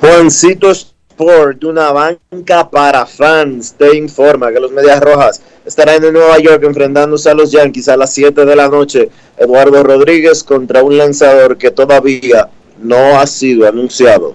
Juancito 0.00 0.72
Sport, 1.12 1.62
una 1.64 1.92
banca 1.92 2.70
para 2.70 3.04
fans, 3.04 3.74
te 3.76 3.96
informa 3.96 4.50
que 4.50 4.58
los 4.58 4.72
Medias 4.72 4.98
Rojas 5.00 5.42
estarán 5.64 6.02
en 6.02 6.14
Nueva 6.14 6.38
York 6.38 6.64
enfrentándose 6.64 7.28
a 7.28 7.34
los 7.34 7.50
Yankees 7.52 7.88
a 7.88 7.98
las 7.98 8.14
7 8.14 8.46
de 8.46 8.56
la 8.56 8.68
noche. 8.68 9.10
Eduardo 9.36 9.82
Rodríguez 9.82 10.42
contra 10.42 10.82
un 10.82 10.96
lanzador 10.96 11.58
que 11.58 11.70
todavía 11.70 12.48
no 12.80 13.20
ha 13.20 13.26
sido 13.26 13.68
anunciado. 13.68 14.34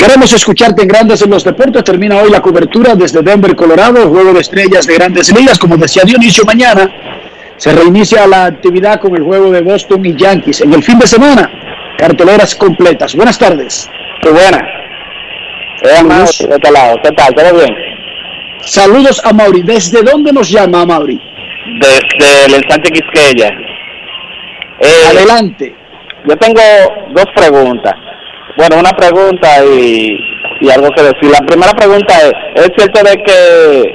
Queremos 0.00 0.32
escucharte 0.32 0.80
en 0.80 0.88
Grandes 0.88 1.20
en 1.20 1.30
los 1.30 1.44
Deportes. 1.44 1.84
Termina 1.84 2.16
hoy 2.16 2.30
la 2.30 2.40
cobertura 2.40 2.94
desde 2.94 3.20
Denver, 3.20 3.54
Colorado, 3.54 4.08
juego 4.08 4.32
de 4.32 4.40
estrellas 4.40 4.86
de 4.86 4.94
grandes 4.94 5.30
ligas. 5.30 5.58
Como 5.58 5.76
decía 5.76 6.04
Dionisio, 6.06 6.42
mañana 6.46 6.90
se 7.58 7.70
reinicia 7.70 8.26
la 8.26 8.46
actividad 8.46 8.98
con 8.98 9.14
el 9.14 9.22
juego 9.22 9.50
de 9.50 9.60
Boston 9.60 10.06
y 10.06 10.16
Yankees. 10.16 10.62
En 10.62 10.72
el 10.72 10.82
fin 10.82 10.98
de 10.98 11.06
semana, 11.06 11.50
carteleras 11.98 12.54
completas. 12.54 13.14
Buenas 13.14 13.38
tardes. 13.38 13.90
Qué 14.22 14.30
buena. 14.30 14.66
Saludos. 15.82 16.38
de 16.48 16.54
este 16.54 16.72
lado. 16.72 16.96
¿Qué 17.02 17.12
tal? 17.12 17.34
¿Todo 17.34 17.54
bien? 17.58 17.76
Saludos 18.60 19.20
a 19.22 19.34
Mauri. 19.34 19.60
¿Desde 19.64 20.02
dónde 20.02 20.32
nos 20.32 20.48
llama 20.48 20.86
Mauri? 20.86 21.20
Desde 21.78 22.56
el 22.56 22.64
Sánchez 22.66 22.90
Quisqueya. 22.90 23.50
Eh, 24.80 25.08
Adelante. 25.10 25.74
Yo 26.26 26.36
tengo 26.38 26.62
dos 27.12 27.26
preguntas. 27.36 27.94
Bueno, 28.60 28.78
una 28.78 28.92
pregunta 28.92 29.64
y, 29.64 30.20
algo 30.70 30.90
que 30.90 31.02
decir. 31.02 31.30
La 31.30 31.40
primera 31.46 31.72
pregunta 31.72 32.14
es, 32.20 32.32
¿es 32.56 32.70
cierto 32.76 33.02
de 33.02 33.16
que 33.24 33.90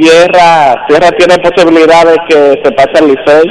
Sierra, 0.00 0.86
Sierra 0.88 1.10
tiene 1.10 1.36
posibilidad 1.40 2.06
de 2.06 2.16
que 2.26 2.62
se 2.64 2.72
pase 2.72 2.92
al 2.96 3.08
Licey? 3.08 3.44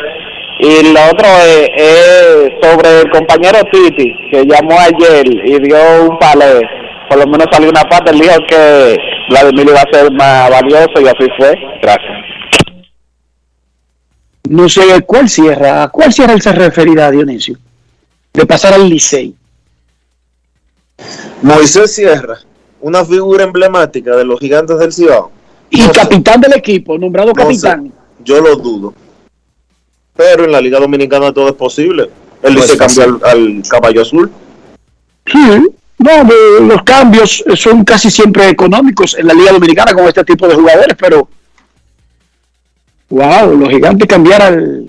Y 0.61 0.93
lo 0.93 0.99
otro 1.11 1.27
es, 1.45 2.49
sobre 2.59 3.01
el 3.01 3.11
compañero 3.11 3.59
Titi, 3.71 4.15
que 4.31 4.45
llamó 4.47 4.75
ayer 4.79 5.27
y 5.27 5.59
dio 5.59 5.77
un 6.09 6.17
palé. 6.17 6.59
Por 7.07 7.19
lo 7.19 7.27
menos 7.27 7.45
salió 7.51 7.69
una 7.69 7.83
parte, 7.83 8.09
él 8.09 8.21
dijo 8.21 8.33
que 8.49 8.97
Vladimir 9.29 9.67
iba 9.67 9.81
a 9.81 9.93
ser 9.93 10.11
más 10.11 10.49
valioso 10.49 11.01
y 11.01 11.07
así 11.07 11.29
fue. 11.37 11.53
Gracias. 11.83 12.25
No 14.49 14.67
sé 14.67 14.81
cuál 15.05 15.29
cierra. 15.29 15.83
¿A 15.83 15.89
cuál 15.89 16.11
cierra 16.11 16.33
él 16.33 16.41
se 16.41 16.51
referirá, 16.51 17.11
Dionisio? 17.11 17.57
De 18.33 18.43
pasar 18.47 18.73
al 18.73 18.89
Licey. 18.89 19.35
Moisés 21.41 21.93
Sierra, 21.95 22.39
una 22.81 23.03
figura 23.05 23.43
emblemática 23.43 24.15
de 24.15 24.25
los 24.25 24.39
gigantes 24.39 24.77
del 24.79 24.93
Cibao. 24.93 25.31
Y 25.69 25.81
capitán 25.89 26.41
del 26.41 26.53
equipo, 26.55 26.97
nombrado 26.97 27.33
No 27.33 27.35
sé, 27.35 27.41
capitán. 27.67 27.91
yo 28.23 28.39
lo 28.41 28.55
dudo. 28.55 28.93
Pero 30.15 30.45
en 30.45 30.51
la 30.51 30.61
Liga 30.61 30.79
Dominicana 30.79 31.33
todo 31.33 31.49
es 31.49 31.55
posible. 31.55 32.03
Él 32.43 32.55
Pues 32.55 32.55
dice 32.55 32.67
sí. 32.73 32.77
cambiar 32.77 33.09
al, 33.29 33.39
al 33.57 33.63
caballo 33.67 34.01
azul. 34.01 34.31
Sí, 35.25 35.67
no, 35.97 36.23
de- 36.23 36.65
los 36.67 36.83
cambios 36.83 37.43
son 37.55 37.83
casi 37.83 38.09
siempre 38.11 38.47
económicos 38.49 39.15
en 39.17 39.27
la 39.27 39.33
Liga 39.33 39.51
Dominicana 39.51 39.93
con 39.93 40.07
este 40.07 40.23
tipo 40.23 40.47
de 40.47 40.55
jugadores, 40.55 40.95
pero 40.99 41.27
wow, 43.09 43.55
los 43.57 43.69
gigantes 43.69 44.07
cambiar 44.07 44.41
al, 44.41 44.85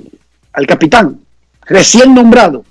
al 0.52 0.66
capitán, 0.66 1.18
recién 1.62 2.14
nombrado. 2.14 2.64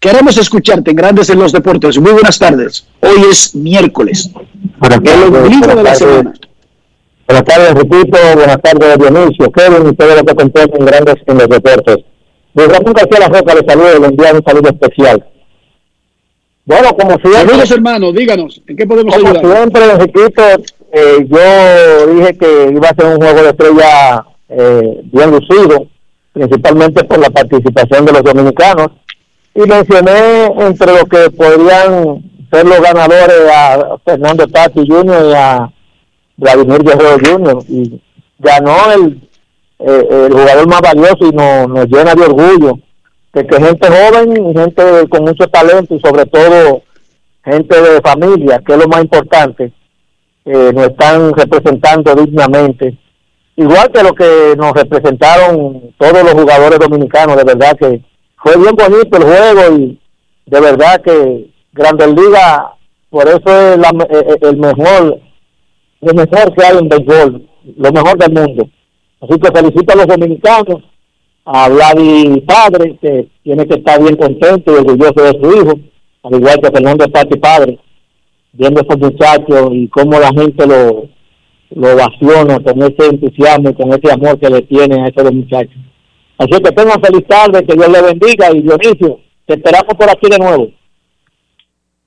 Queremos 0.00 0.38
escucharte 0.38 0.92
en 0.92 0.96
Grandes 0.96 1.28
en 1.28 1.38
los 1.38 1.52
Deportes. 1.52 1.98
Muy 1.98 2.12
buenas 2.12 2.38
tardes. 2.38 2.86
Hoy 3.00 3.22
es 3.30 3.54
miércoles. 3.54 4.30
El 4.82 5.34
ombligo 5.34 5.74
de 5.74 5.82
la 5.82 5.94
semana. 5.94 6.32
Buenas 7.26 7.44
tardes, 7.44 7.74
repito. 7.74 8.18
Buenas 8.34 8.62
tardes, 8.62 8.98
Dionisio, 8.98 9.52
Kevin 9.52 9.88
y 9.90 9.94
todos 9.94 10.14
los 10.14 10.22
que 10.22 10.30
acompañan 10.30 10.86
Grandes 10.86 11.16
en 11.26 11.36
los 11.36 11.48
Deportes. 11.50 11.96
De 12.54 12.66
Ramón 12.66 12.94
García 12.94 13.18
La 13.20 13.28
Roca 13.28 13.54
le 13.54 13.66
saludo 13.66 13.96
y 13.96 14.00
le 14.00 14.06
envío 14.06 14.26
un 14.32 14.42
saludo 14.42 14.70
especial. 14.70 15.26
Bueno, 16.64 16.96
como 16.96 17.10
siempre, 17.18 17.32
Saludos, 17.32 17.70
hermano. 17.70 18.12
Díganos, 18.12 18.62
¿en 18.66 18.76
qué 18.78 18.86
podemos 18.86 19.14
como 19.14 19.28
ayudar? 19.28 19.44
siempre, 19.44 19.84
Enriquito, 19.84 20.42
eh, 20.92 21.26
yo 21.28 22.14
dije 22.14 22.38
que 22.38 22.70
iba 22.72 22.88
a 22.88 22.94
ser 22.94 23.04
un 23.04 23.16
juego 23.16 23.42
de 23.42 23.50
estrella 23.50 24.24
eh, 24.48 25.00
bien 25.12 25.30
lucido, 25.30 25.88
principalmente 26.32 27.04
por 27.04 27.18
la 27.18 27.28
participación 27.28 28.06
de 28.06 28.12
los 28.12 28.22
dominicanos, 28.22 28.88
y 29.54 29.60
mencioné 29.60 30.46
entre 30.58 30.92
los 30.92 31.04
que 31.04 31.30
podrían 31.30 32.22
ser 32.50 32.66
los 32.66 32.80
ganadores 32.80 33.50
a 33.52 33.96
Fernando 34.04 34.46
Tati 34.46 34.86
Jr. 34.86 35.26
y 35.26 35.34
a 35.34 35.72
Vladimir 36.36 36.82
Guerrero 36.82 37.18
Jr. 37.18 37.64
y 37.68 38.00
ganó 38.38 38.92
el, 38.92 39.28
eh, 39.78 40.08
el 40.26 40.32
jugador 40.32 40.68
más 40.68 40.80
valioso 40.80 41.26
y 41.26 41.30
nos, 41.30 41.68
nos 41.68 41.86
llena 41.86 42.14
de 42.14 42.22
orgullo 42.22 42.78
de 43.32 43.46
que 43.46 43.62
gente 43.62 43.88
joven 43.88 44.50
y 44.50 44.58
gente 44.58 45.08
con 45.08 45.24
mucho 45.24 45.46
talento 45.48 45.94
y 45.94 46.00
sobre 46.00 46.26
todo 46.26 46.82
gente 47.44 47.80
de 47.80 48.00
familia, 48.00 48.60
que 48.66 48.72
es 48.72 48.78
lo 48.78 48.88
más 48.88 49.02
importante, 49.02 49.72
eh, 50.44 50.72
nos 50.74 50.88
están 50.88 51.32
representando 51.32 52.14
dignamente. 52.14 52.98
Igual 53.56 53.90
que 53.92 54.02
lo 54.02 54.14
que 54.14 54.54
nos 54.56 54.72
representaron 54.72 55.92
todos 55.98 56.22
los 56.24 56.32
jugadores 56.32 56.78
dominicanos, 56.78 57.36
de 57.36 57.44
verdad 57.44 57.76
que 57.78 58.02
fue 58.42 58.56
bien 58.56 58.74
bonito 58.74 59.16
el 59.18 59.24
juego 59.24 59.76
y 59.76 60.00
de 60.46 60.60
verdad 60.60 61.02
que 61.02 61.50
Grandes 61.72 62.08
Ligas, 62.08 62.60
por 63.10 63.28
eso 63.28 63.40
es 63.46 63.78
la, 63.78 63.88
eh, 63.88 64.24
eh, 64.28 64.36
el 64.42 64.56
mejor, 64.56 65.20
lo 66.00 66.14
mejor 66.14 66.54
que 66.54 66.64
hay 66.64 66.78
en 66.78 66.88
béisbol, 66.88 67.48
lo 67.76 67.92
mejor 67.92 68.18
del 68.18 68.32
mundo. 68.32 68.68
Así 69.20 69.38
que 69.38 69.52
felicito 69.52 69.92
a 69.92 69.96
los 69.96 70.06
dominicanos, 70.06 70.82
a 71.44 71.68
Vladi 71.68 72.40
padre, 72.40 72.98
que 73.00 73.28
tiene 73.42 73.66
que 73.66 73.74
estar 73.74 74.02
bien 74.02 74.16
contento 74.16 74.72
y 74.72 74.76
orgulloso 74.76 75.22
de 75.22 75.40
su 75.40 75.56
hijo, 75.56 75.72
al 76.22 76.34
igual 76.34 76.60
que 76.62 76.70
Fernando 76.70 77.06
Tati 77.06 77.38
padre, 77.38 77.78
viendo 78.52 78.80
a 78.80 78.96
muchachos 78.96 79.68
y 79.72 79.88
cómo 79.88 80.18
la 80.18 80.28
gente 80.28 80.66
lo, 80.66 81.08
lo 81.74 81.94
ovaciona 81.94 82.58
con 82.60 82.82
ese 82.82 83.06
entusiasmo 83.10 83.70
y 83.70 83.74
con 83.74 83.90
ese 83.92 84.12
amor 84.12 84.38
que 84.38 84.48
le 84.48 84.62
tienen 84.62 85.00
a 85.00 85.08
esos 85.08 85.32
muchachos. 85.32 85.89
Así 86.40 86.52
que 86.52 86.72
tengan 86.72 87.02
feliz 87.02 87.26
tarde, 87.26 87.66
que 87.66 87.74
Dios 87.74 87.88
le 87.90 88.00
bendiga 88.00 88.50
y 88.50 88.62
Dionisio, 88.62 89.20
te 89.46 89.54
esperamos 89.54 89.94
por 89.94 90.08
aquí 90.08 90.26
de 90.26 90.38
nuevo. 90.38 90.72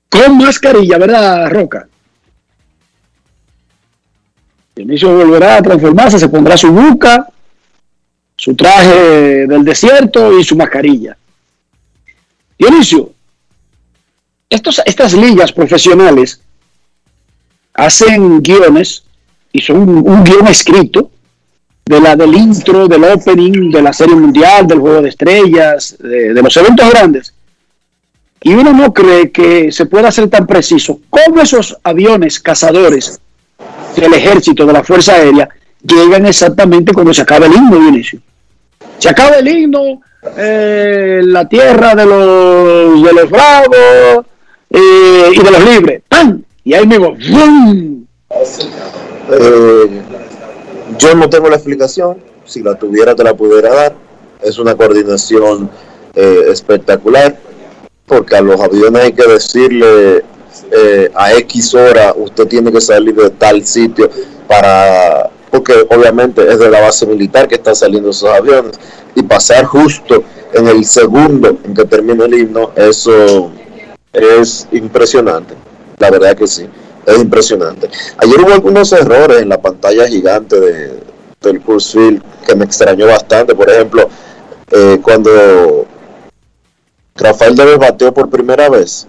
Con 0.10 0.40
mascarilla, 0.40 0.98
¿verdad, 0.98 1.52
Roca? 1.52 1.88
Dionisio 4.76 5.16
volverá 5.16 5.58
a 5.58 5.62
transformarse, 5.62 6.18
se 6.18 6.30
pondrá 6.30 6.58
su 6.58 6.72
buca, 6.72 7.28
su 8.36 8.56
traje 8.56 9.46
del 9.46 9.64
desierto 9.64 10.40
y 10.40 10.44
su 10.44 10.56
mascarilla. 10.56 11.16
Dionisio, 12.58 13.12
estos, 14.50 14.82
estas 14.84 15.14
ligas 15.14 15.52
profesionales 15.52 16.42
hacen 17.76 18.42
guiones 18.42 19.04
y 19.52 19.62
son 19.62 19.78
un, 19.78 20.10
un 20.10 20.24
guion 20.24 20.48
escrito 20.48 21.12
de 21.86 22.00
la 22.00 22.16
del 22.16 22.34
intro, 22.34 22.88
del 22.88 23.04
opening, 23.04 23.72
de 23.72 23.82
la 23.82 23.92
serie 23.92 24.16
mundial, 24.16 24.66
del 24.66 24.80
juego 24.80 25.02
de 25.02 25.10
estrellas, 25.10 25.96
de, 26.00 26.34
los 26.34 26.58
eventos 26.58 26.90
grandes. 26.90 27.34
Y 28.42 28.54
uno 28.54 28.74
no 28.74 28.94
cree 28.94 29.32
que 29.32 29.72
se 29.72 29.86
pueda 29.86 30.12
ser 30.12 30.30
tan 30.30 30.46
preciso 30.48 31.00
cómo 31.10 31.42
esos 31.42 31.78
aviones 31.84 32.40
cazadores 32.40 33.20
del 33.96 34.14
ejército, 34.14 34.66
de 34.66 34.74
la 34.74 34.84
Fuerza 34.84 35.16
Aérea, 35.16 35.50
llegan 35.82 36.26
exactamente 36.26 36.94
cuando 36.94 37.14
se 37.14 37.22
acaba 37.22 37.46
el 37.46 37.54
himno, 37.54 37.80
Dionisio. 37.80 38.20
Se 38.98 39.10
acaba 39.10 39.38
el 39.38 39.48
himno, 39.48 40.02
eh, 40.38 41.22
la 41.24 41.48
tierra 41.48 41.96
de 41.96 42.06
los, 42.06 43.04
de 43.04 43.14
los 43.14 43.30
bravos 43.30 44.26
eh, 44.70 45.32
y 45.34 45.44
de 45.44 45.52
los 45.52 45.66
libres. 45.66 46.02
¡Pam! 46.08 46.42
Y 46.64 46.74
ahí 46.74 46.88
mismo, 46.88 47.16
¡vum! 47.30 48.06
Eh, 49.32 50.02
yo 50.98 51.16
no 51.16 51.30
tengo 51.30 51.50
la 51.50 51.56
explicación, 51.56 52.18
si 52.46 52.62
la 52.62 52.76
tuviera 52.76 53.16
te 53.16 53.24
la 53.24 53.34
pudiera 53.34 53.74
dar. 53.74 53.96
Es 54.42 54.58
una 54.60 54.76
coordinación 54.76 55.70
eh, 56.16 56.46
espectacular, 56.50 57.38
porque 58.06 58.36
a 58.36 58.42
los 58.42 58.60
aviones 58.60 59.04
hay 59.04 59.14
que 59.14 59.26
decirle 59.26 60.24
eh, 60.72 61.12
a 61.16 61.34
X 61.34 61.74
hora 61.74 62.14
usted 62.16 62.48
tiene 62.48 62.72
que 62.72 62.82
salir 62.82 63.16
de 63.16 63.30
tal 63.30 63.66
sitio 63.66 64.10
para, 64.48 65.30
porque 65.50 65.74
obviamente 65.90 66.46
es 66.48 66.60
de 66.60 66.70
la 66.70 66.82
base 66.82 67.06
militar 67.06 67.48
que 67.48 67.56
están 67.56 67.76
saliendo 67.76 68.10
esos 68.10 68.30
aviones, 68.30 68.80
y 69.16 69.24
pasar 69.24 69.66
justo 69.66 70.24
en 70.54 70.68
el 70.68 70.86
segundo 70.86 71.58
en 71.64 71.74
que 71.74 71.86
termina 71.86 72.26
el 72.26 72.34
himno, 72.34 72.72
eso 72.76 73.52
es 74.12 74.68
impresionante, 74.72 75.56
la 75.98 76.12
verdad 76.12 76.36
que 76.36 76.48
sí 76.48 76.68
es 77.06 77.18
impresionante. 77.20 77.90
Ayer 78.18 78.40
hubo 78.42 78.54
algunos 78.54 78.92
errores 78.94 79.42
en 79.42 79.50
la 79.50 79.62
pantalla 79.62 80.08
gigante 80.08 80.60
de, 80.60 81.00
del 81.42 81.62
Coors 81.62 81.92
Field 81.92 82.22
que 82.46 82.56
me 82.56 82.66
extrañó 82.66 83.08
bastante. 83.08 83.54
Por 83.56 83.70
ejemplo, 83.70 84.10
eh, 84.72 85.00
cuando 85.02 85.86
Rafael 87.16 87.56
Deves 87.56 87.78
bateó 87.78 88.14
por 88.14 88.30
primera 88.30 88.70
vez, 88.70 89.08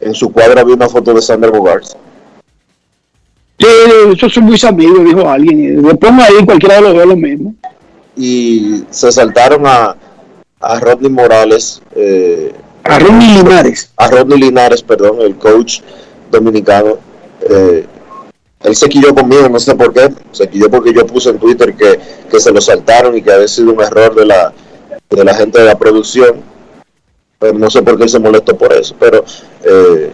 en 0.00 0.14
su 0.14 0.30
cuadro 0.30 0.60
había 0.60 0.74
una 0.74 0.88
foto 0.88 1.12
de 1.14 1.22
Sander 1.22 1.50
Bogarts. 1.50 1.96
Sí, 3.58 3.66
esos 4.12 4.34
son 4.34 4.44
muy 4.44 4.60
amigos, 4.66 5.04
dijo 5.04 5.28
alguien. 5.28 5.82
Lo 5.82 5.96
pongo 5.96 6.22
ahí, 6.22 6.44
cualquiera 6.44 6.76
de 6.76 6.82
los 6.82 6.94
dos 6.94 7.06
lo 7.06 7.16
mismo. 7.16 7.54
Y 8.14 8.84
se 8.90 9.10
saltaron 9.10 9.66
a, 9.66 9.96
a 10.60 10.80
Rodney 10.80 11.10
Morales. 11.10 11.82
Eh, 11.94 12.52
a 12.84 12.98
Rodney 12.98 13.38
Linares. 13.38 13.90
A 13.96 14.08
Rodney 14.08 14.38
Linares, 14.38 14.82
perdón, 14.82 15.20
el 15.22 15.36
coach 15.36 15.80
dominicano. 16.30 16.98
Eh, 17.48 17.86
él 18.62 18.74
se 18.74 18.88
quilló 18.88 19.14
conmigo, 19.14 19.48
no 19.48 19.60
sé 19.60 19.74
por 19.74 19.92
qué. 19.92 20.12
Se 20.32 20.48
quilló 20.48 20.70
porque 20.70 20.92
yo 20.92 21.06
puse 21.06 21.30
en 21.30 21.38
Twitter 21.38 21.74
que, 21.74 22.00
que 22.30 22.40
se 22.40 22.50
lo 22.50 22.60
saltaron 22.60 23.16
y 23.16 23.22
que 23.22 23.32
había 23.32 23.48
sido 23.48 23.72
un 23.72 23.80
error 23.80 24.14
de 24.14 24.26
la, 24.26 24.52
de 25.10 25.24
la 25.24 25.34
gente 25.34 25.60
de 25.60 25.66
la 25.66 25.78
producción. 25.78 26.42
Pero 27.38 27.58
no 27.58 27.70
sé 27.70 27.82
por 27.82 27.96
qué 27.96 28.04
él 28.04 28.08
se 28.08 28.18
molestó 28.18 28.56
por 28.56 28.72
eso. 28.72 28.94
Pero 28.98 29.24
eh, 29.62 30.10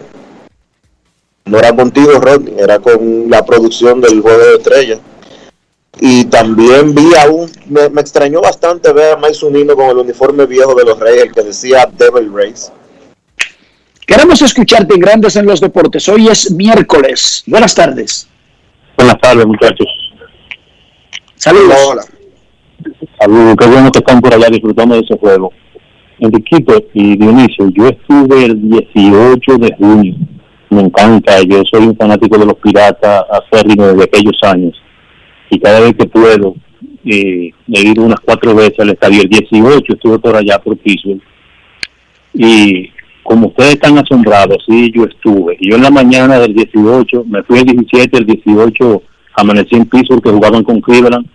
no 1.45 1.57
era 1.57 1.75
contigo, 1.75 2.11
Rodney, 2.19 2.55
era 2.57 2.79
con 2.79 3.29
la 3.29 3.43
producción 3.45 4.01
del 4.01 4.21
juego 4.21 4.37
de 4.37 4.55
estrellas. 4.55 4.99
Y 5.99 6.25
también 6.25 6.93
vi 6.93 7.13
a 7.15 7.29
un, 7.29 7.49
me, 7.67 7.89
me 7.89 8.01
extrañó 8.01 8.41
bastante 8.41 8.91
ver 8.91 9.13
a 9.13 9.17
Mike 9.17 9.35
Zunino 9.35 9.75
con 9.75 9.89
el 9.89 9.97
uniforme 9.97 10.45
viejo 10.45 10.73
de 10.75 10.85
los 10.85 10.99
Reyes, 10.99 11.23
el 11.23 11.31
que 11.31 11.43
decía 11.43 11.89
Devil 11.97 12.31
Race. 12.33 12.71
Queremos 14.05 14.41
escucharte 14.41 14.95
en 14.95 14.99
Grandes 14.99 15.35
en 15.35 15.45
los 15.45 15.61
Deportes. 15.61 16.07
Hoy 16.09 16.27
es 16.27 16.51
miércoles. 16.51 17.43
Buenas 17.47 17.73
tardes. 17.73 18.29
Buenas 18.97 19.17
tardes, 19.19 19.45
muchachos. 19.45 19.87
Saludos. 21.35 21.77
Hola. 21.87 22.03
Saludos, 23.19 23.55
qué 23.57 23.65
bueno 23.67 23.91
que 23.91 23.99
están 23.99 24.19
por 24.19 24.33
allá 24.33 24.47
disfrutando 24.49 24.95
de 24.95 25.01
ese 25.01 25.17
juego. 25.17 25.51
Enriquito 26.19 26.81
y 26.93 27.17
Dionisio, 27.17 27.69
yo 27.69 27.87
estuve 27.87 28.45
el 28.45 28.69
18 28.69 29.57
de 29.57 29.75
junio. 29.77 30.15
Me 30.69 30.81
encanta, 30.81 31.41
yo 31.41 31.61
soy 31.71 31.85
un 31.87 31.95
fanático 31.95 32.37
de 32.37 32.45
los 32.45 32.55
piratas 32.55 33.23
acérrimo 33.29 33.87
desde 33.87 34.03
aquellos 34.03 34.37
años. 34.43 34.81
Y 35.49 35.59
cada 35.59 35.79
vez 35.79 35.93
que 35.97 36.05
puedo, 36.05 36.55
eh, 37.05 37.51
he 37.71 37.81
ido 37.81 38.03
unas 38.03 38.19
cuatro 38.19 38.55
veces 38.55 38.79
al 38.79 38.89
estadio. 38.89 39.21
El 39.21 39.29
18 39.29 39.93
estuve 39.93 40.19
por 40.19 40.35
allá 40.35 40.59
por 40.59 40.77
Pittsburgh. 40.77 41.21
Y 42.33 42.91
como 43.23 43.47
ustedes 43.47 43.75
están 43.75 43.97
asombrados, 43.97 44.63
sí, 44.67 44.91
yo 44.93 45.05
estuve. 45.05 45.57
Y 45.59 45.69
yo 45.69 45.77
en 45.77 45.83
la 45.83 45.89
mañana 45.89 46.39
del 46.39 46.53
18, 46.53 47.25
me 47.27 47.43
fui 47.43 47.59
el 47.59 47.65
17, 47.65 48.17
el 48.17 48.25
18 48.25 49.01
amanecí 49.35 49.75
en 49.75 49.85
piso 49.85 50.21
que 50.21 50.29
jugaban 50.29 50.63
con 50.63 50.81
Cleveland 50.81 51.25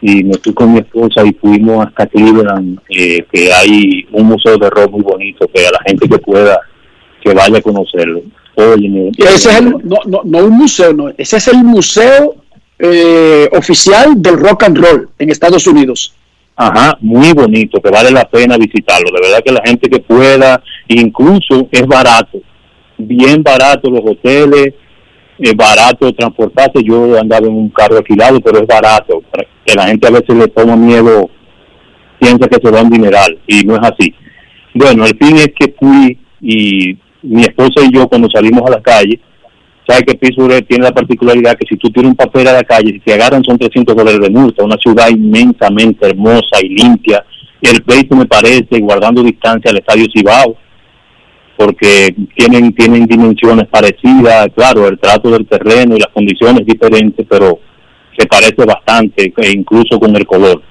y 0.00 0.22
me 0.24 0.34
fui 0.34 0.52
con 0.52 0.72
mi 0.72 0.80
esposa 0.80 1.24
y 1.24 1.32
fuimos 1.32 1.86
hasta 1.86 2.06
Cleveland, 2.06 2.78
eh, 2.90 3.24
que 3.32 3.52
hay 3.52 4.06
un 4.12 4.26
museo 4.26 4.58
de 4.58 4.68
rock 4.68 4.90
muy 4.90 5.02
bonito, 5.02 5.48
que 5.48 5.66
a 5.66 5.70
la 5.70 5.80
gente 5.86 6.08
que 6.08 6.18
pueda, 6.18 6.60
que 7.22 7.32
vaya 7.32 7.58
a 7.58 7.62
conocerlo. 7.62 8.20
Oye, 8.56 9.10
Ese 9.16 9.50
es 9.50 9.58
el, 9.60 9.70
no, 9.82 9.98
no, 10.06 10.20
no 10.24 10.38
un 10.44 10.58
museo, 10.58 10.92
no. 10.92 11.08
Ese 11.16 11.38
es 11.38 11.48
el 11.48 11.64
museo 11.64 12.36
eh, 12.78 13.48
oficial 13.52 14.20
del 14.20 14.38
rock 14.38 14.64
and 14.64 14.78
roll 14.78 15.08
en 15.18 15.30
Estados 15.30 15.66
Unidos. 15.66 16.14
Ajá, 16.56 16.96
muy 17.00 17.32
bonito, 17.32 17.80
que 17.80 17.90
vale 17.90 18.10
la 18.12 18.24
pena 18.24 18.56
visitarlo. 18.56 19.10
De 19.10 19.20
verdad 19.20 19.42
que 19.44 19.52
la 19.52 19.62
gente 19.64 19.88
que 19.88 20.00
pueda, 20.00 20.62
incluso 20.88 21.68
es 21.70 21.86
barato, 21.86 22.38
bien 22.96 23.42
barato 23.42 23.90
los 23.90 24.02
hoteles, 24.04 24.74
es 25.38 25.56
barato 25.56 26.12
transportarse. 26.12 26.82
Yo 26.84 27.18
andaba 27.18 27.46
en 27.46 27.54
un 27.54 27.68
carro 27.70 27.96
alquilado, 27.96 28.40
pero 28.40 28.60
es 28.60 28.66
barato. 28.66 29.22
Que 29.64 29.74
la 29.74 29.88
gente 29.88 30.06
a 30.06 30.10
veces 30.10 30.36
le 30.36 30.46
toma 30.48 30.76
miedo, 30.76 31.28
piensa 32.20 32.46
que 32.46 32.60
se 32.62 32.70
va 32.70 32.82
un 32.82 32.90
dineral, 32.90 33.38
y 33.46 33.64
no 33.64 33.74
es 33.74 33.82
así. 33.82 34.14
Bueno, 34.74 35.06
el 35.06 35.16
fin 35.18 35.36
es 35.36 35.48
que 35.58 35.74
fui 35.78 36.18
y 36.40 36.98
mi 37.22 37.42
esposa 37.42 37.84
y 37.84 37.92
yo 37.92 38.06
cuando 38.06 38.28
salimos 38.30 38.62
a 38.66 38.76
la 38.76 38.82
calle, 38.82 39.20
sabe 39.86 40.04
que 40.04 40.14
Pittsburgh 40.14 40.66
tiene 40.66 40.84
la 40.84 40.94
particularidad 40.94 41.56
que 41.56 41.66
si 41.68 41.76
tú 41.76 41.90
tienes 41.90 42.10
un 42.10 42.16
papel 42.16 42.48
a 42.48 42.54
la 42.54 42.62
calle, 42.62 42.92
si 42.92 43.00
te 43.00 43.14
agarran 43.14 43.44
son 43.44 43.58
300 43.58 43.94
dólares 43.94 44.20
de 44.20 44.30
multa, 44.30 44.64
una 44.64 44.76
ciudad 44.76 45.08
inmensamente 45.10 46.06
hermosa 46.06 46.60
y 46.62 46.68
limpia. 46.70 47.24
El 47.60 47.82
pleito 47.82 48.16
me 48.16 48.26
parece, 48.26 48.80
guardando 48.80 49.22
distancia 49.22 49.70
al 49.70 49.78
Estadio 49.78 50.06
Cibao, 50.14 50.56
porque 51.56 52.14
tienen 52.34 52.74
tienen 52.74 53.06
dimensiones 53.06 53.68
parecidas, 53.68 54.48
claro, 54.54 54.88
el 54.88 54.98
trato 54.98 55.30
del 55.30 55.46
terreno 55.46 55.96
y 55.96 56.00
las 56.00 56.12
condiciones 56.12 56.66
diferentes, 56.66 57.26
pero 57.28 57.60
se 58.16 58.26
parece 58.26 58.64
bastante, 58.66 59.32
e 59.36 59.50
incluso 59.52 59.98
con 59.98 60.14
el 60.16 60.26
color. 60.26 60.62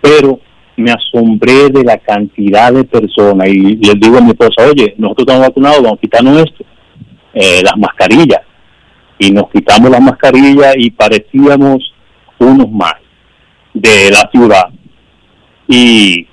Pero 0.00 0.40
me 0.76 0.90
asombré 0.90 1.68
de 1.70 1.84
la 1.84 1.98
cantidad 1.98 2.72
de 2.72 2.84
personas 2.84 3.48
y 3.48 3.76
les 3.76 3.94
digo 3.98 4.18
a 4.18 4.20
mi 4.20 4.30
esposa, 4.30 4.68
oye, 4.70 4.94
nosotros 4.98 5.26
estamos 5.26 5.48
vacunados, 5.48 5.82
vamos 5.82 5.98
a 5.98 6.00
quitarnos 6.00 6.38
esto, 6.38 6.64
eh, 7.36 7.60
las 7.62 7.76
mascarillas. 7.76 8.40
Y 9.18 9.30
nos 9.30 9.50
quitamos 9.50 9.90
las 9.90 10.00
mascarillas 10.00 10.74
y 10.78 10.90
parecíamos 10.90 11.92
unos 12.38 12.70
más 12.70 12.94
de 13.74 14.10
la 14.10 14.28
ciudad. 14.32 14.70
Y 15.68 16.26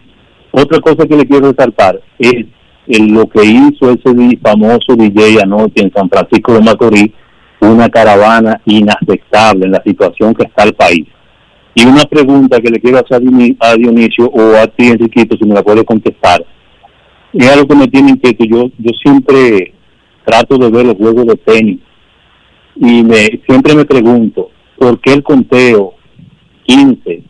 otra 0.51 0.79
cosa 0.79 1.05
que 1.05 1.17
le 1.17 1.25
quiero 1.25 1.51
resaltar 1.51 1.99
es 2.19 2.45
lo 2.87 3.27
que 3.27 3.43
hizo 3.43 3.91
ese 3.91 4.37
famoso 4.41 4.95
DJ 4.95 5.41
anoche 5.41 5.83
en 5.83 5.91
San 5.93 6.09
Francisco 6.09 6.53
de 6.53 6.61
Macorís, 6.61 7.11
una 7.59 7.89
caravana 7.89 8.61
inaceptable 8.65 9.65
en 9.65 9.71
la 9.73 9.83
situación 9.83 10.33
que 10.33 10.43
está 10.43 10.63
el 10.63 10.73
país. 10.73 11.05
Y 11.75 11.85
una 11.85 12.03
pregunta 12.03 12.61
que 12.61 12.69
le 12.69 12.79
quiero 12.79 12.99
hacer 12.99 13.17
a 13.59 13.75
Dionisio- 13.75 14.31
o 14.31 14.55
a 14.57 14.67
ti, 14.67 14.87
Enriquito, 14.87 15.35
si 15.37 15.45
me 15.45 15.55
la 15.55 15.63
puedes 15.63 15.83
contestar. 15.83 16.45
Es 17.33 17.49
algo 17.49 17.67
que 17.67 17.75
me 17.75 17.87
tiene 17.87 18.11
inquieto. 18.11 18.45
Yo, 18.45 18.69
yo 18.77 18.91
siempre 19.03 19.72
trato 20.25 20.57
de 20.57 20.69
ver 20.69 20.85
los 20.85 20.97
juegos 20.97 21.27
de 21.27 21.35
tenis 21.35 21.79
y 22.75 23.03
me, 23.03 23.41
siempre 23.45 23.75
me 23.75 23.85
pregunto, 23.85 24.49
¿por 24.77 24.99
qué 24.99 25.13
el 25.13 25.23
conteo 25.23 25.93
15, 26.65 27.23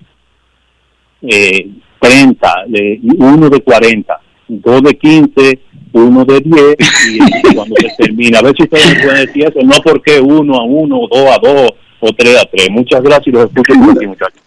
eh, 1.24 1.70
30, 2.00 2.54
de, 2.68 3.00
uno 3.18 3.50
de 3.50 3.62
40, 3.62 4.20
dos 4.48 4.82
de 4.84 4.98
15, 4.98 5.60
uno 5.94 6.26
de 6.26 6.40
10 6.40 6.76
y 7.10 7.54
cuando 7.56 7.76
se 7.76 7.90
termina? 7.98 8.40
A 8.40 8.44
ver 8.44 8.56
si 8.56 8.64
ustedes 8.64 8.96
me 8.96 9.04
pueden 9.04 9.26
decir 9.26 9.46
eso, 9.48 9.60
no 9.64 9.76
porque 9.84 10.20
uno 10.20 10.56
a 10.56 10.64
uno, 10.64 11.00
o 11.00 11.08
dos 11.08 11.30
a 11.30 11.40
dos 11.40 11.72
o 12.00 12.14
tres 12.14 12.38
a 12.38 12.46
tres. 12.46 12.70
Muchas 12.70 13.02
gracias 13.02 13.28
y 13.28 13.32
los 13.32 13.46
escucho 13.46 13.74
por 13.74 13.92
aquí, 13.92 14.08
muchachos. 14.08 14.42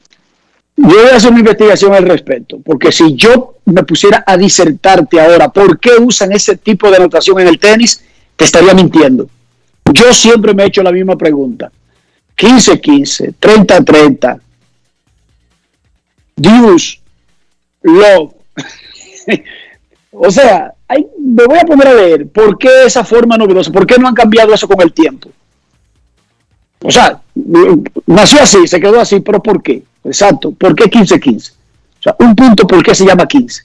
Yo 0.79 0.89
voy 0.89 1.11
a 1.11 1.17
hacer 1.17 1.31
una 1.31 1.41
investigación 1.41 1.95
al 1.95 2.05
respecto, 2.05 2.61
porque 2.63 2.93
si 2.93 3.15
yo 3.15 3.55
me 3.65 3.83
pusiera 3.83 4.23
a 4.27 4.37
disertarte 4.37 5.19
ahora 5.19 5.49
por 5.49 5.81
qué 5.81 5.93
usan 5.99 6.33
ese 6.33 6.59
tipo 6.59 6.91
de 6.91 6.99
anotación 6.99 7.41
en 7.41 7.49
el 7.49 7.59
tenis, 7.59 8.05
te 8.37 8.45
estaría 8.45 8.75
mintiendo. 8.75 9.29
Yo 9.93 10.13
siempre 10.13 10.53
me 10.55 10.65
he 10.65 10.67
hecho 10.67 10.83
la 10.83 10.93
misma 10.93 11.17
pregunta. 11.17 11.71
15-15, 12.37 13.35
30-30, 13.41 14.41
Deuce, 16.37 17.01
Love. 17.83 18.33
o 20.13 20.31
sea, 20.31 20.75
hay- 20.89 21.07
me 21.19 21.45
voy 21.47 21.59
a 21.59 21.65
poner 21.65 21.89
a 21.89 21.95
leer 21.95 22.29
por 22.29 22.59
qué 22.59 22.85
esa 22.85 23.05
forma 23.05 23.37
novedosa, 23.39 23.73
por 23.73 23.87
qué 23.87 23.97
no 23.99 24.09
han 24.09 24.15
cambiado 24.15 24.53
eso 24.53 24.69
con 24.69 24.81
el 24.83 24.93
tiempo. 24.93 25.31
O 26.83 26.91
sea, 26.91 27.21
nació 28.07 28.43
así, 28.43 28.67
se 28.67 28.81
quedó 28.81 29.01
así, 29.01 29.21
pero 29.21 29.43
¿por 29.43 29.63
qué? 29.63 29.83
Exacto, 30.05 30.53
¿por 30.53 30.75
qué 30.75 30.85
15-15? 30.85 31.53
O 31.99 32.03
sea, 32.03 32.17
un 32.19 32.35
punto, 32.37 32.67
¿por 32.67 32.83
qué 32.85 32.95
se 32.95 33.07
llama 33.07 33.27
15? 33.27 33.63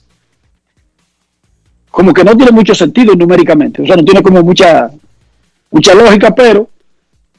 Como 1.92 2.14
que 2.14 2.24
no 2.24 2.34
tiene 2.34 2.52
mucho 2.52 2.74
sentido 2.74 3.14
numéricamente, 3.14 3.82
o 3.82 3.86
sea, 3.86 3.96
no 3.96 4.04
tiene 4.04 4.22
como 4.22 4.42
mucha, 4.42 4.90
mucha 5.70 5.94
lógica, 5.94 6.34
pero 6.34 6.70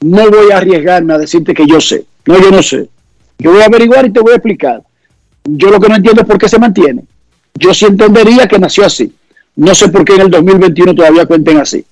no 0.00 0.30
voy 0.30 0.52
a 0.52 0.58
arriesgarme 0.58 1.12
a 1.12 1.18
decirte 1.18 1.52
que 1.52 1.66
yo 1.66 1.80
sé. 1.80 2.06
No, 2.24 2.40
yo 2.40 2.50
no 2.52 2.62
sé. 2.62 2.88
Yo 3.36 3.50
voy 3.50 3.62
a 3.62 3.66
averiguar 3.66 4.06
y 4.06 4.12
te 4.12 4.20
voy 4.20 4.32
a 4.32 4.36
explicar. 4.36 4.80
Yo 5.42 5.70
lo 5.70 5.80
que 5.80 5.88
no 5.88 5.96
entiendo 5.96 6.22
es 6.22 6.28
por 6.28 6.38
qué 6.38 6.48
se 6.48 6.60
mantiene. 6.60 7.04
Yo 7.54 7.74
sí 7.74 7.84
entendería 7.84 8.46
que 8.46 8.60
nació 8.60 8.86
así. 8.86 9.12
No 9.56 9.74
sé 9.74 9.88
por 9.88 10.04
qué 10.04 10.14
en 10.14 10.22
el 10.22 10.30
2021 10.30 10.94
todavía 10.94 11.26
cuenten 11.26 11.58
así. 11.58 11.84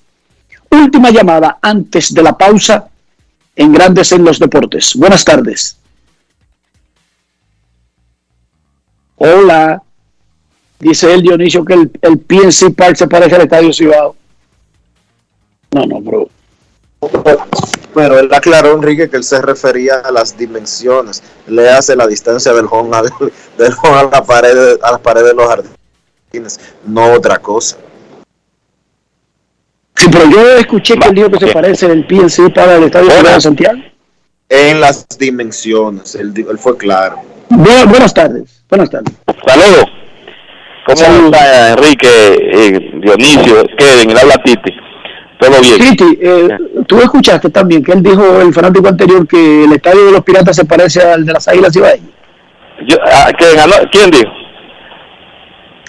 Última 0.71 1.11
llamada 1.11 1.59
antes 1.61 2.13
de 2.13 2.23
la 2.23 2.37
pausa 2.37 2.87
en 3.57 3.73
Grandes 3.73 4.11
en 4.13 4.23
los 4.23 4.39
Deportes. 4.39 4.95
Buenas 4.95 5.25
tardes. 5.25 5.77
Hola. 9.17 9.83
Dice 10.83 11.13
el 11.13 11.21
Dionisio 11.21 11.63
que 11.63 11.73
el, 11.75 11.91
el 12.01 12.19
PNC 12.19 12.75
Park 12.75 12.95
se 12.97 13.07
parece 13.07 13.35
al 13.35 13.41
Estadio 13.43 13.71
Cibao. 13.71 14.15
No, 15.71 15.85
no, 15.85 16.01
bro. 16.01 16.29
Pero 17.93 18.19
él 18.19 18.29
aclaró, 18.33 18.73
Enrique, 18.73 19.09
que 19.09 19.17
él 19.17 19.23
se 19.23 19.41
refería 19.41 19.99
a 19.99 20.11
las 20.11 20.37
dimensiones. 20.37 21.23
Le 21.47 21.69
hace 21.69 21.95
la 21.95 22.05
distancia 22.07 22.53
del 22.53 22.65
home, 22.69 22.95
al, 22.97 23.05
del 23.57 23.73
home 23.81 23.95
a 23.97 24.03
la 24.03 24.23
pared, 24.23 24.77
a 24.81 24.91
la 24.91 24.97
pared 24.97 25.23
de 25.23 25.33
los 25.33 25.47
jardines, 25.47 26.59
no 26.85 27.13
otra 27.13 27.37
cosa. 27.39 27.77
Sí, 29.95 30.07
pero 30.11 30.29
yo 30.29 30.57
escuché 30.57 30.97
que 30.97 31.07
él 31.07 31.15
dijo 31.15 31.29
que 31.29 31.39
se 31.47 31.53
parece 31.53 31.85
el 31.85 32.05
PNC 32.05 32.53
para 32.53 32.75
el 32.75 32.83
Estadio 32.83 33.09
Cibao 33.11 33.33
de 33.35 33.41
Santiago. 33.41 33.79
En 34.49 34.81
las 34.81 35.05
dimensiones, 35.17 36.15
él, 36.15 36.33
él 36.35 36.57
fue 36.57 36.75
claro. 36.77 37.19
Bu- 37.49 37.87
buenas 37.89 38.13
tardes. 38.13 38.63
Buenas 38.69 38.89
tardes. 38.89 39.13
Saludos. 39.45 39.85
¿Cómo 40.93 41.25
está 41.25 41.69
Enrique, 41.71 42.07
eh, 42.07 42.91
Dionisio, 43.01 43.65
Kevin, 43.77 44.13
le 44.13 44.19
habla 44.21 44.35
Titi? 44.43 44.71
Todo 45.39 45.61
bien. 45.61 45.79
Titi, 45.79 46.19
eh, 46.21 46.47
tú 46.87 46.99
escuchaste 46.99 47.49
también 47.49 47.83
que 47.83 47.93
él 47.93 48.03
dijo, 48.03 48.41
el 48.41 48.53
fanático 48.53 48.87
anterior, 48.87 49.27
que 49.27 49.65
el 49.65 49.73
estadio 49.73 50.05
de 50.05 50.11
los 50.11 50.21
piratas 50.21 50.55
se 50.55 50.65
parece 50.65 51.01
al 51.01 51.25
de 51.25 51.33
las 51.33 51.47
águilas 51.47 51.75
Ibaeñas. 51.75 52.09
Yo, 52.87 52.97
ah, 53.05 53.31
¿quién, 53.91 54.11
dijo? 54.11 54.31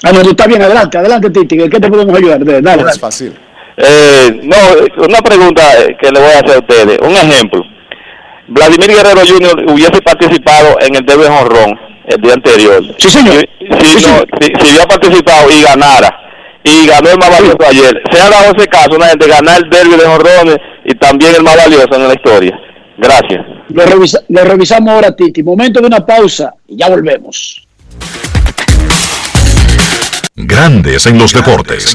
Ah, 0.03 0.13
no, 0.13 0.23
tú 0.23 0.31
estás 0.31 0.49
bien, 0.49 0.63
adelante, 0.63 0.99
adelante, 0.99 1.31
Titi, 1.31 1.61
¿en 1.61 1.71
qué 1.71 1.81
te 1.81 1.89
podemos 1.89 2.17
ayudar? 2.17 2.45
Dale, 2.45 2.61
dale. 2.61 2.83
Es 2.83 3.01
fácil. 3.01 3.35
Eh, 3.77 4.41
no, 4.43 5.05
una 5.05 5.21
pregunta 5.21 5.63
eh, 5.83 5.97
que 6.01 6.11
le 6.11 6.21
voy 6.21 6.31
a 6.31 6.39
hacer 6.39 6.57
a 6.57 6.59
ustedes. 6.59 6.99
Un 7.01 7.13
ejemplo. 7.13 7.61
Vladimir 8.49 8.89
Guerrero 8.89 9.23
Jr. 9.27 9.73
hubiese 9.73 10.03
participado 10.03 10.77
en 10.81 10.97
el 10.97 11.07
debe 11.07 11.27
honrón 11.27 11.79
el 12.07 12.21
día 12.21 12.35
anterior. 12.35 12.83
Sí, 12.99 13.11
señor. 13.11 13.49
Si, 13.81 13.87
si, 13.99 14.07
no, 14.07 14.19
si, 14.41 14.47
si 14.47 14.67
hubiera 14.69 14.87
participado 14.87 15.51
y 15.51 15.63
ganara, 15.63 16.21
y 16.63 16.87
ganó 16.87 17.11
el 17.11 17.19
más 17.19 17.31
valioso 17.31 17.59
ayer, 17.69 18.03
se 18.11 18.21
ha 18.21 18.31
dado 18.31 18.55
ese 18.57 18.67
caso, 18.69 18.91
una 18.97 19.09
gente 19.09 19.27
ganar 19.29 19.63
el 19.63 19.71
derby 19.71 19.97
de 19.97 20.05
honrones 20.07 20.57
y 20.85 20.95
también 20.95 21.35
el 21.35 21.43
más 21.43 21.57
valioso 21.57 21.95
en 21.95 22.09
la 22.09 22.15
historia. 22.15 22.59
Gracias. 22.97 23.41
Lo, 23.71 23.85
revisa- 23.85 24.23
lo 24.29 24.45
revisamos 24.45 24.95
ahora, 24.95 25.15
Titi. 25.17 25.43
Momento 25.43 25.81
de 25.81 25.87
una 25.87 26.05
pausa 26.05 26.55
y 26.69 26.77
ya 26.79 26.89
volvemos. 26.89 27.67
Grandes 30.37 31.07
en 31.07 31.19
los 31.19 31.33
deportes. 31.33 31.95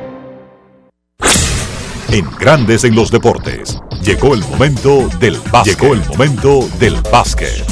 En 2.12 2.24
Grandes 2.38 2.84
en 2.84 2.94
los 2.94 3.10
deportes. 3.10 3.80
Llegó 4.04 4.34
el 4.34 4.44
momento 4.44 5.08
del 5.18 5.36
básquet. 5.50 5.80
Llegó 5.80 5.94
el 5.94 6.06
momento 6.06 6.68
del 6.78 6.94
básquet. 7.10 7.71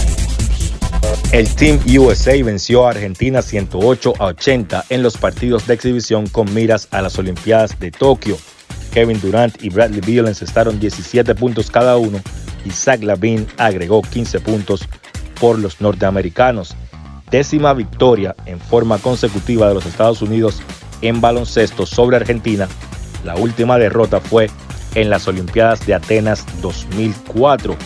El 1.32 1.48
Team 1.54 1.78
USA 1.98 2.32
venció 2.42 2.86
a 2.86 2.90
Argentina 2.90 3.40
108 3.40 4.14
a 4.18 4.26
80 4.26 4.86
en 4.88 5.02
los 5.02 5.16
partidos 5.16 5.66
de 5.66 5.74
exhibición 5.74 6.26
con 6.26 6.52
miras 6.52 6.88
a 6.90 7.00
las 7.02 7.18
Olimpiadas 7.18 7.78
de 7.78 7.92
Tokio. 7.92 8.36
Kevin 8.92 9.20
Durant 9.20 9.62
y 9.62 9.70
Bradley 9.70 10.00
Beal 10.00 10.26
encestaron 10.26 10.80
17 10.80 11.34
puntos 11.36 11.70
cada 11.70 11.96
uno, 11.96 12.20
y 12.64 12.70
Zach 12.70 13.02
Lavin 13.02 13.46
agregó 13.56 14.02
15 14.02 14.40
puntos 14.40 14.88
por 15.40 15.58
los 15.58 15.80
norteamericanos. 15.80 16.74
Décima 17.30 17.72
victoria 17.74 18.34
en 18.46 18.58
forma 18.58 18.98
consecutiva 18.98 19.68
de 19.68 19.74
los 19.74 19.86
Estados 19.86 20.20
Unidos 20.22 20.60
en 21.00 21.20
baloncesto 21.20 21.86
sobre 21.86 22.16
Argentina. 22.16 22.68
La 23.24 23.36
última 23.36 23.78
derrota 23.78 24.20
fue 24.20 24.50
en 24.94 25.10
las 25.10 25.28
Olimpiadas 25.28 25.86
de 25.86 25.94
Atenas 25.94 26.44
2004, 26.60 27.76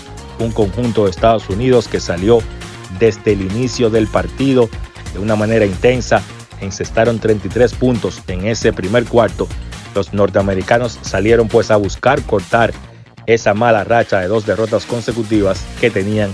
un 0.41 0.51
conjunto 0.51 1.05
de 1.05 1.11
Estados 1.11 1.49
Unidos 1.51 1.89
que 1.89 2.01
salió 2.01 2.39
desde 2.99 3.33
el 3.33 3.43
inicio 3.43 3.91
del 3.91 4.07
partido 4.07 4.69
de 5.13 5.19
una 5.19 5.37
manera 5.37 5.65
intensa, 5.65 6.23
encestaron 6.61 7.19
33 7.19 7.75
puntos 7.75 8.23
en 8.29 8.47
ese 8.47 8.73
primer 8.73 9.05
cuarto. 9.05 9.49
Los 9.95 10.13
norteamericanos 10.13 10.99
salieron 11.03 11.49
pues 11.49 11.71
a 11.71 11.77
buscar 11.77 12.23
cortar 12.23 12.73
esa 13.27 13.55
mala 13.55 13.85
racha 13.85 14.21
de 14.21 14.29
dos 14.29 14.45
derrotas 14.45 14.87
consecutivas 14.87 15.65
que 15.81 15.91
tenían 15.91 16.31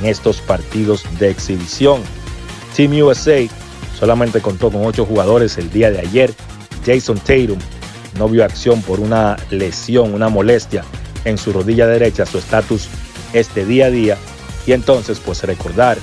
en 0.00 0.06
estos 0.06 0.40
partidos 0.40 1.04
de 1.18 1.30
exhibición. 1.30 2.02
Team 2.74 2.92
USA 3.02 3.46
solamente 3.98 4.40
contó 4.40 4.70
con 4.70 4.86
ocho 4.86 5.04
jugadores 5.04 5.58
el 5.58 5.70
día 5.70 5.90
de 5.90 6.00
ayer. 6.00 6.32
Jason 6.86 7.18
Tatum 7.18 7.58
no 8.18 8.28
vio 8.28 8.44
acción 8.44 8.80
por 8.82 9.00
una 9.00 9.36
lesión, 9.50 10.14
una 10.14 10.28
molestia 10.28 10.84
en 11.24 11.36
su 11.36 11.52
rodilla 11.52 11.86
derecha, 11.86 12.24
su 12.24 12.38
estatus 12.38 12.88
este 13.32 13.64
día 13.64 13.86
a 13.86 13.90
día. 13.90 14.16
Y 14.66 14.72
entonces, 14.72 15.20
pues 15.24 15.42
recordar 15.44 15.98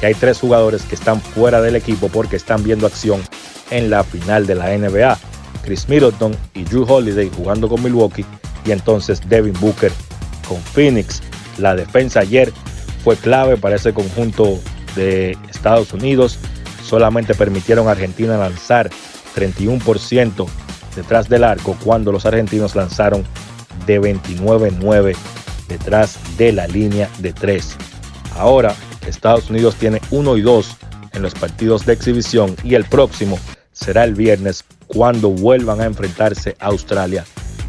que 0.00 0.06
hay 0.06 0.14
tres 0.14 0.38
jugadores 0.38 0.82
que 0.82 0.94
están 0.94 1.20
fuera 1.20 1.60
del 1.60 1.76
equipo 1.76 2.08
porque 2.08 2.36
están 2.36 2.62
viendo 2.64 2.86
acción 2.86 3.22
en 3.70 3.90
la 3.90 4.04
final 4.04 4.46
de 4.46 4.54
la 4.54 4.76
NBA. 4.76 5.18
Chris 5.64 5.88
Middleton 5.88 6.36
y 6.54 6.64
Drew 6.64 6.84
Holiday 6.86 7.30
jugando 7.34 7.68
con 7.68 7.82
Milwaukee 7.82 8.24
y 8.64 8.72
entonces 8.72 9.20
Devin 9.28 9.54
Booker 9.60 9.92
con 10.48 10.60
Phoenix. 10.60 11.22
La 11.58 11.74
defensa 11.74 12.20
ayer 12.20 12.52
fue 13.04 13.16
clave 13.16 13.56
para 13.56 13.76
ese 13.76 13.92
conjunto 13.92 14.58
de 14.96 15.36
Estados 15.50 15.92
Unidos. 15.92 16.38
Solamente 16.84 17.34
permitieron 17.34 17.88
a 17.88 17.92
Argentina 17.92 18.36
lanzar 18.36 18.90
31% 19.36 20.46
detrás 20.96 21.28
del 21.28 21.44
arco 21.44 21.76
cuando 21.82 22.12
los 22.12 22.26
argentinos 22.26 22.74
lanzaron 22.74 23.24
de 23.86 24.00
29-9 24.00 25.16
detrás 25.68 26.18
de 26.36 26.52
la 26.52 26.66
línea 26.66 27.08
de 27.18 27.32
3. 27.32 27.76
Ahora 28.36 28.74
Estados 29.06 29.50
Unidos 29.50 29.76
tiene 29.76 30.00
1 30.10 30.36
y 30.36 30.40
2 30.42 30.76
en 31.14 31.22
los 31.22 31.34
partidos 31.34 31.84
de 31.86 31.92
exhibición 31.92 32.56
y 32.64 32.74
el 32.74 32.84
próximo 32.84 33.38
será 33.72 34.04
el 34.04 34.14
viernes 34.14 34.64
cuando 34.86 35.30
vuelvan 35.30 35.80
a 35.80 35.84
enfrentarse 35.84 36.56
a 36.60 36.66
Australia, 36.66 37.24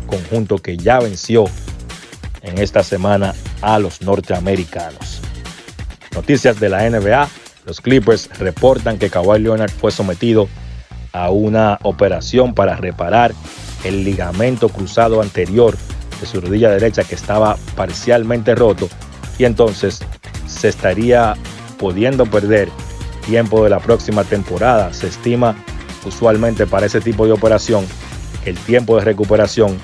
conjunto 0.07 0.57
que 0.57 0.77
ya 0.77 0.99
venció 0.99 1.45
en 2.41 2.57
esta 2.60 2.84
semana 2.84 3.34
a 3.61 3.80
los 3.80 4.02
norteamericanos. 4.02 5.22
Noticias 6.14 6.60
de 6.60 6.69
la 6.69 6.90
NBA, 6.90 7.27
los 7.65 7.81
Clippers 7.81 8.30
reportan 8.38 8.99
que 8.99 9.10
Kawhi 9.10 9.40
Leonard 9.40 9.72
fue 9.72 9.91
sometido 9.91 10.48
a 11.14 11.30
una 11.30 11.80
operación 11.84 12.53
para 12.53 12.76
reparar 12.76 13.34
el 13.84 14.03
ligamento 14.03 14.69
cruzado 14.69 15.22
anterior 15.22 15.77
de 16.19 16.27
su 16.27 16.41
rodilla 16.41 16.69
derecha 16.69 17.03
que 17.03 17.15
estaba 17.15 17.57
parcialmente 17.76 18.56
roto 18.56 18.90
y 19.38 19.45
entonces 19.45 20.02
se 20.48 20.70
estaría 20.70 21.36
pudiendo 21.78 22.26
perder 22.26 22.70
tiempo 23.26 23.64
de 23.64 23.70
la 23.70 23.80
próxima 23.80 24.24
temporada. 24.24 24.94
Se 24.94 25.07
estima 25.07 25.56
usualmente 26.06 26.68
para 26.68 26.86
ese 26.86 27.02
tipo 27.02 27.26
de 27.26 27.32
operación 27.32 27.86
que 28.44 28.49
el 28.52 28.57
tiempo 28.57 28.98
de 28.98 29.06
recuperación 29.06 29.78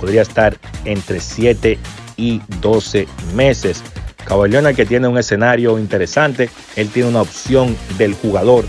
podría 0.00 0.22
estar 0.22 0.56
entre 0.84 1.20
7 1.20 1.78
y 2.16 2.40
12 2.60 3.06
meses. 3.34 3.82
Caballona 4.24 4.74
que 4.74 4.86
tiene 4.86 5.06
un 5.08 5.18
escenario 5.18 5.78
interesante, 5.78 6.50
él 6.74 6.88
tiene 6.88 7.08
una 7.08 7.22
opción 7.22 7.76
del 7.96 8.14
jugador 8.14 8.64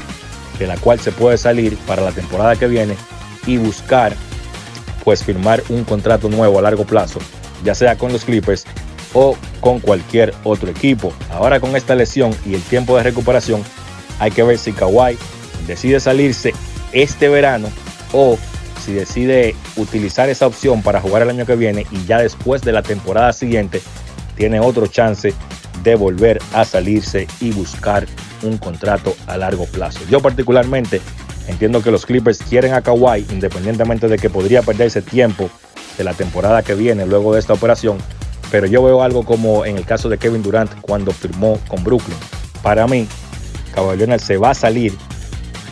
de 0.60 0.68
la 0.68 0.78
cual 0.78 1.00
se 1.00 1.12
puede 1.12 1.38
salir 1.38 1.78
para 1.88 2.02
la 2.02 2.12
temporada 2.12 2.56
que 2.56 2.68
viene 2.68 2.96
y 3.46 3.58
buscar 3.58 4.14
pues 5.04 5.24
firmar 5.24 5.64
un 5.70 5.84
contrato 5.84 6.30
nuevo 6.30 6.60
a 6.60 6.62
largo 6.62 6.84
plazo, 6.84 7.20
ya 7.64 7.74
sea 7.74 7.98
con 7.98 8.12
los 8.12 8.26
Clippers 8.26 8.66
o 9.20 9.36
con 9.62 9.80
cualquier 9.80 10.32
otro 10.44 10.70
equipo. 10.70 11.12
Ahora 11.32 11.60
con 11.60 11.76
esta 11.76 11.96
lesión 11.96 12.36
y 12.46 12.54
el 12.54 12.62
tiempo 12.62 12.96
de 12.96 13.02
recuperación, 13.02 13.64
hay 14.20 14.30
que 14.30 14.44
ver 14.44 14.60
si 14.60 14.74
Kawhi 14.74 15.18
decide 15.66 16.00
salirse 16.00 16.54
este 16.92 17.28
verano 17.28 17.68
o 18.14 18.38
si 18.86 18.94
decide 18.94 19.56
utilizar 19.76 20.30
esa 20.30 20.46
opción 20.46 20.84
para 20.84 21.02
jugar 21.02 21.24
el 21.24 21.32
año 21.32 21.48
que 21.48 21.56
viene 21.56 21.88
y 21.92 22.06
ya 22.06 22.20
después 22.20 22.62
de 22.62 22.72
la 22.72 22.84
temporada 22.84 23.34
siguiente 23.34 23.82
tiene 24.36 24.60
otro 24.60 24.86
chance 24.86 25.34
de 25.82 25.96
volver 25.96 26.40
a 26.54 26.64
salirse 26.64 27.28
y 27.42 27.50
buscar 27.50 28.06
un 28.44 28.60
contrato 28.60 29.16
a 29.26 29.36
largo 29.36 29.66
plazo. 29.66 30.00
Yo 30.12 30.22
particularmente 30.22 31.02
entiendo 31.48 31.82
que 31.82 31.90
los 31.90 32.06
Clippers 32.06 32.38
quieren 32.44 32.76
a 32.76 32.82
Kawhi 32.82 33.26
independientemente 33.32 34.08
de 34.08 34.20
que 34.20 34.30
podría 34.30 34.62
perderse 34.62 35.02
tiempo 35.02 35.50
de 35.98 36.04
la 36.04 36.14
temporada 36.14 36.62
que 36.62 36.76
viene 36.76 37.08
luego 37.08 37.34
de 37.34 37.40
esta 37.40 37.54
operación, 37.54 37.98
pero 38.52 38.68
yo 38.68 38.84
veo 38.84 39.02
algo 39.02 39.24
como 39.24 39.66
en 39.66 39.78
el 39.78 39.86
caso 39.86 40.10
de 40.10 40.18
Kevin 40.18 40.44
Durant 40.44 40.72
cuando 40.82 41.12
firmó 41.12 41.60
con 41.68 41.84
Brooklyn. 41.84 42.18
Para 42.62 42.88
mí, 42.88 43.08
Kawhi 43.74 44.20
se 44.20 44.38
va 44.38 44.52
a 44.52 44.56
salir 44.56 44.94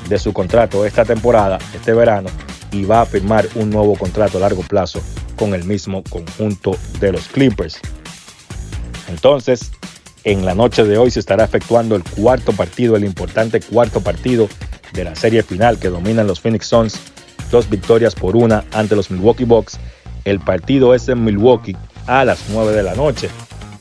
de 0.10 0.20
su 0.20 0.34
contrato 0.34 0.86
esta 0.86 1.06
temporada, 1.06 1.58
este 1.74 1.94
verano, 1.94 2.30
y 2.72 2.84
va 2.86 3.02
a 3.02 3.06
firmar 3.06 3.48
un 3.56 3.70
nuevo 3.70 3.96
contrato 3.96 4.38
a 4.38 4.42
largo 4.42 4.62
plazo 4.62 5.02
con 5.36 5.54
el 5.54 5.64
mismo 5.64 6.04
conjunto 6.04 6.78
de 7.00 7.14
los 7.14 7.28
Clippers. 7.28 7.80
Entonces, 9.08 9.72
en 10.24 10.46
la 10.46 10.56
noche 10.56 10.84
de 10.84 10.98
hoy 10.98 11.12
se 11.12 11.20
estará 11.20 11.46
efectuando 11.46 11.96
el 11.96 12.04
cuarto 12.04 12.52
partido, 12.52 12.96
el 12.96 13.06
importante 13.06 13.62
cuarto 13.62 14.02
partido 14.02 14.50
de 14.94 15.04
la 15.04 15.16
serie 15.16 15.44
final 15.44 15.80
que 15.80 15.90
dominan 15.90 16.28
los 16.28 16.40
Phoenix 16.40 16.68
Suns, 16.68 17.00
dos 17.52 17.70
victorias 17.70 18.16
por 18.16 18.36
una 18.36 18.64
ante 18.72 18.96
los 18.96 19.12
Milwaukee 19.12 19.46
Bucks. 19.46 19.80
El 20.24 20.40
partido 20.40 20.96
es 20.96 21.08
en 21.10 21.24
Milwaukee 21.24 21.76
a 22.08 22.26
las 22.26 22.46
9 22.50 22.74
de 22.74 22.84
la 22.84 22.96
noche. 22.96 23.30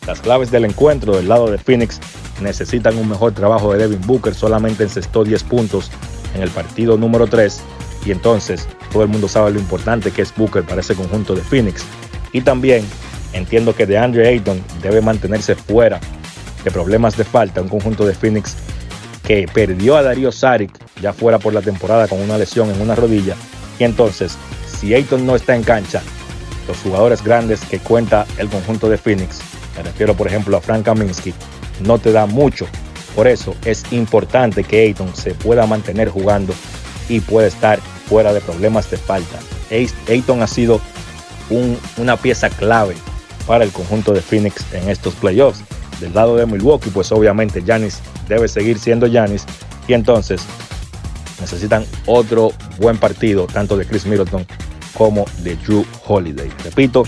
Las 0.07 0.21
claves 0.21 0.51
del 0.51 0.65
encuentro 0.65 1.17
del 1.17 1.29
lado 1.29 1.51
de 1.51 1.59
Phoenix 1.59 2.01
necesitan 2.41 2.97
un 2.97 3.09
mejor 3.09 3.33
trabajo 3.33 3.73
de 3.73 3.79
Devin 3.79 4.07
Booker, 4.07 4.35
solamente 4.35 4.83
encestó 4.83 5.25
10 5.25 5.43
puntos 5.45 5.91
en 6.35 6.43
el 6.43 6.51
partido 6.51 6.97
número 6.97 7.27
3 7.27 7.63
y 8.05 8.11
entonces 8.11 8.69
todo 8.93 9.03
el 9.03 9.09
mundo 9.09 9.29
sabe 9.29 9.51
lo 9.51 9.59
importante 9.59 10.11
que 10.11 10.23
es 10.23 10.35
Booker 10.35 10.65
para 10.65 10.81
ese 10.81 10.95
conjunto 10.95 11.35
de 11.35 11.43
Phoenix. 11.43 11.85
Y 12.33 12.43
también 12.43 12.85
entiendo 13.33 13.75
que 13.75 13.87
DeAndre 13.87 14.29
Ayton 14.29 14.63
debe 14.83 15.01
mantenerse 15.01 15.55
fuera 15.55 16.01
de 16.63 16.71
problemas 16.71 17.17
de 17.17 17.25
falta, 17.25 17.63
un 17.63 17.69
conjunto 17.69 18.07
de 18.07 18.15
Phoenix 18.15 18.57
que 19.23 19.47
perdió 19.53 19.97
a 19.97 20.03
Darío 20.03 20.31
Saric 20.31 20.71
ya 21.01 21.13
fuera 21.13 21.39
por 21.39 21.55
la 21.55 21.63
temporada 21.63 22.09
con 22.09 22.21
una 22.21 22.39
lesión 22.39 22.71
en 22.71 22.81
una 22.81 22.95
rodilla. 22.95 23.37
Y 23.79 23.85
entonces, 23.85 24.37
si 24.67 24.95
Ayton 24.95 25.27
no 25.27 25.35
está 25.35 25.57
en 25.57 25.63
cancha, 25.63 26.03
los 26.67 26.79
jugadores 26.79 27.23
grandes 27.23 27.61
que 27.65 27.79
cuenta 27.79 28.27
el 28.39 28.49
conjunto 28.49 28.89
de 28.89 28.99
Phoenix, 28.99 29.41
me 29.77 29.83
refiero 29.83 30.15
por 30.15 30.27
ejemplo 30.27 30.57
a 30.57 30.61
Frank 30.61 30.85
Kaminsky, 30.85 31.35
no 31.81 31.99
te 31.99 32.13
da 32.13 32.27
mucho. 32.27 32.67
Por 33.15 33.29
eso 33.29 33.55
es 33.65 33.85
importante 33.93 34.65
que 34.65 34.81
Ayton 34.81 35.15
se 35.15 35.35
pueda 35.35 35.67
mantener 35.67 36.09
jugando 36.09 36.53
y 37.09 37.21
pueda 37.21 37.47
estar 37.47 37.79
fuera 38.09 38.33
de 38.33 38.41
problemas 38.41 38.91
de 38.91 38.97
falta. 38.97 39.39
Ayton 40.09 40.43
ha 40.43 40.47
sido 40.47 40.81
una 41.97 42.17
pieza 42.17 42.51
clave 42.51 42.95
para 43.47 43.65
el 43.65 43.71
conjunto 43.71 44.13
de 44.13 44.21
Phoenix 44.21 44.65
en 44.73 44.89
estos 44.89 45.15
playoffs. 45.15 45.63
Del 46.01 46.13
lado 46.13 46.37
de 46.37 46.47
Milwaukee, 46.47 46.91
pues 46.91 47.13
obviamente 47.13 47.63
Janis 47.65 48.01
debe 48.29 48.49
seguir 48.49 48.79
siendo 48.79 49.11
Janis 49.11 49.45
y 49.87 49.93
entonces 49.93 50.43
necesitan 51.41 51.85
otro 52.07 52.53
buen 52.79 52.99
partido, 52.99 53.47
tanto 53.47 53.77
de 53.77 53.87
Chris 53.87 54.07
Middleton 54.07 54.45
como 54.95 55.25
de 55.43 55.57
Drew 55.57 55.85
Holiday. 56.07 56.51
Repito, 56.65 57.05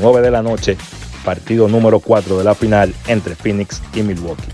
9 0.00 0.20
de 0.20 0.30
la 0.30 0.42
noche, 0.42 0.76
partido 1.24 1.68
número 1.68 2.00
4 2.00 2.38
de 2.38 2.44
la 2.44 2.54
final 2.54 2.94
entre 3.06 3.34
Phoenix 3.34 3.80
y 3.94 4.02
Milwaukee. 4.02 4.52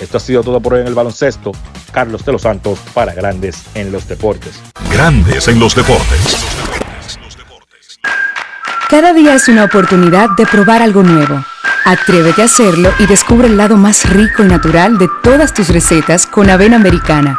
Esto 0.00 0.16
ha 0.16 0.20
sido 0.20 0.42
todo 0.42 0.60
por 0.60 0.74
hoy 0.74 0.80
en 0.80 0.88
el 0.88 0.94
baloncesto. 0.94 1.52
Carlos 1.92 2.24
de 2.24 2.32
los 2.32 2.42
Santos 2.42 2.78
para 2.94 3.12
Grandes 3.14 3.62
en 3.74 3.92
los 3.92 4.08
Deportes. 4.08 4.60
Grandes 4.90 5.46
en 5.48 5.60
los 5.60 5.74
Deportes. 5.74 6.38
Cada 8.88 9.12
día 9.12 9.34
es 9.34 9.48
una 9.48 9.64
oportunidad 9.64 10.30
de 10.36 10.46
probar 10.46 10.82
algo 10.82 11.02
nuevo. 11.02 11.44
Atrévete 11.84 12.42
a 12.42 12.46
hacerlo 12.46 12.90
y 12.98 13.06
descubre 13.06 13.48
el 13.48 13.56
lado 13.56 13.76
más 13.76 14.08
rico 14.10 14.42
y 14.44 14.46
natural 14.46 14.98
de 14.98 15.08
todas 15.22 15.52
tus 15.52 15.68
recetas 15.68 16.26
con 16.26 16.50
avena 16.50 16.76
americana. 16.76 17.38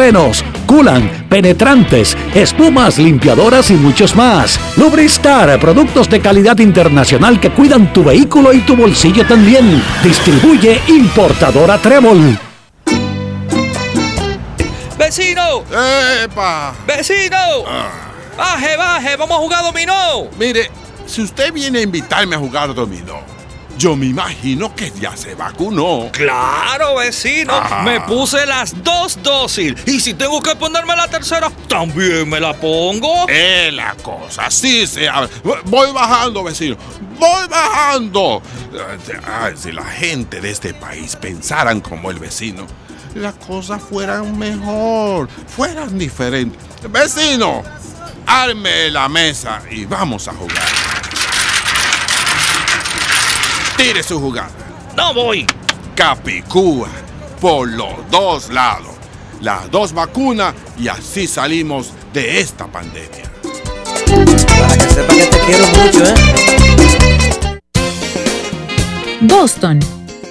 frenos, 0.01 0.43
culan, 0.65 1.27
penetrantes, 1.29 2.17
espumas, 2.33 2.97
limpiadoras 2.97 3.69
y 3.69 3.75
muchos 3.75 4.15
más. 4.15 4.59
Lubristar, 4.75 5.59
productos 5.59 6.09
de 6.09 6.19
calidad 6.19 6.57
internacional 6.57 7.39
que 7.39 7.51
cuidan 7.51 7.93
tu 7.93 8.03
vehículo 8.03 8.51
y 8.51 8.61
tu 8.61 8.75
bolsillo 8.75 9.23
también. 9.27 9.79
Distribuye 10.03 10.81
importadora 10.87 11.77
Trébol. 11.77 12.35
¡Vecino! 14.97 15.65
¡Epa! 16.23 16.73
¡Vecino! 16.87 17.63
¡Baje, 18.35 18.75
baje! 18.77 19.15
¡Vamos 19.17 19.37
a 19.37 19.39
jugar 19.39 19.63
dominó! 19.63 20.29
Mire, 20.39 20.71
si 21.05 21.21
usted 21.21 21.53
viene 21.53 21.77
a 21.77 21.81
invitarme 21.83 22.35
a 22.35 22.39
jugar 22.39 22.73
dominó, 22.73 23.19
yo 23.81 23.95
me 23.95 24.05
imagino 24.05 24.75
que 24.75 24.91
ya 24.91 25.17
se 25.17 25.33
vacunó. 25.33 26.11
¡Claro, 26.11 26.97
vecino! 26.97 27.51
Ajá. 27.51 27.81
Me 27.81 27.99
puse 28.01 28.45
las 28.45 28.83
dos 28.83 29.17
dosis. 29.23 29.73
Y 29.87 29.99
si 29.99 30.13
tengo 30.13 30.39
que 30.39 30.55
ponerme 30.55 30.95
la 30.95 31.07
tercera, 31.07 31.49
también 31.67 32.29
me 32.29 32.39
la 32.39 32.53
pongo. 32.53 33.27
Es 33.27 33.73
la 33.73 33.95
cosa, 33.95 34.51
sí 34.51 34.85
se 34.85 35.09
habla. 35.09 35.31
Voy 35.65 35.91
bajando, 35.93 36.43
vecino. 36.43 36.77
Voy 37.17 37.47
bajando. 37.49 38.43
Ay, 39.25 39.55
si 39.57 39.71
la 39.71 39.85
gente 39.85 40.41
de 40.41 40.51
este 40.51 40.75
país 40.75 41.15
pensaran 41.15 41.81
como 41.81 42.11
el 42.11 42.19
vecino, 42.19 42.67
las 43.15 43.33
cosas 43.33 43.81
fueran 43.81 44.37
mejor, 44.37 45.27
fueran 45.47 45.97
diferentes. 45.97 46.61
Vecino, 46.87 47.63
arme 48.27 48.91
la 48.91 49.09
mesa 49.09 49.63
y 49.71 49.85
vamos 49.85 50.27
a 50.27 50.33
jugar. 50.33 51.00
Tire 53.81 54.03
su 54.03 54.19
jugada. 54.19 54.51
No 54.95 55.11
voy. 55.11 55.47
Capicúa 55.95 56.87
por 57.39 57.67
los 57.67 57.95
dos 58.11 58.49
lados. 58.49 58.93
Las 59.41 59.71
dos 59.71 59.91
vacunas 59.91 60.53
y 60.77 60.87
así 60.87 61.25
salimos 61.25 61.91
de 62.13 62.41
esta 62.41 62.67
pandemia. 62.67 63.23
Para 64.59 64.77
que 64.77 64.87
sepa 64.93 65.13
que 65.15 65.25
te 65.25 65.39
quiero 65.39 65.65
mucho, 65.67 66.05
¿eh? 66.05 67.59
Boston, 69.21 69.79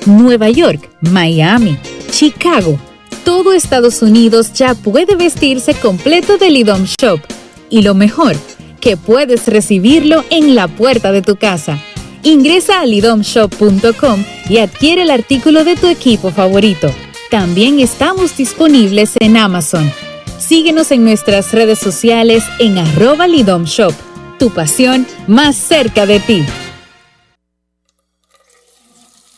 Nueva 0.06 0.48
York, 0.48 0.88
Miami, 1.00 1.76
Chicago. 2.12 2.78
Todo 3.24 3.52
Estados 3.52 4.00
Unidos 4.00 4.52
ya 4.52 4.76
puede 4.76 5.16
vestirse 5.16 5.74
completo 5.74 6.38
del 6.38 6.56
IDOM 6.56 6.84
Shop. 6.84 7.20
Y 7.68 7.82
lo 7.82 7.94
mejor, 7.94 8.36
que 8.80 8.96
puedes 8.96 9.48
recibirlo 9.48 10.24
en 10.30 10.54
la 10.54 10.68
puerta 10.68 11.10
de 11.10 11.22
tu 11.22 11.34
casa. 11.34 11.82
Ingresa 12.22 12.80
a 12.80 12.86
lidomshop.com 12.86 14.24
y 14.50 14.58
adquiere 14.58 15.02
el 15.02 15.10
artículo 15.10 15.64
de 15.64 15.74
tu 15.74 15.86
equipo 15.86 16.30
favorito. 16.30 16.88
También 17.30 17.80
estamos 17.80 18.36
disponibles 18.36 19.14
en 19.20 19.38
Amazon. 19.38 19.90
Síguenos 20.38 20.90
en 20.90 21.04
nuestras 21.04 21.52
redes 21.52 21.78
sociales 21.78 22.44
en 22.58 22.76
arroba 22.76 23.26
lidomshop. 23.26 23.94
Tu 24.38 24.50
pasión 24.50 25.06
más 25.28 25.56
cerca 25.56 26.04
de 26.04 26.20
ti. 26.20 26.44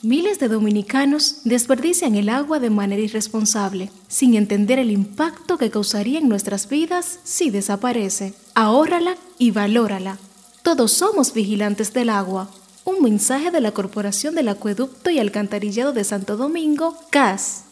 Miles 0.03 0.41
de 0.41 0.49
dominicanos 0.49 1.43
desperdician 1.45 2.17
el 2.17 2.29
agua 2.29 2.59
de 2.59 2.71
manera 2.71 3.01
irresponsable, 3.01 3.91
sin 4.09 4.35
entender 4.35 4.81
el 4.81 4.91
impacto 4.91 5.57
que 5.57 5.71
causaría 5.71 6.19
en 6.19 6.29
nuestras 6.29 6.69
vidas 6.69 7.21
si 7.23 7.51
desaparece. 7.51 8.35
Ahórrala 8.57 9.17
y 9.39 9.53
valórala. 9.53 10.19
Todos 10.65 10.93
somos 10.93 11.33
vigilantes 11.33 11.93
del 11.93 12.09
agua. 12.09 12.51
Un 12.85 13.01
mensaje 13.01 13.53
de 13.53 13.61
la 13.61 13.71
Corporación 13.71 14.35
del 14.35 14.49
Acueducto 14.49 15.11
y 15.11 15.21
Alcantarillado 15.21 15.93
de 15.93 16.03
Santo 16.03 16.37
Domingo, 16.37 16.97
CAS. 17.11 17.65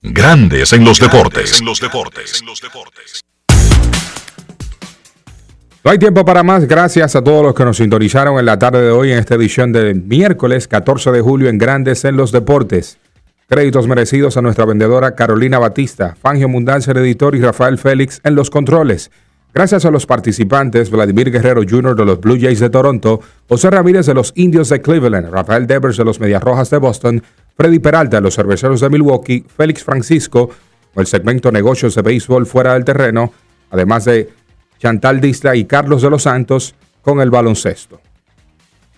Grandes 0.00 0.72
en 0.72 0.84
los 0.84 0.98
deportes. 0.98 1.60
En 1.60 1.66
los 1.66 1.80
deportes. 1.80 2.40
No 5.84 5.90
hay 5.90 5.98
tiempo 5.98 6.24
para 6.24 6.42
más. 6.42 6.66
Gracias 6.66 7.14
a 7.14 7.22
todos 7.22 7.42
los 7.42 7.54
que 7.54 7.64
nos 7.64 7.76
sintonizaron 7.76 8.38
en 8.38 8.46
la 8.46 8.58
tarde 8.58 8.80
de 8.80 8.90
hoy 8.90 9.12
en 9.12 9.18
esta 9.18 9.34
edición 9.34 9.70
de 9.70 9.92
miércoles 9.92 10.66
14 10.66 11.10
de 11.10 11.20
julio 11.20 11.50
en 11.50 11.58
Grandes 11.58 12.06
en 12.06 12.16
los 12.16 12.32
Deportes. 12.32 12.96
Créditos 13.48 13.86
merecidos 13.86 14.38
a 14.38 14.40
nuestra 14.40 14.64
vendedora 14.64 15.14
Carolina 15.14 15.58
Batista, 15.58 16.16
Fangio 16.18 16.48
Mundanza, 16.48 16.92
el 16.92 16.98
editor, 16.98 17.36
y 17.36 17.42
Rafael 17.42 17.76
Félix 17.76 18.22
en 18.24 18.34
los 18.34 18.48
controles. 18.48 19.10
Gracias 19.54 19.84
a 19.84 19.90
los 19.92 20.04
participantes, 20.04 20.90
Vladimir 20.90 21.30
Guerrero 21.30 21.62
Jr. 21.62 21.94
de 21.94 22.04
los 22.04 22.20
Blue 22.20 22.36
Jays 22.40 22.58
de 22.58 22.70
Toronto, 22.70 23.20
José 23.48 23.70
Ramírez 23.70 24.04
de 24.06 24.12
los 24.12 24.32
Indios 24.34 24.68
de 24.68 24.82
Cleveland, 24.82 25.30
Rafael 25.30 25.68
Devers 25.68 25.96
de 25.96 26.04
los 26.04 26.18
Medias 26.18 26.42
Rojas 26.42 26.70
de 26.70 26.78
Boston, 26.78 27.22
Freddy 27.56 27.78
Peralta 27.78 28.16
de 28.16 28.22
los 28.22 28.34
Cerveceros 28.34 28.80
de 28.80 28.90
Milwaukee, 28.90 29.44
Félix 29.56 29.84
Francisco, 29.84 30.50
el 30.96 31.06
segmento 31.06 31.52
Negocios 31.52 31.94
de 31.94 32.02
Béisbol 32.02 32.46
fuera 32.46 32.74
del 32.74 32.84
terreno, 32.84 33.32
además 33.70 34.06
de 34.06 34.28
Chantal 34.80 35.20
Disla 35.20 35.54
y 35.54 35.66
Carlos 35.66 36.02
de 36.02 36.10
los 36.10 36.24
Santos 36.24 36.74
con 37.00 37.20
el 37.20 37.30
baloncesto. 37.30 38.00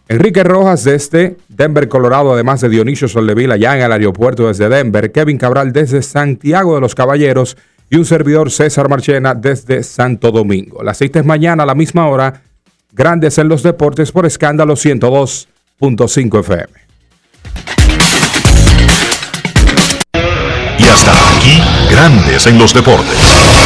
Enrique 0.08 0.42
Rojas 0.42 0.84
desde 0.84 1.36
Denver, 1.48 1.86
Colorado, 1.90 2.32
además 2.32 2.62
de 2.62 2.70
Dionisio 2.70 3.08
Soldevila 3.08 3.56
allá 3.56 3.76
en 3.76 3.82
el 3.82 3.92
aeropuerto 3.92 4.48
desde 4.48 4.70
Denver, 4.70 5.12
Kevin 5.12 5.36
Cabral 5.36 5.74
desde 5.74 6.00
Santiago 6.00 6.76
de 6.76 6.80
los 6.80 6.94
Caballeros 6.94 7.58
y 7.88 7.96
un 7.96 8.04
servidor 8.04 8.50
César 8.50 8.88
Marchena 8.88 9.34
desde 9.34 9.82
Santo 9.82 10.30
Domingo. 10.30 10.82
Las 10.82 10.98
citas 10.98 11.24
mañana 11.24 11.62
a 11.62 11.66
la 11.66 11.74
misma 11.74 12.08
hora, 12.08 12.42
grandes 12.92 13.38
en 13.38 13.48
los 13.48 13.62
deportes 13.62 14.12
por 14.12 14.26
escándalo 14.26 14.74
102.5 14.74 16.40
FM. 16.40 16.86
Y 20.78 20.84
hasta 20.84 21.12
aquí, 21.36 21.62
Grandes 21.90 22.46
en 22.46 22.58
los 22.58 22.74
deportes. 22.74 23.65